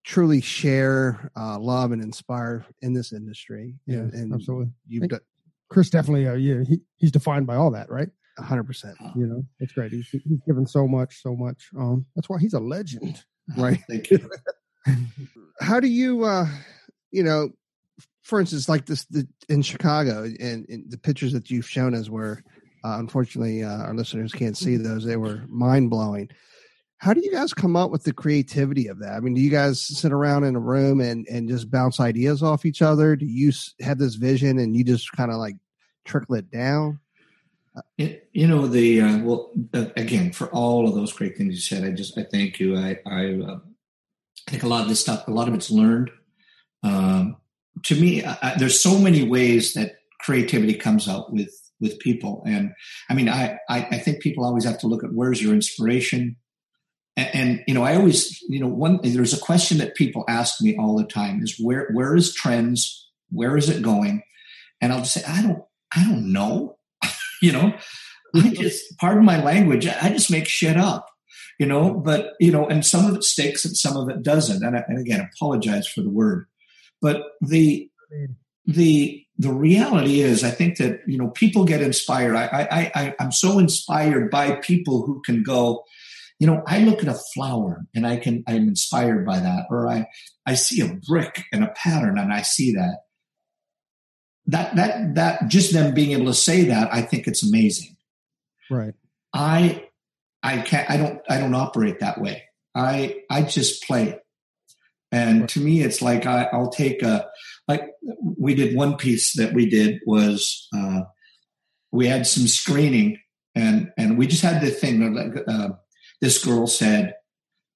truly 0.02 0.40
share 0.40 1.30
uh, 1.36 1.58
love 1.60 1.92
and 1.92 2.02
inspire 2.02 2.66
in 2.82 2.92
this 2.92 3.12
industry. 3.12 3.76
Yeah, 3.86 3.98
and, 3.98 4.14
and 4.14 4.34
absolutely. 4.34 4.72
you've 4.88 5.08
done 5.08 5.20
Chris 5.68 5.90
definitely 5.90 6.26
uh, 6.26 6.34
yeah, 6.34 6.64
he, 6.64 6.80
he's 6.96 7.12
defined 7.12 7.46
by 7.46 7.56
all 7.56 7.70
that, 7.72 7.90
right? 7.90 8.08
hundred 8.38 8.64
percent, 8.64 8.96
You 9.14 9.26
know, 9.26 9.44
it's 9.60 9.72
great. 9.72 9.92
He's, 9.92 10.08
he's 10.08 10.40
given 10.46 10.66
so 10.66 10.86
much, 10.86 11.22
so 11.22 11.34
much. 11.34 11.70
Um, 11.78 12.04
that's 12.14 12.28
why 12.28 12.38
he's 12.38 12.52
a 12.52 12.60
legend. 12.60 13.24
right? 13.56 13.80
Thank 13.88 14.10
you. 14.10 14.30
How 15.60 15.80
do 15.80 15.88
you, 15.88 16.24
uh, 16.24 16.46
you 17.10 17.22
know, 17.22 17.50
for 18.22 18.40
instance, 18.40 18.68
like 18.68 18.86
this 18.86 19.04
the, 19.06 19.26
in 19.48 19.62
Chicago, 19.62 20.24
and, 20.24 20.66
and, 20.68 20.90
the 20.90 20.98
pictures 20.98 21.32
that 21.32 21.50
you've 21.50 21.68
shown 21.68 21.94
us 21.94 22.10
were, 22.10 22.42
uh, 22.84 22.96
unfortunately, 22.98 23.62
uh, 23.62 23.78
our 23.78 23.94
listeners 23.94 24.32
can't 24.32 24.56
see 24.56 24.76
those. 24.76 25.04
They 25.04 25.16
were 25.16 25.44
mind 25.48 25.90
blowing. 25.90 26.28
How 26.98 27.12
do 27.12 27.20
you 27.22 27.30
guys 27.30 27.52
come 27.52 27.76
up 27.76 27.90
with 27.90 28.04
the 28.04 28.12
creativity 28.12 28.88
of 28.88 28.98
that? 29.00 29.12
I 29.12 29.20
mean, 29.20 29.34
do 29.34 29.40
you 29.40 29.50
guys 29.50 29.80
sit 29.80 30.12
around 30.12 30.44
in 30.44 30.56
a 30.56 30.60
room 30.60 31.00
and 31.00 31.26
and 31.28 31.48
just 31.48 31.70
bounce 31.70 32.00
ideas 32.00 32.42
off 32.42 32.64
each 32.64 32.82
other? 32.82 33.16
Do 33.16 33.26
you 33.26 33.52
have 33.80 33.98
this 33.98 34.14
vision 34.14 34.58
and 34.58 34.74
you 34.74 34.82
just 34.82 35.12
kind 35.12 35.30
of 35.30 35.36
like 35.36 35.56
trickle 36.04 36.36
it 36.36 36.50
down? 36.50 37.00
You 37.98 38.46
know 38.46 38.66
the 38.66 39.02
uh, 39.02 39.18
well 39.18 39.52
uh, 39.74 39.86
again 39.96 40.32
for 40.32 40.48
all 40.48 40.88
of 40.88 40.94
those 40.94 41.12
great 41.12 41.36
things 41.36 41.54
you 41.54 41.60
said. 41.60 41.84
I 41.84 41.90
just 41.90 42.16
I 42.16 42.24
thank 42.24 42.58
you. 42.58 42.76
I 42.76 42.98
I, 43.06 43.34
uh, 43.34 43.58
I 44.46 44.50
think 44.50 44.62
a 44.62 44.68
lot 44.68 44.82
of 44.82 44.88
this 44.88 45.00
stuff, 45.00 45.26
a 45.26 45.32
lot 45.32 45.48
of 45.48 45.54
it's 45.54 45.70
learned. 45.70 46.10
Um, 46.82 47.36
to 47.84 48.00
me, 48.00 48.24
I, 48.24 48.54
there's 48.58 48.80
so 48.80 48.98
many 48.98 49.24
ways 49.24 49.74
that 49.74 49.96
creativity 50.20 50.74
comes 50.74 51.08
out 51.08 51.32
with 51.32 51.50
with 51.78 51.98
people, 51.98 52.42
and 52.46 52.72
I 53.10 53.14
mean, 53.14 53.28
I, 53.28 53.58
I 53.68 53.86
I 53.90 53.98
think 53.98 54.20
people 54.20 54.44
always 54.44 54.64
have 54.64 54.78
to 54.80 54.86
look 54.86 55.04
at 55.04 55.12
where's 55.12 55.42
your 55.42 55.52
inspiration, 55.52 56.36
and, 57.16 57.30
and, 57.34 57.64
you 57.66 57.74
know 57.74 57.82
i 57.82 57.96
always 57.96 58.40
you 58.48 58.60
know 58.60 58.68
one 58.68 59.00
there's 59.02 59.34
a 59.34 59.40
question 59.40 59.78
that 59.78 59.94
people 59.94 60.24
ask 60.28 60.60
me 60.60 60.76
all 60.78 60.96
the 60.96 61.04
time 61.04 61.42
is 61.42 61.58
where 61.58 61.88
where 61.92 62.14
is 62.14 62.34
trends? 62.34 63.10
Where 63.30 63.56
is 63.56 63.68
it 63.68 63.82
going? 63.82 64.22
And 64.80 64.92
i'll 64.92 65.00
just 65.00 65.14
say 65.14 65.22
i 65.26 65.42
don't 65.42 65.62
i 65.94 66.04
don't 66.04 66.32
know. 66.32 66.76
You 67.42 67.52
know 67.52 67.74
i 68.34 68.48
just 68.48 68.96
pardon 68.98 69.24
my 69.24 69.42
language 69.42 69.86
i 69.86 70.08
just 70.08 70.30
make 70.30 70.48
shit 70.48 70.78
up 70.78 71.06
you 71.58 71.66
know 71.66 71.94
but 71.94 72.32
you 72.40 72.52
know 72.52 72.66
and 72.66 72.84
some 72.84 73.06
of 73.06 73.14
it 73.14 73.24
sticks 73.24 73.64
and 73.64 73.76
some 73.76 73.96
of 73.96 74.08
it 74.08 74.22
doesn't 74.22 74.64
and, 74.64 74.76
I, 74.76 74.84
and 74.88 74.98
again 74.98 75.28
apologize 75.34 75.86
for 75.86 76.02
the 76.02 76.10
word 76.10 76.46
but 77.00 77.22
the 77.40 77.90
the 78.66 79.24
the 79.38 79.52
reality 79.52 80.20
is 80.20 80.44
i 80.44 80.50
think 80.50 80.78
that 80.78 81.00
you 81.06 81.18
know 81.18 81.28
people 81.28 81.64
get 81.64 81.82
inspired 81.82 82.34
i 82.36 82.46
i, 82.46 82.90
I 82.94 83.14
i'm 83.20 83.32
so 83.32 83.58
inspired 83.58 84.30
by 84.30 84.56
people 84.56 85.06
who 85.06 85.22
can 85.22 85.42
go 85.42 85.84
you 86.38 86.46
know, 86.46 86.62
I 86.66 86.80
look 86.80 87.02
at 87.02 87.08
a 87.08 87.18
flower 87.34 87.86
and 87.94 88.06
I 88.06 88.18
can, 88.18 88.44
I'm 88.46 88.68
inspired 88.68 89.24
by 89.24 89.40
that, 89.40 89.66
or 89.70 89.88
I, 89.88 90.06
I 90.44 90.54
see 90.54 90.82
a 90.82 90.94
brick 91.08 91.44
and 91.52 91.64
a 91.64 91.68
pattern 91.68 92.18
and 92.18 92.32
I 92.32 92.42
see 92.42 92.74
that. 92.74 92.98
That, 94.48 94.76
that, 94.76 95.14
that, 95.14 95.48
just 95.48 95.72
them 95.72 95.94
being 95.94 96.12
able 96.12 96.26
to 96.26 96.34
say 96.34 96.64
that, 96.64 96.92
I 96.92 97.02
think 97.02 97.26
it's 97.26 97.42
amazing. 97.42 97.96
Right. 98.70 98.94
I, 99.32 99.88
I 100.46 100.62
can't, 100.62 100.88
I 100.88 100.96
don't, 100.96 101.20
I 101.28 101.38
don't 101.38 101.54
operate 101.54 102.00
that 102.00 102.20
way. 102.20 102.44
I, 102.74 103.22
I 103.30 103.42
just 103.42 103.82
play 103.84 104.18
And 105.10 105.48
to 105.50 105.60
me, 105.60 105.82
it's 105.82 106.00
like 106.02 106.26
I, 106.26 106.48
will 106.52 106.70
take 106.70 107.02
a, 107.02 107.26
like 107.68 107.82
we 108.38 108.54
did 108.54 108.76
one 108.76 108.96
piece 108.96 109.34
that 109.36 109.52
we 109.52 109.68
did 109.68 110.00
was 110.06 110.68
uh, 110.76 111.02
we 111.92 112.06
had 112.06 112.26
some 112.26 112.46
screening 112.46 113.18
and 113.56 113.90
and 113.96 114.18
we 114.18 114.26
just 114.26 114.42
had 114.42 114.60
the 114.60 114.70
thing 114.70 115.14
like 115.14 115.42
uh, 115.48 115.70
this 116.20 116.44
girl 116.44 116.66
said, 116.66 117.14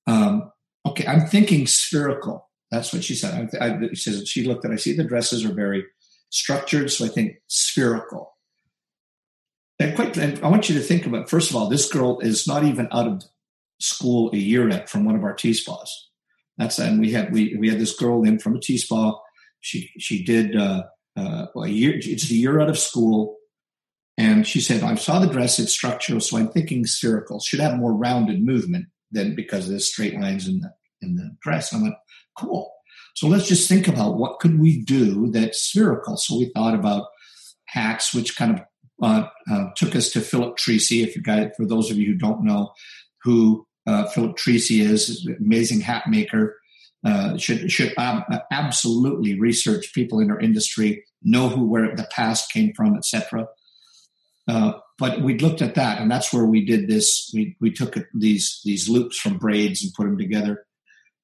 um, 0.07 0.53
okay, 0.87 1.07
I'm 1.07 1.27
thinking 1.27 1.67
spherical. 1.67 2.49
That's 2.71 2.93
what 2.93 3.03
she 3.03 3.15
said. 3.15 3.51
I, 3.61 3.67
I, 3.67 3.89
she 3.95 4.11
says 4.11 4.29
she 4.29 4.45
looked 4.45 4.65
at. 4.65 4.71
I 4.71 4.77
see 4.77 4.95
the 4.95 5.05
dresses 5.05 5.45
are 5.45 5.55
very 5.55 5.85
structured, 6.29 6.91
so 6.91 7.07
I 7.07 7.09
think 7.09 7.37
spherical. 7.49 8.37
And 9.81 9.97
quite, 9.97 10.19
I 10.19 10.49
want 10.49 10.69
you 10.69 10.75
to 10.77 10.85
think 10.85 11.07
about. 11.07 11.31
First 11.31 11.51
of 11.51 11.57
all, 11.57 11.69
this 11.69 11.91
girl 11.91 12.21
is 12.21 12.47
not 12.47 12.65
even 12.65 12.87
out 12.93 13.07
of 13.07 13.23
school 13.81 14.31
a 14.33 14.37
year 14.37 14.69
yet 14.69 14.91
from 14.91 15.07
one 15.07 15.17
of 15.17 15.25
our 15.25 15.35
TSPAs. 15.35 15.89
That's 16.59 16.79
and 16.79 17.01
we 17.01 17.13
had 17.13 17.33
we 17.33 17.57
we 17.59 17.71
had 17.71 17.81
this 17.81 17.97
girl 17.97 18.23
in 18.23 18.39
from 18.39 18.57
a 18.57 18.59
TSPA. 18.59 19.19
She 19.61 19.91
she 19.99 20.23
did 20.23 20.55
uh, 20.55 20.85
uh, 21.17 21.47
a 21.57 21.69
year. 21.69 21.95
It's 21.97 22.31
a 22.31 22.35
year 22.35 22.61
out 22.61 22.69
of 22.69 22.79
school. 22.79 23.39
And 24.19 24.47
she 24.47 24.61
said, 24.61 24.83
I 24.83 24.97
saw 24.97 25.19
the 25.19 25.33
dress, 25.33 25.59
it's 25.59 25.73
structural, 25.73 26.21
so 26.21 26.37
I'm 26.37 26.51
thinking 26.51 26.85
spherical. 26.85 27.41
Should 27.41 27.61
have 27.61 27.79
more 27.79 27.95
rounded 27.95 28.45
movement 28.45 28.89
than 29.11 29.35
because 29.35 29.67
of 29.67 29.73
the 29.73 29.81
straight 29.81 30.21
lines 30.21 30.47
in 30.47 30.61
the 30.61 30.75
in 31.01 31.15
the 31.15 31.35
dress. 31.41 31.73
I 31.73 31.81
went, 31.81 31.95
cool. 32.37 32.71
So 33.15 33.29
let's 33.29 33.49
just 33.49 33.67
think 33.67 33.89
about 33.89 34.19
what 34.19 34.41
could 34.41 34.61
we 34.61 34.83
do 34.83 35.31
that's 35.31 35.63
spherical. 35.63 36.19
So 36.19 36.37
we 36.37 36.51
thought 36.55 36.75
about 36.75 37.07
hacks 37.65 38.13
which 38.13 38.37
kind 38.37 38.53
of 38.53 38.61
uh, 39.03 39.27
uh, 39.51 39.67
took 39.77 39.97
us 39.97 40.11
to 40.11 40.21
Philip 40.21 40.57
Treacy. 40.57 41.03
If 41.03 41.17
you 41.17 41.23
guys, 41.23 41.51
for 41.57 41.67
those 41.67 41.91
of 41.91 41.97
you 41.97 42.07
who 42.07 42.15
don't 42.15 42.45
know 42.45 42.73
who 43.23 43.67
uh, 43.87 44.07
Philip 44.07 44.37
Treacy 44.37 44.81
is, 44.81 45.27
amazing 45.39 45.81
hat 45.81 46.05
maker. 46.09 46.57
Uh, 47.03 47.35
should 47.39 47.73
should 47.73 47.95
ab- 47.97 48.31
absolutely 48.51 49.41
research 49.41 49.95
people 49.95 50.21
in 50.21 50.31
our 50.31 50.39
industry, 50.39 51.03
know 51.23 51.49
who 51.49 51.67
where 51.67 51.97
the 51.97 52.07
past 52.11 52.53
came 52.53 52.75
from, 52.75 52.95
etc. 52.95 53.47
Uh, 54.47 54.73
but 54.99 55.23
we 55.23 55.39
looked 55.39 55.63
at 55.63 55.77
that, 55.77 55.99
and 55.99 56.11
that's 56.11 56.31
where 56.31 56.45
we 56.45 56.63
did 56.63 56.89
this. 56.89 57.31
We 57.33 57.57
we 57.59 57.73
took 57.73 57.97
these 58.13 58.61
these 58.65 58.87
loops 58.87 59.19
from 59.19 59.39
braids 59.39 59.83
and 59.83 59.95
put 59.95 60.05
them 60.05 60.19
together. 60.19 60.67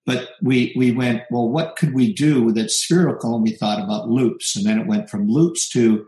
But 0.07 0.31
we 0.41 0.72
we 0.77 0.93
went 0.93 1.24
well. 1.31 1.47
What 1.47 1.77
could 1.77 1.93
we 1.93 2.14
do 2.14 2.53
that's 2.53 2.83
spherical? 2.83 3.35
And 3.35 3.43
we 3.43 3.51
thought 3.51 3.83
about 3.83 4.09
loops, 4.09 4.57
and 4.57 4.64
then 4.64 4.81
it 4.81 4.87
went 4.87 5.11
from 5.11 5.29
loops 5.29 5.68
to 5.70 6.07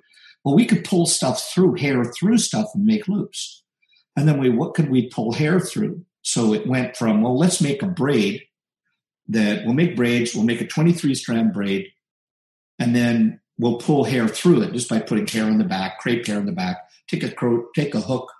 well, 0.49 0.57
we 0.57 0.65
could 0.65 0.83
pull 0.83 1.05
stuff 1.05 1.53
through 1.53 1.75
hair 1.75 2.03
through 2.05 2.39
stuff 2.39 2.69
and 2.75 2.87
make 2.87 3.07
loops. 3.07 3.63
And 4.17 4.27
then 4.27 4.41
we 4.41 4.49
what 4.49 4.73
could 4.73 4.89
we 4.89 5.11
pull 5.11 5.33
hair 5.33 5.61
through? 5.61 6.07
So 6.23 6.55
it 6.55 6.67
went 6.67 6.97
from 6.97 7.21
well, 7.21 7.37
let's 7.37 7.61
make 7.61 7.83
a 7.83 7.87
braid 7.87 8.45
that 9.27 9.67
we'll 9.67 9.75
make 9.75 9.95
braids. 9.95 10.35
We'll 10.35 10.47
make 10.47 10.63
a 10.63 10.67
23 10.67 11.15
strand 11.15 11.53
braid, 11.53 11.89
and 12.79 12.97
then 12.97 13.41
we'll 13.59 13.77
pull 13.77 14.05
hair 14.05 14.27
through 14.27 14.63
it 14.63 14.73
just 14.73 14.89
by 14.89 15.01
putting 15.01 15.27
hair 15.27 15.47
in 15.49 15.59
the 15.59 15.65
back, 15.65 15.99
crepe 15.99 16.27
hair 16.27 16.39
in 16.39 16.47
the 16.47 16.53
back, 16.53 16.79
take 17.09 17.23
a 17.23 17.35
take 17.77 17.95
a 17.95 18.01
hook, 18.01 18.33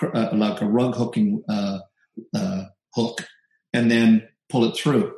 uh, 0.00 0.28
like 0.34 0.62
a 0.62 0.66
rug 0.66 0.94
hooking 0.94 1.42
uh, 1.48 1.80
uh, 2.32 2.64
hook, 2.94 3.26
and 3.72 3.90
then 3.90 4.28
pull 4.48 4.64
it 4.66 4.76
through. 4.76 5.12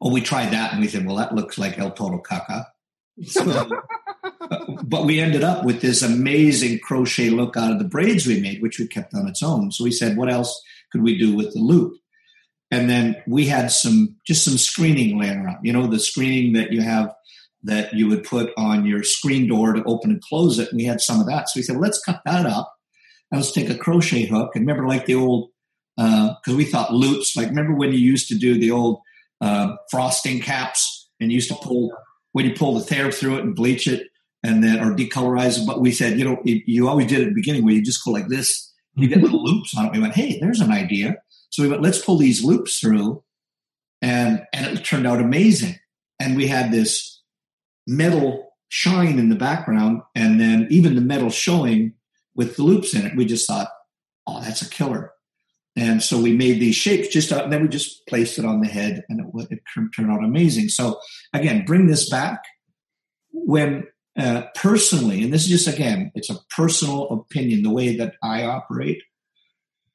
Well, 0.00 0.12
we 0.12 0.22
tried 0.22 0.50
that 0.50 0.72
and 0.72 0.80
we 0.80 0.88
said, 0.88 1.06
well, 1.06 1.16
that 1.18 1.36
looks 1.36 1.56
like 1.56 1.78
El 1.78 1.92
Toro 1.92 2.20
Caca. 2.20 2.66
So, 3.24 3.70
but 4.88 5.04
we 5.04 5.20
ended 5.20 5.44
up 5.44 5.64
with 5.64 5.82
this 5.82 6.00
amazing 6.02 6.78
crochet 6.78 7.28
look 7.28 7.58
out 7.58 7.70
of 7.70 7.78
the 7.78 7.84
braids 7.84 8.26
we 8.26 8.40
made, 8.40 8.62
which 8.62 8.78
we 8.78 8.86
kept 8.86 9.12
on 9.14 9.28
its 9.28 9.42
own. 9.42 9.70
So 9.70 9.84
we 9.84 9.90
said, 9.90 10.16
what 10.16 10.30
else 10.30 10.62
could 10.90 11.02
we 11.02 11.18
do 11.18 11.36
with 11.36 11.52
the 11.52 11.60
loop? 11.60 11.98
And 12.70 12.88
then 12.88 13.22
we 13.26 13.46
had 13.46 13.70
some, 13.70 14.16
just 14.26 14.44
some 14.44 14.56
screening 14.56 15.20
laying 15.20 15.40
around, 15.40 15.58
you 15.62 15.74
know, 15.74 15.86
the 15.86 15.98
screening 15.98 16.54
that 16.54 16.72
you 16.72 16.80
have 16.80 17.14
that 17.64 17.92
you 17.92 18.08
would 18.08 18.24
put 18.24 18.50
on 18.56 18.86
your 18.86 19.02
screen 19.02 19.46
door 19.46 19.74
to 19.74 19.84
open 19.84 20.10
and 20.10 20.22
close 20.22 20.58
it. 20.58 20.70
And 20.70 20.78
we 20.78 20.84
had 20.84 21.02
some 21.02 21.20
of 21.20 21.26
that. 21.26 21.50
So 21.50 21.58
we 21.58 21.62
said, 21.62 21.76
let's 21.76 22.02
cut 22.02 22.22
that 22.24 22.46
up. 22.46 22.74
And 23.30 23.40
let's 23.40 23.52
take 23.52 23.68
a 23.68 23.76
crochet 23.76 24.24
hook. 24.24 24.52
And 24.54 24.66
remember, 24.66 24.88
like 24.88 25.04
the 25.04 25.16
old, 25.16 25.50
because 25.96 26.54
uh, 26.54 26.56
we 26.56 26.64
thought 26.64 26.94
loops, 26.94 27.36
like 27.36 27.48
remember 27.48 27.74
when 27.74 27.92
you 27.92 27.98
used 27.98 28.28
to 28.28 28.38
do 28.38 28.58
the 28.58 28.70
old 28.70 29.00
uh, 29.42 29.74
frosting 29.90 30.40
caps 30.40 31.10
and 31.20 31.30
you 31.30 31.36
used 31.36 31.50
to 31.50 31.56
pull, 31.56 31.92
when 32.32 32.46
you 32.46 32.54
pull 32.54 32.78
the 32.78 32.94
hair 32.94 33.12
through 33.12 33.36
it 33.36 33.44
and 33.44 33.54
bleach 33.54 33.86
it 33.86 34.06
and 34.48 34.64
then, 34.64 34.80
or 34.80 34.94
decolorize. 34.94 35.64
But 35.66 35.80
we 35.80 35.92
said, 35.92 36.18
you 36.18 36.24
know, 36.24 36.40
you, 36.44 36.88
always 36.88 37.06
did 37.06 37.20
at 37.20 37.28
the 37.28 37.34
beginning 37.34 37.64
where 37.64 37.74
you 37.74 37.82
just 37.82 38.02
go 38.02 38.10
like 38.10 38.28
this, 38.28 38.72
you 38.94 39.06
get 39.06 39.20
little 39.20 39.44
loops 39.44 39.76
on 39.76 39.86
it. 39.86 39.92
We 39.92 40.00
went, 40.00 40.14
hey, 40.14 40.38
there's 40.40 40.60
an 40.60 40.72
idea. 40.72 41.16
So 41.50 41.62
we 41.62 41.68
went, 41.68 41.82
let's 41.82 42.02
pull 42.04 42.16
these 42.16 42.42
loops 42.42 42.78
through. 42.78 43.22
And, 44.00 44.44
and 44.54 44.66
it 44.66 44.84
turned 44.84 45.06
out 45.06 45.20
amazing. 45.20 45.78
And 46.18 46.36
we 46.36 46.46
had 46.46 46.72
this 46.72 47.22
metal 47.86 48.52
shine 48.68 49.18
in 49.18 49.28
the 49.28 49.36
background 49.36 50.02
and 50.14 50.40
then 50.40 50.66
even 50.70 50.94
the 50.94 51.00
metal 51.00 51.30
showing 51.30 51.94
with 52.34 52.56
the 52.56 52.62
loops 52.62 52.94
in 52.94 53.04
it. 53.04 53.16
We 53.16 53.26
just 53.26 53.46
thought, 53.46 53.68
oh, 54.26 54.40
that's 54.40 54.62
a 54.62 54.68
killer. 54.68 55.12
And 55.76 56.02
so 56.02 56.20
we 56.20 56.34
made 56.34 56.58
these 56.58 56.74
shapes 56.74 57.08
just 57.08 57.30
out, 57.30 57.44
and 57.44 57.52
then 57.52 57.62
we 57.62 57.68
just 57.68 58.04
placed 58.08 58.36
it 58.36 58.44
on 58.44 58.60
the 58.60 58.66
head, 58.66 59.04
and 59.08 59.20
it, 59.20 59.48
it 59.52 59.60
turned 59.94 60.10
out 60.10 60.24
amazing. 60.24 60.70
So 60.70 60.98
again, 61.32 61.64
bring 61.64 61.86
this 61.86 62.10
back 62.10 62.42
when 63.30 63.84
uh, 64.18 64.42
personally, 64.54 65.22
and 65.22 65.32
this 65.32 65.42
is 65.44 65.48
just 65.48 65.68
again, 65.68 66.10
it's 66.14 66.30
a 66.30 66.38
personal 66.56 67.08
opinion. 67.10 67.62
The 67.62 67.70
way 67.70 67.96
that 67.96 68.14
I 68.22 68.44
operate 68.44 69.02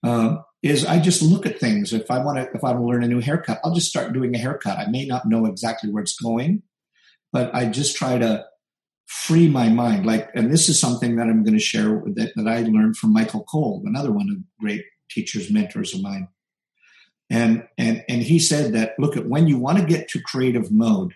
uh, 0.04 0.38
is 0.62 0.86
I 0.86 1.00
just 1.00 1.22
look 1.22 1.46
at 1.46 1.60
things. 1.60 1.92
If 1.92 2.10
I 2.10 2.24
want 2.24 2.38
to, 2.38 2.50
if 2.56 2.64
I 2.64 2.72
want 2.72 2.80
to 2.80 2.86
learn 2.86 3.04
a 3.04 3.08
new 3.08 3.20
haircut, 3.20 3.60
I'll 3.64 3.76
just 3.76 3.90
start 3.90 4.14
doing 4.14 4.34
a 4.34 4.40
haircut. 4.40 4.78
I 4.78 4.88
may 4.88 5.06
not 5.06 5.28
know 5.28 5.46
exactly 5.46 5.92
where 5.92 6.04
it's 6.04 6.20
going, 6.20 6.64
but 7.34 7.54
I 7.54 7.66
just 7.66 7.98
try 7.98 8.18
to 8.18 8.46
free 9.08 9.50
my 9.50 9.70
mind. 9.70 10.06
Like, 10.06 10.30
and 10.34 10.52
this 10.52 10.70
is 10.70 10.80
something 10.80 11.18
that 11.18 11.28
I'm 11.28 11.44
going 11.44 11.58
to 11.58 11.60
share 11.60 12.02
that, 12.16 12.32
that 12.36 12.48
I 12.48 12.62
learned 12.62 12.98
from 12.98 13.14
Michael 13.14 13.44
Cole, 13.44 13.84
another 13.86 14.12
one 14.12 14.30
of 14.30 14.38
great 14.60 14.86
teachers, 15.10 15.52
mentors 15.52 15.94
of 15.94 16.02
mine. 16.02 16.30
And, 17.30 17.68
and, 17.78 18.04
and 18.08 18.22
he 18.22 18.40
said 18.40 18.74
that, 18.74 18.94
look 19.00 19.18
at 19.18 19.28
when 19.28 19.48
you 19.48 19.58
want 19.58 19.80
to 19.80 19.86
get 19.86 20.08
to 20.10 20.22
creative 20.22 20.72
mode 20.72 21.14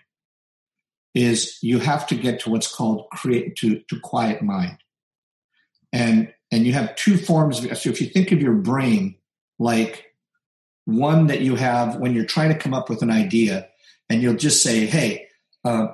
is 1.14 1.58
you 1.62 1.78
have 1.78 2.06
to 2.08 2.14
get 2.14 2.40
to 2.40 2.50
what's 2.50 2.72
called 2.72 3.08
create 3.10 3.56
to, 3.56 3.80
to 3.88 4.00
quiet 4.00 4.42
mind. 4.42 4.78
And, 5.92 6.32
and 6.50 6.66
you 6.66 6.72
have 6.74 6.94
two 6.96 7.16
forms 7.16 7.64
of, 7.64 7.76
so 7.78 7.90
if 7.90 8.00
you 8.00 8.08
think 8.08 8.32
of 8.32 8.40
your 8.40 8.54
brain 8.54 9.16
like 9.58 10.04
one 10.84 11.26
that 11.26 11.40
you 11.40 11.56
have 11.56 11.96
when 11.96 12.14
you're 12.14 12.24
trying 12.24 12.52
to 12.52 12.58
come 12.58 12.74
up 12.74 12.88
with 12.88 13.02
an 13.02 13.10
idea 13.10 13.68
and 14.08 14.22
you'll 14.22 14.34
just 14.34 14.62
say, 14.62 14.86
Hey, 14.86 15.28
uh, 15.64 15.88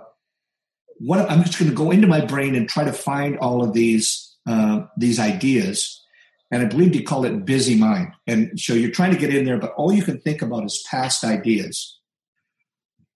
what 0.99 1.31
I'm 1.31 1.43
just 1.43 1.59
going 1.59 1.71
to 1.71 1.77
go 1.77 1.91
into 1.91 2.07
my 2.07 2.25
brain 2.25 2.55
and 2.55 2.69
try 2.69 2.85
to 2.85 2.93
find 2.93 3.39
all 3.39 3.63
of 3.65 3.73
these 3.73 4.35
uh, 4.47 4.87
these 4.97 5.19
ideas. 5.19 6.01
And 6.51 6.63
I 6.63 6.67
believe 6.67 6.95
you 6.95 7.03
call 7.03 7.25
it 7.25 7.45
busy 7.45 7.75
mind. 7.75 8.13
And 8.27 8.61
so 8.61 8.75
you're 8.75 8.91
trying 8.91 9.13
to 9.13 9.19
get 9.19 9.35
in 9.35 9.45
there, 9.45 9.59
but 9.59 9.73
all 9.73 9.93
you 9.93 10.03
can 10.03 10.21
think 10.21 10.43
about 10.43 10.65
is 10.65 10.85
past 10.89 11.25
ideas. 11.25 11.99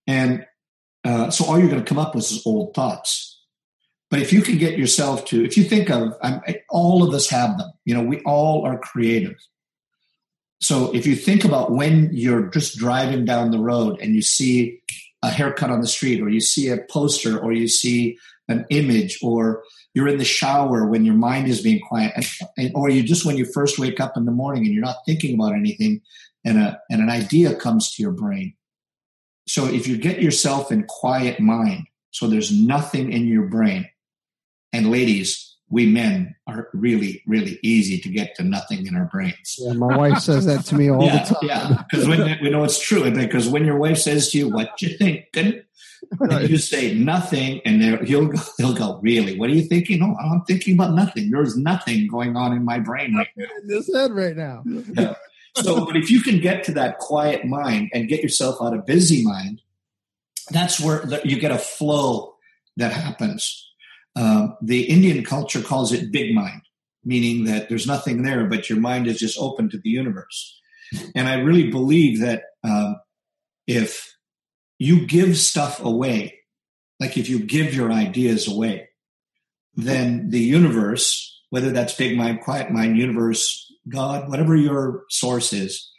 And 0.06 0.46
uh, 1.08 1.30
so 1.30 1.46
all 1.46 1.58
you're 1.58 1.70
going 1.70 1.82
to 1.82 1.88
come 1.88 1.98
up 1.98 2.14
with 2.14 2.30
is 2.30 2.42
old 2.44 2.74
thoughts. 2.74 3.40
But 4.10 4.20
if 4.20 4.30
you 4.30 4.42
can 4.42 4.58
get 4.58 4.78
yourself 4.78 5.24
to, 5.26 5.42
if 5.42 5.56
you 5.56 5.64
think 5.64 5.90
of, 5.90 6.12
I'm, 6.22 6.42
all 6.68 7.02
of 7.02 7.14
us 7.14 7.30
have 7.30 7.56
them. 7.56 7.70
You 7.86 7.94
know, 7.94 8.02
we 8.02 8.20
all 8.20 8.66
are 8.66 8.78
creative. 8.78 9.36
So 10.60 10.94
if 10.94 11.06
you 11.06 11.16
think 11.16 11.44
about 11.44 11.72
when 11.72 12.10
you're 12.12 12.48
just 12.48 12.76
driving 12.76 13.24
down 13.24 13.52
the 13.52 13.58
road 13.58 13.98
and 14.02 14.14
you 14.14 14.20
see 14.20 14.80
a 15.22 15.30
haircut 15.30 15.70
on 15.70 15.80
the 15.80 15.86
street, 15.86 16.20
or 16.20 16.28
you 16.28 16.40
see 16.40 16.68
a 16.68 16.78
poster, 16.90 17.38
or 17.38 17.52
you 17.52 17.68
see 17.68 18.18
an 18.48 18.66
image, 18.68 19.18
or 19.22 19.62
you're 19.94 20.08
in 20.08 20.18
the 20.18 20.24
shower 20.26 20.86
when 20.86 21.06
your 21.06 21.14
mind 21.14 21.48
is 21.48 21.62
being 21.62 21.80
quiet, 21.80 22.12
and, 22.58 22.70
or 22.74 22.90
you 22.90 23.02
just 23.02 23.24
when 23.24 23.38
you 23.38 23.46
first 23.46 23.78
wake 23.78 23.98
up 23.98 24.16
in 24.16 24.26
the 24.26 24.32
morning 24.32 24.66
and 24.66 24.74
you're 24.74 24.84
not 24.84 25.04
thinking 25.06 25.34
about 25.34 25.54
anything, 25.54 26.02
and 26.44 26.58
a 26.58 26.78
and 26.90 27.00
an 27.00 27.10
idea 27.10 27.54
comes 27.54 27.92
to 27.92 28.02
your 28.02 28.12
brain. 28.12 28.54
So 29.48 29.66
if 29.66 29.86
you 29.86 29.96
get 29.96 30.20
yourself 30.20 30.70
in 30.70 30.84
quiet 30.84 31.40
mind, 31.40 31.86
so 32.10 32.26
there's 32.26 32.52
nothing 32.52 33.12
in 33.12 33.26
your 33.26 33.46
brain, 33.46 33.88
and 34.72 34.90
ladies, 34.90 35.56
we 35.70 35.86
men 35.86 36.34
are 36.46 36.68
really, 36.72 37.22
really 37.26 37.58
easy 37.62 37.98
to 37.98 38.08
get 38.08 38.34
to 38.36 38.42
nothing 38.42 38.86
in 38.86 38.96
our 38.96 39.06
brains. 39.06 39.56
Yeah, 39.58 39.74
my 39.74 39.96
wife 39.96 40.18
says 40.18 40.46
that 40.46 40.64
to 40.66 40.74
me 40.74 40.90
all 40.90 41.04
yeah, 41.04 41.24
the 41.24 41.34
time. 41.34 41.40
Yeah, 41.42 41.82
because 41.90 42.08
when 42.08 42.38
we 42.40 42.50
know 42.50 42.64
it's 42.64 42.80
true, 42.80 43.10
because 43.10 43.48
when 43.48 43.64
your 43.64 43.76
wife 43.76 43.98
says 43.98 44.30
to 44.30 44.38
you, 44.38 44.48
"What 44.48 44.80
you 44.80 44.96
thinking?" 44.96 45.62
Right. 46.18 46.42
and 46.42 46.50
you 46.50 46.58
say 46.58 46.94
nothing, 46.94 47.60
and 47.64 47.82
he'll 48.06 48.26
go, 48.26 48.38
he'll 48.56 48.74
go, 48.74 49.00
"Really? 49.02 49.38
What 49.38 49.50
are 49.50 49.54
you 49.54 49.62
thinking?" 49.62 50.02
Oh, 50.02 50.14
I'm 50.14 50.42
thinking 50.44 50.74
about 50.74 50.94
nothing. 50.94 51.30
There's 51.30 51.56
nothing 51.56 52.06
going 52.06 52.36
on 52.36 52.52
in 52.52 52.64
my 52.64 52.78
brain 52.78 53.14
right 53.14 53.28
now. 53.36 53.46
In 53.62 53.68
this 53.68 53.90
head 53.92 54.12
right 54.12 54.36
now. 54.36 54.62
Yeah. 54.96 55.14
So, 55.62 55.84
but 55.84 55.96
if 55.96 56.10
you 56.10 56.20
can 56.20 56.40
get 56.40 56.64
to 56.64 56.72
that 56.72 56.98
quiet 56.98 57.44
mind 57.44 57.90
and 57.92 58.08
get 58.08 58.22
yourself 58.22 58.56
out 58.62 58.74
of 58.74 58.86
busy 58.86 59.24
mind, 59.24 59.60
that's 60.50 60.80
where 60.80 61.06
you 61.24 61.38
get 61.38 61.50
a 61.50 61.58
flow 61.58 62.34
that 62.76 62.92
happens 62.92 63.68
um, 64.18 64.56
the 64.60 64.82
Indian 64.82 65.24
culture 65.24 65.62
calls 65.62 65.92
it 65.92 66.10
big 66.10 66.34
mind, 66.34 66.62
meaning 67.04 67.44
that 67.44 67.68
there's 67.68 67.86
nothing 67.86 68.22
there, 68.22 68.46
but 68.46 68.68
your 68.68 68.80
mind 68.80 69.06
is 69.06 69.18
just 69.18 69.38
open 69.38 69.70
to 69.70 69.78
the 69.78 69.90
universe. 69.90 70.60
And 71.14 71.28
I 71.28 71.34
really 71.34 71.70
believe 71.70 72.20
that 72.20 72.42
um, 72.64 72.96
if 73.68 74.16
you 74.78 75.06
give 75.06 75.38
stuff 75.38 75.80
away, 75.80 76.40
like 76.98 77.16
if 77.16 77.28
you 77.28 77.38
give 77.38 77.74
your 77.74 77.92
ideas 77.92 78.48
away, 78.48 78.88
then 79.74 80.30
the 80.30 80.40
universe, 80.40 81.40
whether 81.50 81.70
that's 81.70 81.94
big 81.94 82.16
mind, 82.16 82.40
quiet 82.40 82.72
mind, 82.72 82.98
universe, 82.98 83.67
God, 83.88 84.28
whatever 84.28 84.56
your 84.56 85.04
source 85.10 85.52
is, 85.52 85.90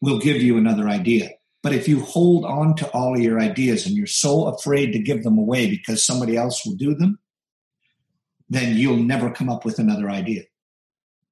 will 0.00 0.18
give 0.18 0.42
you 0.42 0.58
another 0.58 0.88
idea. 0.88 1.30
But 1.62 1.72
if 1.72 1.88
you 1.88 2.00
hold 2.00 2.44
on 2.44 2.76
to 2.76 2.88
all 2.90 3.14
of 3.14 3.20
your 3.20 3.40
ideas 3.40 3.86
and 3.86 3.96
you're 3.96 4.06
so 4.06 4.46
afraid 4.46 4.92
to 4.92 4.98
give 4.98 5.24
them 5.24 5.38
away 5.38 5.68
because 5.68 6.04
somebody 6.04 6.36
else 6.36 6.64
will 6.64 6.76
do 6.76 6.94
them, 6.94 7.18
then 8.48 8.76
you'll 8.76 8.98
never 8.98 9.30
come 9.30 9.48
up 9.48 9.64
with 9.64 9.78
another 9.78 10.08
idea 10.08 10.42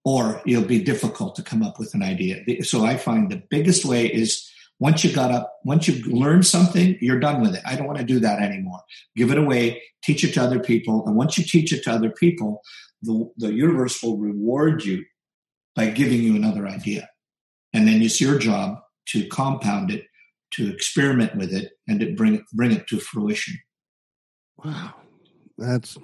or 0.05 0.43
it'll 0.47 0.65
be 0.65 0.83
difficult 0.83 1.35
to 1.35 1.43
come 1.43 1.63
up 1.63 1.79
with 1.79 1.95
an 1.95 2.03
idea. 2.03 2.45
So 2.63 2.85
I 2.85 2.97
find 2.97 3.31
the 3.31 3.43
biggest 3.49 3.85
way 3.85 4.07
is 4.07 4.49
once 4.79 5.03
you 5.03 5.13
got 5.13 5.31
up, 5.31 5.51
once 5.65 5.89
you've 5.89 6.07
learned 6.07 6.47
something, 6.47 6.99
you're 7.01 7.21
done 7.21 7.41
with 7.41 7.55
it. 7.55 7.63
I 7.65 7.75
don't 7.75 7.87
want 7.87 7.99
to 7.99 8.05
do 8.05 8.21
that 8.21 8.43
anymore. 8.43 8.81
Give 9.17 9.31
it 9.31 9.39
away, 9.39 9.83
teach 10.03 10.25
it 10.25 10.35
to 10.35 10.43
other 10.43 10.61
people. 10.61 11.07
And 11.07 11.17
once 11.17 11.39
you 11.39 11.45
teach 11.45 11.73
it 11.73 11.85
to 11.85 11.93
other 11.93 12.11
people, 12.11 12.61
the, 13.03 13.31
the 13.39 13.53
universe 13.53 14.03
will 14.03 14.19
reward 14.19 14.85
you 14.85 15.05
by 15.75 15.91
giving 15.91 16.23
you 16.23 16.37
another 16.37 16.67
idea. 16.67 17.09
And 17.73 17.89
then 17.89 18.03
it's 18.03 18.21
your 18.21 18.39
job 18.39 18.79
to 19.09 19.27
compound 19.29 19.91
it, 19.91 20.05
to 20.53 20.71
experiment 20.71 21.37
with 21.37 21.53
it, 21.53 21.73
and 21.89 21.99
to 22.01 22.15
bring 22.15 22.37
it, 22.37 22.43
bring 22.53 22.73
it 22.73 22.87
to 22.89 22.99
fruition. 22.99 23.59
Wow. 24.65 24.95
That's 25.59 25.97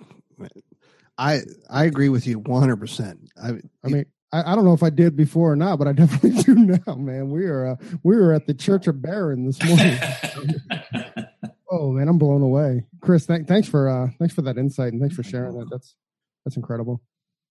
I 1.18 1.41
I 1.68 1.85
agree 1.85 2.09
with 2.09 2.27
you 2.27 2.39
100. 2.39 2.77
percent 2.77 3.29
I 3.43 3.61
I 3.85 3.89
mean 3.89 4.07
I, 4.33 4.53
I, 4.53 4.55
don't 4.55 4.64
know 4.64 4.73
if 4.73 4.83
I 4.85 4.91
did 4.91 5.16
before 5.16 5.53
or 5.53 5.57
not, 5.57 5.79
but 5.79 5.89
I 5.89 5.93
definitely 5.95 6.43
do 6.43 6.55
now, 6.55 6.95
man. 6.95 7.31
We 7.31 7.47
are 7.47 7.66
uh, 7.66 7.77
we 8.05 8.16
were 8.16 8.33
at 8.33 8.47
the 8.47 8.55
Church 8.55 8.87
of 8.87 9.03
Barron 9.03 9.45
this 9.45 9.62
morning. 9.62 9.99
oh 11.71 11.91
man, 11.91 12.09
I'm 12.09 12.18
blown 12.18 12.43
away, 12.43 12.87
Chris. 13.01 13.27
Th- 13.27 13.47
thanks 13.47 13.68
for 13.68 13.89
uh, 13.89 14.09
thanks 14.18 14.35
for 14.35 14.43
that 14.43 14.57
insight 14.57 14.93
and 14.93 15.01
thanks 15.01 15.16
for 15.16 15.25
sharing 15.25 15.59
that. 15.59 15.68
That's 15.71 15.95
that's 16.45 16.57
incredible. 16.57 17.03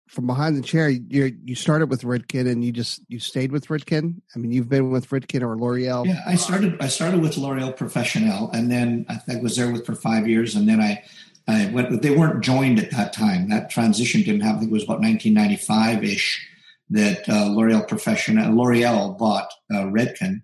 From 0.10 0.26
behind 0.26 0.58
the 0.58 0.62
chair, 0.62 0.90
you 0.90 1.38
you 1.46 1.54
started 1.54 1.90
with 1.90 2.02
Redken 2.02 2.50
and 2.50 2.66
you 2.66 2.72
just 2.72 3.02
you 3.10 3.20
stayed 3.20 3.52
with 3.52 3.68
Redken. 3.68 4.22
I 4.36 4.40
mean, 4.40 4.52
you've 4.52 4.68
been 4.68 4.90
with 4.90 5.08
Redken 5.10 5.44
or 5.44 5.56
L'Oreal. 5.56 6.08
Yeah, 6.08 6.24
I 6.26 6.36
started 6.36 6.82
I 6.82 6.88
started 6.88 7.22
with 7.22 7.38
L'Oreal 7.38 7.78
Professionnel, 7.78 8.50
and 8.52 8.72
then 8.72 9.06
I, 9.08 9.36
was 9.36 9.56
there 9.56 9.72
with 9.72 9.86
for 9.86 9.94
five 9.94 10.28
years, 10.28 10.56
and 10.56 10.68
then 10.68 10.82
I 10.82 11.04
I 11.50 11.70
went, 11.72 12.02
they 12.02 12.16
weren't 12.16 12.44
joined 12.44 12.80
at 12.80 12.92
that 12.92 13.14
time. 13.14 13.50
That 13.50 13.70
transition 13.70 14.22
didn't 14.22 14.42
happen. 14.42 14.58
I 14.58 14.60
think 14.62 14.72
it 14.72 14.74
was 14.74 14.84
about 14.84 15.02
1995 15.02 16.04
ish 16.04 16.48
that 16.92 17.28
uh, 17.30 17.48
L'Oreal 17.50 17.88
Professionnel, 17.88 18.56
L'Oreal 18.56 19.18
bought 19.18 19.52
uh, 19.72 19.84
Redken. 19.86 20.42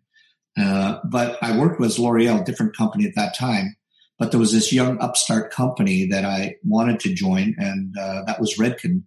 Uh, 0.58 1.00
but 1.06 1.38
I 1.44 1.58
worked 1.58 1.80
with 1.80 2.00
L'Oreal, 2.00 2.44
different 2.46 2.76
company 2.76 3.06
at 3.06 3.16
that 3.16 3.36
time. 3.36 3.76
But 4.18 4.32
there 4.32 4.40
was 4.40 4.54
this 4.54 4.72
young 4.72 5.00
upstart 5.00 5.52
company 5.52 6.08
that 6.08 6.24
I 6.24 6.56
wanted 6.64 7.00
to 7.02 7.14
join, 7.14 7.56
and 7.58 7.96
uh, 7.98 8.24
that 8.26 8.40
was 8.40 8.58
Redken 8.58 9.04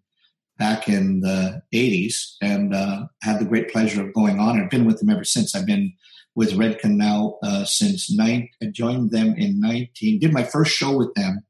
back 0.59 0.89
in 0.89 1.21
the 1.21 1.63
80s, 1.73 2.35
and 2.43 2.75
uh, 2.75 3.07
had 3.23 3.39
the 3.39 3.45
great 3.45 3.71
pleasure 3.71 4.03
of 4.07 4.15
going 4.15 4.41
on. 4.41 4.61
I've 4.61 4.71
been 4.71 4.87
with 4.87 4.99
them 4.99 5.11
ever 5.11 5.25
since. 5.25 5.55
I've 5.55 5.67
been 5.67 5.93
with 6.35 6.53
Redken 6.53 6.97
now 6.97 7.39
uh, 7.43 7.65
since 7.65 8.11
nine. 8.11 8.49
I 8.63 8.67
joined 8.67 9.11
them 9.11 9.35
in 9.37 9.61
19. 9.61 10.19
Did 10.19 10.33
my 10.33 10.45
first 10.45 10.73
show 10.73 10.97
with 10.97 11.15
them 11.15 11.41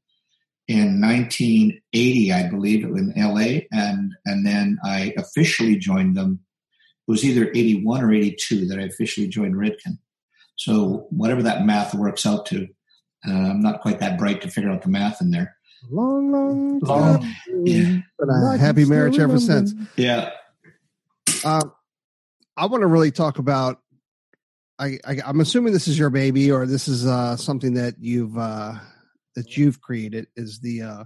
in 0.67 1.01
1980, 1.01 2.31
I 2.31 2.49
believe, 2.49 2.83
in 2.83 3.13
LA, 3.17 3.61
and 3.71 4.13
and 4.25 4.45
then 4.45 4.77
I 4.83 5.13
officially 5.17 5.77
joined 5.77 6.15
them. 6.15 6.39
It 7.07 7.11
was 7.11 7.25
either 7.25 7.49
81 7.49 8.03
or 8.03 8.13
82 8.13 8.67
that 8.67 8.79
I 8.79 8.83
officially 8.83 9.27
joined 9.27 9.55
Redken. 9.55 9.97
So 10.55 11.07
whatever 11.09 11.41
that 11.43 11.65
math 11.65 11.95
works 11.95 12.25
out 12.25 12.45
to, 12.47 12.67
uh, 13.27 13.31
I'm 13.31 13.61
not 13.61 13.81
quite 13.81 13.99
that 13.99 14.19
bright 14.19 14.41
to 14.41 14.49
figure 14.49 14.69
out 14.69 14.83
the 14.83 14.89
math 14.89 15.21
in 15.21 15.31
there. 15.31 15.55
Long, 15.89 16.31
long, 16.31 16.79
long. 16.79 17.35
Yeah. 17.63 17.97
But 18.17 18.27
a 18.29 18.57
happy 18.57 18.85
marriage 18.85 19.19
ever 19.19 19.39
since. 19.39 19.73
Yeah. 19.95 20.31
Uh, 21.43 21.63
I 22.57 22.65
want 22.65 22.81
to 22.81 22.87
really 22.87 23.11
talk 23.11 23.39
about. 23.39 23.79
I, 24.77 24.97
I, 25.05 25.17
am 25.25 25.41
assuming 25.41 25.73
this 25.73 25.87
is 25.87 25.99
your 25.99 26.09
baby, 26.09 26.51
or 26.51 26.65
this 26.65 26.87
is 26.87 27.05
uh, 27.05 27.35
something 27.35 27.73
that 27.73 27.95
you've 27.99 28.37
uh, 28.37 28.75
that 29.35 29.57
you've 29.57 29.81
created 29.81 30.27
is 30.35 30.59
the 30.59 30.81
uh, 30.81 31.03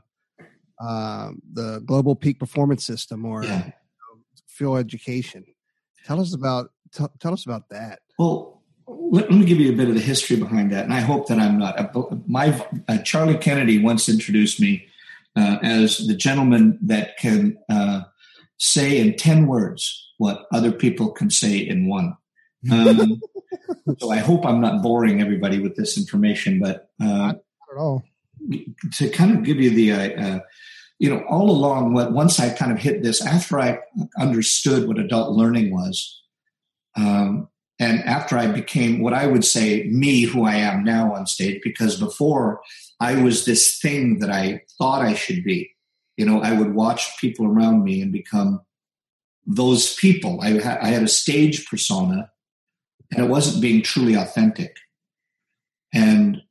uh, 0.80 1.32
the 1.53 1.82
global 1.86 2.15
peak 2.15 2.39
performance 2.39 2.86
system 2.86 3.26
or 3.26 3.43
yeah. 3.43 3.71
fuel 4.47 4.78
education. 4.78 5.45
Tell 6.05 6.19
us 6.19 6.34
about 6.34 6.69
t- 6.91 7.05
tell 7.19 7.34
us 7.34 7.45
about 7.45 7.69
that. 7.69 7.99
Well, 8.17 8.62
let, 9.11 9.29
me 9.29 9.45
give 9.45 9.59
you 9.59 9.71
a 9.71 9.75
bit 9.75 9.89
of 9.89 9.95
the 9.95 10.01
history 10.01 10.37
behind 10.37 10.71
that, 10.71 10.85
and 10.85 10.93
I 10.93 11.01
hope 11.01 11.27
that 11.27 11.39
I'm 11.39 11.59
not. 11.59 11.95
My 12.27 12.65
uh, 12.87 12.99
Charlie 12.99 13.37
Kennedy 13.37 13.81
once 13.81 14.09
introduced 14.09 14.59
me 14.59 14.87
uh, 15.35 15.57
as 15.61 16.07
the 16.07 16.15
gentleman 16.15 16.79
that 16.81 17.17
can 17.17 17.57
uh, 17.69 18.01
say 18.57 18.99
in 18.99 19.15
ten 19.15 19.47
words 19.47 20.11
what 20.17 20.45
other 20.53 20.71
people 20.71 21.11
can 21.11 21.29
say 21.29 21.57
in 21.57 21.87
one. 21.87 22.15
Um, 22.71 23.21
so 23.99 24.11
I 24.11 24.17
hope 24.17 24.45
I'm 24.45 24.61
not 24.61 24.81
boring 24.81 25.21
everybody 25.21 25.59
with 25.59 25.75
this 25.75 25.97
information, 25.97 26.59
but 26.59 26.89
uh, 27.01 27.05
not 27.05 27.35
at 27.71 27.77
all 27.77 28.03
to 28.93 29.09
kind 29.09 29.37
of 29.37 29.43
give 29.43 29.57
you 29.57 29.69
the, 29.69 29.91
uh, 29.91 30.21
uh, 30.21 30.39
you 30.99 31.09
know, 31.09 31.23
all 31.29 31.49
along, 31.49 31.93
what 31.93 32.11
once 32.11 32.39
I 32.39 32.49
kind 32.49 32.71
of 32.71 32.79
hit 32.79 33.03
this, 33.03 33.25
after 33.25 33.59
I 33.59 33.79
understood 34.19 34.87
what 34.87 34.99
adult 34.99 35.35
learning 35.35 35.71
was, 35.71 36.21
um, 36.95 37.49
and 37.80 38.01
after 38.03 38.38
I 38.38 38.47
became 38.47 39.01
what 39.01 39.13
I 39.13 39.28
would 39.28 39.43
say 39.43 39.84
me, 39.86 40.24
who 40.24 40.45
I 40.45 40.55
am 40.55 40.84
now 40.84 41.13
on 41.13 41.26
stage, 41.26 41.61
because 41.63 41.99
before 41.99 42.61
I 42.99 43.21
was 43.21 43.45
this 43.45 43.80
thing 43.80 44.19
that 44.19 44.30
I 44.30 44.61
thought 44.78 45.01
I 45.01 45.13
should 45.13 45.43
be. 45.43 45.71
You 46.15 46.26
know, 46.26 46.41
I 46.41 46.57
would 46.57 46.74
watch 46.74 47.17
people 47.19 47.45
around 47.45 47.84
me 47.84 48.01
and 48.01 48.11
become 48.11 48.61
those 49.45 49.95
people. 49.95 50.39
I, 50.41 50.59
ha- 50.59 50.78
I 50.82 50.88
had 50.88 51.03
a 51.03 51.07
stage 51.07 51.67
persona, 51.67 52.30
and 53.11 53.26
it 53.26 53.30
wasn't 53.30 53.61
being 53.61 53.82
truly 53.82 54.13
authentic. 54.13 54.78
And 55.93 56.43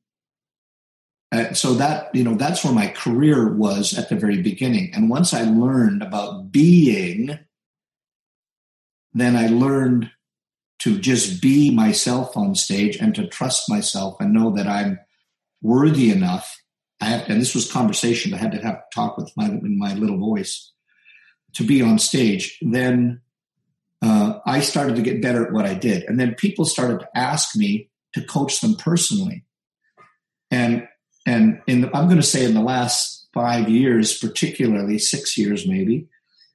uh, 1.33 1.55
so 1.55 1.73
that 1.75 2.15
you 2.15 2.23
know 2.23 2.35
that's 2.35 2.63
where 2.63 2.75
my 2.75 2.89
career 2.89 3.55
was 3.55 3.97
at 3.97 4.11
the 4.11 4.17
very 4.17 4.43
beginning 4.43 4.93
and 4.95 5.09
once 5.09 5.33
i 5.33 5.41
learned 5.43 6.03
about 6.03 6.53
being 6.53 7.39
then 9.15 9.35
i 9.35 9.47
learned 9.47 10.11
to 10.83 10.99
just 10.99 11.41
be 11.41 11.71
myself 11.71 12.37
on 12.37 12.55
stage 12.55 12.97
and 12.97 13.15
to 13.15 13.27
trust 13.27 13.69
myself 13.69 14.17
and 14.21 14.33
know 14.33 14.51
that 14.51 14.67
i'm 14.67 14.99
worthy 15.63 16.11
enough 16.11 16.63
I 17.03 17.07
have, 17.07 17.29
and 17.29 17.41
this 17.41 17.55
was 17.55 17.71
conversation. 17.71 18.33
I 18.33 18.37
had 18.37 18.53
to 18.53 18.63
have 18.63 18.81
talk 18.95 19.19
with 19.19 19.33
my 19.37 19.47
in 19.47 19.77
my 19.77 19.93
little 19.95 20.19
voice 20.19 20.71
to 21.55 21.65
be 21.65 21.83
on 21.83 21.99
stage. 21.99 22.59
Then 22.63 23.21
uh, 24.01 24.39
I 24.47 24.61
started 24.61 24.95
to 24.97 25.03
get 25.03 25.21
better 25.21 25.45
at 25.45 25.53
what 25.53 25.67
I 25.67 25.75
did, 25.75 26.05
and 26.05 26.19
then 26.21 26.37
people 26.37 26.65
started 26.65 27.01
to 27.01 27.09
ask 27.19 27.57
me 27.57 27.91
to 28.13 28.23
coach 28.23 28.61
them 28.61 28.77
personally. 28.77 29.45
And 30.53 30.87
and 31.27 31.61
in 31.67 31.81
the, 31.81 31.97
I'm 31.97 32.07
going 32.07 32.21
to 32.21 32.23
say 32.23 32.45
in 32.45 32.55
the 32.55 32.63
last 32.63 33.27
five 33.35 33.69
years, 33.69 34.17
particularly 34.17 34.99
six 34.99 35.37
years 35.37 35.67
maybe, 35.67 36.07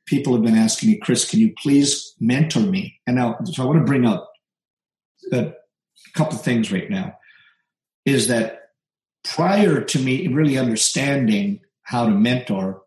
people 0.08 0.34
have 0.34 0.44
been 0.44 0.56
asking 0.56 0.90
me, 0.90 0.98
Chris, 0.98 1.30
can 1.30 1.40
you 1.40 1.54
please 1.62 2.16
mentor 2.20 2.62
me? 2.62 3.00
And 3.06 3.18
now, 3.18 3.38
so 3.46 3.64
I 3.64 3.66
want 3.66 3.80
to 3.80 3.86
bring 3.86 4.06
up 4.06 4.32
a 5.32 5.54
couple 6.16 6.38
of 6.38 6.44
things 6.44 6.72
right 6.72 6.90
now. 6.90 7.18
Is 8.06 8.30
that 8.30 8.72
prior 9.24 9.82
to 9.82 10.00
me 10.00 10.28
really 10.28 10.58
understanding 10.58 11.60
how 11.84 12.06
to 12.06 12.12
mentor, 12.12 12.82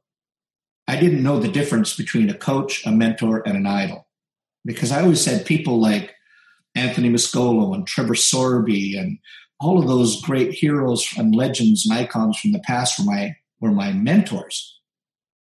I 0.88 0.98
didn't 0.98 1.22
know 1.22 1.38
the 1.38 1.48
difference 1.48 1.96
between 1.96 2.30
a 2.30 2.34
coach, 2.34 2.84
a 2.84 2.90
mentor, 2.90 3.46
and 3.46 3.56
an 3.56 3.66
idol. 3.66 4.08
Because 4.64 4.90
I 4.90 5.02
always 5.02 5.22
said 5.22 5.46
people 5.46 5.80
like 5.80 6.14
Anthony 6.74 7.10
Mascolo 7.10 7.74
and 7.74 7.86
Trevor 7.86 8.14
Sorbie 8.14 8.96
and 8.96 9.18
all 9.60 9.78
of 9.78 9.86
those 9.86 10.22
great 10.22 10.52
heroes 10.52 11.06
and 11.16 11.34
legends 11.34 11.86
and 11.86 11.98
icons 11.98 12.38
from 12.38 12.52
the 12.52 12.60
past 12.60 12.98
were 12.98 13.04
my 13.04 13.36
were 13.60 13.72
my 13.72 13.92
mentors. 13.92 14.80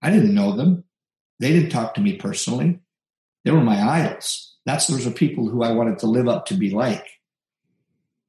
I 0.03 0.11
didn't 0.11 0.35
know 0.35 0.57
them. 0.57 0.85
They 1.39 1.53
didn't 1.53 1.71
talk 1.71 1.95
to 1.95 2.01
me 2.01 2.17
personally. 2.17 2.81
They 3.45 3.51
were 3.51 3.63
my 3.63 3.81
idols. 3.81 4.55
That's 4.65 4.87
those 4.87 5.07
are 5.07 5.13
people 5.13 5.49
who 5.49 5.63
I 5.63 5.73
wanted 5.73 6.01
to 6.01 6.07
live 6.07 6.29
up 6.29 6.47
to 6.47 6.55
be 6.55 6.71
like. 6.71 7.07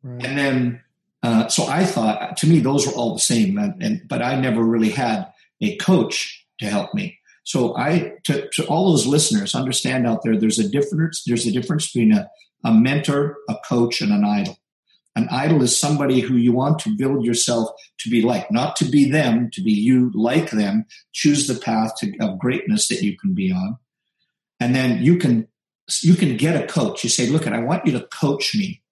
Right. 0.03 0.25
And 0.25 0.37
then, 0.37 0.81
uh, 1.23 1.47
so 1.47 1.65
I 1.67 1.85
thought 1.85 2.37
to 2.37 2.47
me 2.47 2.59
those 2.59 2.85
were 2.85 2.93
all 2.93 3.13
the 3.13 3.19
same, 3.19 3.57
and, 3.57 3.81
and, 3.81 4.07
but 4.07 4.21
I 4.21 4.39
never 4.39 4.63
really 4.63 4.89
had 4.89 5.31
a 5.61 5.75
coach 5.77 6.45
to 6.59 6.67
help 6.67 6.93
me. 6.93 7.17
So 7.43 7.75
I 7.77 8.13
to, 8.25 8.47
to 8.53 8.67
all 8.67 8.91
those 8.91 9.07
listeners 9.07 9.55
understand 9.55 10.05
out 10.05 10.21
there. 10.23 10.37
There's 10.37 10.59
a 10.59 10.69
difference. 10.69 11.23
There's 11.25 11.47
a 11.47 11.51
difference 11.51 11.91
between 11.91 12.11
a, 12.11 12.29
a 12.63 12.73
mentor, 12.73 13.37
a 13.49 13.55
coach, 13.67 14.01
and 14.01 14.11
an 14.11 14.25
idol. 14.25 14.57
An 15.17 15.27
idol 15.31 15.63
is 15.63 15.75
somebody 15.75 16.19
who 16.19 16.35
you 16.35 16.51
want 16.53 16.77
to 16.79 16.95
build 16.95 17.25
yourself 17.25 17.71
to 18.01 18.09
be 18.09 18.21
like, 18.21 18.51
not 18.51 18.75
to 18.75 18.85
be 18.85 19.09
them, 19.09 19.49
to 19.53 19.63
be 19.63 19.71
you 19.71 20.11
like 20.13 20.51
them. 20.51 20.85
Choose 21.11 21.47
the 21.47 21.55
path 21.55 21.93
to, 21.97 22.15
of 22.19 22.37
greatness 22.37 22.87
that 22.89 23.01
you 23.01 23.17
can 23.17 23.33
be 23.33 23.51
on. 23.51 23.79
And 24.59 24.75
then 24.75 25.03
you 25.03 25.17
can, 25.17 25.47
you 26.01 26.13
can 26.13 26.37
get 26.37 26.63
a 26.63 26.67
coach. 26.67 27.03
You 27.03 27.09
say, 27.09 27.29
look, 27.29 27.47
I 27.47 27.57
want 27.57 27.87
you 27.87 27.93
to 27.93 28.05
coach 28.05 28.53
me. 28.53 28.83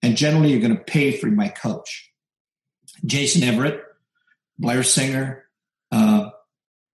And 0.00 0.16
generally 0.16 0.52
you're 0.52 0.66
going 0.66 0.74
to 0.74 0.82
pay 0.82 1.10
for 1.10 1.26
my 1.26 1.50
coach. 1.50 2.12
Jason 3.04 3.42
Everett, 3.42 3.82
Blair 4.58 4.82
Singer, 4.82 5.44
uh, 5.92 6.30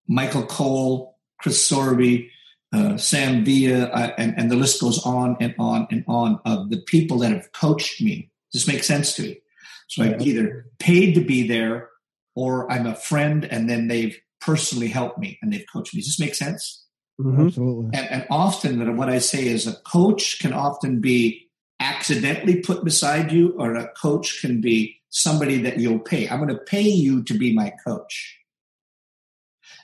Michael 0.08 0.46
Cole, 0.46 1.16
Chris 1.40 1.64
Sorby, 1.64 2.28
uh, 2.72 2.96
Sam 2.96 3.44
Villa, 3.44 3.84
uh, 3.84 4.14
and, 4.18 4.34
and 4.36 4.50
the 4.50 4.56
list 4.56 4.80
goes 4.80 5.06
on 5.06 5.36
and 5.38 5.54
on 5.60 5.86
and 5.92 6.04
on 6.08 6.40
of 6.44 6.70
the 6.70 6.78
people 6.78 7.18
that 7.18 7.30
have 7.30 7.52
coached 7.52 8.02
me 8.02 8.32
this 8.54 8.66
makes 8.66 8.86
sense 8.86 9.14
to 9.16 9.22
me. 9.22 9.40
So 9.88 10.02
I've 10.02 10.22
either 10.22 10.66
paid 10.78 11.14
to 11.16 11.20
be 11.20 11.46
there 11.46 11.90
or 12.34 12.70
I'm 12.72 12.86
a 12.86 12.94
friend 12.94 13.44
and 13.44 13.68
then 13.68 13.88
they've 13.88 14.18
personally 14.40 14.88
helped 14.88 15.18
me 15.18 15.38
and 15.42 15.52
they've 15.52 15.66
coached 15.70 15.94
me. 15.94 16.00
Does 16.00 16.06
this 16.06 16.20
make 16.20 16.34
sense? 16.34 16.86
Mm-hmm. 17.20 17.48
Absolutely. 17.48 17.90
And, 17.98 18.10
and 18.10 18.26
often 18.30 18.96
what 18.96 19.10
I 19.10 19.18
say 19.18 19.46
is 19.46 19.66
a 19.66 19.74
coach 19.74 20.38
can 20.40 20.52
often 20.52 21.00
be 21.00 21.48
accidentally 21.80 22.60
put 22.60 22.84
beside 22.84 23.30
you 23.30 23.54
or 23.58 23.74
a 23.74 23.88
coach 23.88 24.40
can 24.40 24.60
be 24.60 25.00
somebody 25.10 25.58
that 25.62 25.78
you'll 25.78 26.00
pay. 26.00 26.28
I'm 26.28 26.38
going 26.38 26.48
to 26.48 26.64
pay 26.64 26.82
you 26.82 27.22
to 27.24 27.34
be 27.34 27.52
my 27.52 27.72
coach. 27.84 28.38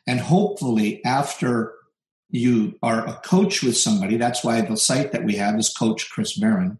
And 0.07 0.19
hopefully 0.19 1.05
after 1.05 1.75
you 2.31 2.79
are 2.83 3.07
a 3.07 3.15
coach 3.25 3.63
with 3.63 3.77
somebody, 3.77 4.17
that's 4.17 4.43
why 4.43 4.61
the 4.61 4.77
site 4.77 5.13
that 5.13 5.25
we 5.25 5.37
have 5.37 5.59
is 5.59 5.69
Coach 5.69 6.11
Chris 6.11 6.37
Barron. 6.37 6.79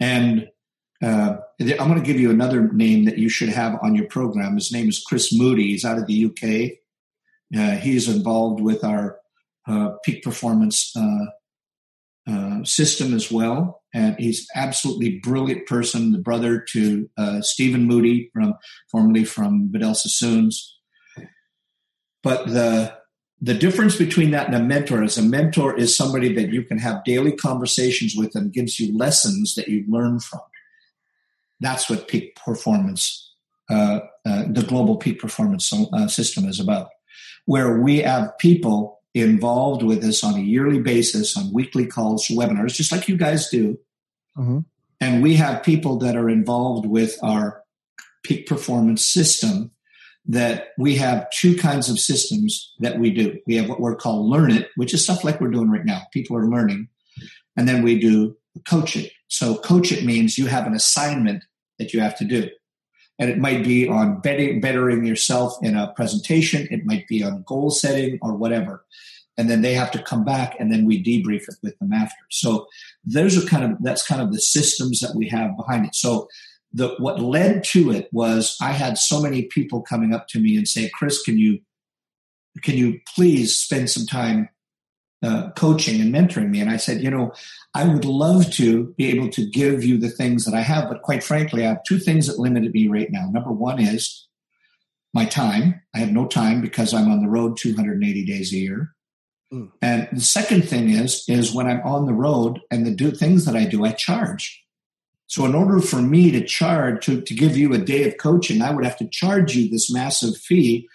And 0.00 0.48
uh, 1.04 1.36
I'm 1.60 1.88
going 1.88 2.00
to 2.00 2.06
give 2.06 2.18
you 2.18 2.30
another 2.30 2.72
name 2.72 3.04
that 3.04 3.18
you 3.18 3.28
should 3.28 3.50
have 3.50 3.78
on 3.82 3.94
your 3.94 4.06
program. 4.06 4.54
His 4.54 4.72
name 4.72 4.88
is 4.88 5.02
Chris 5.06 5.32
Moody. 5.32 5.68
He's 5.68 5.84
out 5.84 5.98
of 5.98 6.06
the 6.06 6.24
UK. 6.24 6.78
Uh, 7.56 7.76
he's 7.76 8.08
involved 8.08 8.60
with 8.60 8.82
our 8.82 9.18
uh, 9.68 9.90
peak 10.04 10.22
performance 10.22 10.92
uh, 10.96 11.26
uh, 12.26 12.64
system 12.64 13.12
as 13.12 13.30
well, 13.30 13.82
and 13.92 14.16
he's 14.18 14.46
absolutely 14.54 15.20
brilliant 15.22 15.66
person. 15.66 16.12
The 16.12 16.18
brother 16.18 16.64
to 16.70 17.10
uh, 17.18 17.42
Stephen 17.42 17.84
Moody, 17.84 18.30
from 18.32 18.54
formerly 18.90 19.24
from 19.24 19.70
Vidal 19.70 19.94
Sassoons. 19.94 20.78
But 22.22 22.46
the 22.46 22.96
the 23.42 23.54
difference 23.54 23.96
between 23.96 24.30
that 24.30 24.46
and 24.46 24.54
a 24.54 24.60
mentor 24.60 25.02
is 25.02 25.18
a 25.18 25.22
mentor 25.22 25.76
is 25.76 25.94
somebody 25.94 26.32
that 26.34 26.50
you 26.50 26.62
can 26.62 26.78
have 26.78 27.04
daily 27.04 27.32
conversations 27.32 28.16
with 28.16 28.34
and 28.34 28.54
gives 28.54 28.80
you 28.80 28.96
lessons 28.96 29.54
that 29.56 29.68
you 29.68 29.84
learn 29.86 30.18
from. 30.18 30.40
That's 31.64 31.88
what 31.88 32.08
peak 32.08 32.36
performance, 32.36 33.32
uh, 33.70 34.00
uh, 34.26 34.44
the 34.48 34.62
global 34.62 34.96
peak 34.96 35.18
performance 35.18 35.72
uh, 35.72 36.08
system 36.08 36.44
is 36.44 36.60
about, 36.60 36.90
where 37.46 37.80
we 37.80 37.98
have 37.98 38.36
people 38.38 39.00
involved 39.14 39.82
with 39.82 40.04
us 40.04 40.22
on 40.22 40.34
a 40.34 40.42
yearly 40.42 40.80
basis 40.80 41.36
on 41.36 41.52
weekly 41.52 41.86
calls, 41.86 42.26
webinars, 42.28 42.74
just 42.74 42.92
like 42.92 43.08
you 43.08 43.16
guys 43.16 43.48
do. 43.48 43.78
Mm-hmm. 44.36 44.58
And 45.00 45.22
we 45.22 45.34
have 45.34 45.62
people 45.62 45.98
that 45.98 46.16
are 46.16 46.28
involved 46.28 46.86
with 46.86 47.16
our 47.22 47.62
peak 48.24 48.46
performance 48.46 49.06
system 49.06 49.70
that 50.26 50.68
we 50.78 50.96
have 50.96 51.30
two 51.30 51.56
kinds 51.56 51.88
of 51.90 51.98
systems 51.98 52.74
that 52.80 52.98
we 52.98 53.10
do. 53.10 53.38
We 53.46 53.56
have 53.56 53.68
what 53.68 53.80
we're 53.80 53.96
called 53.96 54.26
learn 54.26 54.50
it, 54.50 54.68
which 54.76 54.94
is 54.94 55.04
stuff 55.04 55.24
like 55.24 55.40
we're 55.40 55.50
doing 55.50 55.70
right 55.70 55.84
now. 55.84 56.02
People 56.12 56.36
are 56.36 56.48
learning. 56.48 56.88
And 57.56 57.68
then 57.68 57.82
we 57.82 57.98
do 57.98 58.36
coach 58.66 58.96
it. 58.96 59.12
So 59.28 59.56
coach 59.56 59.92
it 59.92 60.04
means 60.04 60.38
you 60.38 60.46
have 60.46 60.66
an 60.66 60.74
assignment 60.74 61.44
that 61.78 61.92
you 61.92 62.00
have 62.00 62.16
to 62.18 62.24
do. 62.24 62.48
And 63.18 63.30
it 63.30 63.38
might 63.38 63.62
be 63.62 63.88
on 63.88 64.20
bettering 64.20 65.04
yourself 65.04 65.56
in 65.62 65.76
a 65.76 65.92
presentation, 65.92 66.66
it 66.70 66.84
might 66.84 67.06
be 67.06 67.22
on 67.22 67.44
goal 67.46 67.70
setting 67.70 68.18
or 68.22 68.34
whatever. 68.34 68.84
And 69.36 69.50
then 69.50 69.62
they 69.62 69.74
have 69.74 69.90
to 69.92 70.02
come 70.02 70.24
back 70.24 70.56
and 70.58 70.72
then 70.72 70.84
we 70.84 71.02
debrief 71.02 71.48
it 71.48 71.56
with 71.62 71.78
them 71.78 71.92
after. 71.92 72.22
So 72.30 72.66
those 73.04 73.36
are 73.36 73.48
kind 73.48 73.64
of 73.64 73.82
that's 73.82 74.06
kind 74.06 74.22
of 74.22 74.32
the 74.32 74.40
systems 74.40 75.00
that 75.00 75.14
we 75.14 75.28
have 75.28 75.56
behind 75.56 75.86
it. 75.86 75.94
So 75.94 76.28
the 76.72 76.94
what 76.98 77.20
led 77.20 77.64
to 77.64 77.92
it 77.92 78.08
was 78.12 78.56
I 78.60 78.72
had 78.72 78.98
so 78.98 79.20
many 79.20 79.42
people 79.42 79.82
coming 79.82 80.12
up 80.12 80.28
to 80.28 80.40
me 80.40 80.56
and 80.56 80.66
say, 80.66 80.90
Chris, 80.92 81.22
can 81.22 81.38
you 81.38 81.60
can 82.62 82.76
you 82.76 83.00
please 83.14 83.56
spend 83.56 83.90
some 83.90 84.06
time 84.06 84.48
uh, 85.24 85.50
coaching 85.52 86.00
and 86.00 86.14
mentoring 86.14 86.50
me. 86.50 86.60
And 86.60 86.70
I 86.70 86.76
said, 86.76 87.02
you 87.02 87.10
know, 87.10 87.32
I 87.72 87.88
would 87.88 88.04
love 88.04 88.50
to 88.52 88.94
be 88.98 89.08
able 89.08 89.30
to 89.30 89.48
give 89.48 89.82
you 89.82 89.98
the 89.98 90.10
things 90.10 90.44
that 90.44 90.54
I 90.54 90.60
have, 90.60 90.88
but 90.88 91.02
quite 91.02 91.24
frankly, 91.24 91.64
I 91.64 91.70
have 91.70 91.84
two 91.84 91.98
things 91.98 92.26
that 92.26 92.38
limited 92.38 92.72
me 92.72 92.88
right 92.88 93.10
now. 93.10 93.28
Number 93.30 93.50
one 93.50 93.80
is 93.80 94.28
my 95.14 95.24
time. 95.24 95.80
I 95.94 95.98
have 95.98 96.12
no 96.12 96.26
time 96.26 96.60
because 96.60 96.92
I'm 96.92 97.10
on 97.10 97.22
the 97.22 97.28
road 97.28 97.56
280 97.56 98.24
days 98.26 98.52
a 98.52 98.56
year. 98.56 98.94
Mm. 99.52 99.70
And 99.80 100.08
the 100.12 100.20
second 100.20 100.68
thing 100.68 100.90
is, 100.90 101.24
is 101.28 101.54
when 101.54 101.66
I'm 101.66 101.80
on 101.82 102.06
the 102.06 102.12
road 102.12 102.60
and 102.70 102.86
the 102.86 102.90
do 102.90 103.10
things 103.10 103.44
that 103.46 103.56
I 103.56 103.64
do, 103.64 103.84
I 103.84 103.92
charge. 103.92 104.62
So 105.26 105.46
in 105.46 105.54
order 105.54 105.80
for 105.80 106.02
me 106.02 106.30
to 106.32 106.44
charge 106.44 107.06
to, 107.06 107.20
to 107.20 107.34
give 107.34 107.56
you 107.56 107.72
a 107.72 107.78
day 107.78 108.06
of 108.06 108.18
coaching, 108.18 108.60
I 108.60 108.72
would 108.72 108.84
have 108.84 108.98
to 108.98 109.08
charge 109.08 109.56
you 109.56 109.70
this 109.70 109.90
massive 109.90 110.36
fee 110.36 110.86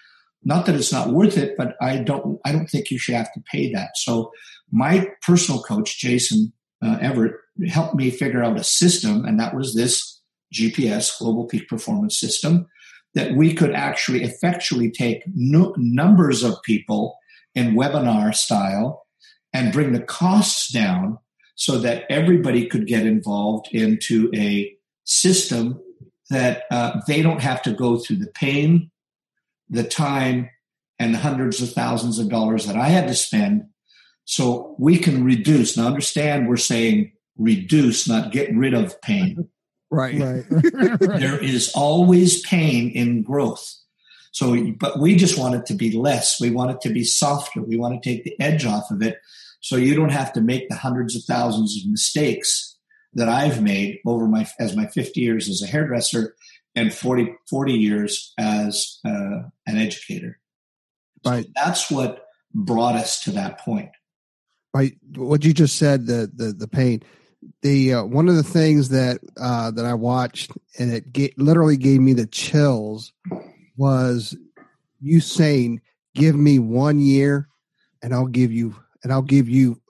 not 0.44 0.66
that 0.66 0.76
it's 0.76 0.92
not 0.92 1.10
worth 1.10 1.38
it, 1.38 1.56
but 1.58 1.76
I 1.82 1.98
don't 1.98 2.40
I 2.46 2.52
don't 2.52 2.70
think 2.70 2.92
you 2.92 2.98
should 2.98 3.16
have 3.16 3.34
to 3.34 3.44
pay 3.52 3.72
that. 3.74 3.92
So 3.96 4.32
my 4.72 5.10
personal 5.22 5.62
coach, 5.62 6.00
Jason 6.00 6.54
uh, 6.84 6.98
Everett, 7.02 7.36
helped 7.68 7.96
me 7.96 8.10
figure 8.10 8.44
out 8.44 8.60
a 8.60 8.64
system, 8.64 9.26
and 9.26 9.40
that 9.40 9.56
was 9.56 9.76
this 9.76 10.22
GPS 10.54 11.18
Global 11.20 11.46
Peak 11.46 11.68
Performance 11.68 12.20
System 12.20 12.68
that 13.16 13.36
we 13.36 13.54
could 13.54 13.74
actually 13.74 14.24
effectually 14.24 14.92
take 14.92 15.24
numbers 15.28 16.44
of 16.44 16.62
people 16.64 17.18
in 17.56 17.76
webinar 17.76 18.34
style 18.34 19.06
and 19.52 19.74
bring 19.74 19.94
the 19.94 20.02
costs 20.02 20.72
down 20.72 21.18
so 21.56 21.80
that 21.80 22.06
everybody 22.10 22.68
could 22.68 22.88
get 22.88 23.06
involved 23.06 23.68
into 23.72 24.32
a 24.36 24.72
system 25.06 25.82
that 26.30 26.64
uh, 26.70 27.02
they 27.08 27.22
don't 27.22 27.42
have 27.42 27.62
to 27.64 27.74
go 27.74 27.98
through 27.98 28.18
the 28.18 28.32
pain 28.36 28.92
the 29.70 29.84
time 29.84 30.50
and 30.98 31.14
the 31.14 31.20
hundreds 31.20 31.62
of 31.62 31.72
thousands 31.72 32.20
of 32.20 32.30
dollars 32.30 32.66
that 32.66 32.76
I 32.76 32.88
had 32.88 33.08
to 33.08 33.16
spend 33.16 33.66
so 34.26 34.76
we 34.78 34.98
can 34.98 35.24
reduce. 35.24 35.78
Now, 35.78 35.88
understand 35.88 36.48
we're 36.48 36.58
saying 36.58 37.14
reduce, 37.38 38.08
not 38.08 38.32
get 38.32 38.54
rid 38.54 38.74
of 38.74 39.02
pain. 39.02 39.50
Right. 39.90 40.20
Right. 40.20 40.46
there 41.00 41.44
is 41.44 41.72
always 41.74 42.42
pain 42.42 42.92
in 42.92 43.24
growth. 43.24 43.74
So, 44.32 44.72
but 44.74 45.00
we 45.00 45.16
just 45.16 45.40
want 45.40 45.56
it 45.56 45.66
to 45.68 45.74
be 45.74 45.92
less. 45.92 46.40
We 46.40 46.52
want 46.52 46.72
it 46.72 46.82
to 46.82 46.94
be 46.94 47.04
softer. 47.04 47.64
We 47.64 47.78
want 47.78 48.02
to 48.02 48.10
take 48.10 48.24
the 48.24 48.40
edge 48.40 48.66
off 48.66 48.92
of 48.92 49.02
it. 49.02 49.18
So 49.62 49.76
you 49.76 49.96
don't 49.96 50.12
have 50.12 50.32
to 50.34 50.42
make 50.42 50.70
the 50.70 50.76
hundreds 50.76 51.16
of 51.16 51.24
thousands 51.24 51.76
of 51.78 51.90
mistakes 51.90 52.78
that 53.14 53.28
I've 53.28 53.64
made 53.64 54.00
over 54.06 54.28
my, 54.28 54.48
as 54.60 54.76
my 54.76 54.86
50 54.86 55.20
years 55.20 55.50
as 55.50 55.62
a 55.64 55.68
hairdresser 55.68 56.36
and 56.76 56.94
40, 56.94 57.36
40 57.50 57.74
years 57.74 58.34
as 58.38 59.00
uh, 59.06 59.42
an 59.68 59.78
educator. 59.78 60.40
Right. 61.26 61.46
So 61.46 61.52
that's 61.56 61.92
what 61.92 62.26
brought 62.54 62.96
us 62.96 63.22
to 63.24 63.32
that 63.32 63.60
point. 63.60 63.90
Right. 64.74 64.94
What 65.16 65.44
you 65.44 65.54
just 65.54 65.78
said, 65.78 66.06
the 66.06 66.30
the 66.34 66.54
the 66.54 66.68
pain. 66.68 67.04
The 67.62 67.94
uh, 67.96 68.04
one 68.04 68.28
of 68.30 68.36
the 68.36 68.44
things 68.44 68.90
that 68.90 69.20
uh, 69.40 69.72
that 69.72 69.86
I 69.86 69.94
watched 69.94 70.52
and 70.78 70.92
it 70.94 71.12
ga- 71.12 71.34
literally 71.38 71.78
gave 71.78 72.02
me 72.02 72.14
the 72.14 72.28
chills 72.28 73.14
was 73.78 74.38
you 75.00 75.22
saying, 75.22 75.82
"Give 76.14 76.36
me 76.36 76.60
one 76.60 77.00
year, 77.00 77.48
and 78.04 78.14
I'll 78.14 78.28
give 78.28 78.52
you 78.52 78.76
and 79.04 79.12
I'll 79.12 79.22
give 79.22 79.50
you 79.50 79.82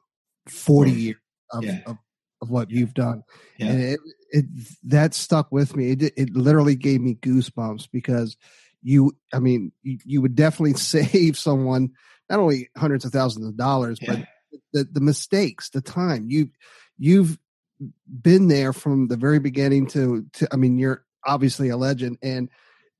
forty 0.47 0.91
years 0.91 1.17
of, 1.51 1.63
Yeah. 1.63 1.79
of, 1.87 1.97
of 2.41 2.49
what 2.49 2.69
you've 2.69 2.93
done." 2.93 3.23
Yeah. 3.57 3.67
And 3.67 3.81
it, 3.81 3.99
it 4.31 4.45
that 4.83 5.13
stuck 5.13 5.51
with 5.51 5.75
me. 5.75 5.91
It 5.91 6.13
it 6.17 6.35
literally 6.35 6.75
gave 6.75 7.01
me 7.01 7.15
goosebumps 7.15 7.89
because 7.91 8.37
you, 8.81 9.15
I 9.33 9.39
mean, 9.39 9.71
you, 9.83 9.97
you 10.05 10.21
would 10.21 10.35
definitely 10.35 10.73
save 10.75 11.37
someone 11.37 11.91
not 12.29 12.39
only 12.39 12.69
hundreds 12.77 13.05
of 13.05 13.11
thousands 13.11 13.47
of 13.47 13.57
dollars, 13.57 13.99
but 14.05 14.19
the 14.73 14.87
the 14.91 15.01
mistakes, 15.01 15.69
the 15.69 15.81
time 15.81 16.29
you 16.29 16.49
you've 16.97 17.37
been 18.21 18.47
there 18.47 18.73
from 18.73 19.07
the 19.07 19.17
very 19.17 19.39
beginning 19.39 19.87
to 19.87 20.25
to. 20.33 20.47
I 20.51 20.57
mean, 20.57 20.77
you're 20.77 21.03
obviously 21.25 21.69
a 21.69 21.77
legend, 21.77 22.17
and 22.21 22.49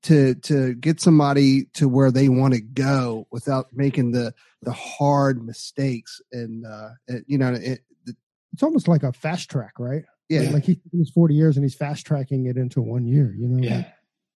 to 0.04 0.34
to 0.34 0.74
get 0.74 1.00
somebody 1.00 1.66
to 1.74 1.88
where 1.88 2.10
they 2.10 2.28
want 2.28 2.54
to 2.54 2.60
go 2.60 3.26
without 3.30 3.68
making 3.72 4.12
the 4.12 4.34
the 4.62 4.72
hard 4.72 5.44
mistakes, 5.44 6.20
and 6.32 6.66
uh, 6.66 6.90
it, 7.06 7.24
you 7.26 7.38
know, 7.38 7.52
it, 7.52 7.80
It's 8.52 8.62
almost 8.62 8.88
like 8.88 9.02
a 9.02 9.12
fast 9.12 9.50
track, 9.50 9.74
right? 9.78 10.04
Yeah, 10.30 10.50
Like 10.50 10.64
he's 10.64 10.76
taking 10.76 11.00
his 11.00 11.10
40 11.10 11.34
years 11.34 11.56
and 11.56 11.64
he's 11.64 11.74
fast 11.74 12.06
tracking 12.06 12.46
it 12.46 12.56
into 12.56 12.80
one 12.80 13.04
year, 13.06 13.34
you 13.36 13.48
know? 13.48 13.62
Yeah. 13.62 13.84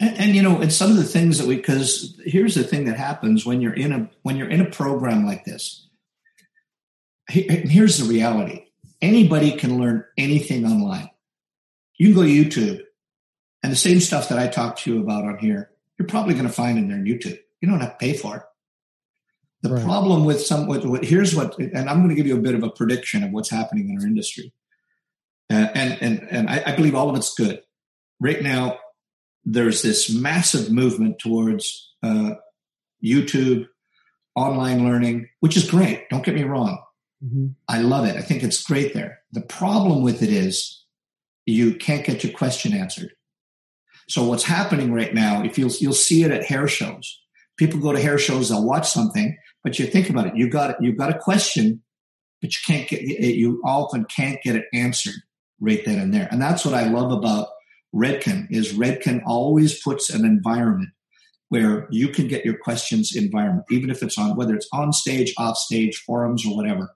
And, 0.00 0.18
and 0.18 0.34
you 0.34 0.42
know, 0.42 0.60
it's 0.60 0.74
some 0.76 0.90
of 0.90 0.96
the 0.96 1.04
things 1.04 1.38
that 1.38 1.46
we 1.46 1.56
because 1.56 2.20
here's 2.24 2.56
the 2.56 2.64
thing 2.64 2.84
that 2.86 2.98
happens 2.98 3.46
when 3.46 3.60
you're 3.60 3.72
in 3.74 3.92
a 3.92 4.10
when 4.22 4.36
you're 4.36 4.50
in 4.50 4.60
a 4.60 4.68
program 4.68 5.24
like 5.24 5.44
this. 5.44 5.88
Here's 7.28 7.96
the 7.98 8.04
reality: 8.04 8.66
anybody 9.00 9.52
can 9.56 9.78
learn 9.78 10.04
anything 10.18 10.66
online. 10.66 11.10
You 11.96 12.08
can 12.08 12.14
go 12.16 12.22
to 12.22 12.28
YouTube, 12.28 12.82
and 13.62 13.72
the 13.72 13.76
same 13.76 14.00
stuff 14.00 14.28
that 14.28 14.38
I 14.38 14.48
talked 14.48 14.82
to 14.82 14.92
you 14.92 15.00
about 15.00 15.24
on 15.24 15.38
here, 15.38 15.70
you're 15.98 16.08
probably 16.08 16.34
going 16.34 16.46
to 16.46 16.52
find 16.52 16.76
in 16.76 16.88
there 16.88 16.98
on 16.98 17.04
YouTube. 17.04 17.38
You 17.62 17.68
don't 17.70 17.80
have 17.80 17.92
to 17.92 18.04
pay 18.04 18.12
for 18.14 18.36
it. 18.36 18.42
The 19.62 19.70
Right. 19.70 19.82
problem 19.84 20.26
with 20.26 20.42
some, 20.42 20.66
what, 20.66 20.84
what, 20.84 21.02
here's 21.02 21.34
what, 21.34 21.58
and 21.58 21.88
I'm 21.88 21.98
going 22.02 22.10
to 22.10 22.14
give 22.14 22.26
you 22.26 22.36
a 22.36 22.40
bit 22.40 22.54
of 22.54 22.62
a 22.62 22.68
prediction 22.68 23.24
of 23.24 23.30
what's 23.30 23.48
happening 23.48 23.88
in 23.88 23.98
our 23.98 24.06
industry, 24.06 24.52
uh, 25.52 25.68
and 25.74 25.98
and 26.00 26.28
and 26.30 26.50
I, 26.50 26.62
I 26.66 26.76
believe 26.76 26.94
all 26.94 27.10
of 27.10 27.16
it's 27.16 27.34
good. 27.34 27.60
Right 28.20 28.42
now, 28.42 28.78
there's 29.44 29.82
this 29.82 30.10
massive 30.10 30.70
movement 30.70 31.18
towards 31.18 31.92
uh, 32.02 32.32
YouTube, 33.04 33.66
online 34.34 34.84
learning, 34.84 35.28
which 35.40 35.56
is 35.56 35.70
great. 35.70 36.08
Don't 36.10 36.24
get 36.24 36.34
me 36.34 36.44
wrong. 36.44 36.82
Mhm. 37.22 37.54
I 37.68 37.80
love 37.80 38.06
it. 38.06 38.16
I 38.16 38.22
think 38.22 38.42
it's 38.42 38.62
great 38.62 38.94
there. 38.94 39.20
The 39.32 39.42
problem 39.42 40.02
with 40.02 40.22
it 40.22 40.30
is 40.30 40.84
you 41.46 41.74
can't 41.74 42.04
get 42.06 42.24
your 42.24 42.32
question 42.32 42.72
answered. 42.72 43.12
So 44.08 44.24
what's 44.24 44.44
happening 44.44 44.92
right 44.92 45.14
now, 45.14 45.42
if 45.42 45.58
you'll 45.58 45.72
you'll 45.80 45.92
see 45.92 46.24
it 46.24 46.30
at 46.30 46.44
hair 46.44 46.68
shows. 46.68 47.20
People 47.56 47.80
go 47.80 47.92
to 47.92 48.00
hair 48.00 48.18
shows, 48.18 48.48
they'll 48.48 48.66
watch 48.66 48.88
something, 48.90 49.36
but 49.62 49.78
you 49.78 49.86
think 49.86 50.10
about 50.10 50.26
it. 50.26 50.36
You 50.36 50.48
got 50.48 50.82
you 50.82 50.92
got 50.92 51.14
a 51.14 51.18
question, 51.18 51.82
but 52.40 52.52
you 52.52 52.60
can't 52.66 52.88
get 52.88 53.02
you 53.02 53.62
often 53.64 54.04
can't 54.06 54.42
get 54.42 54.56
it 54.56 54.64
answered 54.72 55.14
right 55.60 55.84
then 55.84 55.98
and 55.98 56.12
there. 56.12 56.28
And 56.30 56.40
that's 56.40 56.64
what 56.64 56.74
I 56.74 56.88
love 56.88 57.12
about 57.12 57.48
Redken 57.94 58.48
is 58.50 58.72
Redken 58.72 59.22
always 59.24 59.80
puts 59.80 60.10
an 60.10 60.24
environment 60.24 60.90
where 61.48 61.86
you 61.90 62.08
can 62.08 62.26
get 62.26 62.44
your 62.44 62.58
questions 62.58 63.14
environment, 63.14 63.66
even 63.70 63.90
if 63.90 64.02
it's 64.02 64.18
on 64.18 64.36
whether 64.36 64.54
it's 64.54 64.68
on 64.72 64.92
stage, 64.92 65.32
off 65.38 65.56
stage, 65.56 65.96
forums, 66.04 66.44
or 66.44 66.56
whatever. 66.56 66.90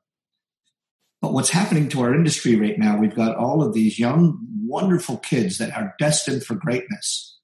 But 1.20 1.32
what's 1.32 1.50
happening 1.50 1.88
to 1.90 2.00
our 2.00 2.14
industry 2.14 2.56
right 2.56 2.78
now, 2.78 2.96
we've 2.96 3.14
got 3.14 3.36
all 3.36 3.62
of 3.62 3.74
these 3.74 3.98
young, 3.98 4.38
wonderful 4.64 5.18
kids 5.18 5.58
that 5.58 5.76
are 5.76 5.94
destined 5.98 6.44
for 6.44 6.54
greatness, 6.54 7.38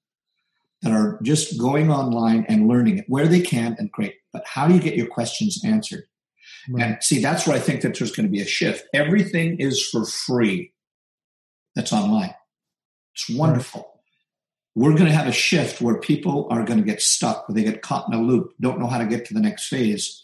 that 0.81 0.91
are 0.91 1.19
just 1.23 1.59
going 1.59 1.89
online 1.89 2.45
and 2.47 2.67
learning 2.67 2.97
it 2.97 3.05
where 3.07 3.27
they 3.27 3.41
can 3.41 3.75
and 3.79 3.91
great. 3.91 4.15
But 4.33 4.43
how 4.45 4.67
do 4.67 4.73
you 4.73 4.81
get 4.81 4.95
your 4.95 5.07
questions 5.07 5.61
answered? 5.65 6.03
Right. 6.69 6.83
And 6.83 6.97
see, 7.01 7.21
that's 7.21 7.47
where 7.47 7.55
I 7.55 7.59
think 7.59 7.81
that 7.81 7.97
there's 7.97 8.11
going 8.11 8.25
to 8.25 8.31
be 8.31 8.41
a 8.41 8.45
shift. 8.45 8.87
Everything 8.93 9.57
is 9.59 9.85
for 9.87 10.05
free 10.05 10.73
that's 11.75 11.93
online. 11.93 12.33
It's 13.13 13.29
wonderful. 13.29 14.01
We're 14.75 14.93
going 14.93 15.05
to 15.05 15.13
have 15.13 15.27
a 15.27 15.31
shift 15.31 15.81
where 15.81 15.99
people 15.99 16.47
are 16.51 16.63
going 16.63 16.79
to 16.79 16.85
get 16.85 17.01
stuck, 17.01 17.47
where 17.47 17.55
they 17.55 17.63
get 17.63 17.81
caught 17.81 18.07
in 18.07 18.13
a 18.13 18.21
loop, 18.21 18.53
don't 18.59 18.79
know 18.79 18.87
how 18.87 18.97
to 18.97 19.05
get 19.05 19.25
to 19.25 19.33
the 19.33 19.39
next 19.39 19.67
phase. 19.67 20.23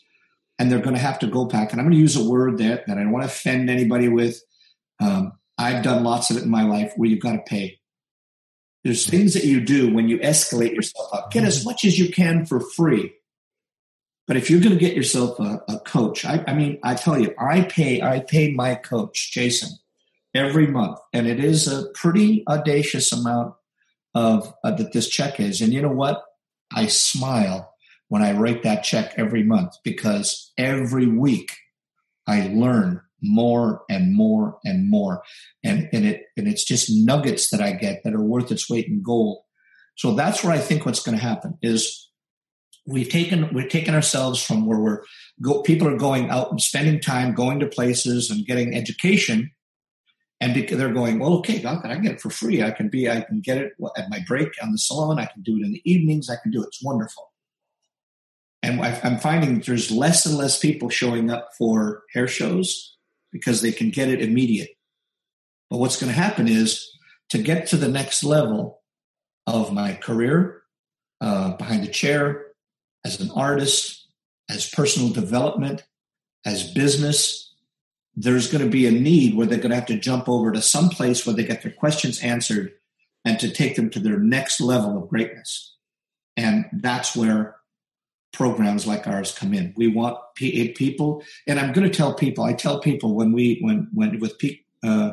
And 0.60 0.70
they're 0.70 0.80
going 0.80 0.95
to 0.95 1.02
have 1.02 1.20
to 1.20 1.28
go 1.28 1.45
back. 1.45 1.72
And 1.72 1.80
I'm 1.80 1.88
going 1.88 1.95
to 1.95 2.02
use 2.02 2.18
a 2.18 2.30
word 2.30 2.58
that, 2.58 2.86
that 2.88 2.97
I 2.97 3.04
don't 3.04 3.12
want 3.12 3.24
to 3.24 3.30
offend 3.30 3.70
anybody 3.70 4.10
with. 4.10 4.41
Um, 4.99 5.34
I've 5.58 5.84
done 5.84 6.04
lots 6.04 6.30
of 6.30 6.38
it 6.38 6.43
in 6.43 6.49
my 6.49 6.64
life 6.64 6.93
where 6.95 7.10
you've 7.10 7.22
got 7.22 7.34
to 7.34 7.41
pay. 7.45 7.80
There's 8.84 9.06
things 9.06 9.34
that 9.36 9.45
you 9.45 9.62
do 9.62 9.93
when 9.93 10.10
you 10.10 10.18
escalate 10.20 10.76
yourself 10.76 11.14
up. 11.14 11.32
Get 11.32 11.43
as 11.43 11.64
much 11.64 11.86
as 11.86 11.97
you 11.97 12.12
can 12.12 12.45
for 12.45 12.60
free. 12.60 13.14
But 14.28 14.38
if 14.38 14.49
you're 14.49 14.62
going 14.62 14.74
to 14.74 14.80
get 14.80 14.95
yourself 14.95 15.39
a, 15.39 15.62
a 15.68 15.80
coach, 15.80 16.26
I, 16.26 16.43
I 16.47 16.54
mean, 16.54 16.80
I 16.84 16.95
tell 16.95 17.20
you, 17.20 17.34
I 17.39 17.62
pay, 17.62 18.02
I 18.02 18.20
pay 18.20 18.52
my 18.54 18.76
coach, 18.76 19.32
Jason, 19.32 19.70
every 20.34 20.68
month, 20.68 21.00
and 21.14 21.28
it 21.28 21.44
is 21.44 21.68
a 21.68 21.90
pretty 21.94 22.44
audacious 22.48 23.12
amount 23.12 23.54
of 24.14 24.54
uh, 24.64 24.72
that 24.72 24.94
this 24.94 25.10
check 25.10 25.40
is. 25.40 25.62
And 25.62 25.74
you 25.74 25.82
know 25.82 25.90
what? 25.90 26.22
I 26.74 26.88
smile 26.88 27.74
when 28.08 28.22
I 28.22 28.34
write 28.34 28.64
that 28.64 28.84
check 28.84 29.14
every 29.18 29.44
month 29.44 29.74
because 29.84 30.52
every 30.58 31.06
week 31.06 31.56
I 32.28 32.48
learn 32.48 33.02
more 33.22 33.84
and 33.90 34.16
more 34.16 34.58
and 34.66 34.90
more, 34.90 35.22
and 35.64 35.90
and 35.94 36.06
it 36.06 36.24
and 36.38 36.48
it's 36.48 36.64
just 36.64 36.90
nuggets 36.92 37.50
that 37.50 37.62
I 37.62 37.74
get 37.74 38.04
that 38.04 38.14
are 38.14 38.24
worth 38.24 38.52
its 38.52 38.70
weight 38.70 38.88
in 38.88 39.02
gold. 39.04 39.40
So 39.96 40.16
that's 40.16 40.44
where 40.44 40.54
I 40.54 40.58
think 40.58 40.86
what's 40.86 41.04
going 41.04 41.18
to 41.18 41.24
happen 41.24 41.58
is 41.62 42.10
we've 42.88 43.10
taken 43.10 43.54
we've 43.54 43.70
taken 43.70 43.94
ourselves 43.94 44.42
from 44.42 44.66
where 44.66 44.80
we're 44.80 45.04
go, 45.42 45.62
people 45.62 45.88
are 45.88 45.98
going 45.98 46.30
out 46.30 46.50
and 46.50 46.62
spending 46.62 47.00
time 47.00 47.34
going 47.34 47.60
to 47.60 47.68
places 47.68 48.30
and 48.30 48.46
getting 48.46 48.76
education 48.76 49.52
and 50.42 50.56
they're 50.56 50.92
going 50.92 51.20
well 51.20 51.36
okay 51.36 51.60
how 51.60 51.80
can 51.80 51.92
i 51.92 51.98
get 51.98 52.14
it 52.14 52.22
for 52.22 52.30
free. 52.30 52.62
I 52.62 52.72
can 52.72 52.89
be 52.89 53.10
i 53.10 53.22
can 53.22 53.39
get 53.39 53.58
it 53.60 53.74
at 53.96 54.10
my 54.10 54.20
break 54.28 54.50
on 54.62 54.72
the 54.74 54.78
salon. 54.78 55.20
I 55.20 55.28
can 55.28 55.44
do 55.44 55.56
it 55.58 55.66
in 55.66 55.72
the 55.72 55.82
evenings. 55.89 56.30
I 56.30 56.36
can 56.42 56.52
do 56.52 56.62
it. 56.64 56.68
It's 56.68 56.84
wonderful. 56.84 57.32
And 58.64 58.82
I- 58.82 59.00
i'm 59.04 59.20
finding 59.20 59.60
there's 59.62 59.92
less 59.92 60.26
and 60.26 60.36
less 60.36 60.60
people 60.60 60.89
showing 60.89 61.30
up 61.30 61.52
for 61.58 62.04
hair 62.14 62.28
shows 62.28 62.98
because 63.32 63.62
they 63.62 63.72
can 63.72 63.92
get 63.92 64.10
it 64.10 64.22
immediate. 64.22 64.72
But 65.70 65.78
what's 65.78 66.00
going 66.00 66.12
to 66.12 66.20
happen 66.20 66.50
is 66.50 66.92
to 67.30 67.38
get 67.38 67.68
to 67.68 67.78
the 67.78 67.88
next 67.88 68.24
level 68.24 68.82
of 69.48 69.72
my 69.72 69.94
career 69.94 70.64
uh, 71.22 71.56
behind 71.56 71.84
the 71.84 71.92
chair 71.92 72.48
as 73.06 73.22
an 73.22 73.32
artist, 73.32 74.08
as 74.50 74.70
personal 74.70 75.10
development, 75.10 75.84
as 76.46 76.74
business, 76.74 77.51
there's 78.16 78.51
going 78.51 78.64
to 78.64 78.70
be 78.70 78.88
a 78.88 78.91
need 78.91 79.36
where 79.36 79.47
they're 79.47 79.57
going 79.57 79.70
to 79.70 79.76
have 79.76 79.86
to 79.86 79.97
jump 79.97 80.28
over 80.28 80.51
to 80.51 80.62
some 80.62 80.89
place 80.89 81.26
where 81.26 81.36
they 81.36 81.43
get 81.43 81.62
their 81.62 81.72
questions 81.72 82.22
answered 82.22 82.74
and 83.24 83.39
to 83.39 83.49
take 83.49 83.76
them 83.76 83.89
to 83.89 83.99
their 83.99 84.20
next 84.20 84.59
level 84.59 84.97
of 84.97 85.09
greatness. 85.09 85.76
And 86.36 86.66
that's 86.74 87.16
where 87.16 87.55
programs 88.34 88.88
like 88.88 89.07
ours 89.07 89.34
come 89.34 89.53
in. 89.53 89.74
We 89.76 89.88
want 89.88 90.18
P- 90.36 90.70
people, 90.70 91.24
and 91.47 91.59
I'm 91.59 91.74
going 91.74 91.89
to 91.89 91.95
tell 91.95 92.14
people. 92.14 92.43
I 92.43 92.53
tell 92.53 92.80
people 92.80 93.16
when 93.16 93.32
we 93.32 93.59
when 93.62 93.88
when 93.93 94.20
with 94.20 94.38
peak 94.39 94.66
uh, 94.84 95.12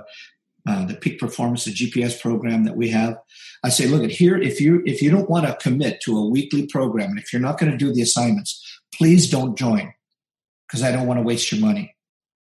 uh, 0.69 0.85
the 0.87 0.95
peak 0.95 1.19
performance, 1.19 1.65
the 1.65 1.73
GPS 1.73 2.21
program 2.21 2.65
that 2.65 2.77
we 2.77 2.89
have. 2.91 3.19
I 3.65 3.69
say, 3.71 3.87
look 3.87 4.05
at 4.05 4.11
here. 4.11 4.39
If 4.39 4.61
you 4.61 4.83
if 4.87 5.03
you 5.03 5.11
don't 5.11 5.29
want 5.29 5.47
to 5.47 5.57
commit 5.57 6.01
to 6.03 6.17
a 6.17 6.29
weekly 6.29 6.67
program, 6.67 7.11
and 7.11 7.19
if 7.19 7.33
you're 7.33 7.43
not 7.43 7.59
going 7.59 7.73
to 7.73 7.79
do 7.79 7.93
the 7.93 8.03
assignments, 8.03 8.81
please 8.95 9.29
don't 9.29 9.59
join 9.59 9.93
because 10.67 10.83
I 10.83 10.93
don't 10.93 11.07
want 11.07 11.19
to 11.19 11.25
waste 11.25 11.51
your 11.51 11.61
money. 11.61 11.95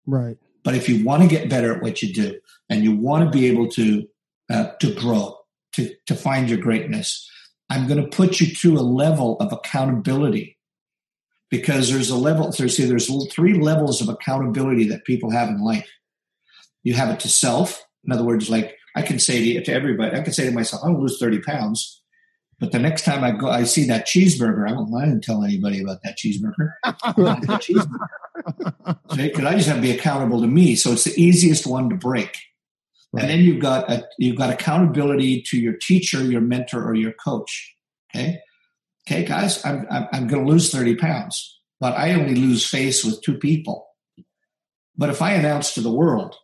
Right. 0.10 0.38
But 0.64 0.76
if 0.76 0.90
you 0.90 1.06
want 1.06 1.22
to 1.24 1.30
get 1.30 1.50
better 1.50 1.74
at 1.74 1.82
what 1.82 2.02
you 2.02 2.14
do, 2.14 2.40
and 2.70 2.84
you 2.84 2.96
want 2.96 3.26
to 3.26 3.38
be 3.38 3.48
able 3.48 3.70
to 3.70 4.08
uh, 4.50 4.72
to 4.80 4.94
grow, 4.94 5.38
to 5.74 5.94
to 6.08 6.16
find 6.16 6.50
your 6.50 6.60
greatness, 6.60 7.30
I'm 7.70 7.88
going 7.88 8.02
to 8.02 8.16
put 8.16 8.40
you 8.40 8.48
through 8.48 8.80
a 8.80 8.82
level 8.82 9.38
of 9.38 9.54
accountability 9.54 10.58
because 11.52 11.92
there's 11.92 12.10
a 12.10 12.18
level. 12.18 12.52
There's 12.52 12.76
see, 12.76 12.86
there's 12.86 13.10
three 13.32 13.54
levels 13.54 14.02
of 14.02 14.10
accountability 14.10 14.88
that 14.90 15.06
people 15.06 15.30
have 15.32 15.50
in 15.50 15.64
life. 15.64 15.90
You 16.84 16.94
have 16.96 17.10
it 17.10 17.20
to 17.22 17.30
self. 17.30 17.84
In 18.04 18.12
other 18.12 18.24
words, 18.24 18.50
like 18.50 18.76
I 18.96 19.04
can 19.04 19.20
say 19.20 19.54
to, 19.54 19.64
to 19.64 19.74
everybody, 19.74 20.16
I 20.16 20.22
can 20.22 20.34
say 20.34 20.46
to 20.46 20.52
myself, 20.52 20.82
I'm 20.84 20.94
going 20.94 21.08
to 21.08 21.12
lose 21.12 21.20
30 21.20 21.42
pounds. 21.42 21.99
But 22.60 22.74
the 22.74 22.80
next 22.80 23.06
time 23.06 23.24
I 23.24 23.32
go, 23.32 23.48
I 23.48 23.64
see 23.64 23.86
that 23.86 24.06
cheeseburger. 24.06 24.70
I 24.70 24.74
won't 24.74 24.90
mind 24.90 25.22
to 25.22 25.26
tell 25.26 25.44
anybody 25.44 25.82
about 25.82 26.04
that 26.04 26.18
cheeseburger. 26.18 26.74
that 26.84 27.64
cheeseburger. 27.64 28.98
Because 29.16 29.46
I 29.46 29.56
just 29.56 29.68
have 29.68 29.78
to 29.78 29.82
be 29.82 29.92
accountable 29.92 30.42
to 30.42 30.48
me. 30.48 30.76
So 30.76 30.92
it's 30.92 31.06
the 31.06 31.22
easiest 31.22 31.66
one 31.66 31.90
to 31.90 31.96
break. 31.96 32.38
Right. 33.12 33.24
And 33.24 33.32
then 33.32 33.40
you've 33.40 33.62
got 33.62 33.90
a, 33.90 34.08
you've 34.20 34.38
got 34.38 34.52
accountability 34.52 35.42
to 35.44 35.60
your 35.60 35.74
teacher, 35.74 36.24
your 36.24 36.42
mentor, 36.42 36.84
or 36.84 36.94
your 36.94 37.14
coach. 37.14 37.76
Okay, 38.14 38.40
okay, 39.08 39.24
guys, 39.24 39.66
I'm 39.66 39.88
I'm, 39.90 40.08
I'm 40.12 40.28
going 40.28 40.46
to 40.46 40.52
lose 40.52 40.72
thirty 40.72 40.96
pounds, 40.96 41.60
but 41.80 41.98
I 41.98 42.14
only 42.14 42.36
lose 42.36 42.68
face 42.68 43.04
with 43.04 43.22
two 43.24 43.38
people. 43.40 43.88
But 44.96 45.10
if 45.10 45.24
I 45.24 45.32
announce 45.32 45.74
to 45.74 45.82
the 45.82 45.92
world 45.92 46.36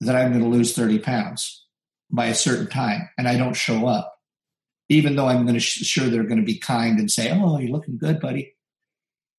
that 0.00 0.14
I'm 0.14 0.30
going 0.32 0.44
to 0.44 0.50
lose 0.50 0.74
thirty 0.74 0.98
pounds 0.98 1.64
by 2.10 2.26
a 2.26 2.34
certain 2.34 2.66
time, 2.66 3.08
and 3.16 3.26
I 3.26 3.38
don't 3.38 3.54
show 3.54 3.86
up, 3.86 4.19
even 4.90 5.16
though 5.16 5.28
I'm 5.28 5.44
going 5.44 5.54
to 5.54 5.60
sh- 5.60 5.86
sure 5.86 6.08
they're 6.08 6.24
going 6.24 6.40
to 6.40 6.44
be 6.44 6.58
kind 6.58 6.98
and 6.98 7.10
say, 7.10 7.30
"Oh, 7.30 7.58
you're 7.58 7.70
looking 7.70 7.96
good, 7.96 8.20
buddy," 8.20 8.54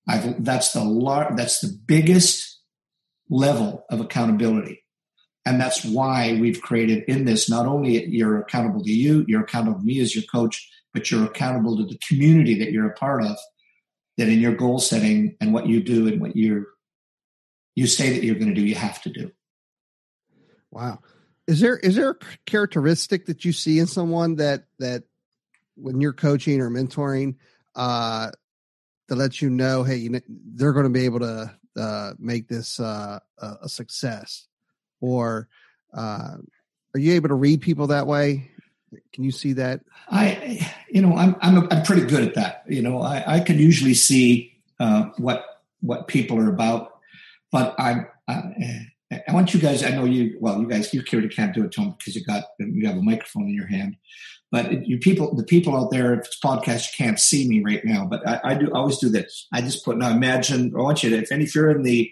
I've, 0.07 0.43
that's 0.43 0.71
the 0.71 0.83
lar- 0.83 1.35
that's 1.35 1.59
the 1.59 1.77
biggest 1.85 2.59
level 3.29 3.85
of 3.91 3.99
accountability. 3.99 4.83
And 5.45 5.59
that's 5.59 5.83
why 5.83 6.37
we've 6.39 6.61
created 6.61 7.03
in 7.07 7.25
this 7.25 7.49
not 7.49 7.65
only 7.65 8.05
you're 8.07 8.39
accountable 8.39 8.83
to 8.83 8.91
you, 8.91 9.25
you're 9.27 9.41
accountable 9.41 9.79
to 9.79 9.85
me 9.85 9.99
as 9.99 10.15
your 10.15 10.23
coach, 10.31 10.69
but 10.93 11.09
you're 11.09 11.25
accountable 11.25 11.77
to 11.77 11.85
the 11.85 11.99
community 12.07 12.59
that 12.59 12.71
you're 12.71 12.89
a 12.89 12.93
part 12.93 13.23
of. 13.23 13.37
That 14.17 14.27
in 14.27 14.39
your 14.39 14.53
goal 14.53 14.77
setting 14.77 15.35
and 15.41 15.53
what 15.53 15.67
you 15.67 15.81
do 15.81 16.07
and 16.07 16.21
what 16.21 16.35
you're 16.35 16.65
you 17.75 17.87
say 17.87 18.11
that 18.13 18.23
you're 18.23 18.35
going 18.35 18.53
to 18.53 18.53
do, 18.53 18.61
you 18.61 18.75
have 18.75 19.01
to 19.03 19.09
do. 19.09 19.31
Wow. 20.69 20.99
Is 21.47 21.59
there 21.59 21.77
is 21.77 21.95
there 21.95 22.11
a 22.11 22.15
characteristic 22.45 23.25
that 23.25 23.43
you 23.45 23.51
see 23.51 23.79
in 23.79 23.87
someone 23.87 24.35
that 24.35 24.65
that 24.79 25.03
when 25.75 26.01
you're 26.01 26.13
coaching 26.13 26.61
or 26.61 26.69
mentoring 26.69 27.35
uh 27.75 28.29
that 29.11 29.17
lets 29.17 29.41
you 29.41 29.49
know, 29.49 29.83
hey, 29.83 29.97
you 29.97 30.09
know, 30.09 30.21
they're 30.29 30.71
going 30.71 30.85
to 30.85 30.89
be 30.89 31.03
able 31.03 31.19
to 31.19 31.53
uh, 31.77 32.13
make 32.17 32.47
this 32.47 32.79
uh, 32.79 33.19
a, 33.39 33.57
a 33.63 33.69
success? 33.69 34.47
Or 35.01 35.49
uh, 35.93 36.37
are 36.93 36.99
you 36.99 37.13
able 37.15 37.27
to 37.27 37.35
read 37.35 37.59
people 37.59 37.87
that 37.87 38.07
way? 38.07 38.49
Can 39.11 39.25
you 39.25 39.31
see 39.31 39.51
that? 39.53 39.81
I, 40.09 40.65
you 40.89 41.01
know, 41.01 41.17
I'm 41.17 41.35
I'm, 41.41 41.57
a, 41.57 41.67
I'm 41.71 41.83
pretty 41.83 42.05
good 42.05 42.23
at 42.23 42.35
that. 42.35 42.63
You 42.69 42.81
know, 42.81 43.01
I, 43.01 43.35
I 43.35 43.39
can 43.41 43.57
usually 43.57 43.95
see 43.95 44.57
uh, 44.79 45.09
what 45.17 45.43
what 45.81 46.07
people 46.07 46.37
are 46.39 46.49
about, 46.49 46.93
but 47.51 47.75
I'm. 47.77 48.07
I, 48.29 48.90
I 49.11 49.33
want 49.33 49.53
you 49.53 49.59
guys. 49.59 49.83
I 49.83 49.89
know 49.89 50.05
you. 50.05 50.37
Well, 50.39 50.61
you 50.61 50.67
guys, 50.67 50.93
you 50.93 51.03
clearly 51.03 51.27
can't 51.27 51.53
do 51.53 51.65
it, 51.65 51.73
Tom, 51.73 51.95
because 51.97 52.15
you 52.15 52.23
got 52.23 52.45
you 52.59 52.87
have 52.87 52.97
a 52.97 53.01
microphone 53.01 53.43
in 53.43 53.53
your 53.53 53.67
hand. 53.67 53.97
But 54.51 54.85
you 54.85 54.97
people, 54.97 55.33
the 55.35 55.43
people 55.43 55.75
out 55.75 55.91
there, 55.91 56.13
if 56.13 56.25
it's 56.25 56.39
podcast, 56.39 56.91
you 56.91 57.05
can't 57.05 57.19
see 57.19 57.47
me 57.47 57.61
right 57.63 57.83
now. 57.85 58.05
But 58.05 58.27
I, 58.27 58.39
I 58.43 58.53
do 58.53 58.67
I 58.73 58.79
always 58.79 58.97
do 58.97 59.09
this. 59.09 59.47
I 59.53 59.61
just 59.61 59.83
put 59.83 59.97
now. 59.97 60.11
Imagine. 60.11 60.73
I 60.77 60.81
want 60.81 61.03
you 61.03 61.09
to. 61.09 61.17
If 61.17 61.31
any, 61.31 61.45
if 61.45 61.55
you're 61.55 61.71
in 61.71 61.83
the, 61.83 62.11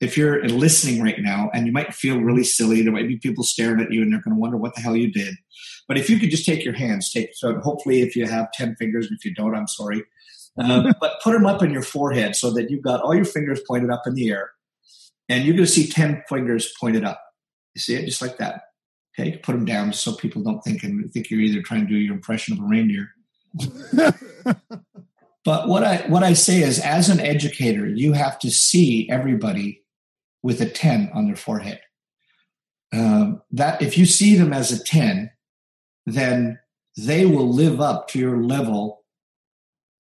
if 0.00 0.16
you're 0.16 0.46
listening 0.48 1.02
right 1.02 1.20
now, 1.20 1.50
and 1.54 1.66
you 1.66 1.72
might 1.72 1.94
feel 1.94 2.18
really 2.18 2.44
silly, 2.44 2.82
there 2.82 2.92
might 2.92 3.08
be 3.08 3.18
people 3.18 3.44
staring 3.44 3.80
at 3.80 3.92
you, 3.92 4.02
and 4.02 4.12
they're 4.12 4.20
going 4.20 4.34
to 4.34 4.40
wonder 4.40 4.56
what 4.56 4.74
the 4.74 4.80
hell 4.80 4.96
you 4.96 5.10
did. 5.10 5.34
But 5.88 5.98
if 5.98 6.10
you 6.10 6.18
could 6.18 6.30
just 6.30 6.44
take 6.44 6.64
your 6.64 6.74
hands, 6.74 7.10
take 7.10 7.34
so 7.34 7.58
hopefully 7.60 8.02
if 8.02 8.16
you 8.16 8.26
have 8.26 8.52
ten 8.52 8.74
fingers, 8.76 9.08
if 9.10 9.24
you 9.24 9.34
don't, 9.34 9.54
I'm 9.54 9.68
sorry. 9.68 10.02
Um, 10.58 10.94
but 11.00 11.20
put 11.22 11.32
them 11.32 11.46
up 11.46 11.62
in 11.62 11.70
your 11.70 11.82
forehead 11.82 12.36
so 12.36 12.50
that 12.52 12.70
you've 12.70 12.82
got 12.82 13.02
all 13.02 13.14
your 13.14 13.24
fingers 13.24 13.60
pointed 13.66 13.90
up 13.90 14.06
in 14.06 14.14
the 14.14 14.30
air, 14.30 14.50
and 15.28 15.44
you're 15.44 15.54
going 15.54 15.66
to 15.66 15.70
see 15.70 15.88
ten 15.88 16.22
fingers 16.28 16.72
pointed 16.78 17.04
up. 17.04 17.20
You 17.74 17.80
see 17.80 17.94
it 17.94 18.06
just 18.06 18.22
like 18.22 18.38
that. 18.38 18.62
Okay, 19.18 19.38
put 19.38 19.52
them 19.52 19.64
down 19.64 19.92
so 19.92 20.14
people 20.14 20.42
don't 20.42 20.62
think 20.62 20.82
and 20.82 21.10
think 21.12 21.30
you're 21.30 21.40
either 21.40 21.62
trying 21.62 21.86
to 21.86 21.92
do 21.92 21.96
your 21.96 22.14
impression 22.14 22.54
of 22.54 22.60
a 22.60 22.66
reindeer. 22.66 23.08
but 25.44 25.68
what 25.68 25.82
I 25.82 26.04
what 26.08 26.22
I 26.22 26.34
say 26.34 26.62
is, 26.62 26.78
as 26.78 27.08
an 27.08 27.20
educator, 27.20 27.86
you 27.86 28.12
have 28.12 28.38
to 28.40 28.50
see 28.50 29.08
everybody 29.10 29.82
with 30.42 30.60
a 30.60 30.68
ten 30.68 31.10
on 31.14 31.26
their 31.26 31.36
forehead. 31.36 31.80
Um, 32.92 33.42
that 33.50 33.82
if 33.82 33.98
you 33.98 34.06
see 34.06 34.36
them 34.36 34.52
as 34.52 34.70
a 34.70 34.82
ten, 34.82 35.30
then 36.04 36.58
they 36.96 37.26
will 37.26 37.52
live 37.52 37.80
up 37.80 38.08
to 38.08 38.18
your 38.18 38.42
level 38.42 39.04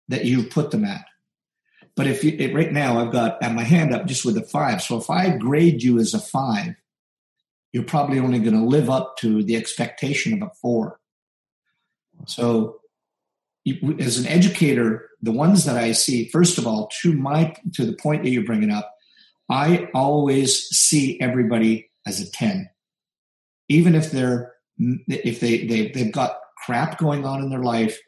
that 0.08 0.24
you've 0.24 0.50
put 0.50 0.70
them 0.70 0.84
at. 0.84 1.04
But 1.96 2.08
if 2.08 2.24
you 2.24 2.54
right 2.54 2.72
now, 2.72 2.98
I've 2.98 3.12
got 3.12 3.42
at 3.42 3.54
my 3.54 3.62
hand 3.62 3.94
up 3.94 4.06
just 4.06 4.24
with 4.24 4.36
a 4.36 4.42
five. 4.42 4.82
So 4.82 4.98
if 4.98 5.08
I 5.08 5.36
grade 5.36 5.82
you 5.82 5.98
as 5.98 6.12
a 6.12 6.18
five, 6.18 6.74
you're 7.72 7.84
probably 7.84 8.18
only 8.18 8.38
going 8.38 8.58
to 8.58 8.64
live 8.64 8.90
up 8.90 9.16
to 9.18 9.42
the 9.42 9.56
expectation 9.56 10.32
of 10.32 10.48
a 10.48 10.52
four. 10.60 11.00
So, 12.26 12.80
you, 13.64 13.96
as 13.98 14.18
an 14.18 14.26
educator, 14.26 15.08
the 15.22 15.32
ones 15.32 15.64
that 15.64 15.76
I 15.76 15.92
see, 15.92 16.28
first 16.28 16.58
of 16.58 16.66
all, 16.66 16.88
to 17.02 17.12
my 17.12 17.54
to 17.74 17.84
the 17.84 17.94
point 17.94 18.22
that 18.22 18.30
you're 18.30 18.44
bringing 18.44 18.70
up, 18.70 18.94
I 19.48 19.88
always 19.94 20.68
see 20.68 21.20
everybody 21.20 21.90
as 22.06 22.20
a 22.20 22.30
ten, 22.30 22.70
even 23.68 23.94
if 23.94 24.10
they're 24.10 24.52
if 24.78 25.40
they, 25.40 25.66
they 25.66 25.88
they've 25.88 26.12
got 26.12 26.38
crap 26.64 26.98
going 26.98 27.24
on 27.24 27.42
in 27.42 27.50
their 27.50 27.62
life, 27.62 27.98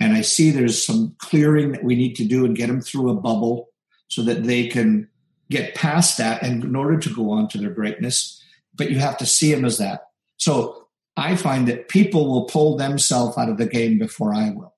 and 0.00 0.14
I 0.14 0.22
see 0.22 0.50
there's 0.50 0.84
some 0.84 1.14
clearing 1.18 1.72
that 1.72 1.84
we 1.84 1.94
need 1.94 2.16
to 2.16 2.24
do 2.24 2.44
and 2.44 2.56
get 2.56 2.66
them 2.66 2.80
through 2.80 3.10
a 3.10 3.20
bubble 3.20 3.68
so 4.08 4.22
that 4.22 4.42
they 4.44 4.66
can 4.66 5.08
get 5.50 5.74
past 5.74 6.18
that, 6.18 6.42
and 6.42 6.64
in 6.64 6.74
order 6.74 6.98
to 6.98 7.14
go 7.14 7.30
on 7.30 7.48
to 7.48 7.58
their 7.58 7.70
greatness 7.70 8.40
but 8.74 8.90
you 8.90 8.98
have 8.98 9.18
to 9.18 9.26
see 9.26 9.52
them 9.52 9.64
as 9.64 9.78
that. 9.78 10.06
So 10.38 10.86
I 11.16 11.36
find 11.36 11.68
that 11.68 11.88
people 11.88 12.30
will 12.30 12.44
pull 12.44 12.76
themselves 12.76 13.36
out 13.36 13.50
of 13.50 13.58
the 13.58 13.66
game 13.66 13.98
before 13.98 14.34
I 14.34 14.50
will. 14.50 14.74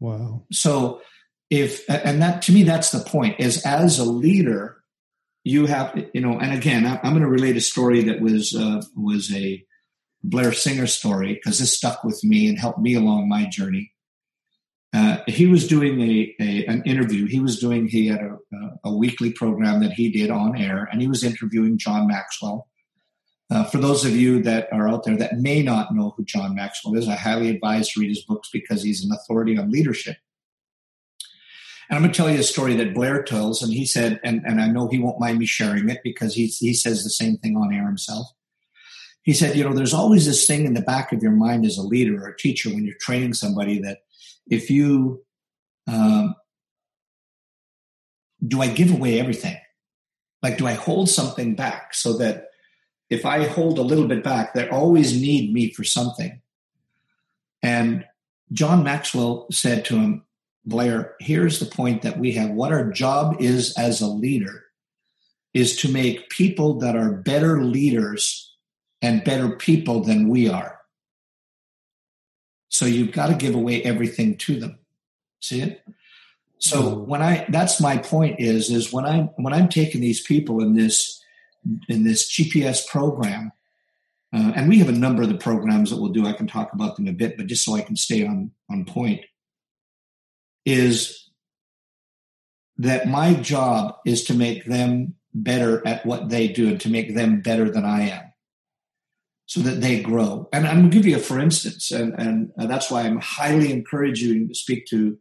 Wow. 0.00 0.42
So 0.52 1.00
if 1.48 1.88
and 1.88 2.20
that 2.22 2.42
to 2.42 2.52
me 2.52 2.62
that's 2.62 2.90
the 2.90 2.98
point 2.98 3.36
is 3.38 3.64
as 3.64 3.98
a 3.98 4.04
leader 4.04 4.82
you 5.44 5.64
have 5.64 5.96
you 6.12 6.20
know 6.20 6.38
and 6.38 6.52
again 6.52 6.84
i'm 6.86 7.12
going 7.12 7.22
to 7.22 7.26
relate 7.26 7.56
a 7.56 7.60
story 7.60 8.02
that 8.02 8.20
was 8.20 8.54
uh, 8.54 8.82
was 8.94 9.34
a 9.34 9.64
blair 10.22 10.52
singer 10.52 10.86
story 10.86 11.32
because 11.32 11.58
this 11.58 11.72
stuck 11.72 12.04
with 12.04 12.22
me 12.22 12.50
and 12.50 12.58
helped 12.58 12.78
me 12.78 12.94
along 12.94 13.30
my 13.30 13.46
journey 13.46 13.90
uh, 14.94 15.18
he 15.26 15.46
was 15.46 15.66
doing 15.66 16.00
a, 16.00 16.34
a, 16.40 16.64
an 16.66 16.82
interview 16.84 17.26
he 17.26 17.40
was 17.40 17.58
doing 17.58 17.86
he 17.86 18.06
had 18.06 18.20
a, 18.20 18.38
a, 18.84 18.96
weekly 18.96 19.30
program 19.32 19.80
that 19.80 19.92
he 19.92 20.10
did 20.10 20.30
on 20.30 20.56
air 20.56 20.88
and 20.90 21.00
he 21.00 21.08
was 21.08 21.22
interviewing 21.22 21.76
john 21.76 22.06
maxwell 22.06 22.68
uh, 23.50 23.64
for 23.64 23.78
those 23.78 24.04
of 24.04 24.14
you 24.14 24.42
that 24.42 24.68
are 24.72 24.88
out 24.88 25.04
there 25.04 25.16
that 25.16 25.38
may 25.38 25.62
not 25.62 25.94
know 25.94 26.12
who 26.16 26.24
John 26.24 26.54
Maxwell 26.54 26.96
is, 26.96 27.08
I 27.08 27.14
highly 27.14 27.48
advise 27.48 27.88
to 27.90 28.00
read 28.00 28.10
his 28.10 28.24
books 28.24 28.50
because 28.52 28.82
he's 28.82 29.02
an 29.02 29.10
authority 29.12 29.56
on 29.56 29.70
leadership. 29.70 30.16
And 31.88 31.96
I'm 31.96 32.02
going 32.02 32.12
to 32.12 32.16
tell 32.16 32.30
you 32.30 32.40
a 32.40 32.42
story 32.42 32.76
that 32.76 32.92
Blair 32.92 33.22
tells, 33.22 33.62
and 33.62 33.72
he 33.72 33.86
said, 33.86 34.20
and, 34.22 34.42
and 34.44 34.60
I 34.60 34.68
know 34.68 34.88
he 34.88 34.98
won't 34.98 35.20
mind 35.20 35.38
me 35.38 35.46
sharing 35.46 35.88
it 35.88 36.00
because 36.04 36.34
he, 36.34 36.46
he 36.48 36.74
says 36.74 37.02
the 37.02 37.10
same 37.10 37.38
thing 37.38 37.56
on 37.56 37.72
air 37.72 37.86
himself. 37.86 38.26
He 39.22 39.32
said, 39.32 39.56
you 39.56 39.64
know, 39.64 39.72
there's 39.72 39.94
always 39.94 40.26
this 40.26 40.46
thing 40.46 40.66
in 40.66 40.74
the 40.74 40.82
back 40.82 41.12
of 41.12 41.22
your 41.22 41.32
mind 41.32 41.64
as 41.64 41.78
a 41.78 41.82
leader 41.82 42.22
or 42.22 42.28
a 42.28 42.36
teacher 42.36 42.68
when 42.68 42.84
you're 42.84 42.96
training 43.00 43.32
somebody 43.32 43.80
that 43.80 44.00
if 44.50 44.70
you, 44.70 45.24
um, 45.86 46.34
do 48.46 48.62
I 48.62 48.68
give 48.68 48.92
away 48.92 49.20
everything? 49.20 49.56
Like, 50.42 50.58
do 50.58 50.66
I 50.66 50.72
hold 50.72 51.08
something 51.08 51.54
back 51.54 51.94
so 51.94 52.16
that 52.18 52.46
if 53.10 53.24
I 53.24 53.46
hold 53.46 53.78
a 53.78 53.82
little 53.82 54.06
bit 54.06 54.22
back, 54.22 54.54
they 54.54 54.68
always 54.68 55.20
need 55.20 55.52
me 55.52 55.72
for 55.72 55.82
something. 55.82 56.40
And 57.62 58.04
John 58.52 58.84
Maxwell 58.84 59.46
said 59.50 59.84
to 59.86 59.96
him, 59.96 60.24
Blair, 60.64 61.14
here's 61.18 61.58
the 61.58 61.66
point 61.66 62.02
that 62.02 62.18
we 62.18 62.32
have. 62.32 62.50
What 62.50 62.72
our 62.72 62.90
job 62.90 63.36
is 63.40 63.76
as 63.78 64.00
a 64.00 64.06
leader 64.06 64.64
is 65.54 65.76
to 65.80 65.90
make 65.90 66.28
people 66.28 66.78
that 66.80 66.94
are 66.94 67.12
better 67.12 67.62
leaders 67.62 68.54
and 69.00 69.24
better 69.24 69.56
people 69.56 70.04
than 70.04 70.28
we 70.28 70.48
are. 70.48 70.77
So 72.68 72.84
you've 72.84 73.12
got 73.12 73.28
to 73.28 73.34
give 73.34 73.54
away 73.54 73.82
everything 73.82 74.36
to 74.38 74.60
them. 74.60 74.78
See 75.40 75.60
it? 75.60 75.82
So 76.58 76.94
when 76.94 77.22
I 77.22 77.46
that's 77.48 77.80
my 77.80 77.96
point 77.96 78.40
is 78.40 78.70
is 78.70 78.92
when 78.92 79.04
I'm 79.04 79.26
when 79.36 79.54
I'm 79.54 79.68
taking 79.68 80.00
these 80.00 80.20
people 80.20 80.60
in 80.60 80.74
this 80.74 81.22
in 81.88 82.04
this 82.04 82.30
GPS 82.30 82.86
program. 82.86 83.52
Uh, 84.30 84.52
and 84.54 84.68
we 84.68 84.78
have 84.78 84.90
a 84.90 84.92
number 84.92 85.22
of 85.22 85.30
the 85.30 85.38
programs 85.38 85.88
that 85.88 85.98
we'll 85.98 86.12
do. 86.12 86.26
I 86.26 86.34
can 86.34 86.46
talk 86.46 86.74
about 86.74 86.96
them 86.96 87.08
a 87.08 87.12
bit, 87.12 87.38
but 87.38 87.46
just 87.46 87.64
so 87.64 87.74
I 87.74 87.80
can 87.80 87.96
stay 87.96 88.26
on, 88.26 88.50
on 88.70 88.84
point, 88.84 89.22
is 90.66 91.30
that 92.76 93.08
my 93.08 93.32
job 93.32 93.96
is 94.04 94.24
to 94.24 94.34
make 94.34 94.66
them 94.66 95.14
better 95.32 95.86
at 95.86 96.04
what 96.04 96.28
they 96.28 96.46
do 96.46 96.68
and 96.68 96.80
to 96.82 96.90
make 96.90 97.14
them 97.14 97.40
better 97.40 97.70
than 97.70 97.86
I 97.86 98.10
am 98.10 98.27
so 99.48 99.60
that 99.60 99.80
they 99.80 100.00
grow. 100.00 100.48
And 100.52 100.66
I'm 100.66 100.76
going 100.76 100.90
to 100.90 100.96
give 100.96 101.06
you 101.06 101.16
a 101.16 101.18
for 101.18 101.40
instance, 101.40 101.90
and, 101.90 102.14
and 102.14 102.52
uh, 102.58 102.66
that's 102.66 102.90
why 102.90 103.02
I'm 103.02 103.18
highly 103.18 103.72
encouraging 103.72 104.28
you 104.28 104.48
to 104.48 104.54
speak 104.54 104.86
to 104.86 105.18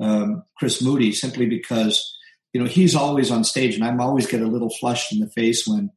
um, 0.00 0.42
Chris 0.58 0.82
Moody 0.82 1.12
simply 1.12 1.46
because 1.46 2.18
you 2.52 2.60
know, 2.60 2.66
he's 2.66 2.94
always 2.94 3.30
on 3.30 3.44
stage, 3.44 3.74
and 3.74 3.84
I'm 3.84 4.00
always 4.00 4.26
get 4.26 4.42
a 4.42 4.46
little 4.46 4.70
flushed 4.70 5.12
in 5.12 5.20
the 5.20 5.28
face 5.28 5.66
when 5.66 5.90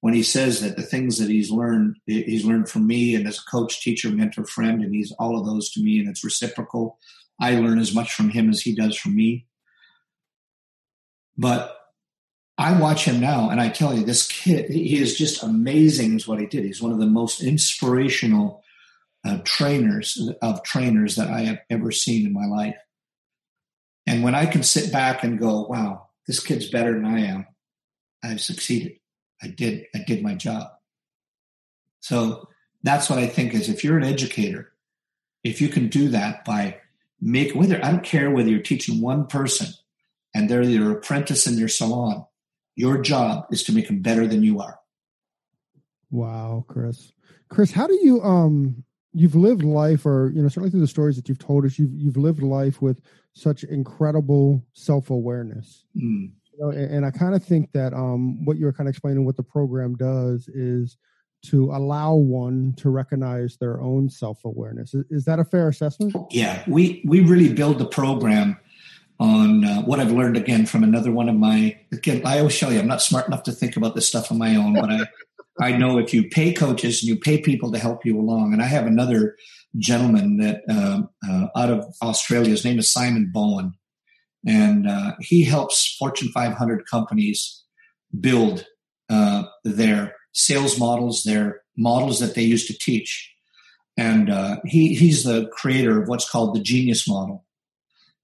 when 0.00 0.14
he 0.14 0.22
says 0.22 0.60
that 0.60 0.76
the 0.76 0.82
things 0.82 1.18
that 1.18 1.28
he's 1.28 1.50
learned 1.50 1.96
he's 2.06 2.44
learned 2.44 2.68
from 2.68 2.86
me 2.86 3.14
and 3.14 3.26
as 3.26 3.38
a 3.38 3.50
coach, 3.50 3.80
teacher, 3.80 4.08
mentor, 4.10 4.44
friend, 4.44 4.82
and 4.82 4.94
he's 4.94 5.12
all 5.18 5.38
of 5.38 5.46
those 5.46 5.70
to 5.72 5.82
me, 5.82 5.98
and 5.98 6.08
it's 6.08 6.24
reciprocal. 6.24 6.98
I 7.40 7.58
learn 7.58 7.78
as 7.78 7.94
much 7.94 8.14
from 8.14 8.30
him 8.30 8.48
as 8.50 8.62
he 8.62 8.74
does 8.74 8.96
from 8.96 9.16
me. 9.16 9.46
But 11.36 11.75
I 12.58 12.78
watch 12.78 13.04
him 13.04 13.20
now, 13.20 13.50
and 13.50 13.60
I 13.60 13.68
tell 13.68 13.94
you, 13.94 14.04
this 14.04 14.26
kid, 14.26 14.70
he 14.70 14.98
is 14.98 15.16
just 15.16 15.42
amazing. 15.42 16.16
Is 16.16 16.26
what 16.26 16.40
he 16.40 16.46
did. 16.46 16.64
He's 16.64 16.80
one 16.80 16.92
of 16.92 16.98
the 16.98 17.06
most 17.06 17.42
inspirational 17.42 18.62
uh, 19.24 19.38
trainers 19.44 20.30
of 20.40 20.62
trainers 20.62 21.16
that 21.16 21.28
I 21.28 21.40
have 21.40 21.58
ever 21.68 21.92
seen 21.92 22.26
in 22.26 22.32
my 22.32 22.46
life. 22.46 22.76
And 24.06 24.22
when 24.22 24.34
I 24.34 24.46
can 24.46 24.62
sit 24.62 24.90
back 24.90 25.22
and 25.22 25.38
go, 25.38 25.66
"Wow, 25.66 26.08
this 26.26 26.40
kid's 26.40 26.70
better 26.70 26.94
than 26.94 27.04
I 27.04 27.26
am," 27.26 27.46
I've 28.24 28.40
succeeded. 28.40 28.98
I 29.42 29.48
did. 29.48 29.86
I 29.94 29.98
did 30.06 30.22
my 30.22 30.34
job. 30.34 30.68
So 32.00 32.48
that's 32.82 33.10
what 33.10 33.18
I 33.18 33.26
think 33.26 33.52
is 33.52 33.68
if 33.68 33.84
you're 33.84 33.98
an 33.98 34.04
educator, 34.04 34.72
if 35.44 35.60
you 35.60 35.68
can 35.68 35.88
do 35.88 36.08
that 36.08 36.44
by 36.44 36.80
make 37.20 37.54
whether 37.54 37.84
I 37.84 37.90
don't 37.90 38.04
care 38.04 38.30
whether 38.30 38.48
you're 38.48 38.60
teaching 38.60 39.00
one 39.00 39.26
person 39.26 39.68
and 40.34 40.48
they're 40.48 40.62
your 40.62 40.92
apprentice 40.92 41.46
in 41.46 41.58
your 41.58 41.68
salon, 41.68 42.24
your 42.76 42.98
job 42.98 43.46
is 43.50 43.64
to 43.64 43.72
make 43.72 43.88
them 43.88 44.00
better 44.00 44.26
than 44.26 44.42
you 44.42 44.60
are. 44.60 44.78
Wow, 46.10 46.64
Chris. 46.68 47.12
Chris, 47.48 47.72
how 47.72 47.86
do 47.86 47.98
you 48.02 48.22
um 48.22 48.84
you've 49.12 49.34
lived 49.34 49.64
life 49.64 50.04
or 50.04 50.30
you 50.34 50.42
know 50.42 50.48
certainly 50.48 50.70
through 50.70 50.80
the 50.80 50.86
stories 50.86 51.16
that 51.16 51.28
you've 51.28 51.38
told 51.38 51.64
us 51.64 51.78
you've 51.78 51.92
you've 51.94 52.16
lived 52.16 52.42
life 52.42 52.82
with 52.82 53.00
such 53.32 53.64
incredible 53.64 54.64
self-awareness. 54.74 55.84
Mm. 55.96 56.32
You 56.52 56.58
know, 56.58 56.70
and, 56.70 56.94
and 56.96 57.06
I 57.06 57.10
kind 57.10 57.34
of 57.34 57.42
think 57.42 57.72
that 57.72 57.92
um 57.92 58.44
what 58.44 58.58
you're 58.58 58.72
kind 58.72 58.88
of 58.88 58.92
explaining 58.92 59.24
what 59.24 59.36
the 59.36 59.42
program 59.42 59.96
does 59.96 60.48
is 60.48 60.96
to 61.46 61.70
allow 61.70 62.14
one 62.14 62.74
to 62.76 62.90
recognize 62.90 63.56
their 63.56 63.80
own 63.80 64.08
self-awareness. 64.08 64.94
Is, 64.94 65.04
is 65.10 65.24
that 65.26 65.38
a 65.38 65.44
fair 65.44 65.68
assessment? 65.68 66.14
Yeah, 66.30 66.62
we 66.66 67.02
we 67.06 67.20
really 67.20 67.52
build 67.52 67.78
the 67.78 67.86
program 67.86 68.58
on 69.18 69.64
uh, 69.64 69.82
what 69.82 70.00
I've 70.00 70.12
learned 70.12 70.36
again 70.36 70.66
from 70.66 70.82
another 70.82 71.10
one 71.10 71.28
of 71.28 71.36
my 71.36 71.78
again 71.92 72.22
I 72.24 72.38
always 72.38 72.54
show 72.54 72.68
you 72.68 72.78
I'm 72.78 72.86
not 72.86 73.02
smart 73.02 73.26
enough 73.26 73.44
to 73.44 73.52
think 73.52 73.76
about 73.76 73.94
this 73.94 74.08
stuff 74.08 74.30
on 74.30 74.38
my 74.38 74.56
own 74.56 74.74
but 74.74 74.90
I 74.90 75.08
I 75.58 75.74
know 75.74 75.98
if 75.98 76.12
you 76.12 76.28
pay 76.28 76.52
coaches 76.52 77.02
and 77.02 77.08
you 77.08 77.16
pay 77.16 77.40
people 77.40 77.72
to 77.72 77.78
help 77.78 78.04
you 78.04 78.20
along 78.20 78.52
and 78.52 78.62
I 78.62 78.66
have 78.66 78.86
another 78.86 79.36
gentleman 79.78 80.36
that 80.38 80.62
uh, 80.68 81.02
uh, 81.26 81.46
out 81.56 81.70
of 81.70 81.86
Australia 82.02 82.50
his 82.50 82.64
name 82.64 82.78
is 82.78 82.92
Simon 82.92 83.30
Bowen 83.32 83.72
and 84.46 84.88
uh, 84.88 85.12
he 85.20 85.44
helps 85.44 85.96
Fortune 85.98 86.28
500 86.28 86.86
companies 86.86 87.64
build 88.20 88.66
uh, 89.08 89.44
their 89.64 90.14
sales 90.32 90.78
models 90.78 91.22
their 91.22 91.62
models 91.76 92.20
that 92.20 92.34
they 92.34 92.42
used 92.42 92.66
to 92.68 92.78
teach. 92.78 93.32
And 93.96 94.30
uh, 94.30 94.58
he 94.64 94.94
he's 94.94 95.24
the 95.24 95.48
creator 95.52 96.02
of 96.02 96.08
what's 96.08 96.28
called 96.28 96.54
the 96.54 96.60
genius 96.60 97.08
model 97.08 97.45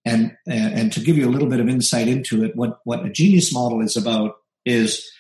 and 0.05 0.37
and 0.47 0.93
to 0.93 1.01
give 1.01 1.17
you 1.17 1.29
a 1.29 1.31
little 1.31 1.49
bit 1.49 1.61
of 1.61 1.69
insight 1.69 2.09
into 2.09 2.45
it, 2.45 2.57
what 2.57 2.79
what 2.85 3.05
a 3.07 3.11
genius 3.11 3.53
model 3.53 3.81
is 3.81 3.97
about 3.97 4.35
is 4.65 5.11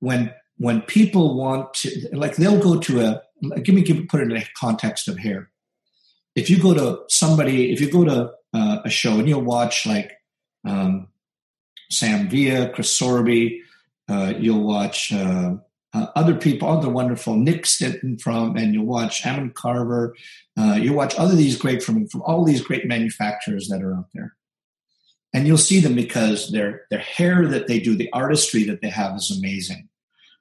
when 0.00 0.32
when 0.56 0.82
people 0.82 1.36
want 1.36 1.74
to 1.74 2.08
like 2.12 2.36
they'll 2.36 2.60
go 2.60 2.78
to 2.78 3.00
a 3.00 3.22
give 3.60 3.74
me 3.74 3.82
give 3.82 4.06
put 4.08 4.20
it 4.20 4.30
in 4.30 4.36
a 4.36 4.44
context 4.58 5.08
of 5.08 5.18
hair. 5.18 5.50
If 6.34 6.50
you 6.50 6.60
go 6.60 6.74
to 6.74 7.02
somebody, 7.08 7.72
if 7.72 7.80
you 7.80 7.90
go 7.90 8.04
to 8.04 8.32
uh, 8.52 8.78
a 8.84 8.90
show 8.90 9.18
and 9.18 9.28
you'll 9.28 9.42
watch 9.42 9.86
like 9.86 10.12
um, 10.66 11.08
Sam 11.90 12.28
Villa 12.28 12.70
Chris 12.70 12.92
Sorbie, 12.92 13.62
uh, 14.08 14.34
you'll 14.38 14.64
watch 14.64 15.12
uh, 15.12 15.54
uh, 15.94 16.08
other 16.16 16.34
people, 16.34 16.68
other 16.68 16.90
wonderful 16.90 17.36
Nick 17.36 17.64
Stenson 17.64 18.18
from, 18.18 18.56
and 18.56 18.74
you'll 18.74 18.84
watch 18.84 19.20
Hammond 19.20 19.54
Carver. 19.54 20.16
Uh, 20.58 20.74
you 20.74 20.92
watch 20.92 21.14
other 21.16 21.36
these 21.36 21.56
great 21.56 21.82
from 21.82 22.08
from 22.08 22.20
all 22.22 22.44
these 22.44 22.60
great 22.60 22.86
manufacturers 22.86 23.68
that 23.68 23.80
are 23.80 23.94
out 23.94 24.08
there, 24.12 24.34
and 25.32 25.46
you'll 25.46 25.56
see 25.56 25.78
them 25.78 25.94
because 25.94 26.50
their 26.50 26.82
their 26.90 26.98
hair 26.98 27.46
that 27.46 27.68
they 27.68 27.78
do, 27.78 27.94
the 27.94 28.12
artistry 28.12 28.64
that 28.64 28.82
they 28.82 28.88
have 28.90 29.14
is 29.14 29.36
amazing. 29.38 29.88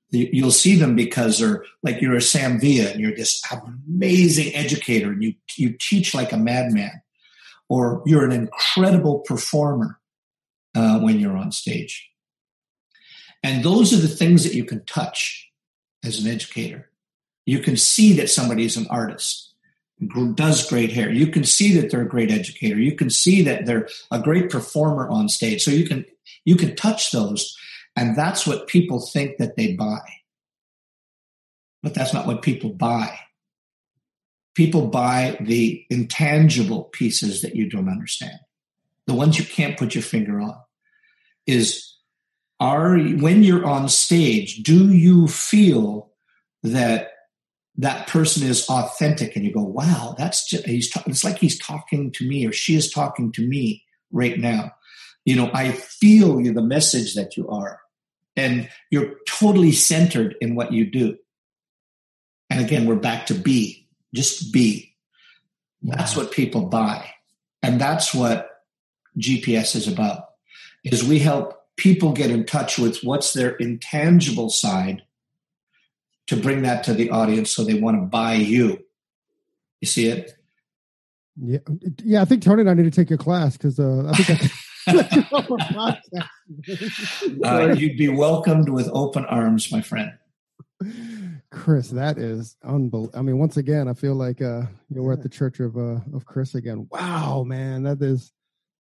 You'll 0.10 0.52
see 0.52 0.76
them 0.76 0.96
because 0.96 1.40
they're 1.40 1.64
like 1.84 2.02
you're 2.02 2.16
a 2.16 2.22
Sam 2.22 2.60
Villa 2.60 2.90
and 2.90 3.00
you're 3.00 3.16
this 3.16 3.42
amazing 3.88 4.56
educator 4.56 5.12
and 5.12 5.24
you 5.24 5.36
you 5.56 5.76
teach 5.80 6.16
like 6.16 6.32
a 6.32 6.38
madman, 6.38 7.02
or 7.70 8.02
you're 8.08 8.26
an 8.26 8.32
incredible 8.32 9.20
performer 9.20 10.00
uh, 10.76 11.00
when 11.00 11.20
you're 11.20 11.38
on 11.38 11.52
stage 11.52 12.10
and 13.44 13.64
those 13.64 13.94
are 13.94 13.98
the 13.98 14.08
things 14.08 14.44
that 14.44 14.56
you 14.56 14.64
can 14.64 14.86
touch 14.86 15.52
as 16.04 16.24
an 16.24 16.32
educator. 16.32 16.90
You 17.46 17.60
can 17.60 17.76
see 17.76 18.14
that 18.14 18.30
somebody 18.30 18.64
is 18.64 18.78
an 18.78 18.88
artist, 18.90 19.54
does 20.36 20.70
great 20.70 20.92
hair. 20.92 21.12
You 21.12 21.28
can 21.28 21.44
see 21.44 21.78
that 21.78 21.92
they're 21.92 22.02
a 22.02 22.10
great 22.10 22.32
educator. 22.32 22.80
You 22.80 22.96
can 22.96 23.10
see 23.10 23.44
that 23.44 23.66
they're 23.66 23.90
a 24.12 24.20
great 24.20 24.50
performer 24.50 25.10
on 25.10 25.30
stage. 25.30 25.62
So 25.64 25.72
you 25.72 25.86
can 25.86 26.06
you 26.46 26.56
can 26.56 26.76
touch 26.76 27.12
those, 27.12 27.56
and 27.96 28.18
that's 28.18 28.48
what 28.48 28.68
people 28.68 29.00
think 29.00 29.38
that 29.38 29.56
they 29.56 29.76
buy. 29.76 30.02
But 31.82 31.94
that's 31.94 32.14
not 32.14 32.28
what 32.28 32.42
people 32.42 32.70
buy. 32.70 33.20
People 34.56 34.88
buy 34.88 35.38
the 35.42 35.86
intangible 35.90 36.84
pieces 36.84 37.42
that 37.42 37.56
you 37.56 37.70
don't 37.70 37.90
understand, 37.90 38.40
the 39.06 39.14
ones 39.14 39.38
you 39.38 39.46
can't 39.46 39.78
put 39.78 39.96
your 39.96 40.04
finger 40.04 40.40
on. 40.40 40.58
Is 41.46 41.93
are 42.64 42.98
when 42.98 43.44
you're 43.44 43.66
on 43.66 43.90
stage 43.90 44.64
do 44.64 44.94
you 44.94 45.28
feel 45.28 46.12
that 46.64 47.10
that 47.76 48.08
person 48.08 48.48
is 48.48 48.70
authentic? 48.70 49.36
And 49.36 49.44
you 49.44 49.54
go 49.54 49.64
wow 49.64 50.16
that's 50.18 50.50
just 50.50 50.66
he's 50.66 50.90
ta- 50.90 51.04
it's 51.06 51.26
like 51.26 51.40
he's 51.40 51.60
talking 51.60 52.10
to 52.14 52.28
me 52.28 52.48
or 52.48 52.54
she 52.54 52.76
is 52.76 52.90
talking 52.90 53.34
to 53.34 53.46
me 53.46 53.84
right 54.12 54.40
now. 54.40 54.72
You 55.26 55.36
know 55.36 55.52
i 55.54 55.72
feel 55.72 56.40
you 56.40 56.54
the 56.54 56.62
message 56.62 57.16
that 57.16 57.36
you 57.36 57.50
are. 57.50 57.82
And 58.36 58.70
you're 58.90 59.16
totally 59.28 59.74
centered 59.74 60.36
in 60.42 60.56
what 60.56 60.72
you 60.72 60.90
do. 60.90 61.18
And 62.50 62.62
again 62.62 62.86
we're 62.86 62.96
back 62.96 63.26
to 63.26 63.34
be 63.34 63.90
just 64.16 64.54
be. 64.54 64.96
Wow. 65.82 65.96
that's 65.98 66.16
what 66.16 66.32
people 66.32 66.68
buy. 66.68 67.10
And 67.62 67.82
that's 67.82 68.14
what 68.14 68.50
gps 69.20 69.76
is 69.76 69.88
about 69.88 70.30
is 70.86 71.04
we 71.04 71.20
help 71.20 71.63
people 71.78 72.12
get 72.12 72.32
in 72.32 72.46
touch 72.46 72.78
with 72.78 73.00
what's 73.04 73.34
their 73.34 73.52
intangible 73.56 74.50
side 74.50 75.04
to 76.28 76.38
bring 76.38 76.62
that 76.62 76.84
to 76.86 76.94
the 76.94 77.10
audience 77.10 77.52
so 77.52 77.64
they 77.64 77.74
want 77.74 77.98
to 77.98 78.06
buy 78.06 78.34
you. 78.34 78.84
You 79.82 79.88
see 79.88 80.08
it? 80.08 80.38
Yeah, 81.36 81.60
yeah. 82.04 82.22
I 82.22 82.26
think 82.26 82.44
Tony 82.44 82.62
and 82.62 82.70
I 82.70 82.76
need 82.76 82.84
to 82.84 82.92
take 82.92 83.10
your 83.10 83.18
class 83.18 83.58
because 83.58 83.80
uh, 83.80 84.12
I 84.14 84.24
think 84.24 84.52
uh, 87.44 87.74
you'd 87.76 87.98
be 87.98 88.08
welcomed 88.08 88.70
with 88.70 88.88
open 88.94 89.26
arms, 89.26 89.72
my 89.72 89.82
friend. 89.82 90.14
Chris, 91.52 91.90
that 91.90 92.18
is 92.18 92.56
unbelievable. 92.64 93.18
I 93.18 93.24
mean, 93.24 93.40
once 93.40 93.58
again, 93.58 93.88
I 93.88 93.94
feel 93.94 94.16
like 94.16 94.42
uh, 94.42 94.62
you 94.90 94.98
know, 94.98 95.02
we're 95.02 95.14
at 95.14 95.24
the 95.24 95.30
church 95.30 95.60
of 95.60 95.76
uh, 95.76 96.00
of 96.14 96.26
Chris 96.26 96.56
again. 96.56 96.88
Wow, 96.92 97.44
man, 97.44 97.84
that 97.84 98.02
is 98.02 98.32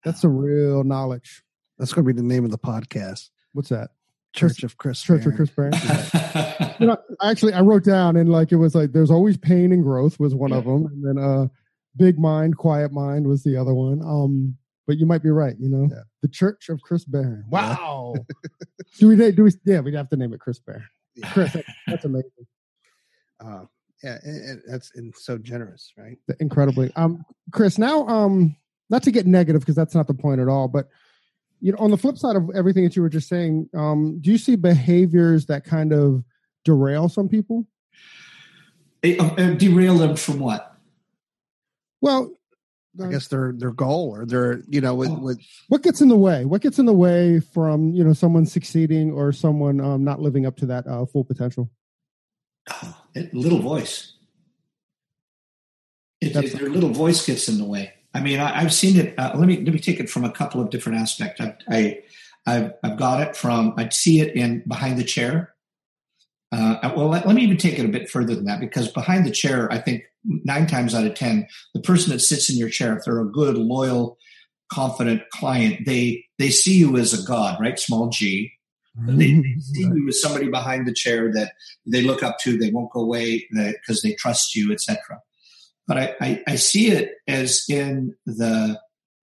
that's 0.04 0.22
some 0.22 0.36
real 0.36 0.84
knowledge. 0.84 1.42
That's 1.78 1.94
going 1.94 2.08
to 2.08 2.14
be 2.14 2.20
the 2.20 2.28
name 2.28 2.46
of 2.46 2.52
the 2.52 2.58
podcast. 2.58 3.30
What's 3.54 3.70
that? 3.70 3.92
Church 4.34 4.64
of 4.64 4.78
Chris. 4.78 5.02
Church 5.02 5.24
Barron. 5.24 5.32
of 5.32 5.36
Chris 5.38 5.50
Barron. 5.50 6.76
you 6.80 6.88
know, 6.88 6.98
actually, 7.24 7.54
I 7.54 7.62
wrote 7.62 7.84
down 7.84 8.18
and 8.18 8.30
like 8.30 8.52
it 8.52 8.58
was 8.58 8.76
like 8.76 8.92
there's 8.92 9.12
always 9.12 9.38
pain 9.38 9.72
and 9.72 9.82
growth 9.82 10.20
was 10.20 10.36
one 10.36 10.52
of 10.52 10.66
them, 10.66 10.88
and 10.88 11.06
then 11.06 11.24
uh, 11.24 11.48
big 11.96 12.20
mind, 12.20 12.58
quiet 12.58 12.92
mind 12.92 13.28
was 13.28 13.44
the 13.44 13.56
other 13.56 13.74
one. 13.74 14.02
Um, 14.02 14.58
but 14.88 14.98
you 14.98 15.06
might 15.06 15.24
be 15.24 15.30
right. 15.30 15.56
You 15.58 15.70
know, 15.70 15.88
yeah. 15.90 16.04
the 16.22 16.28
Church 16.28 16.70
of 16.70 16.82
Chris 16.82 17.06
Barron. 17.06 17.46
Wow. 17.50 18.16
do 19.00 19.08
we 19.08 19.32
do 19.32 19.44
we? 19.44 19.52
Yeah, 19.66 19.80
we'd 19.80 19.94
have 19.96 20.10
to 20.10 20.18
name 20.18 20.34
it 20.34 20.40
Chris 20.40 20.60
Barron. 20.60 20.84
Yeah. 21.16 21.32
Chris, 21.32 21.56
that's 21.88 22.06
amazing. 22.06 22.30
Uh, 23.46 23.66
yeah, 24.02 24.18
and, 24.24 24.50
and 24.50 24.62
that's 24.66 24.92
and 24.96 25.14
so 25.14 25.38
generous, 25.38 25.92
right? 25.98 26.18
Incredibly. 26.40 26.90
Um, 26.96 27.26
Chris, 27.52 27.78
now 27.78 28.08
um, 28.08 28.56
not 28.90 29.04
to 29.04 29.12
get 29.12 29.28
negative 29.28 29.60
because 29.62 29.76
that's 29.76 29.94
not 29.94 30.08
the 30.08 30.14
point 30.14 30.40
at 30.40 30.48
all, 30.48 30.70
but 30.70 30.88
you 31.66 31.72
know 31.72 31.80
on 31.80 31.90
the 31.90 31.98
flip 31.98 32.16
side 32.16 32.36
of 32.36 32.52
everything 32.54 32.84
that 32.84 32.96
you 32.96 33.02
were 33.02 33.10
just 33.10 33.28
saying 33.28 33.68
um, 33.74 34.20
do 34.22 34.32
you 34.32 34.38
see 34.38 34.56
behaviors 34.56 35.48
that 35.48 35.66
kind 35.66 35.92
of 35.92 36.24
derail 36.64 37.10
some 37.10 37.28
people? 37.28 37.66
Uh, 39.04 39.18
uh, 39.18 39.54
derail 39.54 39.98
them 39.98 40.16
from 40.16 40.40
what? 40.40 40.78
Well 42.02 42.32
I 43.04 43.08
guess 43.10 43.28
their 43.30 43.52
their 43.52 43.72
goal 43.72 44.16
or 44.16 44.28
their 44.28 44.62
you 44.70 44.80
know 44.80 44.94
with, 44.94 45.10
oh. 45.10 45.16
with 45.16 45.42
what 45.68 45.82
gets 45.82 46.02
in 46.02 46.08
the 46.08 46.16
way? 46.16 46.46
What 46.46 46.62
gets 46.62 46.78
in 46.78 46.86
the 46.86 46.94
way 46.94 47.40
from 47.40 47.94
you 47.94 48.04
know 48.04 48.14
someone 48.14 48.46
succeeding 48.46 49.12
or 49.12 49.32
someone 49.32 49.82
um, 49.82 50.04
not 50.04 50.22
living 50.22 50.46
up 50.46 50.58
to 50.58 50.68
that 50.68 50.86
uh, 50.86 51.08
full 51.08 51.24
potential? 51.24 51.72
Oh, 52.70 52.96
little 53.34 53.60
voice. 53.60 54.14
It, 56.22 56.36
it, 56.36 56.58
their 56.58 56.70
little 56.70 56.92
voice 56.92 57.26
gets 57.26 57.50
in 57.50 57.58
the 57.58 57.66
way 57.66 57.92
I 58.16 58.22
mean, 58.22 58.40
I, 58.40 58.62
have 58.62 58.74
seen 58.74 58.98
it. 58.98 59.14
Uh, 59.20 59.34
let 59.36 59.46
me 59.46 59.58
let 59.58 59.74
me 59.74 59.80
take 59.80 60.00
it 60.00 60.10
from 60.10 60.24
a 60.24 60.32
couple 60.32 60.62
of 60.62 60.70
different 60.70 61.00
aspects. 61.00 61.42
I, 61.42 61.54
I 61.70 62.00
I've, 62.48 62.74
I've 62.82 62.98
got 62.98 63.22
it 63.22 63.36
from 63.36 63.74
I 63.78 63.90
see 63.90 64.22
it 64.22 64.36
in 64.36 64.64
behind 64.66 64.98
the 64.98 65.04
chair. 65.04 65.54
Uh, 66.52 66.94
well, 66.96 67.10
let, 67.10 67.28
let, 67.28 67.36
me 67.36 67.42
even 67.42 67.58
take 67.58 67.78
it 67.78 67.86
a 67.86 67.90
bit 67.90 68.10
further 68.10 68.34
than 68.34 68.46
that 68.46 68.62
because 68.62 68.88
behind 68.88 69.26
the 69.26 69.32
chair, 69.32 69.70
I 69.70 69.80
think 69.80 70.04
nine 70.24 70.66
times 70.66 70.96
out 70.96 71.06
of 71.06 71.14
ten, 71.14 71.48
the 71.74 71.82
person 71.82 72.14
that 72.14 72.20
sits 72.20 72.50
in 72.50 72.56
your 72.56 72.70
chair, 72.70 72.96
if 72.96 73.04
they're 73.04 73.20
a 73.20 73.30
good, 73.30 73.58
loyal, 73.58 74.18
confident 74.72 75.24
client, 75.34 75.86
they 75.86 76.24
they 76.40 76.52
see 76.52 76.78
you 76.78 76.96
as 76.96 77.14
a 77.14 77.28
god, 77.28 77.60
right? 77.60 77.78
Small 77.78 78.08
G, 78.08 78.54
They, 79.08 79.34
they 79.34 79.56
see 79.60 79.82
you 79.82 80.08
as 80.08 80.22
somebody 80.22 80.48
behind 80.48 80.88
the 80.88 80.94
chair 80.94 81.34
that 81.34 81.52
they 81.86 82.02
look 82.02 82.24
up 82.24 82.38
to. 82.44 82.58
They 82.58 82.72
won't 82.72 82.94
go 82.94 83.02
away 83.02 83.46
because 83.52 84.02
they 84.02 84.14
trust 84.14 84.56
you, 84.56 84.72
etc. 84.72 84.98
But 85.88 85.98
I, 85.98 86.16
I, 86.20 86.44
I 86.48 86.56
see 86.56 86.88
it 86.90 87.12
as 87.28 87.66
in 87.70 88.16
the 88.26 88.80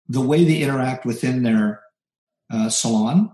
the 0.08 0.20
way 0.20 0.44
they 0.44 0.62
interact 0.62 1.06
within 1.06 1.42
their 1.42 1.82
uh, 2.52 2.68
salon. 2.68 3.30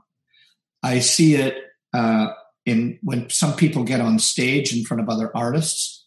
I 0.82 1.00
see 1.00 1.34
it 1.34 1.56
uh, 1.92 2.28
in 2.64 2.98
when 3.02 3.28
some 3.28 3.54
people 3.56 3.84
get 3.84 4.00
on 4.00 4.18
stage 4.18 4.74
in 4.74 4.84
front 4.84 5.02
of 5.02 5.08
other 5.08 5.36
artists, 5.36 6.06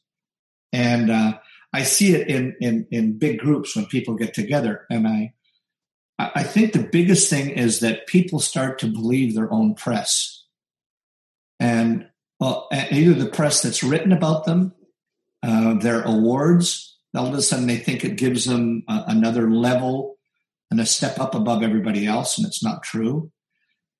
and 0.71 1.11
uh, 1.11 1.37
I 1.73 1.83
see 1.83 2.15
it 2.15 2.27
in, 2.27 2.55
in 2.59 2.87
in 2.91 3.17
big 3.17 3.39
groups 3.39 3.75
when 3.75 3.85
people 3.85 4.15
get 4.15 4.33
together. 4.33 4.85
And 4.89 5.07
I 5.07 5.33
I 6.17 6.43
think 6.43 6.73
the 6.73 6.87
biggest 6.91 7.29
thing 7.29 7.49
is 7.49 7.79
that 7.81 8.07
people 8.07 8.39
start 8.39 8.79
to 8.79 8.87
believe 8.87 9.35
their 9.35 9.51
own 9.51 9.75
press, 9.75 10.45
and 11.59 12.07
well, 12.39 12.67
either 12.71 13.13
the 13.13 13.29
press 13.29 13.61
that's 13.61 13.83
written 13.83 14.11
about 14.11 14.45
them, 14.45 14.73
uh, 15.43 15.75
their 15.75 16.01
awards. 16.01 16.92
All 17.15 17.27
of 17.27 17.33
a 17.33 17.41
sudden, 17.41 17.67
they 17.67 17.77
think 17.77 18.03
it 18.03 18.17
gives 18.17 18.45
them 18.45 18.83
another 18.87 19.51
level 19.51 20.17
and 20.71 20.79
a 20.79 20.85
step 20.85 21.19
up 21.19 21.35
above 21.35 21.61
everybody 21.61 22.07
else, 22.07 22.37
and 22.37 22.47
it's 22.47 22.63
not 22.63 22.81
true. 22.81 23.31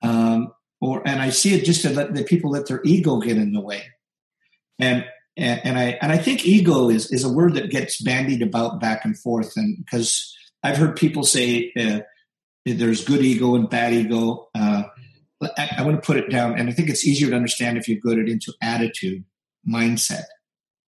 Um, 0.01 0.51
or 0.82 1.07
and 1.07 1.22
I 1.22 1.30
see 1.30 1.53
it 1.53 1.66
just 1.66 1.84
to 1.84 1.91
let 1.91 2.14
the 2.14 2.24
people 2.24 2.51
let 2.51 2.68
their 2.68 2.82
ego 2.84 3.20
get 3.20 3.38
in 3.38 3.53
the 3.53 3.61
way, 3.61 3.84
and 4.80 5.05
and, 5.38 5.61
and 5.64 5.78
I 5.78 5.97
and 6.01 6.11
I 6.11 6.18
think 6.18 6.45
ego 6.45 6.89
is 6.89 7.11
is 7.11 7.24
a 7.24 7.32
word 7.32 7.53
that 7.53 7.70
gets 7.70 8.01
bandied 8.01 8.41
about 8.41 8.82
back 8.82 9.05
and 9.05 9.18
forth, 9.18 9.53
and 9.55 9.78
because 9.78 10.36
I've 10.64 10.78
heard 10.78 10.95
people 10.95 11.24
say 11.24 11.72
uh, 11.80 11.99
there's 12.66 13.05
good 13.05 13.24
ego 13.24 13.55
and 13.55 13.70
bad 13.70 13.93
ego. 13.93 14.49
Uh, 14.55 14.84
I, 15.57 15.70
I 15.78 15.84
want 15.84 16.01
to 16.01 16.05
put 16.05 16.18
it 16.18 16.30
down, 16.30 16.57
and 16.57 16.70
I 16.70 16.74
think 16.74 16.89
it's 16.89 17.05
easier 17.05 17.30
to 17.30 17.36
understand 17.36 17.78
if 17.78 17.88
you 17.88 17.99
it 18.03 18.30
into 18.30 18.53
attitude, 18.61 19.24
mindset. 19.68 20.24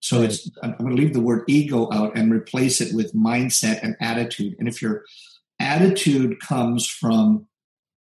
So 0.06 0.20
right. 0.20 0.30
it's 0.30 0.48
I'm 0.62 0.78
going 0.78 0.96
to 0.96 1.02
leave 1.02 1.14
the 1.14 1.20
word 1.20 1.46
ego 1.48 1.90
out 1.92 2.16
and 2.16 2.32
replace 2.32 2.80
it 2.80 2.94
with 2.94 3.16
mindset 3.16 3.80
and 3.82 3.98
attitude. 4.00 4.56
And 4.60 4.68
if 4.68 4.80
your 4.80 5.04
attitude 5.60 6.40
comes 6.40 6.86
from 6.86 7.48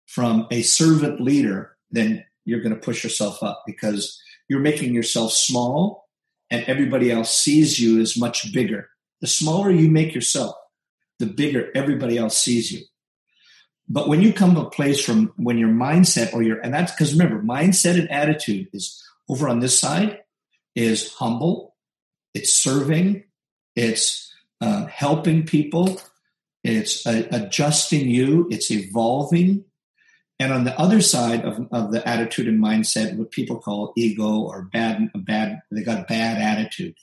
from 0.06 0.45
a 0.52 0.62
servant 0.62 1.20
leader, 1.20 1.76
then 1.89 2.24
you're 2.45 2.62
going 2.62 2.76
to 2.76 2.80
push 2.80 3.04
yourself 3.04 3.41
up 3.41 3.64
because 3.66 4.22
you're 4.48 4.60
making 4.60 4.93
yourself 4.93 5.32
small 5.34 6.08
and 6.52 6.64
everybody 6.66 7.12
else 7.12 7.36
sees 7.36 7.80
you 7.80 8.00
as 8.00 8.16
much 8.16 8.54
bigger. 8.54 8.89
The 9.22 9.28
smaller 9.28 9.72
you 9.72 9.89
make 9.89 10.14
yourself, 10.14 10.56
the 11.18 11.26
bigger 11.26 11.72
everybody 11.74 12.16
else 12.16 12.38
sees 12.38 12.72
you. 12.72 12.82
But 13.89 14.08
when 14.08 14.22
you 14.22 14.34
come 14.34 14.54
to 14.54 14.62
a 14.62 14.70
place 14.70 15.04
from 15.04 15.34
when 15.38 15.58
your 15.58 15.70
mindset 15.70 16.32
or 16.36 16.43
your, 16.43 16.60
and 16.60 16.72
that's 16.72 16.91
because 16.91 17.14
remember, 17.14 17.41
mindset 17.41 17.98
and 17.98 18.12
attitude 18.12 18.68
is 18.72 19.04
over 19.28 19.50
on 19.50 19.62
this 19.62 19.80
side 19.80 20.20
is 20.76 21.12
humble, 21.16 21.74
it's 22.38 22.54
serving, 22.54 23.24
it's 23.76 24.32
uh, 24.62 24.86
helping 24.86 25.44
people, 25.44 26.00
it's 26.64 27.06
uh, 27.08 27.28
adjusting 27.32 28.08
you, 28.08 28.48
it's 28.52 28.70
evolving, 28.70 29.66
and 30.40 30.54
on 30.54 30.66
the 30.66 30.80
other 30.80 31.02
side 31.02 31.44
of, 31.46 31.68
of 31.72 31.92
the 31.92 32.08
attitude 32.08 32.48
and 32.48 32.64
mindset, 32.64 33.18
what 33.18 33.32
people 33.32 33.60
call 33.60 33.92
ego 33.98 34.42
or 34.42 34.70
bad, 34.72 35.10
bad, 35.16 35.62
they 35.72 35.82
got 35.82 36.02
a 36.02 36.06
bad 36.06 36.40
attitude, 36.40 36.96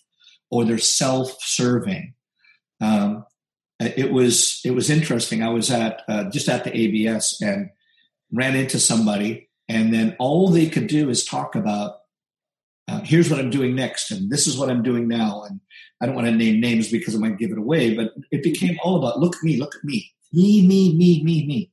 or 0.51 0.64
they're 0.64 0.78
self-serving. 0.78 2.14
Um, 2.80 3.26
it 3.80 4.12
was 4.12 4.61
it 4.64 4.70
was 4.70 4.89
interesting. 4.89 5.43
I 5.43 5.49
was 5.49 5.68
at 5.70 6.03
uh, 6.07 6.30
just 6.30 6.49
at 6.49 6.62
the 6.62 6.76
ABS 6.76 7.43
and 7.43 7.70
ran 8.32 8.55
into 8.55 8.78
somebody, 8.78 9.49
and 9.68 9.93
then 9.93 10.14
all 10.20 10.49
they 10.49 10.68
could 10.68 10.87
do 10.87 11.11
is 11.11 11.24
talk 11.24 11.57
about 11.57 11.97
uh, 12.89 13.01
here's 13.03 13.30
what 13.30 13.39
I'm 13.39 13.51
doing 13.51 13.74
next, 13.74 14.11
and 14.11 14.30
this 14.30 14.47
is 14.47 14.59
what 14.59 14.70
I'm 14.70 14.82
doing 14.82 15.09
now. 15.09 15.43
And 15.43 15.61
I 16.01 16.07
don't 16.07 16.14
want 16.14 16.26
to 16.26 16.32
name 16.32 16.61
names 16.61 16.91
because 16.91 17.14
I 17.14 17.18
might 17.18 17.39
give 17.39 17.51
it 17.51 17.59
away, 17.59 17.95
but 17.95 18.12
it 18.30 18.43
became 18.43 18.78
all 18.82 18.97
about 18.97 19.20
look 19.20 19.37
at 19.37 19.43
me, 19.43 19.57
look 19.59 19.74
at 19.74 19.85
me, 19.85 20.12
me, 20.32 20.66
me, 20.66 20.97
me, 20.97 21.22
me, 21.22 21.47
me. 21.47 21.70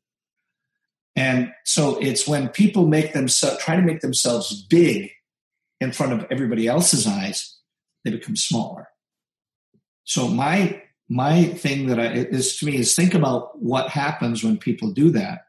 And 1.16 1.52
so 1.66 2.00
it's 2.00 2.28
when 2.28 2.50
people 2.50 2.88
make 2.88 3.14
themselves 3.14 3.62
try 3.62 3.76
to 3.76 3.82
make 3.82 4.00
themselves 4.00 4.64
big 4.64 5.12
in 5.82 5.92
front 5.92 6.14
of 6.14 6.26
everybody 6.32 6.68
else's 6.68 7.06
eyes, 7.06 7.58
they 8.06 8.12
become 8.12 8.36
smaller. 8.36 8.88
So 10.04 10.28
my 10.28 10.82
my 11.10 11.44
thing 11.44 11.88
that 11.88 12.00
I 12.00 12.14
is 12.14 12.58
to 12.58 12.66
me 12.66 12.78
is 12.78 12.96
think 12.96 13.14
about 13.14 13.62
what 13.62 13.90
happens 13.90 14.44
when 14.44 14.58
people 14.58 14.92
do 14.92 15.12
that. 15.12 15.42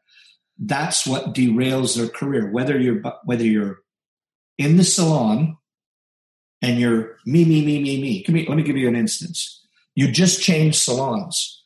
That's 0.59 1.07
what 1.07 1.33
derails 1.33 1.95
their 1.95 2.09
career. 2.09 2.51
Whether 2.51 2.77
you're 2.77 3.01
whether 3.23 3.45
you're 3.45 3.82
in 4.57 4.77
the 4.77 4.83
salon 4.83 5.57
and 6.63 6.79
you're 6.79 7.17
me 7.25 7.45
me 7.45 7.63
me 7.63 7.81
me 7.83 8.01
me. 8.01 8.25
me 8.29 8.45
let 8.47 8.57
me 8.57 8.63
give 8.63 8.77
you 8.77 8.87
an 8.87 8.95
instance. 8.95 9.67
You 9.95 10.11
just 10.11 10.41
changed 10.41 10.77
salons, 10.77 11.63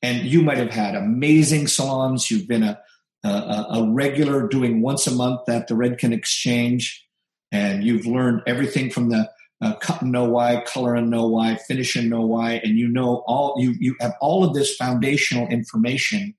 and 0.00 0.24
you 0.24 0.40
might 0.40 0.58
have 0.58 0.70
had 0.70 0.94
amazing 0.94 1.66
salons. 1.66 2.30
You've 2.30 2.48
been 2.48 2.62
a 2.62 2.80
a, 3.24 3.66
a 3.70 3.90
regular 3.90 4.46
doing 4.46 4.80
once 4.80 5.06
a 5.08 5.10
month 5.10 5.48
at 5.48 5.66
the 5.66 5.74
Redken 5.74 6.12
Exchange, 6.12 7.04
and 7.50 7.82
you've 7.82 8.06
learned 8.06 8.42
everything 8.46 8.88
from 8.88 9.10
the 9.10 9.28
uh, 9.60 9.74
cut 9.76 10.02
and 10.02 10.12
know 10.12 10.24
why, 10.24 10.62
color 10.64 10.94
and 10.94 11.10
know 11.10 11.26
why, 11.26 11.56
finish 11.56 11.96
and 11.96 12.08
know 12.08 12.24
why, 12.24 12.60
and 12.62 12.78
you 12.78 12.86
know 12.86 13.24
all 13.26 13.56
you 13.58 13.74
you 13.80 13.96
have 14.00 14.14
all 14.20 14.44
of 14.44 14.54
this 14.54 14.76
foundational 14.76 15.48
information, 15.48 16.34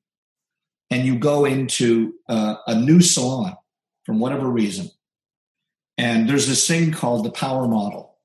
and 0.89 1.05
you 1.05 1.19
go 1.19 1.43
into 1.43 2.13
uh, 2.29 2.55
a 2.67 2.75
new 2.79 3.01
salon 3.01 3.53
from 4.05 4.19
whatever 4.19 4.47
reason, 4.47 4.89
and 5.97 6.29
there's 6.29 6.47
this 6.47 6.67
thing 6.67 6.91
called 6.91 7.25
the 7.25 7.31
power 7.31 7.67
model, 7.67 8.17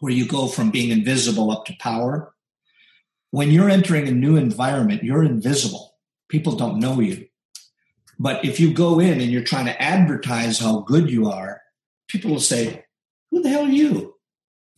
where 0.00 0.12
you 0.12 0.26
go 0.26 0.46
from 0.46 0.70
being 0.70 0.90
invisible 0.90 1.50
up 1.50 1.64
to 1.66 1.76
power. 1.78 2.32
When 3.30 3.50
you're 3.50 3.70
entering 3.70 4.06
a 4.06 4.12
new 4.12 4.36
environment, 4.36 5.02
you're 5.02 5.24
invisible. 5.24 5.94
People 6.28 6.56
don't 6.56 6.78
know 6.78 7.00
you. 7.00 7.26
But 8.18 8.44
if 8.44 8.60
you 8.60 8.72
go 8.72 9.00
in 9.00 9.20
and 9.20 9.32
you're 9.32 9.42
trying 9.42 9.66
to 9.66 9.82
advertise 9.82 10.60
how 10.60 10.80
good 10.80 11.10
you 11.10 11.28
are, 11.30 11.60
people 12.08 12.30
will 12.30 12.40
say, 12.40 12.84
Who 13.30 13.42
the 13.42 13.48
hell 13.48 13.66
are 13.66 13.70
you? 13.70 14.14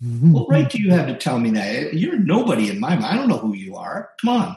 Mm-hmm. 0.02 0.32
What 0.32 0.48
right 0.48 0.68
do 0.68 0.80
you 0.80 0.90
have 0.90 1.06
to 1.06 1.16
tell 1.16 1.38
me 1.38 1.50
that? 1.52 1.94
You're 1.94 2.18
nobody 2.18 2.70
in 2.70 2.80
my 2.80 2.96
mind. 2.96 3.04
I 3.04 3.16
don't 3.16 3.28
know 3.28 3.38
who 3.38 3.54
you 3.54 3.76
are. 3.76 4.10
Come 4.20 4.30
on. 4.30 4.56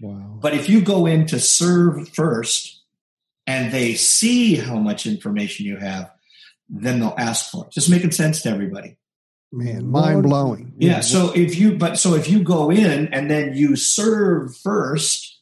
Wow. 0.00 0.38
But 0.40 0.54
if 0.54 0.68
you 0.68 0.80
go 0.80 1.06
in 1.06 1.26
to 1.26 1.38
serve 1.38 2.08
first 2.08 2.82
and 3.46 3.72
they 3.72 3.94
see 3.94 4.56
how 4.56 4.76
much 4.76 5.06
information 5.06 5.66
you 5.66 5.76
have, 5.76 6.10
then 6.68 7.00
they'll 7.00 7.14
ask 7.18 7.50
for 7.50 7.66
it. 7.66 7.72
Just 7.72 7.90
making 7.90 8.12
sense 8.12 8.42
to 8.42 8.50
everybody. 8.50 8.96
Man, 9.52 9.88
mind 9.88 10.24
blowing. 10.24 10.74
Yeah. 10.78 11.00
So 11.00 11.32
if 11.34 11.56
you, 11.56 11.76
but 11.76 11.98
so 11.98 12.14
if 12.14 12.28
you 12.28 12.42
go 12.42 12.70
in 12.70 13.12
and 13.12 13.30
then 13.30 13.54
you 13.54 13.76
serve 13.76 14.56
first, 14.56 15.34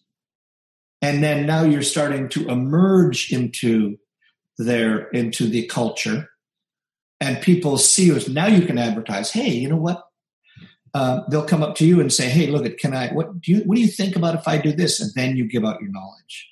and 1.02 1.22
then 1.22 1.46
now 1.46 1.64
you're 1.64 1.82
starting 1.82 2.28
to 2.30 2.48
emerge 2.48 3.32
into 3.32 3.98
their 4.58 5.08
into 5.08 5.48
the 5.48 5.66
culture 5.66 6.30
and 7.20 7.40
people 7.40 7.76
see 7.78 8.06
you 8.06 8.20
now 8.28 8.46
you 8.46 8.66
can 8.66 8.78
advertise 8.78 9.30
hey 9.32 9.50
you 9.50 9.68
know 9.68 9.76
what 9.76 10.04
uh, 10.94 11.22
they'll 11.30 11.44
come 11.44 11.62
up 11.62 11.74
to 11.74 11.86
you 11.86 12.00
and 12.00 12.12
say 12.12 12.28
hey 12.28 12.46
look 12.48 12.66
at 12.66 12.78
can 12.78 12.94
i 12.94 13.08
what 13.08 13.40
do 13.40 13.52
you 13.52 13.62
what 13.64 13.76
do 13.76 13.80
you 13.80 13.88
think 13.88 14.14
about 14.14 14.34
if 14.34 14.46
i 14.46 14.56
do 14.56 14.72
this 14.72 15.00
and 15.00 15.10
then 15.14 15.36
you 15.36 15.48
give 15.48 15.64
out 15.64 15.80
your 15.80 15.90
knowledge 15.90 16.50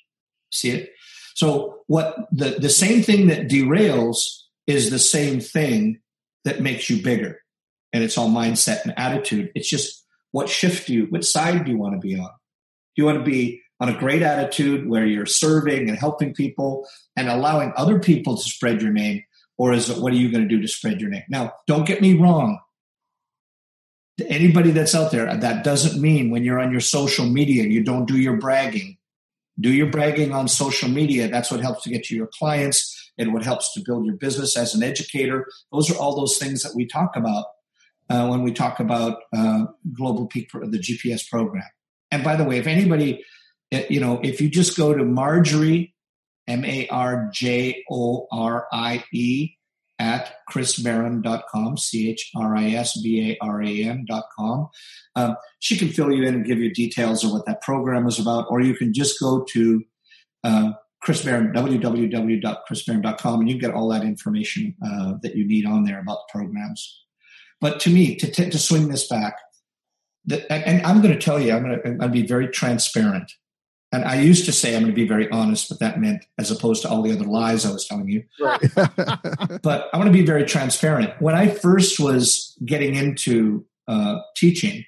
see 0.51 0.71
it 0.71 0.91
so 1.35 1.79
what 1.87 2.15
the 2.31 2.57
the 2.59 2.69
same 2.69 3.01
thing 3.01 3.27
that 3.27 3.47
derails 3.47 4.40
is 4.67 4.89
the 4.89 4.99
same 4.99 5.39
thing 5.39 5.99
that 6.45 6.61
makes 6.61 6.89
you 6.89 7.01
bigger 7.01 7.39
and 7.93 8.03
it's 8.03 8.17
all 8.17 8.29
mindset 8.29 8.83
and 8.83 8.93
attitude 8.97 9.51
it's 9.55 9.69
just 9.69 10.05
what 10.31 10.49
shift 10.49 10.87
do 10.87 10.93
you 10.93 11.05
what 11.09 11.25
side 11.25 11.65
do 11.65 11.71
you 11.71 11.77
want 11.77 11.93
to 11.93 11.99
be 11.99 12.17
on 12.17 12.29
do 12.95 13.01
you 13.01 13.05
want 13.05 13.17
to 13.17 13.23
be 13.23 13.61
on 13.81 13.89
a 13.89 13.97
great 13.97 14.21
attitude 14.21 14.87
where 14.87 15.05
you're 15.05 15.25
serving 15.25 15.89
and 15.89 15.97
helping 15.97 16.35
people 16.35 16.87
and 17.17 17.27
allowing 17.27 17.73
other 17.75 17.99
people 17.99 18.37
to 18.37 18.43
spread 18.43 18.79
your 18.79 18.93
name? 18.93 19.23
Or 19.57 19.73
is 19.73 19.89
it 19.89 19.97
what 19.97 20.13
are 20.13 20.17
you 20.17 20.31
going 20.31 20.47
to 20.47 20.55
do 20.55 20.61
to 20.61 20.67
spread 20.67 21.01
your 21.01 21.09
name? 21.09 21.23
Now, 21.29 21.53
don't 21.65 21.87
get 21.87 21.99
me 21.99 22.15
wrong. 22.15 22.59
Anybody 24.27 24.69
that's 24.69 24.93
out 24.93 25.11
there, 25.11 25.35
that 25.35 25.63
doesn't 25.63 25.99
mean 25.99 26.29
when 26.29 26.43
you're 26.43 26.59
on 26.59 26.71
your 26.71 26.79
social 26.79 27.25
media, 27.25 27.63
you 27.63 27.83
don't 27.83 28.05
do 28.05 28.17
your 28.17 28.37
bragging. 28.37 28.97
Do 29.59 29.71
your 29.71 29.87
bragging 29.87 30.31
on 30.31 30.47
social 30.47 30.87
media. 30.87 31.27
That's 31.27 31.49
what 31.49 31.61
helps 31.61 31.83
to 31.83 31.89
get 31.89 32.09
you 32.09 32.17
your 32.17 32.29
clients 32.37 33.00
and 33.17 33.33
what 33.33 33.43
helps 33.43 33.73
to 33.73 33.81
build 33.85 34.05
your 34.05 34.15
business 34.15 34.57
as 34.57 34.73
an 34.73 34.83
educator. 34.83 35.47
Those 35.71 35.89
are 35.91 35.97
all 35.97 36.15
those 36.15 36.37
things 36.37 36.63
that 36.63 36.73
we 36.75 36.85
talk 36.85 37.15
about 37.15 37.45
uh, 38.09 38.27
when 38.27 38.43
we 38.43 38.51
talk 38.51 38.79
about 38.79 39.19
uh, 39.35 39.65
Global 39.93 40.27
Peak, 40.27 40.49
the 40.51 40.79
GPS 40.79 41.27
program. 41.29 41.63
And 42.09 42.23
by 42.23 42.35
the 42.35 42.43
way, 42.43 42.57
if 42.57 42.67
anybody 42.67 43.23
you 43.71 43.99
know, 43.99 44.19
if 44.21 44.41
you 44.41 44.49
just 44.49 44.77
go 44.77 44.93
to 44.93 45.03
Marjorie, 45.03 45.95
M 46.47 46.65
A 46.65 46.87
R 46.89 47.29
J 47.33 47.83
O 47.89 48.27
R 48.31 48.67
I 48.71 49.03
E, 49.13 49.51
at 49.97 50.33
chrisbaran.com, 50.51 51.77
C 51.77 52.09
H 52.09 52.31
R 52.35 52.55
I 52.55 52.71
S 52.71 52.99
B 52.99 53.31
A 53.31 53.45
R 53.45 53.61
A 53.61 53.83
N.com. 53.83 54.69
Um, 55.15 55.35
she 55.59 55.77
can 55.77 55.89
fill 55.89 56.11
you 56.11 56.23
in 56.23 56.33
and 56.35 56.45
give 56.45 56.57
you 56.57 56.73
details 56.73 57.23
of 57.23 57.31
what 57.31 57.45
that 57.45 57.61
program 57.61 58.07
is 58.07 58.19
about, 58.19 58.47
or 58.49 58.61
you 58.61 58.75
can 58.75 58.93
just 58.93 59.19
go 59.19 59.45
to 59.51 59.83
uh, 60.43 60.71
Chris 61.01 61.23
Barron, 61.25 61.51
www.chrisbaran.com, 61.51 63.39
and 63.39 63.49
you 63.49 63.55
can 63.55 63.69
get 63.69 63.75
all 63.75 63.89
that 63.89 64.03
information 64.03 64.75
uh, 64.85 65.13
that 65.23 65.35
you 65.35 65.47
need 65.47 65.65
on 65.65 65.83
there 65.83 65.99
about 65.99 66.19
the 66.27 66.39
programs. 66.39 67.03
But 67.59 67.79
to 67.81 67.89
me, 67.89 68.15
to, 68.15 68.29
t- 68.29 68.49
to 68.49 68.57
swing 68.57 68.89
this 68.89 69.07
back, 69.07 69.35
the, 70.25 70.51
and 70.51 70.85
I'm 70.85 71.01
going 71.01 71.13
to 71.13 71.19
tell 71.19 71.39
you, 71.39 71.53
I'm 71.53 71.63
going 71.63 71.99
to 71.99 72.09
be 72.09 72.25
very 72.25 72.47
transparent. 72.47 73.31
And 73.91 74.05
I 74.05 74.21
used 74.21 74.45
to 74.45 74.51
say 74.51 74.75
I'm 74.75 74.83
going 74.83 74.93
to 74.93 74.95
be 74.95 75.07
very 75.07 75.29
honest, 75.31 75.67
but 75.67 75.79
that 75.79 75.99
meant 75.99 76.25
as 76.37 76.49
opposed 76.49 76.81
to 76.83 76.89
all 76.89 77.01
the 77.01 77.11
other 77.11 77.25
lies 77.25 77.65
I 77.65 77.71
was 77.71 77.85
telling 77.85 78.07
you. 78.07 78.23
Right. 78.39 78.61
but 79.61 79.89
I 79.91 79.97
want 79.97 80.07
to 80.07 80.13
be 80.13 80.25
very 80.25 80.45
transparent. 80.45 81.13
When 81.19 81.35
I 81.35 81.49
first 81.49 81.99
was 81.99 82.55
getting 82.65 82.95
into 82.95 83.65
uh, 83.87 84.19
teaching, 84.37 84.85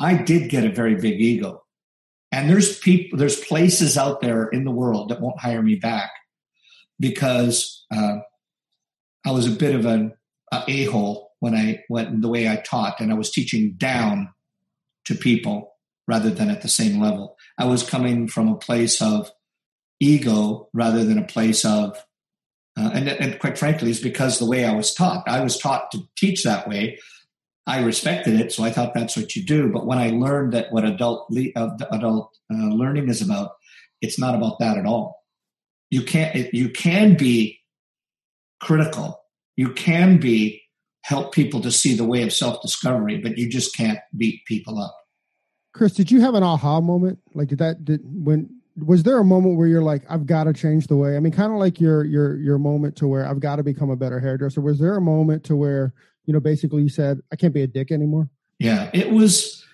I 0.00 0.14
did 0.14 0.48
get 0.48 0.64
a 0.64 0.70
very 0.70 0.94
big 0.94 1.20
ego. 1.20 1.62
And 2.30 2.48
there's 2.50 2.78
people, 2.78 3.18
there's 3.18 3.40
places 3.40 3.96
out 3.96 4.20
there 4.20 4.48
in 4.48 4.64
the 4.64 4.70
world 4.70 5.08
that 5.08 5.20
won't 5.20 5.40
hire 5.40 5.62
me 5.62 5.76
back 5.76 6.10
because 7.00 7.86
uh, 7.94 8.18
I 9.26 9.30
was 9.30 9.46
a 9.46 9.56
bit 9.56 9.74
of 9.74 9.86
an 9.86 10.12
a 10.52 10.84
hole 10.84 11.32
when 11.40 11.54
I 11.54 11.84
went 11.88 12.20
the 12.20 12.28
way 12.28 12.48
I 12.48 12.56
taught, 12.56 13.00
and 13.00 13.12
I 13.12 13.14
was 13.14 13.30
teaching 13.30 13.74
down 13.76 14.30
to 15.04 15.14
people 15.14 15.74
rather 16.06 16.30
than 16.30 16.50
at 16.50 16.62
the 16.62 16.68
same 16.68 17.00
level. 17.00 17.36
I 17.58 17.66
was 17.66 17.88
coming 17.88 18.28
from 18.28 18.48
a 18.48 18.58
place 18.58 19.00
of 19.02 19.30
ego 20.00 20.68
rather 20.72 21.04
than 21.04 21.18
a 21.18 21.26
place 21.26 21.64
of, 21.64 21.96
uh, 22.76 22.90
and, 22.94 23.08
and 23.08 23.38
quite 23.38 23.58
frankly, 23.58 23.90
it's 23.90 24.00
because 24.00 24.38
the 24.38 24.46
way 24.48 24.64
I 24.64 24.74
was 24.74 24.94
taught. 24.94 25.28
I 25.28 25.42
was 25.42 25.58
taught 25.58 25.90
to 25.92 26.08
teach 26.16 26.44
that 26.44 26.68
way. 26.68 26.98
I 27.68 27.82
respected 27.82 28.40
it, 28.40 28.50
so 28.50 28.64
I 28.64 28.70
thought 28.70 28.94
that's 28.94 29.14
what 29.14 29.36
you 29.36 29.44
do. 29.44 29.70
But 29.70 29.86
when 29.86 29.98
I 29.98 30.08
learned 30.08 30.54
that 30.54 30.72
what 30.72 30.86
adult 30.86 31.30
le- 31.30 31.52
uh, 31.54 31.76
adult 31.92 32.34
uh, 32.50 32.56
learning 32.56 33.10
is 33.10 33.20
about, 33.20 33.52
it's 34.00 34.18
not 34.18 34.34
about 34.34 34.58
that 34.60 34.78
at 34.78 34.86
all. 34.86 35.22
You 35.90 36.02
can't. 36.02 36.52
You 36.54 36.70
can 36.70 37.14
be 37.14 37.60
critical. 38.60 39.20
You 39.56 39.74
can 39.74 40.18
be 40.18 40.62
help 41.02 41.34
people 41.34 41.60
to 41.60 41.70
see 41.70 41.94
the 41.94 42.06
way 42.06 42.22
of 42.22 42.32
self 42.32 42.62
discovery, 42.62 43.18
but 43.18 43.36
you 43.36 43.50
just 43.50 43.76
can't 43.76 44.00
beat 44.16 44.46
people 44.46 44.78
up. 44.78 44.96
Chris, 45.74 45.92
did 45.92 46.10
you 46.10 46.22
have 46.22 46.34
an 46.34 46.42
aha 46.42 46.80
moment? 46.80 47.18
Like, 47.34 47.48
did 47.48 47.58
that 47.58 47.84
did 47.84 48.00
when 48.02 48.48
was 48.78 49.02
there 49.02 49.18
a 49.18 49.24
moment 49.24 49.58
where 49.58 49.66
you're 49.66 49.82
like, 49.82 50.04
I've 50.08 50.24
got 50.24 50.44
to 50.44 50.54
change 50.54 50.86
the 50.86 50.96
way? 50.96 51.16
I 51.16 51.20
mean, 51.20 51.32
kind 51.32 51.52
of 51.52 51.58
like 51.58 51.82
your 51.82 52.02
your 52.04 52.38
your 52.38 52.56
moment 52.56 52.96
to 52.96 53.06
where 53.06 53.26
I've 53.26 53.40
got 53.40 53.56
to 53.56 53.62
become 53.62 53.90
a 53.90 53.96
better 53.96 54.20
hairdresser. 54.20 54.62
Was 54.62 54.78
there 54.78 54.96
a 54.96 55.02
moment 55.02 55.44
to 55.44 55.56
where 55.56 55.92
you 56.28 56.34
know 56.34 56.40
basically 56.40 56.82
you 56.82 56.88
said 56.90 57.20
I 57.32 57.36
can't 57.36 57.54
be 57.54 57.62
a 57.62 57.66
dick 57.66 57.90
anymore? 57.90 58.28
Yeah, 58.60 58.90
it 58.92 59.10
was. 59.10 59.64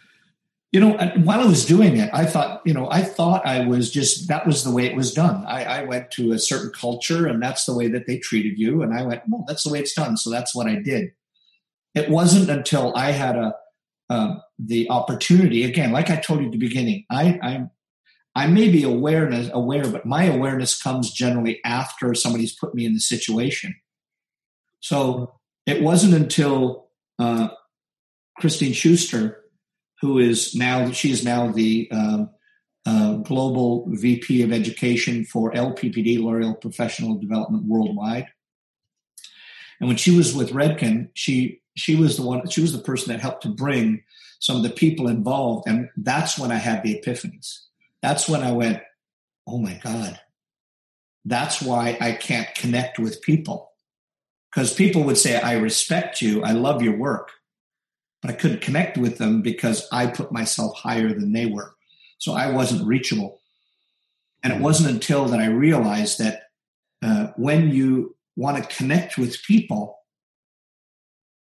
You 0.72 0.81
know, 0.81 0.97
while 1.22 1.39
I 1.39 1.44
was 1.44 1.64
doing 1.64 1.98
it, 1.98 2.10
I 2.12 2.26
thought, 2.26 2.60
you 2.64 2.74
know, 2.74 2.90
I 2.90 3.02
thought 3.02 3.47
I 3.47 3.64
was 3.64 3.93
just 3.93 4.26
that 4.28 4.44
was 4.44 4.64
the 4.64 4.72
way 4.72 4.86
it 4.86 4.97
was 4.97 5.14
done. 5.14 5.44
I, 5.47 5.64
I 5.64 5.82
went 5.85 6.10
to 6.12 6.32
a 6.32 6.39
certain 6.39 6.72
culture, 6.72 7.28
and 7.28 7.40
that's 7.40 7.64
the 7.64 7.74
way 7.74 7.86
that 7.89 8.09
they 8.09 8.18
treated 8.18 8.59
you. 8.59 8.82
And 8.82 8.93
I 8.93 9.02
went, 9.02 9.22
well, 9.28 9.44
that's 9.47 9.62
the 9.62 9.70
way 9.70 9.78
it's 9.78 9.94
done, 9.94 10.16
so 10.16 10.31
that's 10.31 10.55
what 10.55 10.66
I 10.66 10.76
did. 10.76 11.12
It 11.94 12.10
wasn't 12.10 12.51
until 12.51 12.93
I 12.97 13.12
had 13.12 13.36
a 13.36 13.55
um, 14.10 14.43
the 14.59 14.89
opportunity 14.90 15.64
again, 15.64 15.93
like 15.93 16.10
I 16.10 16.16
told 16.16 16.40
you 16.40 16.47
at 16.47 16.52
the 16.52 16.59
beginning, 16.59 17.05
I, 17.10 17.39
I 17.43 17.66
I 18.36 18.47
may 18.48 18.68
be 18.68 18.82
awareness 18.82 19.48
aware, 19.52 19.86
but 19.89 20.06
my 20.06 20.24
awareness 20.24 20.81
comes 20.81 21.12
generally 21.12 21.60
after 21.64 22.14
somebody's 22.14 22.55
put 22.55 22.74
me 22.74 22.85
in 22.85 22.94
the 22.94 23.01
situation. 23.01 23.76
So 24.81 25.35
it 25.66 25.82
wasn't 25.82 26.15
until 26.15 26.89
uh, 27.19 27.49
Christine 28.39 28.73
Schuster, 28.73 29.45
who 30.01 30.19
is 30.19 30.55
now 30.55 30.91
she 30.91 31.11
is 31.11 31.24
now 31.24 31.51
the 31.51 31.89
um, 31.91 32.31
uh, 32.86 33.15
global 33.15 33.86
VP 33.89 34.43
of 34.43 34.53
Education 34.53 35.24
for 35.24 35.53
LPPD, 35.53 36.19
L'Oreal 36.19 36.61
Professional 36.61 37.16
Development 37.16 37.65
Worldwide. 37.65 38.27
And 39.81 39.89
when 39.89 39.97
she 39.97 40.15
was 40.15 40.35
with 40.35 40.53
Redken, 40.53 41.11
she 41.15 41.62
she 41.77 41.97
was 41.97 42.16
the 42.16 42.23
one 42.23 42.49
she 42.49 42.61
was 42.61 42.73
the 42.73 42.82
person 42.82 43.12
that 43.12 43.20
helped 43.20 43.43
to 43.43 43.49
bring 43.49 44.03
some 44.41 44.57
of 44.57 44.62
the 44.62 44.70
people 44.70 45.09
involved. 45.09 45.66
And 45.66 45.89
that's 45.97 46.39
when 46.39 46.53
i 46.53 46.57
had 46.57 46.82
the 46.82 47.01
epiphanies. 47.01 47.61
That's 48.03 48.28
when 48.28 48.43
i 48.43 48.53
went 48.53 48.82
oh 49.47 49.59
my 49.59 49.81
god. 49.82 50.20
That's 51.24 51.62
why 51.62 51.97
i 52.01 52.12
can't 52.12 52.55
connect 52.55 52.99
with 52.99 53.23
people 53.23 53.74
because 54.55 54.72
people 54.74 55.02
would 55.02 55.18
say 55.18 55.40
i 55.40 55.55
respect 55.55 56.22
you 56.22 56.43
i 56.44 56.52
love 56.52 56.82
your 56.82 56.97
work 56.97 57.31
but 58.22 58.31
i 58.31 58.35
couldn't 58.35 58.60
connect 58.60 58.97
with 58.97 59.18
them 59.18 59.43
because 59.43 59.86
i 59.93 60.06
put 60.06 60.32
myself 60.32 60.76
higher 60.76 61.12
than 61.12 61.32
they 61.32 61.47
were 61.47 61.74
so 62.18 62.32
i 62.32 62.51
wasn't 62.51 62.86
reachable 62.86 63.40
and 64.43 64.52
it 64.52 64.60
wasn't 64.60 64.89
until 64.89 65.26
that 65.26 65.40
i 65.40 65.47
realized 65.47 66.18
that 66.18 66.43
uh, 67.02 67.28
when 67.36 67.70
you 67.70 68.16
want 68.36 68.56
to 68.56 68.76
connect 68.76 69.18
with 69.18 69.43
people 69.43 69.98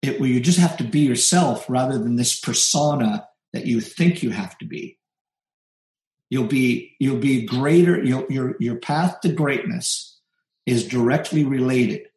it, 0.02 0.20
where 0.20 0.30
you 0.30 0.40
just 0.40 0.60
have 0.60 0.78
to 0.78 0.84
be 0.84 1.02
yourself 1.02 1.70
rather 1.70 1.98
than 1.98 2.16
this 2.16 2.40
persona 2.40 3.28
that 3.54 3.66
you 3.66 3.82
think 3.82 4.24
you 4.24 4.32
have 4.32 4.58
to 4.60 4.66
be. 4.66 4.98
You'll 6.30 6.48
be 6.48 6.96
you'll 7.00 7.18
be 7.18 7.46
greater. 7.46 8.02
You'll, 8.04 8.26
your 8.30 8.56
your 8.60 8.78
path 8.78 9.20
to 9.22 9.34
greatness 9.34 10.20
is 10.66 10.88
directly 10.88 11.44
related 11.44 12.08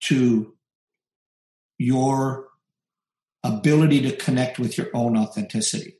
to 0.00 0.54
your 1.78 2.48
ability 3.42 4.02
to 4.02 4.16
connect 4.16 4.58
with 4.58 4.76
your 4.76 4.88
own 4.94 5.16
authenticity. 5.16 5.96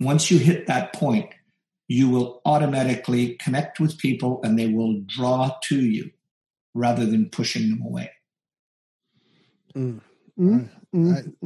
Once 0.00 0.30
you 0.30 0.38
hit 0.38 0.66
that 0.66 0.92
point, 0.92 1.30
you 1.88 2.08
will 2.10 2.42
automatically 2.44 3.34
connect 3.36 3.80
with 3.80 3.98
people 3.98 4.40
and 4.44 4.58
they 4.58 4.68
will 4.68 5.00
draw 5.06 5.50
to 5.64 5.80
you 5.80 6.10
rather 6.74 7.06
than 7.06 7.30
pushing 7.30 7.70
them 7.70 7.82
away. 7.82 8.10
Mm. 9.74 10.00
Mm, 10.38 10.68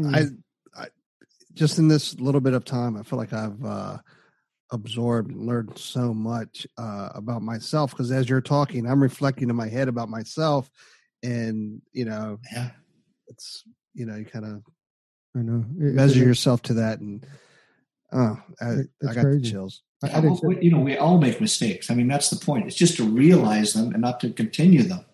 I. 0.04 0.18
I, 0.18 0.82
I, 0.82 0.86
just 1.54 1.78
in 1.78 1.88
this 1.88 2.18
little 2.18 2.40
bit 2.40 2.54
of 2.54 2.64
time, 2.64 2.96
I 2.96 3.02
feel 3.02 3.18
like 3.18 3.32
I've 3.32 3.64
uh, 3.64 3.98
absorbed 4.72 5.30
and 5.30 5.46
learned 5.46 5.78
so 5.78 6.12
much 6.12 6.66
uh, 6.78 7.10
about 7.14 7.42
myself. 7.42 7.92
Because 7.92 8.10
as 8.10 8.28
you're 8.28 8.40
talking, 8.40 8.86
I'm 8.86 9.02
reflecting 9.02 9.48
in 9.50 9.56
my 9.56 9.68
head 9.68 9.88
about 9.88 10.08
myself, 10.08 10.70
and 11.22 11.80
you 11.92 12.04
know, 12.04 12.38
yeah, 12.52 12.70
it's 13.28 13.64
you 13.94 14.06
know, 14.06 14.16
you 14.16 14.24
kind 14.24 14.44
of 14.44 14.62
I 15.36 15.40
know 15.40 15.64
it, 15.78 15.94
measure 15.94 16.22
it, 16.22 16.26
yourself 16.26 16.62
to 16.62 16.74
that, 16.74 17.00
and 17.00 17.24
oh, 18.12 18.36
I, 18.60 18.70
I 19.08 19.14
got 19.14 19.22
crazy. 19.22 19.42
the 19.42 19.50
chills. 19.50 19.82
I, 20.04 20.20
you 20.60 20.70
know, 20.72 20.80
we 20.80 20.96
all 20.98 21.18
make 21.18 21.40
mistakes. 21.40 21.88
I 21.88 21.94
mean, 21.94 22.08
that's 22.08 22.28
the 22.28 22.44
point. 22.44 22.66
It's 22.66 22.74
just 22.74 22.96
to 22.96 23.04
realize 23.04 23.72
them 23.72 23.92
and 23.92 24.02
not 24.02 24.18
to 24.20 24.30
continue 24.30 24.82
them. 24.82 25.04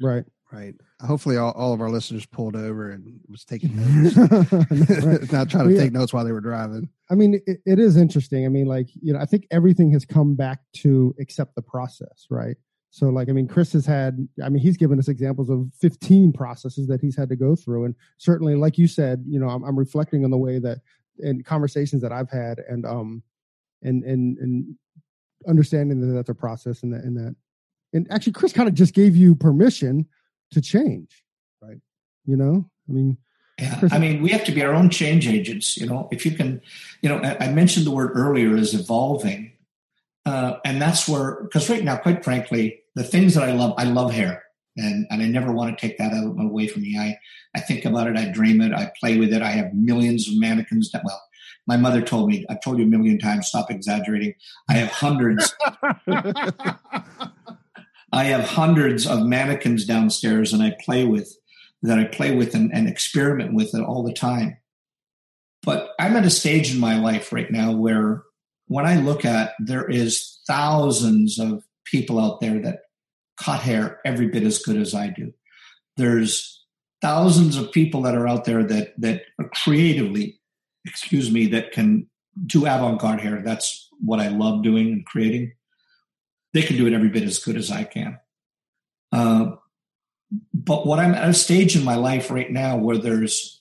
Right. 0.00 0.24
Right. 0.52 0.74
Hopefully, 1.00 1.36
all, 1.36 1.52
all 1.52 1.72
of 1.72 1.80
our 1.80 1.90
listeners 1.90 2.26
pulled 2.26 2.56
over 2.56 2.90
and 2.90 3.20
was 3.28 3.44
taking 3.44 3.76
notes, 4.02 4.16
not 5.32 5.48
trying 5.48 5.68
to 5.68 5.74
yeah. 5.74 5.80
take 5.80 5.92
notes 5.92 6.12
while 6.12 6.24
they 6.24 6.32
were 6.32 6.40
driving. 6.40 6.88
I 7.08 7.14
mean, 7.14 7.40
it, 7.46 7.58
it 7.64 7.78
is 7.78 7.96
interesting. 7.96 8.44
I 8.44 8.48
mean, 8.48 8.66
like 8.66 8.88
you 9.00 9.12
know, 9.12 9.20
I 9.20 9.26
think 9.26 9.46
everything 9.52 9.92
has 9.92 10.04
come 10.04 10.34
back 10.34 10.60
to 10.78 11.14
accept 11.20 11.54
the 11.54 11.62
process, 11.62 12.26
right? 12.30 12.56
So, 12.90 13.06
like, 13.06 13.28
I 13.28 13.32
mean, 13.32 13.46
Chris 13.46 13.72
has 13.72 13.86
had, 13.86 14.28
I 14.44 14.48
mean, 14.48 14.60
he's 14.60 14.76
given 14.76 14.98
us 14.98 15.06
examples 15.06 15.48
of 15.48 15.70
15 15.80 16.32
processes 16.32 16.88
that 16.88 17.00
he's 17.00 17.16
had 17.16 17.28
to 17.28 17.36
go 17.36 17.54
through. 17.54 17.84
And 17.84 17.94
certainly, 18.18 18.56
like 18.56 18.78
you 18.78 18.88
said, 18.88 19.24
you 19.28 19.38
know, 19.38 19.48
I'm, 19.48 19.62
I'm 19.62 19.78
reflecting 19.78 20.24
on 20.24 20.32
the 20.32 20.36
way 20.36 20.58
that 20.58 20.78
in 21.20 21.44
conversations 21.44 22.02
that 22.02 22.10
I've 22.10 22.30
had 22.30 22.58
and, 22.68 22.84
um, 22.84 23.22
and, 23.82 24.02
and, 24.02 24.38
and 24.38 24.76
understanding 25.48 26.00
that 26.00 26.12
that's 26.12 26.30
a 26.30 26.34
process 26.34 26.82
and 26.82 26.92
that, 26.92 27.04
and 27.04 27.16
that, 27.16 27.36
and 27.92 28.06
actually, 28.10 28.32
Chris 28.32 28.52
kind 28.52 28.68
of 28.68 28.74
just 28.74 28.94
gave 28.94 29.16
you 29.16 29.34
permission 29.34 30.06
to 30.52 30.60
change, 30.60 31.24
right? 31.62 31.80
You 32.26 32.36
know, 32.36 32.64
I 32.88 32.92
mean, 32.92 33.18
yeah, 33.58 33.80
I 33.92 33.98
mean, 33.98 34.22
we 34.22 34.30
have 34.30 34.44
to 34.44 34.52
be 34.52 34.62
our 34.62 34.74
own 34.74 34.90
change 34.90 35.28
agents. 35.28 35.76
You 35.76 35.86
know, 35.86 36.08
if 36.10 36.24
you 36.24 36.32
can, 36.32 36.62
you 37.02 37.08
know, 37.08 37.18
I 37.18 37.50
mentioned 37.50 37.86
the 37.86 37.90
word 37.90 38.12
earlier 38.14 38.56
is 38.56 38.74
evolving, 38.74 39.52
uh, 40.24 40.54
and 40.64 40.80
that's 40.80 41.08
where 41.08 41.42
because 41.42 41.68
right 41.68 41.84
now, 41.84 41.96
quite 41.96 42.24
frankly, 42.24 42.80
the 42.94 43.04
things 43.04 43.34
that 43.34 43.44
I 43.44 43.52
love, 43.52 43.74
I 43.76 43.84
love 43.84 44.12
hair, 44.12 44.44
and 44.76 45.06
and 45.10 45.22
I 45.22 45.26
never 45.26 45.52
want 45.52 45.76
to 45.76 45.80
take 45.86 45.98
that 45.98 46.12
away 46.12 46.68
from 46.68 46.82
me. 46.82 46.98
I 46.98 47.18
I 47.54 47.60
think 47.60 47.84
about 47.84 48.06
it, 48.06 48.16
I 48.16 48.30
dream 48.30 48.60
it, 48.60 48.72
I 48.72 48.92
play 48.98 49.18
with 49.18 49.32
it. 49.32 49.42
I 49.42 49.50
have 49.50 49.74
millions 49.74 50.28
of 50.28 50.38
mannequins. 50.38 50.90
That 50.92 51.02
well, 51.04 51.20
my 51.66 51.76
mother 51.76 52.00
told 52.00 52.28
me, 52.28 52.46
I've 52.48 52.62
told 52.62 52.78
you 52.78 52.84
a 52.84 52.88
million 52.88 53.18
times, 53.18 53.48
stop 53.48 53.70
exaggerating. 53.70 54.34
I 54.68 54.74
have 54.74 54.90
hundreds. 54.90 55.54
I 58.12 58.24
have 58.24 58.44
hundreds 58.44 59.06
of 59.06 59.24
mannequins 59.24 59.84
downstairs 59.84 60.52
and 60.52 60.62
I 60.62 60.76
play 60.80 61.04
with 61.04 61.36
that 61.82 61.98
I 61.98 62.04
play 62.04 62.34
with 62.34 62.54
and, 62.54 62.72
and 62.74 62.88
experiment 62.88 63.54
with 63.54 63.74
it 63.74 63.82
all 63.82 64.02
the 64.02 64.12
time. 64.12 64.58
But 65.62 65.90
I'm 65.98 66.16
at 66.16 66.26
a 66.26 66.30
stage 66.30 66.74
in 66.74 66.80
my 66.80 66.98
life 66.98 67.32
right 67.32 67.50
now 67.50 67.72
where 67.72 68.22
when 68.66 68.86
I 68.86 68.96
look 68.96 69.24
at 69.24 69.52
there 69.58 69.88
is 69.88 70.40
thousands 70.46 71.38
of 71.38 71.64
people 71.84 72.18
out 72.20 72.40
there 72.40 72.60
that 72.60 72.80
cut 73.36 73.60
hair 73.60 74.00
every 74.04 74.28
bit 74.28 74.42
as 74.42 74.58
good 74.58 74.76
as 74.76 74.94
I 74.94 75.08
do. 75.08 75.32
There's 75.96 76.64
thousands 77.02 77.56
of 77.56 77.72
people 77.72 78.02
that 78.02 78.14
are 78.14 78.28
out 78.28 78.44
there 78.44 78.62
that 78.64 78.94
that 78.98 79.22
creatively, 79.54 80.38
excuse 80.84 81.30
me, 81.30 81.46
that 81.46 81.72
can 81.72 82.08
do 82.46 82.66
avant-garde 82.66 83.20
hair. 83.20 83.42
That's 83.42 83.88
what 84.00 84.20
I 84.20 84.28
love 84.28 84.62
doing 84.62 84.92
and 84.92 85.04
creating. 85.04 85.52
They 86.52 86.62
can 86.62 86.76
do 86.76 86.86
it 86.86 86.92
every 86.92 87.08
bit 87.08 87.22
as 87.22 87.38
good 87.38 87.56
as 87.56 87.70
I 87.70 87.84
can. 87.84 88.18
Uh, 89.12 89.52
but 90.54 90.86
what 90.86 90.98
I'm 90.98 91.14
at 91.14 91.28
a 91.28 91.34
stage 91.34 91.76
in 91.76 91.84
my 91.84 91.96
life 91.96 92.30
right 92.30 92.50
now 92.50 92.76
where 92.76 92.98
there's, 92.98 93.60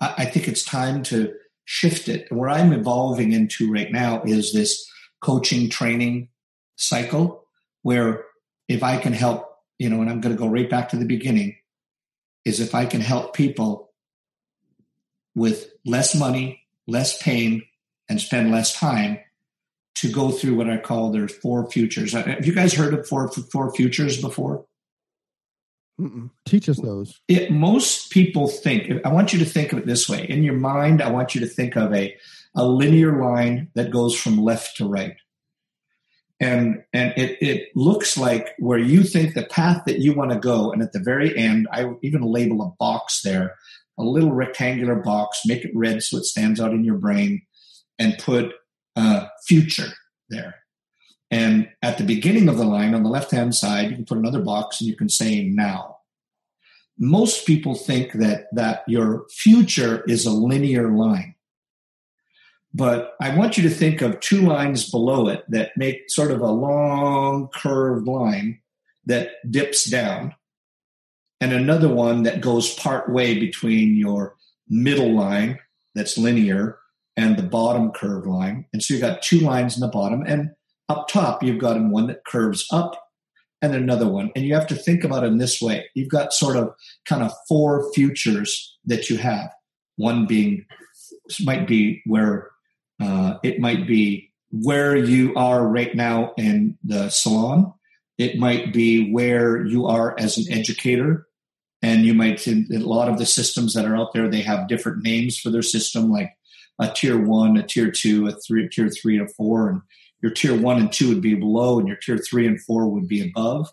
I, 0.00 0.14
I 0.18 0.24
think 0.24 0.48
it's 0.48 0.64
time 0.64 1.02
to 1.04 1.34
shift 1.64 2.08
it. 2.08 2.30
Where 2.30 2.48
I'm 2.48 2.72
evolving 2.72 3.32
into 3.32 3.72
right 3.72 3.90
now 3.90 4.22
is 4.24 4.52
this 4.52 4.86
coaching 5.20 5.68
training 5.68 6.28
cycle 6.76 7.44
where 7.82 8.24
if 8.68 8.82
I 8.82 8.96
can 8.96 9.12
help, 9.12 9.48
you 9.78 9.88
know, 9.88 10.00
and 10.00 10.10
I'm 10.10 10.20
going 10.20 10.34
to 10.34 10.40
go 10.40 10.48
right 10.48 10.68
back 10.68 10.90
to 10.90 10.96
the 10.96 11.04
beginning, 11.04 11.56
is 12.44 12.60
if 12.60 12.74
I 12.74 12.86
can 12.86 13.00
help 13.00 13.34
people 13.34 13.92
with 15.34 15.70
less 15.84 16.14
money, 16.14 16.62
less 16.86 17.20
pain, 17.22 17.62
and 18.08 18.20
spend 18.20 18.50
less 18.50 18.78
time 18.78 19.18
to 19.96 20.10
go 20.10 20.30
through 20.30 20.56
what 20.56 20.70
I 20.70 20.78
call 20.78 21.12
their 21.12 21.28
four 21.28 21.70
futures. 21.70 22.14
Uh, 22.14 22.22
have 22.22 22.46
you 22.46 22.54
guys 22.54 22.74
heard 22.74 22.94
of 22.94 23.06
four 23.06 23.28
four 23.28 23.74
futures 23.74 24.20
before? 24.20 24.64
Mm-mm. 26.00 26.30
Teach 26.46 26.68
us 26.68 26.80
those. 26.80 27.20
It, 27.28 27.52
most 27.52 28.10
people 28.10 28.48
think. 28.48 28.90
I 29.04 29.12
want 29.12 29.32
you 29.32 29.38
to 29.40 29.44
think 29.44 29.72
of 29.72 29.78
it 29.78 29.86
this 29.86 30.08
way. 30.08 30.24
In 30.24 30.42
your 30.42 30.54
mind, 30.54 31.02
I 31.02 31.10
want 31.10 31.34
you 31.34 31.40
to 31.42 31.46
think 31.46 31.76
of 31.76 31.92
a 31.92 32.16
a 32.54 32.66
linear 32.66 33.22
line 33.22 33.68
that 33.74 33.90
goes 33.90 34.18
from 34.18 34.38
left 34.38 34.76
to 34.78 34.88
right, 34.88 35.16
and 36.40 36.82
and 36.92 37.12
it 37.16 37.38
it 37.40 37.68
looks 37.76 38.16
like 38.16 38.54
where 38.58 38.78
you 38.78 39.02
think 39.02 39.34
the 39.34 39.44
path 39.44 39.82
that 39.86 40.00
you 40.00 40.14
want 40.14 40.32
to 40.32 40.38
go, 40.38 40.72
and 40.72 40.82
at 40.82 40.92
the 40.92 41.00
very 41.00 41.36
end, 41.36 41.68
I 41.70 41.92
even 42.02 42.22
label 42.22 42.62
a 42.62 42.72
box 42.78 43.20
there, 43.22 43.54
a 43.98 44.02
little 44.02 44.32
rectangular 44.32 44.96
box, 44.96 45.42
make 45.46 45.64
it 45.64 45.72
red 45.74 46.02
so 46.02 46.16
it 46.16 46.24
stands 46.24 46.60
out 46.60 46.72
in 46.72 46.84
your 46.84 46.98
brain, 46.98 47.42
and 47.98 48.18
put 48.18 48.54
uh, 48.96 49.26
future 49.46 49.92
there. 50.28 50.56
And 51.30 51.70
at 51.82 51.96
the 51.96 52.04
beginning 52.04 52.48
of 52.48 52.58
the 52.58 52.64
line 52.64 52.94
on 52.94 53.02
the 53.02 53.08
left 53.08 53.30
hand 53.30 53.54
side, 53.54 53.90
you 53.90 53.96
can 53.96 54.04
put 54.04 54.18
another 54.18 54.42
box 54.42 54.80
and 54.80 54.88
you 54.88 54.96
can 54.96 55.08
say 55.08 55.42
now. 55.44 55.98
Most 56.98 57.46
people 57.46 57.74
think 57.74 58.12
that, 58.12 58.48
that 58.52 58.84
your 58.86 59.26
future 59.30 60.04
is 60.06 60.26
a 60.26 60.30
linear 60.30 60.90
line. 60.90 61.34
But 62.74 63.14
I 63.20 63.34
want 63.36 63.56
you 63.56 63.62
to 63.64 63.74
think 63.74 64.00
of 64.00 64.20
two 64.20 64.42
lines 64.42 64.90
below 64.90 65.28
it 65.28 65.44
that 65.48 65.76
make 65.76 66.10
sort 66.10 66.30
of 66.30 66.40
a 66.40 66.50
long 66.50 67.48
curved 67.54 68.06
line 68.06 68.60
that 69.04 69.30
dips 69.50 69.84
down, 69.84 70.34
and 71.40 71.52
another 71.52 71.88
one 71.88 72.22
that 72.22 72.40
goes 72.40 72.74
part 72.74 73.10
way 73.10 73.38
between 73.38 73.96
your 73.96 74.36
middle 74.68 75.12
line 75.12 75.58
that's 75.94 76.16
linear 76.16 76.78
and 77.16 77.36
the 77.36 77.42
bottom 77.42 77.90
curved 77.90 78.26
line. 78.26 78.66
And 78.72 78.82
so 78.82 78.94
you've 78.94 79.02
got 79.02 79.22
two 79.22 79.40
lines 79.40 79.76
in 79.76 79.80
the 79.80 79.88
bottom. 79.88 80.22
And 80.26 80.50
up 80.88 81.08
top, 81.08 81.42
you've 81.42 81.60
got 81.60 81.80
one 81.80 82.06
that 82.06 82.24
curves 82.24 82.66
up 82.72 82.98
and 83.60 83.74
another 83.74 84.08
one. 84.08 84.30
And 84.34 84.44
you 84.44 84.54
have 84.54 84.66
to 84.68 84.74
think 84.74 85.04
about 85.04 85.24
it 85.24 85.28
in 85.28 85.38
this 85.38 85.60
way. 85.60 85.86
You've 85.94 86.08
got 86.10 86.32
sort 86.32 86.56
of 86.56 86.74
kind 87.06 87.22
of 87.22 87.32
four 87.48 87.92
futures 87.92 88.76
that 88.86 89.08
you 89.08 89.18
have. 89.18 89.50
One 89.96 90.26
being 90.26 90.66
might 91.44 91.66
be 91.66 92.02
where 92.06 92.50
uh, 93.00 93.34
it 93.42 93.60
might 93.60 93.86
be 93.86 94.30
where 94.50 94.96
you 94.96 95.34
are 95.34 95.66
right 95.66 95.94
now 95.94 96.34
in 96.36 96.76
the 96.84 97.08
salon. 97.08 97.72
It 98.18 98.38
might 98.38 98.72
be 98.72 99.10
where 99.12 99.64
you 99.64 99.86
are 99.86 100.18
as 100.18 100.38
an 100.38 100.52
educator. 100.52 101.26
And 101.80 102.04
you 102.04 102.14
might, 102.14 102.46
a 102.46 102.64
lot 102.78 103.08
of 103.08 103.18
the 103.18 103.26
systems 103.26 103.74
that 103.74 103.84
are 103.84 103.96
out 103.96 104.12
there, 104.12 104.28
they 104.28 104.42
have 104.42 104.68
different 104.68 105.02
names 105.02 105.36
for 105.38 105.50
their 105.50 105.62
system, 105.62 106.10
like 106.10 106.32
a 106.80 106.90
tier 106.92 107.18
one, 107.18 107.56
a 107.56 107.62
tier 107.62 107.90
two, 107.90 108.26
a 108.26 108.32
three, 108.32 108.68
tier 108.68 108.88
three, 108.88 109.18
and 109.18 109.28
a 109.28 109.32
four. 109.32 109.70
And 109.70 109.82
your 110.22 110.32
tier 110.32 110.58
one 110.58 110.78
and 110.78 110.92
two 110.92 111.08
would 111.08 111.22
be 111.22 111.34
below, 111.34 111.78
and 111.78 111.88
your 111.88 111.96
tier 111.96 112.18
three 112.18 112.46
and 112.46 112.60
four 112.60 112.88
would 112.88 113.08
be 113.08 113.28
above. 113.28 113.70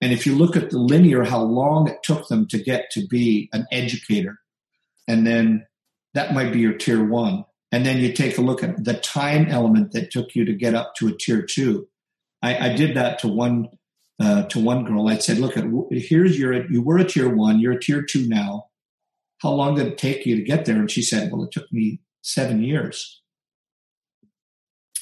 And 0.00 0.12
if 0.12 0.26
you 0.26 0.34
look 0.34 0.56
at 0.56 0.70
the 0.70 0.78
linear, 0.78 1.24
how 1.24 1.42
long 1.42 1.88
it 1.88 2.02
took 2.02 2.28
them 2.28 2.46
to 2.48 2.62
get 2.62 2.90
to 2.92 3.06
be 3.06 3.48
an 3.52 3.66
educator, 3.72 4.38
and 5.06 5.26
then 5.26 5.66
that 6.14 6.34
might 6.34 6.52
be 6.52 6.60
your 6.60 6.74
tier 6.74 7.04
one. 7.04 7.44
And 7.70 7.84
then 7.84 7.98
you 7.98 8.12
take 8.12 8.38
a 8.38 8.42
look 8.42 8.62
at 8.62 8.82
the 8.84 8.94
time 8.94 9.46
element 9.48 9.92
that 9.92 10.10
took 10.10 10.34
you 10.34 10.44
to 10.46 10.54
get 10.54 10.74
up 10.74 10.94
to 10.96 11.08
a 11.08 11.16
tier 11.16 11.42
two. 11.42 11.88
I, 12.42 12.70
I 12.70 12.72
did 12.74 12.96
that 12.96 13.18
to 13.20 13.28
one 13.28 13.68
uh, 14.20 14.44
to 14.44 14.58
one 14.58 14.84
girl. 14.84 15.08
I 15.08 15.18
said, 15.18 15.38
"Look 15.38 15.56
at 15.56 15.64
here's 15.90 16.38
your 16.38 16.70
you 16.70 16.82
were 16.82 16.98
a 16.98 17.04
tier 17.04 17.28
one, 17.28 17.60
you're 17.60 17.74
a 17.74 17.80
tier 17.80 18.02
two 18.02 18.26
now. 18.26 18.66
How 19.38 19.52
long 19.52 19.74
did 19.74 19.86
it 19.86 19.98
take 19.98 20.26
you 20.26 20.36
to 20.36 20.42
get 20.42 20.64
there?" 20.64 20.76
And 20.76 20.90
she 20.90 21.02
said, 21.02 21.30
"Well, 21.30 21.44
it 21.44 21.52
took 21.52 21.70
me 21.72 22.00
seven 22.28 22.62
years." 22.62 23.20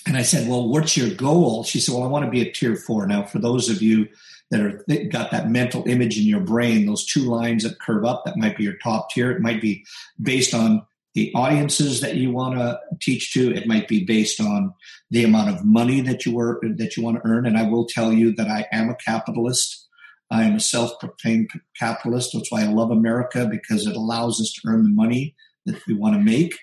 And 0.07 0.17
I 0.17 0.23
said, 0.23 0.49
Well, 0.49 0.69
what's 0.69 0.97
your 0.97 1.11
goal? 1.11 1.65
She 1.65 1.81
said, 1.81 1.95
Well, 1.95 2.05
I 2.05 2.09
want 2.09 2.25
to 2.25 2.31
be 2.31 2.41
a 2.41 2.53
tier 2.53 2.77
four. 2.77 3.07
Now, 3.07 3.25
for 3.25 3.41
those 3.41 3.69
of 3.69 3.83
you 3.83 4.09
that 4.51 4.61
are 4.61 4.85
got 5.09 5.33
that 5.33 5.51
mental 5.51 5.85
image 5.89 6.17
in 6.17 6.25
your 6.25 6.41
brain, 6.41 6.87
those 6.87 7.05
two 7.05 7.23
lines 7.23 7.65
that 7.65 7.81
curve 7.81 8.05
up, 8.05 8.25
that 8.25 8.37
might 8.37 8.57
be 8.57 8.63
your 8.63 8.77
top 8.83 9.11
tier. 9.11 9.33
It 9.33 9.41
might 9.41 9.61
be 9.61 9.85
based 10.23 10.55
on 10.55 10.87
the 11.15 11.33
audiences 11.35 12.01
that 12.03 12.17
you 12.17 12.31
want 12.31 12.59
to 12.59 12.79
teach 13.01 13.33
to. 13.33 13.53
It 13.53 13.67
might 13.67 13.89
be 13.89 14.05
based 14.05 14.41
on 14.41 14.73
the 15.11 15.25
amount 15.25 15.51
of 15.51 15.65
money 15.65 16.01
that 16.03 16.25
you 16.25 16.35
were 16.35 16.61
that 16.77 16.97
you 16.97 17.03
want 17.03 17.17
to 17.17 17.29
earn. 17.29 17.47
And 17.47 17.59
I 17.59 17.65
will 17.65 17.87
tell 17.87 18.13
you 18.13 18.33
that 18.37 18.49
I 18.49 18.67
am 18.71 18.91
a 18.91 18.97
capitalist. 18.97 19.89
I 20.31 20.45
am 20.45 20.57
a 20.57 20.61
self-proclaimed 20.61 21.51
capitalist. 21.79 22.31
That's 22.33 22.53
why 22.53 22.63
I 22.63 22.67
love 22.67 22.91
America 22.91 23.49
because 23.51 23.87
it 23.87 23.97
allows 23.97 24.41
us 24.41 24.53
to 24.53 24.69
earn 24.69 24.85
the 24.85 24.91
money 24.91 25.35
that 25.67 25.85
we 25.87 25.95
want 25.95 26.15
to 26.15 26.21
make, 26.21 26.57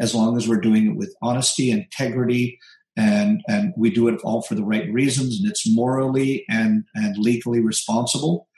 as 0.00 0.14
long 0.14 0.36
as 0.36 0.48
we're 0.48 0.60
doing 0.60 0.86
it 0.88 0.96
with 0.96 1.14
honesty, 1.22 1.70
integrity, 1.70 2.58
and 2.96 3.42
and 3.48 3.72
we 3.76 3.90
do 3.90 4.08
it 4.08 4.20
all 4.24 4.42
for 4.42 4.54
the 4.54 4.64
right 4.64 4.92
reasons 4.92 5.38
and 5.38 5.48
it's 5.48 5.70
morally 5.70 6.44
and 6.50 6.84
and 6.94 7.16
legally 7.16 7.60
responsible 7.60 8.48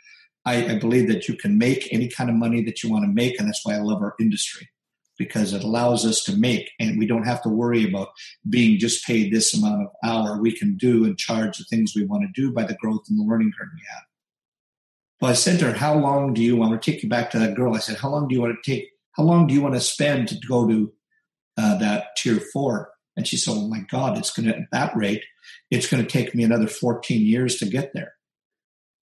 I, 0.44 0.72
I, 0.72 0.78
believe 0.78 1.06
that 1.06 1.28
you 1.28 1.36
can 1.36 1.56
make 1.56 1.86
any 1.92 2.08
kind 2.08 2.28
of 2.28 2.34
money 2.34 2.64
that 2.64 2.82
you 2.82 2.90
want 2.90 3.04
to 3.04 3.12
make 3.12 3.38
and 3.38 3.46
that's 3.46 3.64
why 3.64 3.74
i 3.74 3.78
love 3.78 4.02
our 4.02 4.14
industry 4.18 4.68
because 5.18 5.52
it 5.52 5.62
allows 5.62 6.04
us 6.04 6.24
to 6.24 6.36
make 6.36 6.70
and 6.80 6.98
we 6.98 7.06
don't 7.06 7.26
have 7.26 7.42
to 7.42 7.48
worry 7.48 7.86
about 7.86 8.08
being 8.48 8.78
just 8.78 9.06
paid 9.06 9.32
this 9.32 9.54
amount 9.54 9.82
of 9.82 9.88
hour. 10.04 10.40
We 10.40 10.56
can 10.56 10.76
do 10.76 11.04
and 11.04 11.16
charge 11.16 11.58
the 11.58 11.64
things 11.64 11.92
we 11.94 12.04
want 12.04 12.22
to 12.22 12.40
do 12.40 12.52
by 12.52 12.64
the 12.64 12.74
growth 12.74 13.02
and 13.08 13.18
the 13.18 13.24
learning 13.24 13.52
curve 13.56 13.68
we 13.74 13.82
have. 13.92 14.02
Well 15.20 15.30
i 15.30 15.34
said 15.34 15.58
to 15.60 15.66
her 15.66 15.78
how 15.78 15.94
long 15.94 16.34
do 16.34 16.42
you 16.42 16.56
want 16.56 16.80
to 16.80 16.90
take 16.90 17.02
you 17.02 17.08
back 17.08 17.30
to 17.30 17.38
that 17.38 17.54
girl 17.54 17.74
i 17.74 17.78
said 17.78 17.98
how 17.98 18.08
long 18.08 18.26
do 18.26 18.34
you 18.34 18.40
want 18.40 18.56
to 18.60 18.70
take 18.70 18.88
how 19.12 19.22
long 19.22 19.46
do 19.46 19.54
you 19.54 19.60
want 19.60 19.74
to 19.74 19.80
spend 19.80 20.28
to 20.28 20.36
go 20.48 20.66
to 20.66 20.92
uh, 21.56 21.78
that 21.78 22.16
tier 22.16 22.40
four 22.52 22.92
and 23.16 23.26
she 23.26 23.36
said, 23.36 23.52
Oh 23.52 23.68
my 23.68 23.80
God, 23.80 24.18
it's 24.18 24.30
going 24.30 24.48
to, 24.48 24.56
at 24.56 24.70
that 24.72 24.96
rate, 24.96 25.24
it's 25.70 25.88
going 25.88 26.02
to 26.02 26.08
take 26.08 26.34
me 26.34 26.44
another 26.44 26.66
14 26.66 27.20
years 27.20 27.56
to 27.58 27.66
get 27.66 27.92
there. 27.94 28.14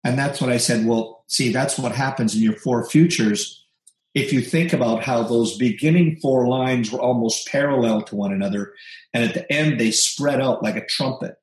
And 0.03 0.19
that's 0.19 0.41
what 0.41 0.51
I 0.51 0.59
said. 0.59 0.87
Well, 0.87 1.25
see, 1.29 1.51
that's 1.53 1.79
what 1.79 1.93
happens 1.93 2.35
in 2.35 2.43
your 2.43 2.57
four 2.57 2.85
futures. 2.89 3.65
If 4.15 4.33
you 4.33 4.43
think 4.43 4.73
about 4.73 5.03
how 5.03 5.23
those 5.23 5.57
beginning 5.57 6.19
four 6.21 6.47
lines 6.47 6.93
were 6.93 7.01
almost 7.01 7.49
parallel 7.49 8.03
to 8.03 8.17
one 8.17 8.33
another, 8.33 8.75
and 9.13 9.25
at 9.25 9.35
the 9.35 9.51
end 9.51 9.81
they 9.81 9.91
spread 9.91 10.41
out 10.41 10.63
like 10.63 10.77
a 10.77 10.87
trumpet. 10.87 11.37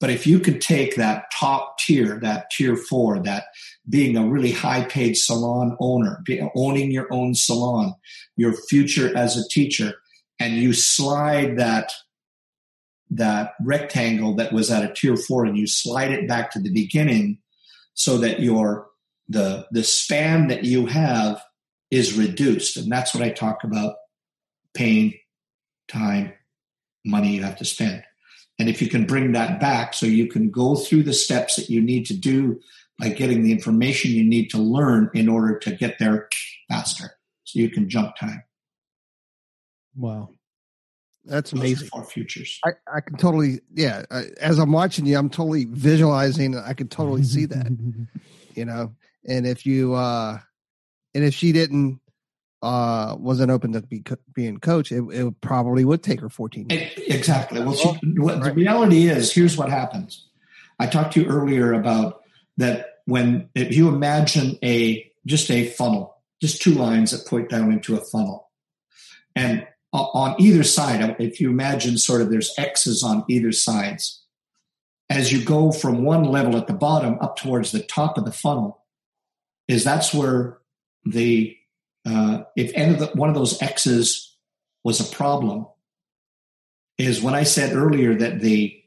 But 0.00 0.10
if 0.10 0.26
you 0.26 0.40
could 0.40 0.60
take 0.60 0.96
that 0.96 1.24
top 1.32 1.78
tier, 1.78 2.18
that 2.20 2.50
tier 2.50 2.76
four, 2.76 3.20
that 3.24 3.44
being 3.88 4.16
a 4.16 4.26
really 4.26 4.52
high 4.52 4.84
paid 4.84 5.14
salon 5.14 5.76
owner, 5.80 6.22
owning 6.54 6.90
your 6.90 7.06
own 7.12 7.34
salon, 7.34 7.94
your 8.36 8.52
future 8.52 9.16
as 9.16 9.36
a 9.36 9.48
teacher, 9.48 9.94
and 10.38 10.54
you 10.54 10.72
slide 10.72 11.58
that 11.58 11.92
that 13.10 13.54
rectangle 13.62 14.36
that 14.36 14.52
was 14.52 14.70
at 14.70 14.84
a 14.84 14.92
tier 14.92 15.16
four 15.16 15.46
and 15.46 15.56
you 15.56 15.66
slide 15.66 16.12
it 16.12 16.28
back 16.28 16.50
to 16.50 16.60
the 16.60 16.72
beginning 16.72 17.38
so 17.94 18.18
that 18.18 18.40
your 18.40 18.88
the 19.28 19.66
the 19.70 19.82
span 19.82 20.48
that 20.48 20.64
you 20.64 20.86
have 20.86 21.42
is 21.90 22.18
reduced. 22.18 22.76
And 22.76 22.92
that's 22.92 23.14
what 23.14 23.24
i 23.24 23.30
talk 23.30 23.64
about 23.64 23.96
pain 24.74 25.14
time 25.88 26.32
money 27.04 27.36
you 27.36 27.42
have 27.42 27.56
to 27.56 27.64
spend. 27.64 28.02
And 28.58 28.68
if 28.68 28.82
you 28.82 28.88
can 28.88 29.06
bring 29.06 29.32
that 29.32 29.60
back 29.60 29.94
so 29.94 30.04
you 30.04 30.26
can 30.26 30.50
go 30.50 30.74
through 30.74 31.04
the 31.04 31.12
steps 31.12 31.56
that 31.56 31.70
you 31.70 31.80
need 31.80 32.06
to 32.06 32.14
do 32.14 32.60
by 32.98 33.08
getting 33.08 33.42
the 33.42 33.52
information 33.52 34.10
you 34.10 34.24
need 34.24 34.50
to 34.50 34.58
learn 34.58 35.10
in 35.14 35.28
order 35.28 35.58
to 35.58 35.70
get 35.72 35.98
there 35.98 36.28
faster 36.68 37.12
so 37.44 37.58
you 37.58 37.70
can 37.70 37.88
jump 37.88 38.16
time 38.16 38.42
Wow. 39.98 40.30
That's 41.24 41.52
amazing. 41.52 41.88
For 41.88 42.04
futures. 42.04 42.58
I, 42.64 42.70
I 42.92 43.00
can 43.00 43.16
totally, 43.16 43.60
yeah. 43.74 44.04
I, 44.10 44.26
as 44.40 44.58
I'm 44.58 44.72
watching 44.72 45.04
you, 45.04 45.18
I'm 45.18 45.28
totally 45.28 45.66
visualizing. 45.66 46.56
I 46.56 46.72
can 46.72 46.88
totally 46.88 47.24
see 47.24 47.44
that, 47.46 47.76
you 48.54 48.64
know. 48.64 48.94
And 49.26 49.46
if 49.46 49.66
you, 49.66 49.94
uh 49.94 50.38
and 51.14 51.24
if 51.24 51.34
she 51.34 51.52
didn't, 51.52 52.00
uh 52.62 53.16
wasn't 53.18 53.50
open 53.50 53.72
to 53.72 53.82
be 53.82 54.02
being 54.32 54.58
coach, 54.58 54.90
it, 54.90 55.02
it 55.10 55.40
probably 55.42 55.84
would 55.84 56.02
take 56.02 56.20
her 56.20 56.30
14 56.30 56.70
years. 56.70 56.92
Exactly. 56.96 57.60
Well, 57.60 57.74
she, 57.74 57.88
what, 58.16 58.42
the 58.42 58.52
reality 58.52 59.08
is, 59.08 59.32
here's 59.32 59.56
what 59.56 59.68
happens. 59.68 60.28
I 60.78 60.86
talked 60.86 61.12
to 61.14 61.20
you 61.20 61.26
earlier 61.26 61.74
about 61.74 62.22
that 62.58 62.98
when 63.06 63.48
if 63.54 63.74
you 63.74 63.88
imagine 63.88 64.58
a 64.62 65.10
just 65.26 65.50
a 65.50 65.68
funnel, 65.70 66.16
just 66.42 66.60
two 66.60 66.74
lines 66.74 67.10
that 67.10 67.26
point 67.26 67.48
down 67.48 67.72
into 67.72 67.96
a 67.96 68.04
funnel, 68.04 68.50
and 69.34 69.66
on 69.92 70.34
either 70.38 70.64
side, 70.64 71.16
if 71.18 71.40
you 71.40 71.48
imagine 71.48 71.96
sort 71.96 72.20
of 72.20 72.30
there's 72.30 72.52
X's 72.58 73.02
on 73.02 73.24
either 73.28 73.52
sides, 73.52 74.22
as 75.08 75.32
you 75.32 75.42
go 75.42 75.72
from 75.72 76.04
one 76.04 76.24
level 76.24 76.56
at 76.56 76.66
the 76.66 76.74
bottom 76.74 77.16
up 77.20 77.36
towards 77.36 77.72
the 77.72 77.80
top 77.80 78.18
of 78.18 78.26
the 78.26 78.32
funnel, 78.32 78.84
is 79.66 79.84
that's 79.84 80.12
where 80.12 80.58
the 81.04 81.56
uh, 82.04 82.42
if 82.56 82.72
any 82.74 82.94
of 82.94 83.00
the, 83.00 83.06
one 83.14 83.28
of 83.28 83.34
those 83.34 83.60
X's 83.62 84.36
was 84.84 85.00
a 85.00 85.16
problem, 85.16 85.66
is 86.98 87.22
when 87.22 87.34
I 87.34 87.44
said 87.44 87.74
earlier 87.74 88.14
that 88.14 88.40
the 88.40 88.82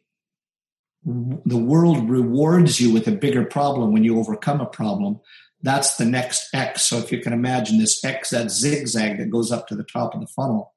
the 1.04 1.58
world 1.58 2.10
rewards 2.10 2.80
you 2.80 2.94
with 2.94 3.08
a 3.08 3.12
bigger 3.12 3.44
problem 3.44 3.92
when 3.92 4.04
you 4.04 4.20
overcome 4.20 4.62
a 4.62 4.66
problem. 4.66 5.20
That's 5.64 5.96
the 5.96 6.06
next 6.06 6.54
X. 6.54 6.84
So 6.84 6.98
if 6.98 7.12
you 7.12 7.20
can 7.20 7.34
imagine 7.34 7.80
this 7.80 8.04
X, 8.04 8.32
that 8.32 8.52
zigzag 8.52 9.18
that 9.18 9.30
goes 9.30 9.52
up 9.52 9.68
to 9.68 9.76
the 9.76 9.84
top 9.84 10.14
of 10.14 10.22
the 10.22 10.28
funnel. 10.28 10.74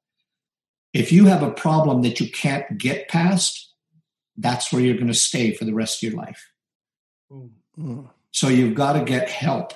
If 0.93 1.11
you 1.11 1.25
have 1.25 1.43
a 1.43 1.51
problem 1.51 2.01
that 2.03 2.19
you 2.19 2.31
can't 2.31 2.77
get 2.77 3.07
past, 3.07 3.73
that's 4.37 4.71
where 4.71 4.81
you're 4.81 4.95
going 4.95 5.07
to 5.07 5.13
stay 5.13 5.53
for 5.53 5.65
the 5.65 5.73
rest 5.73 6.03
of 6.03 6.11
your 6.11 6.21
life. 6.21 6.51
Mm. 7.77 8.09
So 8.31 8.47
you've 8.47 8.75
got 8.75 8.93
to 8.93 9.03
get 9.03 9.29
help. 9.29 9.73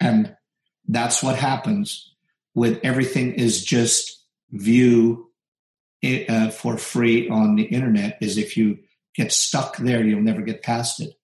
And 0.00 0.36
that's 0.86 1.22
what 1.22 1.36
happens 1.36 2.14
with 2.54 2.80
everything 2.82 3.34
is 3.34 3.64
just 3.64 4.24
view 4.50 5.30
it, 6.02 6.28
uh, 6.28 6.50
for 6.50 6.76
free 6.76 7.28
on 7.28 7.56
the 7.56 7.62
internet 7.62 8.18
is 8.20 8.36
if 8.36 8.56
you 8.56 8.78
get 9.14 9.32
stuck 9.32 9.76
there, 9.76 10.04
you'll 10.04 10.20
never 10.20 10.42
get 10.42 10.62
past 10.62 11.00
it. 11.00 11.14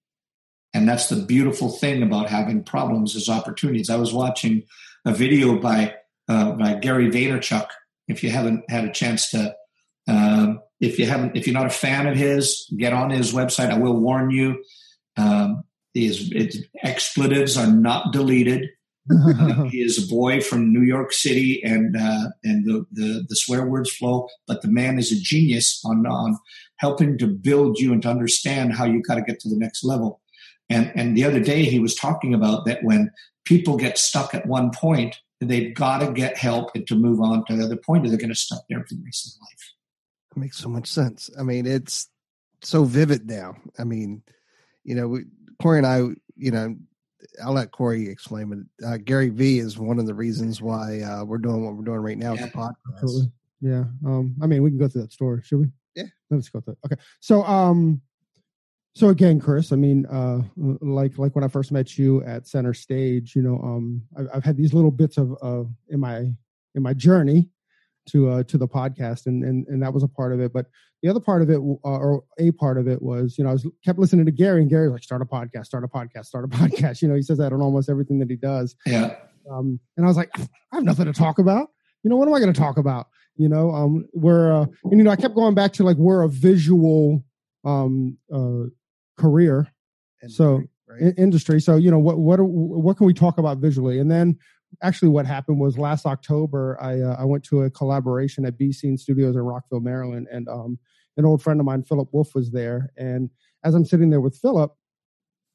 And 0.73 0.89
that's 0.89 1.09
the 1.09 1.17
beautiful 1.17 1.69
thing 1.69 2.03
about 2.03 2.29
having 2.29 2.63
problems 2.63 3.17
is 3.17 3.29
opportunities. 3.29 3.91
I 3.91 3.97
was 3.97 4.13
watching 4.13 4.63
a 5.05 5.13
video 5.13 5.59
by 5.59 5.95
uh, 6.29 6.53
by 6.53 6.75
Gary 6.75 7.11
Vaynerchuk. 7.11 7.67
If 8.07 8.23
you 8.23 8.31
haven't 8.31 8.71
had 8.71 8.85
a 8.85 8.93
chance 8.93 9.31
to, 9.31 9.55
um, 10.09 10.61
if 10.81 10.99
you 10.99 11.07
haven't, 11.07 11.37
if 11.37 11.47
you're 11.47 11.55
not 11.55 11.67
a 11.67 11.71
fan 11.71 12.07
of 12.07 12.17
his, 12.17 12.73
get 12.77 12.93
on 12.93 13.11
his 13.11 13.33
website. 13.33 13.71
I 13.71 13.79
will 13.79 13.99
warn 13.99 14.31
you, 14.31 14.63
um, 15.17 15.65
his 15.93 16.33
expletives 16.85 17.57
are 17.57 17.67
not 17.67 18.13
deleted. 18.13 18.69
he 19.71 19.83
is 19.83 20.05
a 20.05 20.07
boy 20.09 20.41
from 20.41 20.73
New 20.73 20.83
York 20.83 21.13
City, 21.13 21.61
and 21.65 21.97
uh, 21.97 22.29
and 22.45 22.65
the, 22.65 22.87
the, 22.93 23.27
the 23.29 23.37
swear 23.37 23.67
words 23.67 23.91
flow. 23.91 24.29
But 24.47 24.63
the 24.63 24.69
man 24.69 24.99
is 24.99 25.11
a 25.11 25.21
genius 25.21 25.81
on 25.85 26.07
on 26.07 26.39
helping 26.81 27.19
to 27.19 27.27
build 27.27 27.79
you 27.79 27.93
and 27.93 28.01
to 28.03 28.09
understand 28.09 28.73
how 28.73 28.87
you 28.87 29.03
got 29.03 29.17
to 29.17 29.23
get 29.23 29.39
to 29.39 29.51
the 29.51 29.57
next 29.57 29.85
level. 29.85 30.21
And 30.71 30.91
and 30.95 31.17
the 31.17 31.25
other 31.25 31.41
day 31.41 31.65
he 31.65 31.79
was 31.79 31.95
talking 31.95 32.33
about 32.33 32.65
that 32.65 32.83
when 32.83 33.11
people 33.45 33.77
get 33.77 33.99
stuck 33.99 34.35
at 34.35 34.47
one 34.47 34.71
point, 34.71 35.19
they've 35.41 35.75
got 35.75 35.99
to 35.99 36.13
get 36.13 36.39
help 36.39 36.71
and 36.75 36.87
to 36.87 36.95
move 36.95 37.21
on 37.21 37.45
to 37.47 37.57
the 37.57 37.65
other 37.65 37.77
point, 37.77 38.05
or 38.05 38.09
they're 38.09 38.19
going 38.19 38.31
to 38.31 38.35
stuck 38.35 38.63
there 38.69 38.85
for 38.87 38.95
the 38.95 39.03
rest 39.05 39.27
of 39.27 39.41
life. 39.43 39.75
It 40.35 40.41
makes 40.41 40.59
so 40.59 40.69
much 40.69 40.89
sense. 40.89 41.29
I 41.39 41.43
mean, 41.43 41.67
it's 41.67 42.09
so 42.63 42.85
vivid 42.85 43.29
now. 43.29 43.57
I 43.79 43.85
mean, 43.85 44.23
you 44.85 44.95
know, 44.95 45.09
we, 45.09 45.25
Corey 45.61 45.79
and 45.79 45.87
I, 45.87 45.99
you 46.37 46.51
know, 46.51 46.77
I'll 47.45 47.53
let 47.53 47.73
Corey 47.73 48.09
explain, 48.09 48.49
but 48.49 48.87
uh, 48.87 48.97
Gary 48.99 49.29
V 49.29 49.59
is 49.59 49.79
one 49.79 49.99
of 49.99 50.07
the 50.07 50.15
reasons 50.15 50.63
why 50.63 51.01
uh, 51.01 51.25
we're 51.25 51.39
doing 51.39 51.65
what 51.65 51.75
we're 51.75 51.85
doing 51.85 52.01
right 52.01 52.17
now 52.17 52.33
yeah. 52.33 52.45
with 52.45 52.53
the 52.53 52.59
podcast. 52.59 53.33
Yeah. 53.61 53.85
Um, 54.07 54.37
I 54.41 54.47
mean, 54.47 54.63
we 54.63 54.71
can 54.71 54.79
go 54.79 54.89
through 54.89 55.03
that 55.03 55.13
story, 55.13 55.43
should 55.45 55.61
we? 55.61 55.67
Yeah. 55.95 56.05
Let's 56.31 56.49
go. 56.49 56.63
Okay. 56.85 56.97
So, 57.21 57.43
um, 57.45 58.01
so 58.95 59.09
again, 59.09 59.41
Chris, 59.41 59.73
I 59.73 59.77
mean, 59.77 60.05
uh, 60.07 60.41
like 60.57 61.17
like 61.17 61.35
when 61.35 61.45
I 61.45 61.49
first 61.49 61.71
met 61.71 61.97
you 61.97 62.25
at 62.25 62.49
Center 62.49 62.75
Stage, 62.75 63.37
you 63.37 63.43
know, 63.43 63.61
um, 63.63 64.03
I've, 64.19 64.29
I've 64.35 64.45
had 64.45 64.57
these 64.57 64.75
little 64.75 64.91
bits 64.91 65.17
of 65.17 65.37
uh, 65.41 65.63
in 65.89 66.01
my 66.01 66.33
in 66.75 66.83
my 66.83 66.93
journey 66.93 67.49
to 68.09 68.29
uh, 68.29 68.43
to 68.45 68.59
the 68.59 68.67
podcast, 68.67 69.27
and 69.27 69.45
and 69.45 69.67
and 69.69 69.83
that 69.83 69.95
was 69.95 70.03
a 70.03 70.09
part 70.09 70.33
of 70.33 70.41
it. 70.41 70.53
But 70.53 70.67
the 71.03 71.09
other 71.09 71.21
part 71.21 71.41
of 71.41 71.51
it, 71.51 71.59
uh, 71.59 71.79
or 71.85 72.25
a 72.39 72.51
part 72.53 72.79
of 72.79 72.89
it, 72.89 73.01
was 73.01 73.39
you 73.39 73.45
know 73.45 73.51
I 73.51 73.53
was 73.55 73.67
kept 73.85 73.99
listening 73.99 74.27
to 74.27 74.33
Gary, 74.33 74.61
and 74.61 74.71
Gary's 74.71 74.91
like, 74.91 75.05
start 75.05 75.23
a 75.23 75.25
podcast, 75.25 75.67
start 75.67 75.85
a 75.85 75.89
podcast, 75.89 76.27
start 76.27 76.45
a 76.45 76.49
podcast. 76.57 77.01
You 77.01 77.09
know, 77.09 77.15
he 77.15 77.23
says 77.23 77.39
that 77.39 77.53
on 77.53 77.63
almost 77.63 77.89
everything 77.89 78.19
that 78.19 78.31
he 78.31 78.37
does. 78.37 78.75
Yeah. 78.87 79.15
Um, 79.51 79.81
and 79.97 80.05
I 80.05 80.09
was 80.09 80.17
like, 80.17 80.31
I 80.39 80.77
have 80.77 80.85
nothing 80.85 81.07
to 81.07 81.13
talk 81.13 81.39
about. 81.39 81.69
You 82.03 82.11
know, 82.11 82.17
what 82.17 82.29
am 82.29 82.35
I 82.35 82.41
going 82.41 82.53
to 82.53 82.61
talk 82.61 82.77
about? 82.77 83.09
You 83.41 83.49
know, 83.49 83.71
um, 83.71 84.05
we're 84.13 84.53
uh, 84.53 84.67
and 84.85 84.99
you 84.99 85.03
know 85.03 85.11
I 85.11 85.17
kept 85.17 85.35
going 85.35 85.55
back 85.55 85.73
to 85.75 85.83
like 85.83 85.97
we're 85.97 86.21
a 86.21 86.29
visual 86.29 87.25
um 87.65 88.19
uh 88.31 88.69
career, 89.17 89.73
industry, 90.23 90.37
so 90.37 90.63
right? 90.87 91.01
in, 91.01 91.15
industry. 91.15 91.59
So 91.59 91.77
you 91.77 91.91
know 91.91 91.99
what 91.99 92.19
what 92.19 92.39
are, 92.39 92.45
what 92.45 92.99
can 92.99 93.07
we 93.07 93.15
talk 93.15 93.39
about 93.39 93.57
visually? 93.57 93.99
And 93.99 94.11
then 94.11 94.37
actually 94.83 95.09
what 95.09 95.25
happened 95.25 95.59
was 95.59 95.79
last 95.79 96.05
October, 96.05 96.77
I 96.83 97.01
uh, 97.01 97.17
I 97.19 97.25
went 97.25 97.43
to 97.45 97.63
a 97.63 97.71
collaboration 97.71 98.45
at 98.45 98.59
B 98.59 98.73
Scene 98.73 98.99
Studios 98.99 99.37
in 99.37 99.41
Rockville, 99.41 99.81
Maryland, 99.81 100.29
and 100.31 100.47
um, 100.47 100.79
an 101.17 101.25
old 101.25 101.43
friend 101.43 101.61
of 101.61 101.65
mine, 101.65 101.83
Philip 101.83 102.11
Wolf, 102.13 102.35
was 102.35 102.51
there. 102.51 102.91
And 102.99 103.31
as 103.65 103.75
I'm 103.75 103.87
sitting 103.87 104.11
there 104.11 104.21
with 104.21 104.37
Philip, 104.37 104.75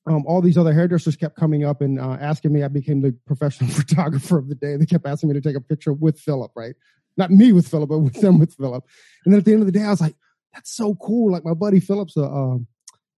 um, 0.07 0.23
all 0.25 0.41
these 0.41 0.57
other 0.57 0.73
hairdressers 0.73 1.15
kept 1.15 1.35
coming 1.35 1.63
up 1.63 1.81
and 1.81 1.99
uh, 1.99 2.17
asking 2.19 2.51
me. 2.51 2.63
I 2.63 2.67
became 2.67 3.01
the 3.01 3.15
professional 3.27 3.69
photographer 3.79 4.39
of 4.39 4.49
the 4.49 4.55
day. 4.55 4.75
They 4.75 4.87
kept 4.87 5.05
asking 5.05 5.29
me 5.29 5.35
to 5.35 5.41
take 5.41 5.55
a 5.55 5.61
picture 5.61 5.93
with 5.93 6.19
Philip, 6.19 6.51
right? 6.55 6.73
Not 7.17 7.31
me 7.31 7.53
with 7.53 7.67
Philip, 7.67 7.89
but 7.89 7.99
with 7.99 8.19
them 8.21 8.39
with 8.39 8.53
Philip. 8.55 8.83
And 9.23 9.33
then 9.33 9.39
at 9.39 9.45
the 9.45 9.53
end 9.53 9.61
of 9.61 9.65
the 9.65 9.71
day, 9.71 9.83
I 9.83 9.89
was 9.89 10.01
like, 10.01 10.15
"That's 10.53 10.75
so 10.75 10.95
cool!" 10.95 11.31
Like 11.31 11.45
my 11.45 11.53
buddy 11.53 11.79
Philip's 11.79 12.17
a 12.17 12.23
um, 12.23 12.67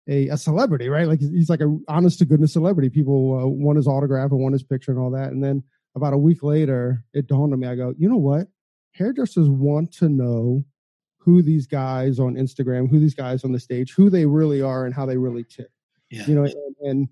a, 0.09 0.29
a 0.29 0.37
celebrity, 0.37 0.89
right? 0.89 1.09
Like 1.09 1.21
he's 1.21 1.51
like 1.51 1.61
a 1.61 1.79
honest 1.89 2.19
to 2.21 2.25
goodness 2.25 2.53
celebrity. 2.53 2.91
People 2.91 3.39
uh, 3.39 3.47
want 3.47 3.77
his 3.77 3.87
autograph 3.87 4.31
and 4.31 4.41
want 4.41 4.53
his 4.53 4.63
picture 4.63 4.93
and 4.93 5.01
all 5.01 5.11
that. 5.11 5.33
And 5.33 5.43
then 5.43 5.63
about 5.95 6.13
a 6.13 6.19
week 6.19 6.43
later, 6.43 7.03
it 7.13 7.27
dawned 7.27 7.53
on 7.53 7.61
me. 7.61 7.67
I 7.67 7.75
go, 7.75 7.95
you 7.99 8.09
know 8.09 8.17
what? 8.17 8.49
Hairdressers 8.93 9.49
want 9.49 9.93
to 9.95 10.09
know 10.09 10.65
who 11.19 11.43
these 11.43 11.67
guys 11.67 12.21
on 12.21 12.37
Instagram, 12.37 12.89
who 12.89 13.01
these 13.01 13.15
guys 13.15 13.45
on 13.45 13.53
the 13.53 13.59
stage, 13.59 13.93
who 13.93 14.09
they 14.11 14.27
really 14.27 14.63
are, 14.63 14.85
and 14.85 14.95
how 14.95 15.07
they 15.07 15.17
really 15.17 15.45
tip. 15.45 15.71
Yeah. 16.11 16.25
You 16.27 16.35
know, 16.37 16.45
and 16.45 16.77
and, 16.81 17.09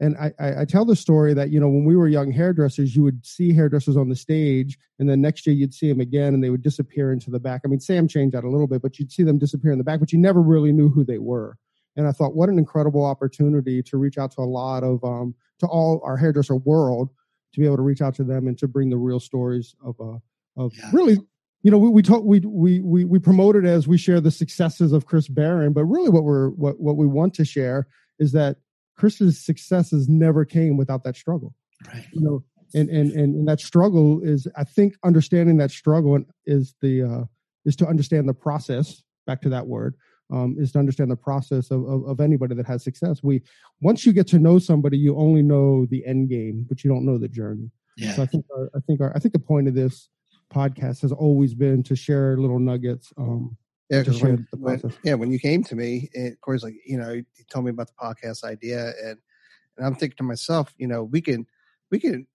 and 0.00 0.16
I, 0.16 0.32
I 0.60 0.64
tell 0.64 0.84
the 0.84 0.96
story 0.96 1.34
that 1.34 1.50
you 1.50 1.58
know 1.60 1.68
when 1.68 1.84
we 1.84 1.96
were 1.96 2.08
young 2.08 2.30
hairdressers, 2.30 2.94
you 2.94 3.02
would 3.02 3.24
see 3.24 3.52
hairdressers 3.52 3.96
on 3.96 4.08
the 4.08 4.16
stage, 4.16 4.78
and 4.98 5.08
then 5.08 5.20
next 5.20 5.46
year 5.46 5.54
you'd 5.54 5.74
see 5.74 5.88
them 5.88 6.00
again, 6.00 6.34
and 6.34 6.42
they 6.42 6.50
would 6.50 6.62
disappear 6.62 7.12
into 7.12 7.30
the 7.30 7.40
back. 7.40 7.62
I 7.64 7.68
mean, 7.68 7.80
Sam 7.80 8.08
changed 8.08 8.34
that 8.34 8.44
a 8.44 8.50
little 8.50 8.66
bit, 8.66 8.82
but 8.82 8.98
you'd 8.98 9.12
see 9.12 9.22
them 9.22 9.38
disappear 9.38 9.72
in 9.72 9.78
the 9.78 9.84
back, 9.84 10.00
but 10.00 10.12
you 10.12 10.18
never 10.18 10.40
really 10.40 10.72
knew 10.72 10.88
who 10.88 11.04
they 11.04 11.18
were. 11.18 11.56
And 11.96 12.06
I 12.06 12.12
thought, 12.12 12.36
what 12.36 12.48
an 12.48 12.58
incredible 12.58 13.04
opportunity 13.04 13.82
to 13.82 13.96
reach 13.96 14.18
out 14.18 14.30
to 14.32 14.40
a 14.40 14.42
lot 14.42 14.84
of 14.84 15.02
um, 15.02 15.34
to 15.58 15.66
all 15.66 16.00
our 16.04 16.16
hairdresser 16.16 16.56
world 16.56 17.10
to 17.54 17.60
be 17.60 17.66
able 17.66 17.76
to 17.76 17.82
reach 17.82 18.00
out 18.00 18.14
to 18.16 18.24
them 18.24 18.46
and 18.46 18.56
to 18.58 18.68
bring 18.68 18.90
the 18.90 18.96
real 18.96 19.20
stories 19.20 19.74
of 19.84 19.96
uh, 20.00 20.18
of 20.56 20.72
yeah. 20.76 20.90
really 20.92 21.18
you 21.62 21.70
know 21.70 21.78
we 21.78 21.88
we, 21.88 22.02
talk, 22.02 22.22
we 22.24 22.40
we 22.40 22.80
we 22.80 23.04
we 23.04 23.18
promote 23.18 23.56
it 23.56 23.64
as 23.64 23.88
we 23.88 23.98
share 23.98 24.20
the 24.20 24.30
successes 24.30 24.92
of 24.92 25.06
Chris 25.06 25.28
Barron, 25.28 25.72
but 25.72 25.84
really 25.84 26.08
what 26.08 26.24
we're 26.24 26.50
what 26.50 26.78
what 26.80 26.96
we 26.96 27.06
want 27.06 27.34
to 27.34 27.44
share 27.44 27.88
is 28.18 28.32
that 28.32 28.58
Chris's 28.98 29.44
successes 29.44 30.08
never 30.08 30.44
came 30.44 30.76
without 30.76 31.04
that 31.04 31.16
struggle. 31.16 31.54
Right. 31.86 32.04
You 32.12 32.20
know, 32.20 32.44
and 32.74 32.90
and 32.90 33.12
and, 33.12 33.34
and 33.34 33.48
that 33.48 33.60
struggle 33.60 34.20
is 34.22 34.46
I 34.56 34.64
think 34.64 34.96
understanding 35.04 35.56
that 35.58 35.70
struggle 35.70 36.22
is 36.46 36.74
the 36.82 37.02
uh, 37.02 37.24
is 37.64 37.76
to 37.76 37.86
understand 37.86 38.28
the 38.28 38.34
process. 38.34 39.02
Back 39.26 39.40
to 39.42 39.48
that 39.50 39.66
word. 39.66 39.94
Um, 40.30 40.56
is 40.58 40.72
to 40.72 40.78
understand 40.78 41.10
the 41.10 41.16
process 41.16 41.70
of, 41.70 41.88
of, 41.88 42.06
of, 42.06 42.20
anybody 42.20 42.54
that 42.54 42.66
has 42.66 42.84
success. 42.84 43.22
We 43.22 43.40
once 43.80 44.04
you 44.04 44.12
get 44.12 44.26
to 44.26 44.38
know 44.38 44.58
somebody, 44.58 44.98
you 44.98 45.16
only 45.16 45.40
know 45.40 45.86
the 45.86 46.04
end 46.04 46.28
game, 46.28 46.66
but 46.68 46.84
you 46.84 46.90
don't 46.90 47.06
know 47.06 47.16
the 47.16 47.28
journey. 47.28 47.70
Yeah. 47.96 48.12
So 48.12 48.24
I 48.24 48.26
think 48.26 48.44
our, 48.54 48.70
I 48.76 48.80
think 48.80 49.00
our, 49.00 49.12
I 49.16 49.20
think 49.20 49.32
the 49.32 49.38
point 49.38 49.68
of 49.68 49.74
this 49.74 50.10
podcast 50.52 51.00
has 51.00 51.12
always 51.12 51.54
been 51.54 51.82
to 51.84 51.96
share 51.96 52.36
little 52.36 52.58
nuggets. 52.58 53.10
Um, 53.16 53.56
yeah, 53.90 54.02
when, 54.20 54.46
when, 54.56 54.82
yeah, 55.02 55.14
when 55.14 55.32
you 55.32 55.38
came 55.38 55.64
to 55.64 55.74
me, 55.74 56.10
it, 56.12 56.34
of 56.34 56.40
course, 56.40 56.62
like 56.62 56.74
you 56.86 56.98
know, 56.98 57.12
you 57.12 57.24
told 57.50 57.64
me 57.64 57.70
about 57.70 57.88
the 57.88 57.94
podcast 57.94 58.44
idea, 58.44 58.92
and 59.02 59.18
and 59.76 59.86
I'm 59.86 59.94
thinking 59.94 60.16
to 60.18 60.24
myself, 60.24 60.74
you 60.76 60.86
know, 60.86 61.02
we 61.04 61.20
can 61.20 61.46
we 61.90 61.98
can 61.98 62.26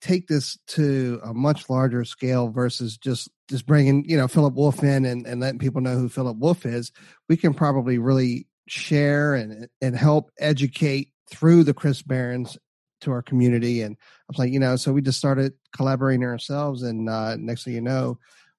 take 0.00 0.28
this 0.28 0.58
to 0.68 1.20
a 1.24 1.34
much 1.34 1.68
larger 1.68 2.04
scale 2.04 2.48
versus 2.48 2.96
just 2.96 3.30
just 3.48 3.66
bringing 3.66 4.04
you 4.08 4.16
know 4.16 4.28
Philip 4.28 4.54
Wolf 4.54 4.82
in 4.82 5.04
and, 5.04 5.26
and 5.26 5.40
letting 5.40 5.58
people 5.58 5.80
know 5.80 5.96
who 5.96 6.08
Philip 6.08 6.36
Wolf 6.36 6.66
is. 6.66 6.92
We 7.28 7.36
can 7.36 7.54
probably 7.54 7.98
really 7.98 8.46
share 8.66 9.34
and 9.34 9.68
and 9.80 9.96
help 9.96 10.30
educate 10.38 11.12
through 11.30 11.64
the 11.64 11.74
Chris 11.74 12.02
Barrons 12.02 12.58
to 13.00 13.12
our 13.12 13.22
community. 13.22 13.82
And 13.82 13.96
I 13.96 14.24
was 14.28 14.38
like, 14.38 14.52
you 14.52 14.58
know, 14.58 14.76
so 14.76 14.92
we 14.92 15.02
just 15.02 15.18
started 15.18 15.52
collaborating 15.74 16.24
ourselves, 16.24 16.82
and 16.82 17.08
uh, 17.08 17.36
next 17.36 17.64
thing 17.64 17.74
you 17.74 17.80
know, 17.80 18.18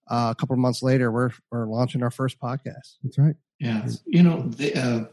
uh, 0.10 0.30
a 0.32 0.36
couple 0.36 0.54
of 0.54 0.60
months 0.60 0.82
later, 0.82 1.12
we're 1.12 1.32
we're 1.52 1.66
launching 1.66 2.04
our 2.04 2.12
first 2.12 2.40
podcast. 2.40 2.98
That's 3.04 3.18
right. 3.18 3.36
Yeah, 3.60 3.88
you 4.06 4.24
know 4.24 4.44
the. 4.44 4.76
Uh, 4.76 5.06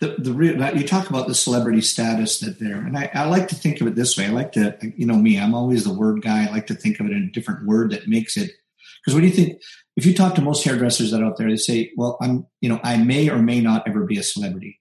the, 0.00 0.16
the 0.18 0.32
real 0.32 0.56
you 0.74 0.86
talk 0.86 1.10
about 1.10 1.28
the 1.28 1.34
celebrity 1.34 1.82
status 1.82 2.40
that 2.40 2.58
there 2.58 2.78
and 2.78 2.96
I, 2.96 3.10
I, 3.12 3.24
like 3.26 3.48
to 3.48 3.54
think 3.54 3.80
of 3.80 3.86
it 3.86 3.94
this 3.94 4.16
way 4.16 4.26
i 4.26 4.30
like 4.30 4.52
to 4.52 4.74
you 4.96 5.06
know 5.06 5.16
me 5.16 5.38
i'm 5.38 5.54
always 5.54 5.84
the 5.84 5.92
word 5.92 6.22
guy 6.22 6.46
i 6.46 6.50
like 6.50 6.66
to 6.68 6.74
think 6.74 6.98
of 6.98 7.06
it 7.06 7.12
in 7.12 7.24
a 7.24 7.30
different 7.30 7.66
word 7.66 7.90
that 7.90 8.08
makes 8.08 8.36
it 8.36 8.50
because 9.04 9.14
what 9.14 9.20
do 9.20 9.26
you 9.26 9.32
think 9.32 9.60
if 9.96 10.06
you 10.06 10.14
talk 10.14 10.34
to 10.34 10.42
most 10.42 10.64
hairdressers 10.64 11.10
that 11.10 11.20
are 11.20 11.26
out 11.26 11.36
there 11.36 11.50
they 11.50 11.56
say 11.56 11.92
well 11.96 12.16
i'm 12.22 12.46
you 12.62 12.68
know 12.70 12.80
i 12.82 12.96
may 12.96 13.28
or 13.28 13.40
may 13.40 13.60
not 13.60 13.86
ever 13.86 14.04
be 14.04 14.18
a 14.18 14.22
celebrity 14.22 14.80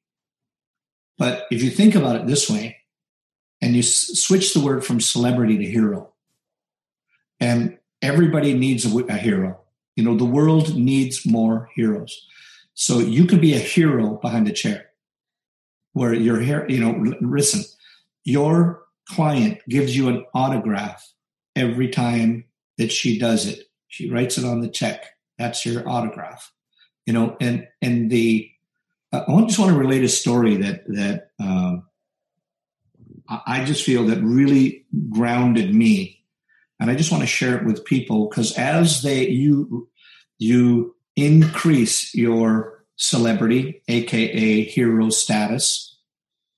but 1.18 1.46
if 1.52 1.62
you 1.62 1.70
think 1.70 1.96
about 1.96 2.16
it 2.16 2.26
this 2.26 2.50
way 2.50 2.78
and 3.62 3.74
you 3.74 3.80
s- 3.80 4.12
switch 4.14 4.54
the 4.54 4.62
word 4.62 4.86
from 4.86 5.02
celebrity 5.02 5.58
to 5.58 5.66
hero 5.66 6.14
and 7.42 7.78
everybody 8.02 8.54
needs 8.54 8.86
a, 8.86 8.98
a 9.06 9.14
hero 9.14 9.60
you 9.96 10.04
know 10.04 10.16
the 10.16 10.26
world 10.26 10.76
needs 10.76 11.26
more 11.26 11.70
heroes 11.76 12.28
so 12.74 13.00
you 13.00 13.26
can 13.26 13.40
be 13.42 13.54
a 13.54 13.60
hero 13.60 14.18
behind 14.22 14.48
a 14.48 14.54
chair 14.54 14.90
where 15.94 16.14
your 16.14 16.40
hair, 16.40 16.66
you 16.70 16.80
know, 16.80 17.14
listen, 17.22 17.64
your 18.24 18.84
client 19.10 19.60
gives 19.68 19.96
you 19.96 20.08
an 20.08 20.26
autograph 20.34 21.06
every 21.56 21.90
time 21.90 22.46
that 22.78 22.92
she 22.92 23.20
does 23.20 23.48
it. 23.48 23.66
She 23.88 24.10
writes 24.10 24.38
it 24.38 24.46
on 24.46 24.62
the 24.62 24.70
check. 24.70 25.04
That's 25.38 25.66
your 25.66 25.88
autograph, 25.90 26.54
you 27.06 27.14
know, 27.14 27.36
and, 27.42 27.68
and 27.82 28.10
the, 28.10 28.50
I 29.12 29.24
just 29.42 29.60
want 29.60 29.72
to 29.72 29.78
relate 29.78 30.04
a 30.04 30.10
story 30.10 30.58
that, 30.58 30.86
that, 30.88 31.32
um, 31.40 31.84
I 33.28 33.64
just 33.66 33.84
feel 33.84 34.06
that 34.08 34.24
really 34.24 34.86
grounded 35.10 35.76
me. 35.76 36.19
And 36.80 36.90
I 36.90 36.96
just 36.96 37.12
want 37.12 37.22
to 37.24 37.28
share 37.28 37.58
it 37.58 37.66
with 37.66 37.86
people 37.86 38.30
because 38.30 38.58
as 38.58 39.02
they, 39.02 39.28
you, 39.28 39.90
you 40.38 40.96
increase 41.16 42.14
your 42.16 42.86
celebrity, 42.96 43.82
aka 43.88 44.64
hero 44.64 45.10
status, 45.10 45.98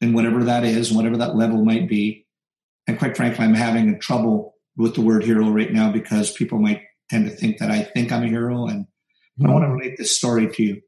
and 0.02 0.14
whatever 0.14 0.44
that 0.44 0.64
is, 0.64 0.92
whatever 0.92 1.18
that 1.18 1.36
level 1.36 1.64
might 1.64 1.88
be. 1.88 2.26
And 2.88 2.98
quite 2.98 3.16
frankly, 3.16 3.46
I'm 3.46 3.54
having 3.54 4.00
trouble 4.00 4.56
with 4.76 4.96
the 4.96 5.02
word 5.02 5.24
hero 5.24 5.50
right 5.50 5.72
now 5.72 5.92
because 5.92 6.32
people 6.32 6.60
might 6.60 6.82
tend 7.10 7.30
to 7.30 7.36
think 7.36 7.60
that 7.60 7.70
I 7.70 7.84
think 7.84 8.12
I'm 8.12 8.24
a 8.24 8.28
hero. 8.28 8.68
And 8.68 8.86
mm-hmm. 8.86 9.48
I 9.48 9.54
want 9.54 9.66
to 9.66 9.70
relate 9.70 9.98
this 9.98 10.16
story 10.16 10.50
to 10.52 10.64
you. 10.64 10.82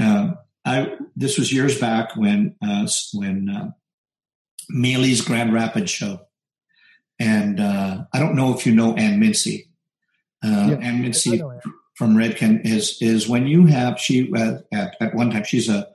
Uh, 0.00 0.32
I 0.64 0.92
this 1.16 1.38
was 1.38 1.52
years 1.52 1.80
back 1.80 2.14
when 2.14 2.54
uh, 2.62 2.86
when 3.14 3.48
uh, 3.48 3.70
Maly's 4.68 5.22
Grand 5.22 5.52
Rapids 5.52 5.90
show, 5.90 6.20
and 7.18 7.60
uh, 7.60 8.04
I 8.12 8.18
don't 8.18 8.34
know 8.34 8.54
if 8.54 8.66
you 8.66 8.74
know 8.74 8.94
Ann 8.94 9.20
Mincy. 9.20 9.66
Uh, 10.42 10.68
yeah, 10.70 10.76
Ann 10.76 11.02
Mincy 11.02 11.40
from 11.94 12.14
Redken 12.14 12.64
is 12.64 12.98
is 13.00 13.28
when 13.28 13.46
you 13.46 13.66
have 13.66 13.98
she 13.98 14.32
uh, 14.32 14.58
at, 14.72 14.96
at 15.00 15.14
one 15.14 15.30
time 15.30 15.44
she's 15.44 15.68
a 15.68 15.88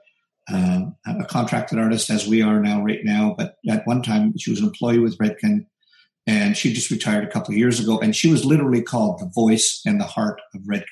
uh, 0.52 0.82
a 1.06 1.26
contracted 1.26 1.80
artist 1.80 2.10
as 2.10 2.28
we 2.28 2.41
are 2.41 2.60
now 2.60 2.84
right 2.84 3.00
now, 3.04 3.34
but 3.38 3.56
at 3.70 3.88
one 3.88 4.02
time 4.02 4.38
she 4.38 4.50
was 4.50 4.60
an 4.60 4.66
employee 4.66 5.00
with 5.00 5.18
Redken, 5.18 5.66
and 6.28 6.58
she 6.58 6.74
just 6.74 6.91
retired 6.91 7.24
a 7.24 7.32
couple 7.32 7.54
of 7.54 7.58
years 7.58 7.80
ago, 7.80 8.00
and 8.00 8.14
she 8.16 8.30
was 8.30 8.44
literally 8.44 8.82
called 8.82 9.20
the 9.20 9.32
voice 9.34 9.82
and 9.86 10.02
the 10.02 10.06
heart 10.06 10.41
of 10.54 10.62
Redken. 10.62 10.84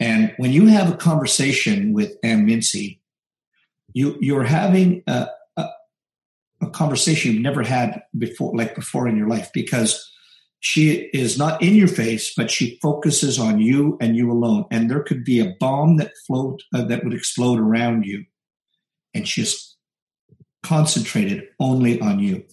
And 0.00 0.34
when 0.36 0.52
you 0.52 0.66
have 0.66 0.92
a 0.92 0.96
conversation 0.96 1.92
with 1.92 2.16
Ann 2.22 2.46
Mincy, 2.46 3.00
you 3.94 4.16
you're 4.20 4.44
having 4.44 5.02
a, 5.06 5.28
a, 6.60 6.70
conversation 6.70 7.32
you've 7.32 7.42
never 7.42 7.62
had 7.62 8.02
before, 8.16 8.54
like 8.56 8.74
before 8.74 9.08
in 9.08 9.16
your 9.16 9.28
life, 9.28 9.50
because 9.52 10.10
she 10.60 11.08
is 11.12 11.38
not 11.38 11.62
in 11.62 11.74
your 11.74 11.88
face, 11.88 12.32
but 12.36 12.50
she 12.50 12.78
focuses 12.82 13.38
on 13.38 13.60
you 13.60 13.96
and 14.00 14.16
you 14.16 14.30
alone. 14.30 14.64
And 14.70 14.90
there 14.90 15.02
could 15.02 15.24
be 15.24 15.40
a 15.40 15.54
bomb 15.60 15.96
that 15.98 16.12
float 16.26 16.62
uh, 16.74 16.84
that 16.84 17.04
would 17.04 17.14
explode 17.14 17.60
around 17.60 18.04
you, 18.04 18.24
and 19.14 19.26
she's 19.26 19.76
concentrated 20.62 21.44
only 21.60 22.00
on 22.00 22.18
you. 22.18 22.44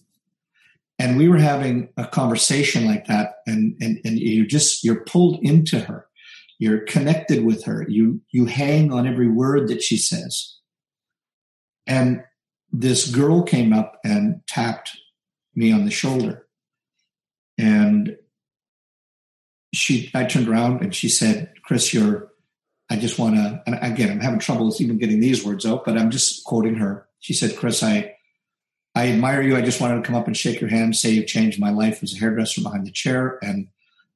And 0.97 1.17
we 1.17 1.27
were 1.27 1.39
having 1.39 1.89
a 1.97 2.07
conversation 2.07 2.85
like 2.85 3.07
that, 3.07 3.37
and 3.47 3.75
and 3.81 3.99
and 4.05 4.17
you 4.17 4.45
just 4.45 4.83
you're 4.83 5.03
pulled 5.03 5.39
into 5.41 5.79
her, 5.79 6.07
you're 6.59 6.85
connected 6.85 7.43
with 7.43 7.65
her, 7.65 7.85
you 7.89 8.21
you 8.31 8.45
hang 8.45 8.93
on 8.93 9.07
every 9.07 9.27
word 9.27 9.67
that 9.67 9.81
she 9.81 9.97
says. 9.97 10.57
And 11.87 12.23
this 12.79 13.09
girl 13.09 13.43
came 13.43 13.73
up 13.73 13.99
and 14.03 14.41
tapped 14.47 14.97
me 15.55 15.71
on 15.71 15.85
the 15.85 15.91
shoulder 15.91 16.45
and 17.57 18.17
she, 19.73 20.09
I 20.13 20.25
turned 20.25 20.47
around 20.47 20.81
and 20.81 20.93
she 20.95 21.09
said, 21.09 21.53
Chris, 21.63 21.93
you're, 21.93 22.31
I 22.89 22.97
just 22.97 23.17
want 23.17 23.35
to, 23.35 23.63
and 23.65 23.77
again, 23.81 24.11
I'm 24.11 24.19
having 24.19 24.39
trouble 24.39 24.73
even 24.79 24.97
getting 24.97 25.19
these 25.19 25.43
words 25.43 25.65
out, 25.65 25.85
but 25.85 25.97
I'm 25.97 26.11
just 26.11 26.43
quoting 26.43 26.75
her. 26.75 27.07
She 27.19 27.33
said, 27.33 27.57
Chris, 27.57 27.81
I, 27.81 28.15
I 28.93 29.09
admire 29.09 29.41
you. 29.41 29.57
I 29.57 29.61
just 29.61 29.81
wanted 29.81 29.95
to 29.95 30.01
come 30.01 30.15
up 30.15 30.27
and 30.27 30.37
shake 30.37 30.61
your 30.61 30.69
hand, 30.69 30.95
say 30.95 31.09
you've 31.09 31.27
changed 31.27 31.59
my 31.59 31.71
life 31.71 32.03
as 32.03 32.13
a 32.13 32.19
hairdresser 32.19 32.61
behind 32.61 32.85
the 32.85 32.91
chair. 32.91 33.39
And 33.41 33.67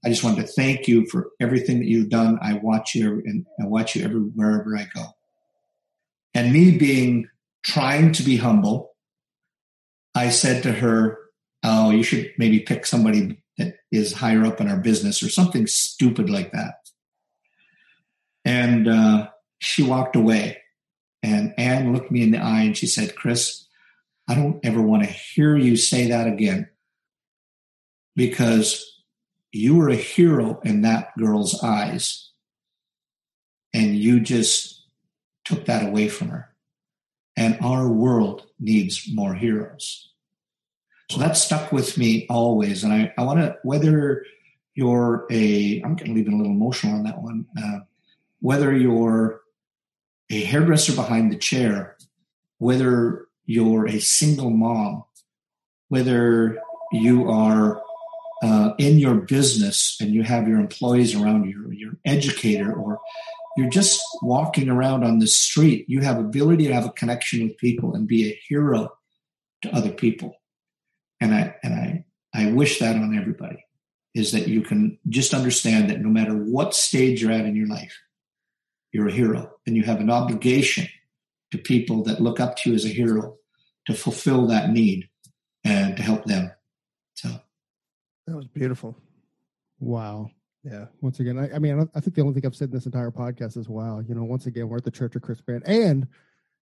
I 0.06 0.10
just 0.10 0.24
wanted 0.24 0.46
to 0.46 0.54
thank 0.54 0.88
you 0.88 1.06
for 1.08 1.32
everything 1.40 1.80
that 1.80 1.88
you've 1.88 2.10
done. 2.10 2.40
I 2.42 2.54
watch 2.54 2.96
you 2.96 3.22
and 3.26 3.46
I 3.62 3.66
watch 3.66 3.96
you 3.96 4.06
every, 4.06 4.20
wherever 4.20 4.78
I 4.78 4.88
go. 4.94 5.06
And 6.34 6.54
me 6.54 6.78
being 6.78 7.28
trying 7.64 8.12
to 8.14 8.24
be 8.24 8.38
humble, 8.38 8.96
I 10.16 10.30
said 10.30 10.64
to 10.64 10.72
her, 10.72 11.18
oh, 11.64 11.92
you 11.92 12.04
should 12.04 12.32
maybe 12.38 12.60
pick 12.60 12.86
somebody 12.86 13.42
that 13.58 13.76
is 13.92 14.14
higher 14.14 14.46
up 14.46 14.62
in 14.62 14.70
our 14.70 14.78
business 14.78 15.22
or 15.22 15.30
something 15.30 15.68
stupid 15.68 16.30
like 16.30 16.52
that. 16.52 16.76
And 18.46 18.88
uh, 18.88 19.30
she 19.60 19.84
walked 19.84 20.16
away. 20.16 20.58
And 21.22 21.54
Anne 21.58 21.94
looked 21.94 22.12
me 22.12 22.24
in 22.24 22.32
the 22.32 22.38
eye 22.38 22.62
and 22.62 22.78
she 22.78 22.88
said, 22.88 23.16
Chris, 23.16 23.68
I 24.28 24.36
don't 24.36 24.64
ever 24.64 24.82
want 24.82 25.04
to 25.04 25.10
hear 25.10 25.58
you 25.58 25.76
say 25.76 26.08
that 26.08 26.28
again 26.28 26.70
because 28.16 28.86
you 29.52 29.76
were 29.76 29.90
a 29.90 29.96
hero 29.96 30.60
in 30.64 30.82
that 30.82 31.18
girl's 31.18 31.62
eyes. 31.64 32.32
And 33.74 33.96
you 33.96 34.20
just 34.20 34.88
took 35.46 35.66
that 35.66 35.86
away 35.86 36.08
from 36.08 36.30
her. 36.30 36.49
And 37.40 37.58
our 37.62 37.88
world 37.88 38.46
needs 38.60 39.08
more 39.10 39.34
heroes. 39.34 40.12
So 41.10 41.20
that 41.20 41.38
stuck 41.38 41.72
with 41.72 41.98
me 41.98 42.28
always. 42.30 42.84
And 42.84 42.92
I, 42.92 43.14
I 43.18 43.24
want 43.24 43.40
to, 43.40 43.56
whether 43.64 44.26
you're 44.76 45.26
a, 45.32 45.82
I'm 45.82 45.96
getting 45.96 46.18
even 46.18 46.34
a 46.34 46.38
little 46.38 46.52
emotional 46.52 46.96
on 46.96 47.04
that 47.04 47.22
one, 47.22 47.46
uh, 47.58 47.80
whether 48.42 48.76
you're 48.76 49.40
a 50.30 50.44
hairdresser 50.44 50.94
behind 50.94 51.32
the 51.32 51.38
chair, 51.38 51.96
whether 52.58 53.28
you're 53.46 53.88
a 53.88 54.00
single 54.00 54.50
mom, 54.50 55.06
whether 55.88 56.62
you 56.92 57.30
are 57.30 57.82
uh, 58.44 58.74
in 58.78 59.00
your 59.00 59.16
business 59.16 59.98
and 60.02 60.14
you 60.14 60.24
have 60.24 60.46
your 60.46 60.60
employees 60.60 61.16
around 61.16 61.50
you, 61.50 61.68
or 61.68 61.74
you're 61.74 61.92
an 61.92 62.00
educator, 62.04 62.74
or 62.74 63.00
you're 63.60 63.70
just 63.70 64.02
walking 64.22 64.70
around 64.70 65.04
on 65.04 65.20
the 65.20 65.28
street, 65.28 65.86
you 65.88 66.02
have 66.02 66.18
ability 66.18 66.68
to 66.68 66.74
have 66.74 66.86
a 66.86 66.92
connection 66.92 67.44
with 67.44 67.58
people 67.58 67.94
and 67.94 68.08
be 68.08 68.30
a 68.30 68.40
hero 68.48 68.90
to 69.62 69.76
other 69.76 69.92
people 69.92 70.40
and 71.20 71.34
I 71.34 71.56
and 71.64 71.74
I 71.74 72.06
I 72.34 72.52
wish 72.52 72.80
that 72.80 72.96
on 72.96 73.18
everybody 73.18 73.66
is 74.16 74.32
that 74.32 74.48
you 74.48 74.62
can 74.62 74.98
just 75.08 75.34
understand 75.34 75.90
that 75.90 76.02
no 76.02 76.10
matter 76.10 76.34
what 76.34 76.74
stage 76.74 77.22
you're 77.22 77.32
at 77.32 77.46
in 77.46 77.56
your 77.56 77.68
life, 77.68 77.96
you're 78.92 79.08
a 79.08 79.14
hero 79.14 79.52
and 79.68 79.76
you 79.76 79.84
have 79.84 80.00
an 80.00 80.10
obligation 80.10 80.88
to 81.52 81.58
people 81.58 82.04
that 82.04 82.22
look 82.22 82.40
up 82.40 82.56
to 82.58 82.70
you 82.70 82.76
as 82.76 82.86
a 82.86 82.90
hero 82.90 83.38
to 83.86 83.94
fulfill 83.94 84.48
that 84.48 84.72
need 84.72 85.10
and 85.64 85.96
to 85.98 86.04
help 86.04 86.26
them. 86.26 86.52
So 87.16 87.30
that 88.28 88.36
was 88.36 88.48
beautiful. 88.48 88.98
Wow. 89.80 90.32
Yeah. 90.64 90.86
Once 91.02 91.20
again, 91.20 91.38
I, 91.38 91.56
I 91.56 91.60
mean, 91.60 91.80
I, 91.80 91.98
I 91.98 92.02
think 92.02 92.16
the 92.16 92.22
only 92.22 92.34
thing 92.34 92.46
I've 92.46 92.56
said 92.56 92.70
in 92.70 92.76
this 92.76 92.86
entire 92.86 93.12
podcast 93.12 93.58
is, 93.58 93.70
wow, 93.70 94.00
you 94.00 94.14
know, 94.14 94.24
once 94.24 94.46
again, 94.46 94.68
we're 94.68 94.78
at 94.78 94.84
the 94.84 94.92
Church 94.92 95.16
of 95.16 95.22
Chris 95.22 95.42
Barron. 95.42 95.64
And 95.66 96.08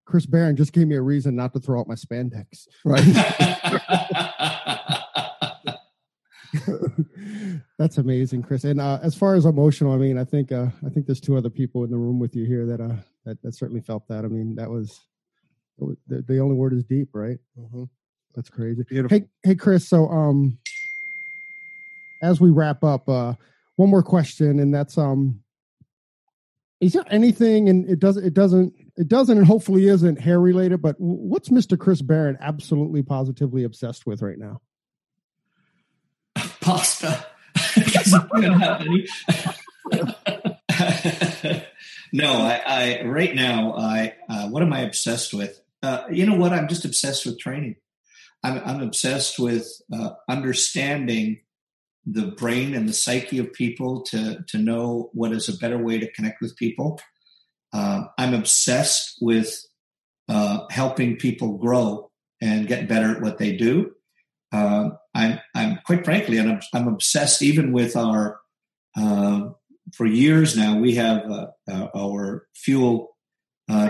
Chris 0.06 0.26
Barron 0.26 0.56
just 0.56 0.72
gave 0.72 0.88
me 0.88 0.96
a 0.96 1.02
reason 1.02 1.36
not 1.36 1.54
to 1.54 1.60
throw 1.60 1.80
out 1.80 1.88
my 1.88 1.96
spandex. 1.96 2.68
Right. 2.86 3.04
That's 7.78 7.98
amazing, 7.98 8.44
Chris. 8.44 8.64
And 8.64 8.80
uh, 8.80 9.00
as 9.04 9.16
far 9.16 9.36
as 9.36 9.46
emotional, 9.46 9.94
I 9.94 9.98
mean, 9.98 10.18
I 10.18 10.24
think 10.24 10.52
uh, 10.52 10.68
I 10.86 10.90
think 10.90 11.06
there's 11.06 11.20
two 11.20 11.38
other 11.38 11.50
people 11.50 11.84
in 11.84 11.92
the 11.92 11.98
room 11.98 12.20
with 12.20 12.36
you 12.36 12.46
here 12.46 12.66
that 12.66 12.82
uh, 12.82 12.96
that, 13.26 13.42
that 13.44 13.54
certainly 13.54 13.82
felt 13.82 14.08
that. 14.08 14.24
I 14.24 14.30
mean, 14.30 14.56
that 14.56 14.70
was, 14.70 15.02
the, 16.08 16.24
the, 16.28 16.40
only 16.40 16.56
word 16.56 16.74
is 16.74 16.86
deep, 16.86 17.10
right? 17.14 17.38
Mm-hmm. 17.60 17.84
That's 18.36 18.50
crazy. 18.50 18.84
Beautiful. 18.90 19.18
Hey, 19.18 19.26
hey, 19.44 19.56
Chris. 19.56 19.88
So, 19.88 20.08
um, 20.08 20.58
as 22.22 22.40
we 22.40 22.50
wrap 22.50 22.84
up, 22.84 23.08
uh, 23.10 23.34
one 23.78 23.90
more 23.90 24.04
question, 24.04 24.60
and 24.60 24.74
that's 24.74 24.98
um, 24.98 25.40
is 26.82 26.94
there 26.94 27.06
anything, 27.10 27.70
and 27.70 27.90
it 27.90 28.00
doesn't, 28.00 28.26
it 28.26 28.34
doesn't, 28.34 28.74
it 28.98 29.08
doesn't, 29.08 29.38
and 29.38 29.48
hopefully 29.48 29.88
isn't 29.88 30.20
hair 30.20 30.40
related, 30.40 30.82
but 30.82 30.96
what's 31.00 31.50
Mister 31.50 31.78
Chris 31.78 32.02
Barron 32.02 32.38
absolutely 32.42 33.04
positively 33.04 33.64
obsessed 33.64 34.06
with 34.06 34.22
right 34.22 34.38
now? 34.38 34.62
Pasta. 36.60 37.26
no, 42.14 42.34
I, 42.34 42.62
I, 42.66 43.02
right 43.06 43.34
now 43.34 43.74
I 43.76 44.16
uh, 44.30 44.50
what 44.50 44.62
am 44.62 44.74
I 44.74 44.82
obsessed 44.82 45.34
with? 45.34 45.60
Uh, 45.82 46.04
you 46.12 46.26
know 46.26 46.36
what? 46.36 46.52
I'm 46.52 46.68
just 46.68 46.86
obsessed 46.86 47.26
with 47.26 47.40
training. 47.40 47.76
I'm, 48.44 48.62
I'm 48.66 48.82
obsessed 48.82 49.40
with 49.40 49.68
uh, 49.94 50.12
understanding 50.30 51.40
the 52.10 52.28
brain 52.28 52.74
and 52.74 52.88
the 52.88 52.94
psyche 52.94 53.38
of 53.38 53.52
people 53.52 54.02
to 54.02 54.44
to 54.48 54.58
know 54.58 55.10
what 55.14 55.34
is 55.34 55.50
a 55.50 55.58
better 55.58 55.78
way 55.78 56.00
to 56.00 56.12
connect 56.12 56.42
with 56.42 56.56
people. 56.56 57.00
Uh, 57.74 58.06
I'm 58.18 58.34
obsessed 58.34 59.18
with 59.22 59.54
uh, 60.30 60.62
helping 60.72 61.18
people 61.18 61.58
grow 61.58 62.10
and 62.42 62.68
get 62.68 62.88
better 62.88 63.12
at 63.12 63.22
what 63.22 63.38
they 63.38 63.56
do. 63.56 63.92
Uh, 64.52 64.92
I'm, 65.14 65.40
I'm 65.54 65.80
quite 65.86 66.06
frankly, 66.06 66.38
and 66.38 66.50
I'm, 66.50 66.62
I'm 66.74 66.88
obsessed 66.88 67.42
even 67.42 67.72
with 67.72 67.96
our. 67.96 68.40
Uh, 68.96 69.50
for 69.94 70.06
years 70.06 70.58
now, 70.58 70.78
we 70.78 70.96
have 70.96 71.30
uh, 71.30 71.48
uh, 71.70 71.88
our 71.96 72.48
fuel 72.56 73.16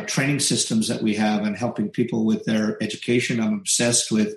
training 0.05 0.39
systems 0.39 0.87
that 0.87 1.01
we 1.01 1.15
have 1.15 1.43
and 1.43 1.55
helping 1.55 1.89
people 1.89 2.25
with 2.25 2.43
their 2.45 2.81
education. 2.81 3.39
I'm 3.39 3.53
obsessed 3.53 4.11
with 4.11 4.35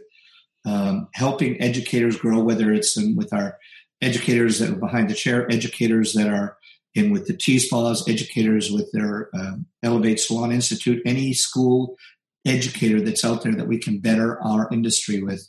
um, 0.65 1.09
helping 1.15 1.61
educators 1.61 2.16
grow, 2.16 2.41
whether 2.41 2.73
it's 2.73 2.97
in, 2.97 3.16
with 3.16 3.32
our 3.32 3.59
educators 4.03 4.59
that 4.59 4.70
are 4.70 4.77
behind 4.77 5.09
the 5.11 5.15
chair, 5.15 5.51
educators 5.51 6.12
that 6.15 6.28
are 6.28 6.57
in 6.95 7.11
with 7.11 7.27
the 7.27 7.35
TSPAs, 7.35 8.09
educators 8.09 8.70
with 8.70 8.91
their 8.93 9.31
um, 9.35 9.66
Elevate 9.82 10.20
Salon 10.20 10.53
Institute, 10.53 11.03
any 11.07 11.32
school 11.32 11.97
educator 12.45 13.01
that's 13.01 13.24
out 13.24 13.43
there 13.43 13.55
that 13.55 13.69
we 13.69 13.78
can 13.78 13.99
better 13.99 14.43
our 14.43 14.69
industry 14.73 15.23
with 15.23 15.49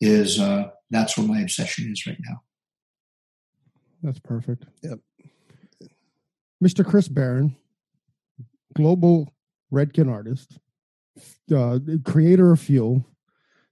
is 0.00 0.38
uh, 0.38 0.70
that's 0.90 1.16
where 1.16 1.26
my 1.26 1.40
obsession 1.40 1.90
is 1.90 2.06
right 2.06 2.18
now. 2.28 2.42
That's 4.02 4.18
perfect. 4.18 4.64
Yep. 4.82 4.98
Mr. 6.62 6.84
Chris 6.84 7.08
Barron, 7.08 7.56
global 8.74 9.32
Redken 9.72 10.10
artist, 10.10 10.58
uh, 11.54 11.78
creator 12.04 12.52
of 12.52 12.60
Fuel. 12.60 13.04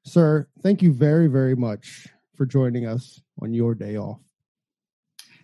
Sir, 0.08 0.48
thank 0.62 0.80
you 0.80 0.90
very, 0.90 1.26
very 1.26 1.54
much 1.54 2.08
for 2.34 2.46
joining 2.46 2.86
us 2.86 3.20
on 3.42 3.52
your 3.52 3.74
day 3.74 3.98
off. 3.98 4.20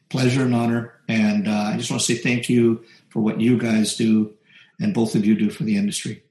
Pleasure 0.09 0.45
and 0.45 0.55
honor. 0.55 1.01
And 1.07 1.47
uh, 1.47 1.73
I 1.75 1.77
just 1.77 1.91
want 1.91 2.01
to 2.03 2.07
say 2.07 2.19
thank 2.19 2.49
you 2.49 2.83
for 3.11 3.21
what 3.21 3.41
you 3.41 3.59
guys 3.59 3.95
do 3.95 4.33
and 4.81 4.95
both 4.95 5.15
of 5.15 5.27
you 5.27 5.35
do 5.35 5.51
for 5.51 5.65
the 5.65 5.77
industry. 5.77 6.24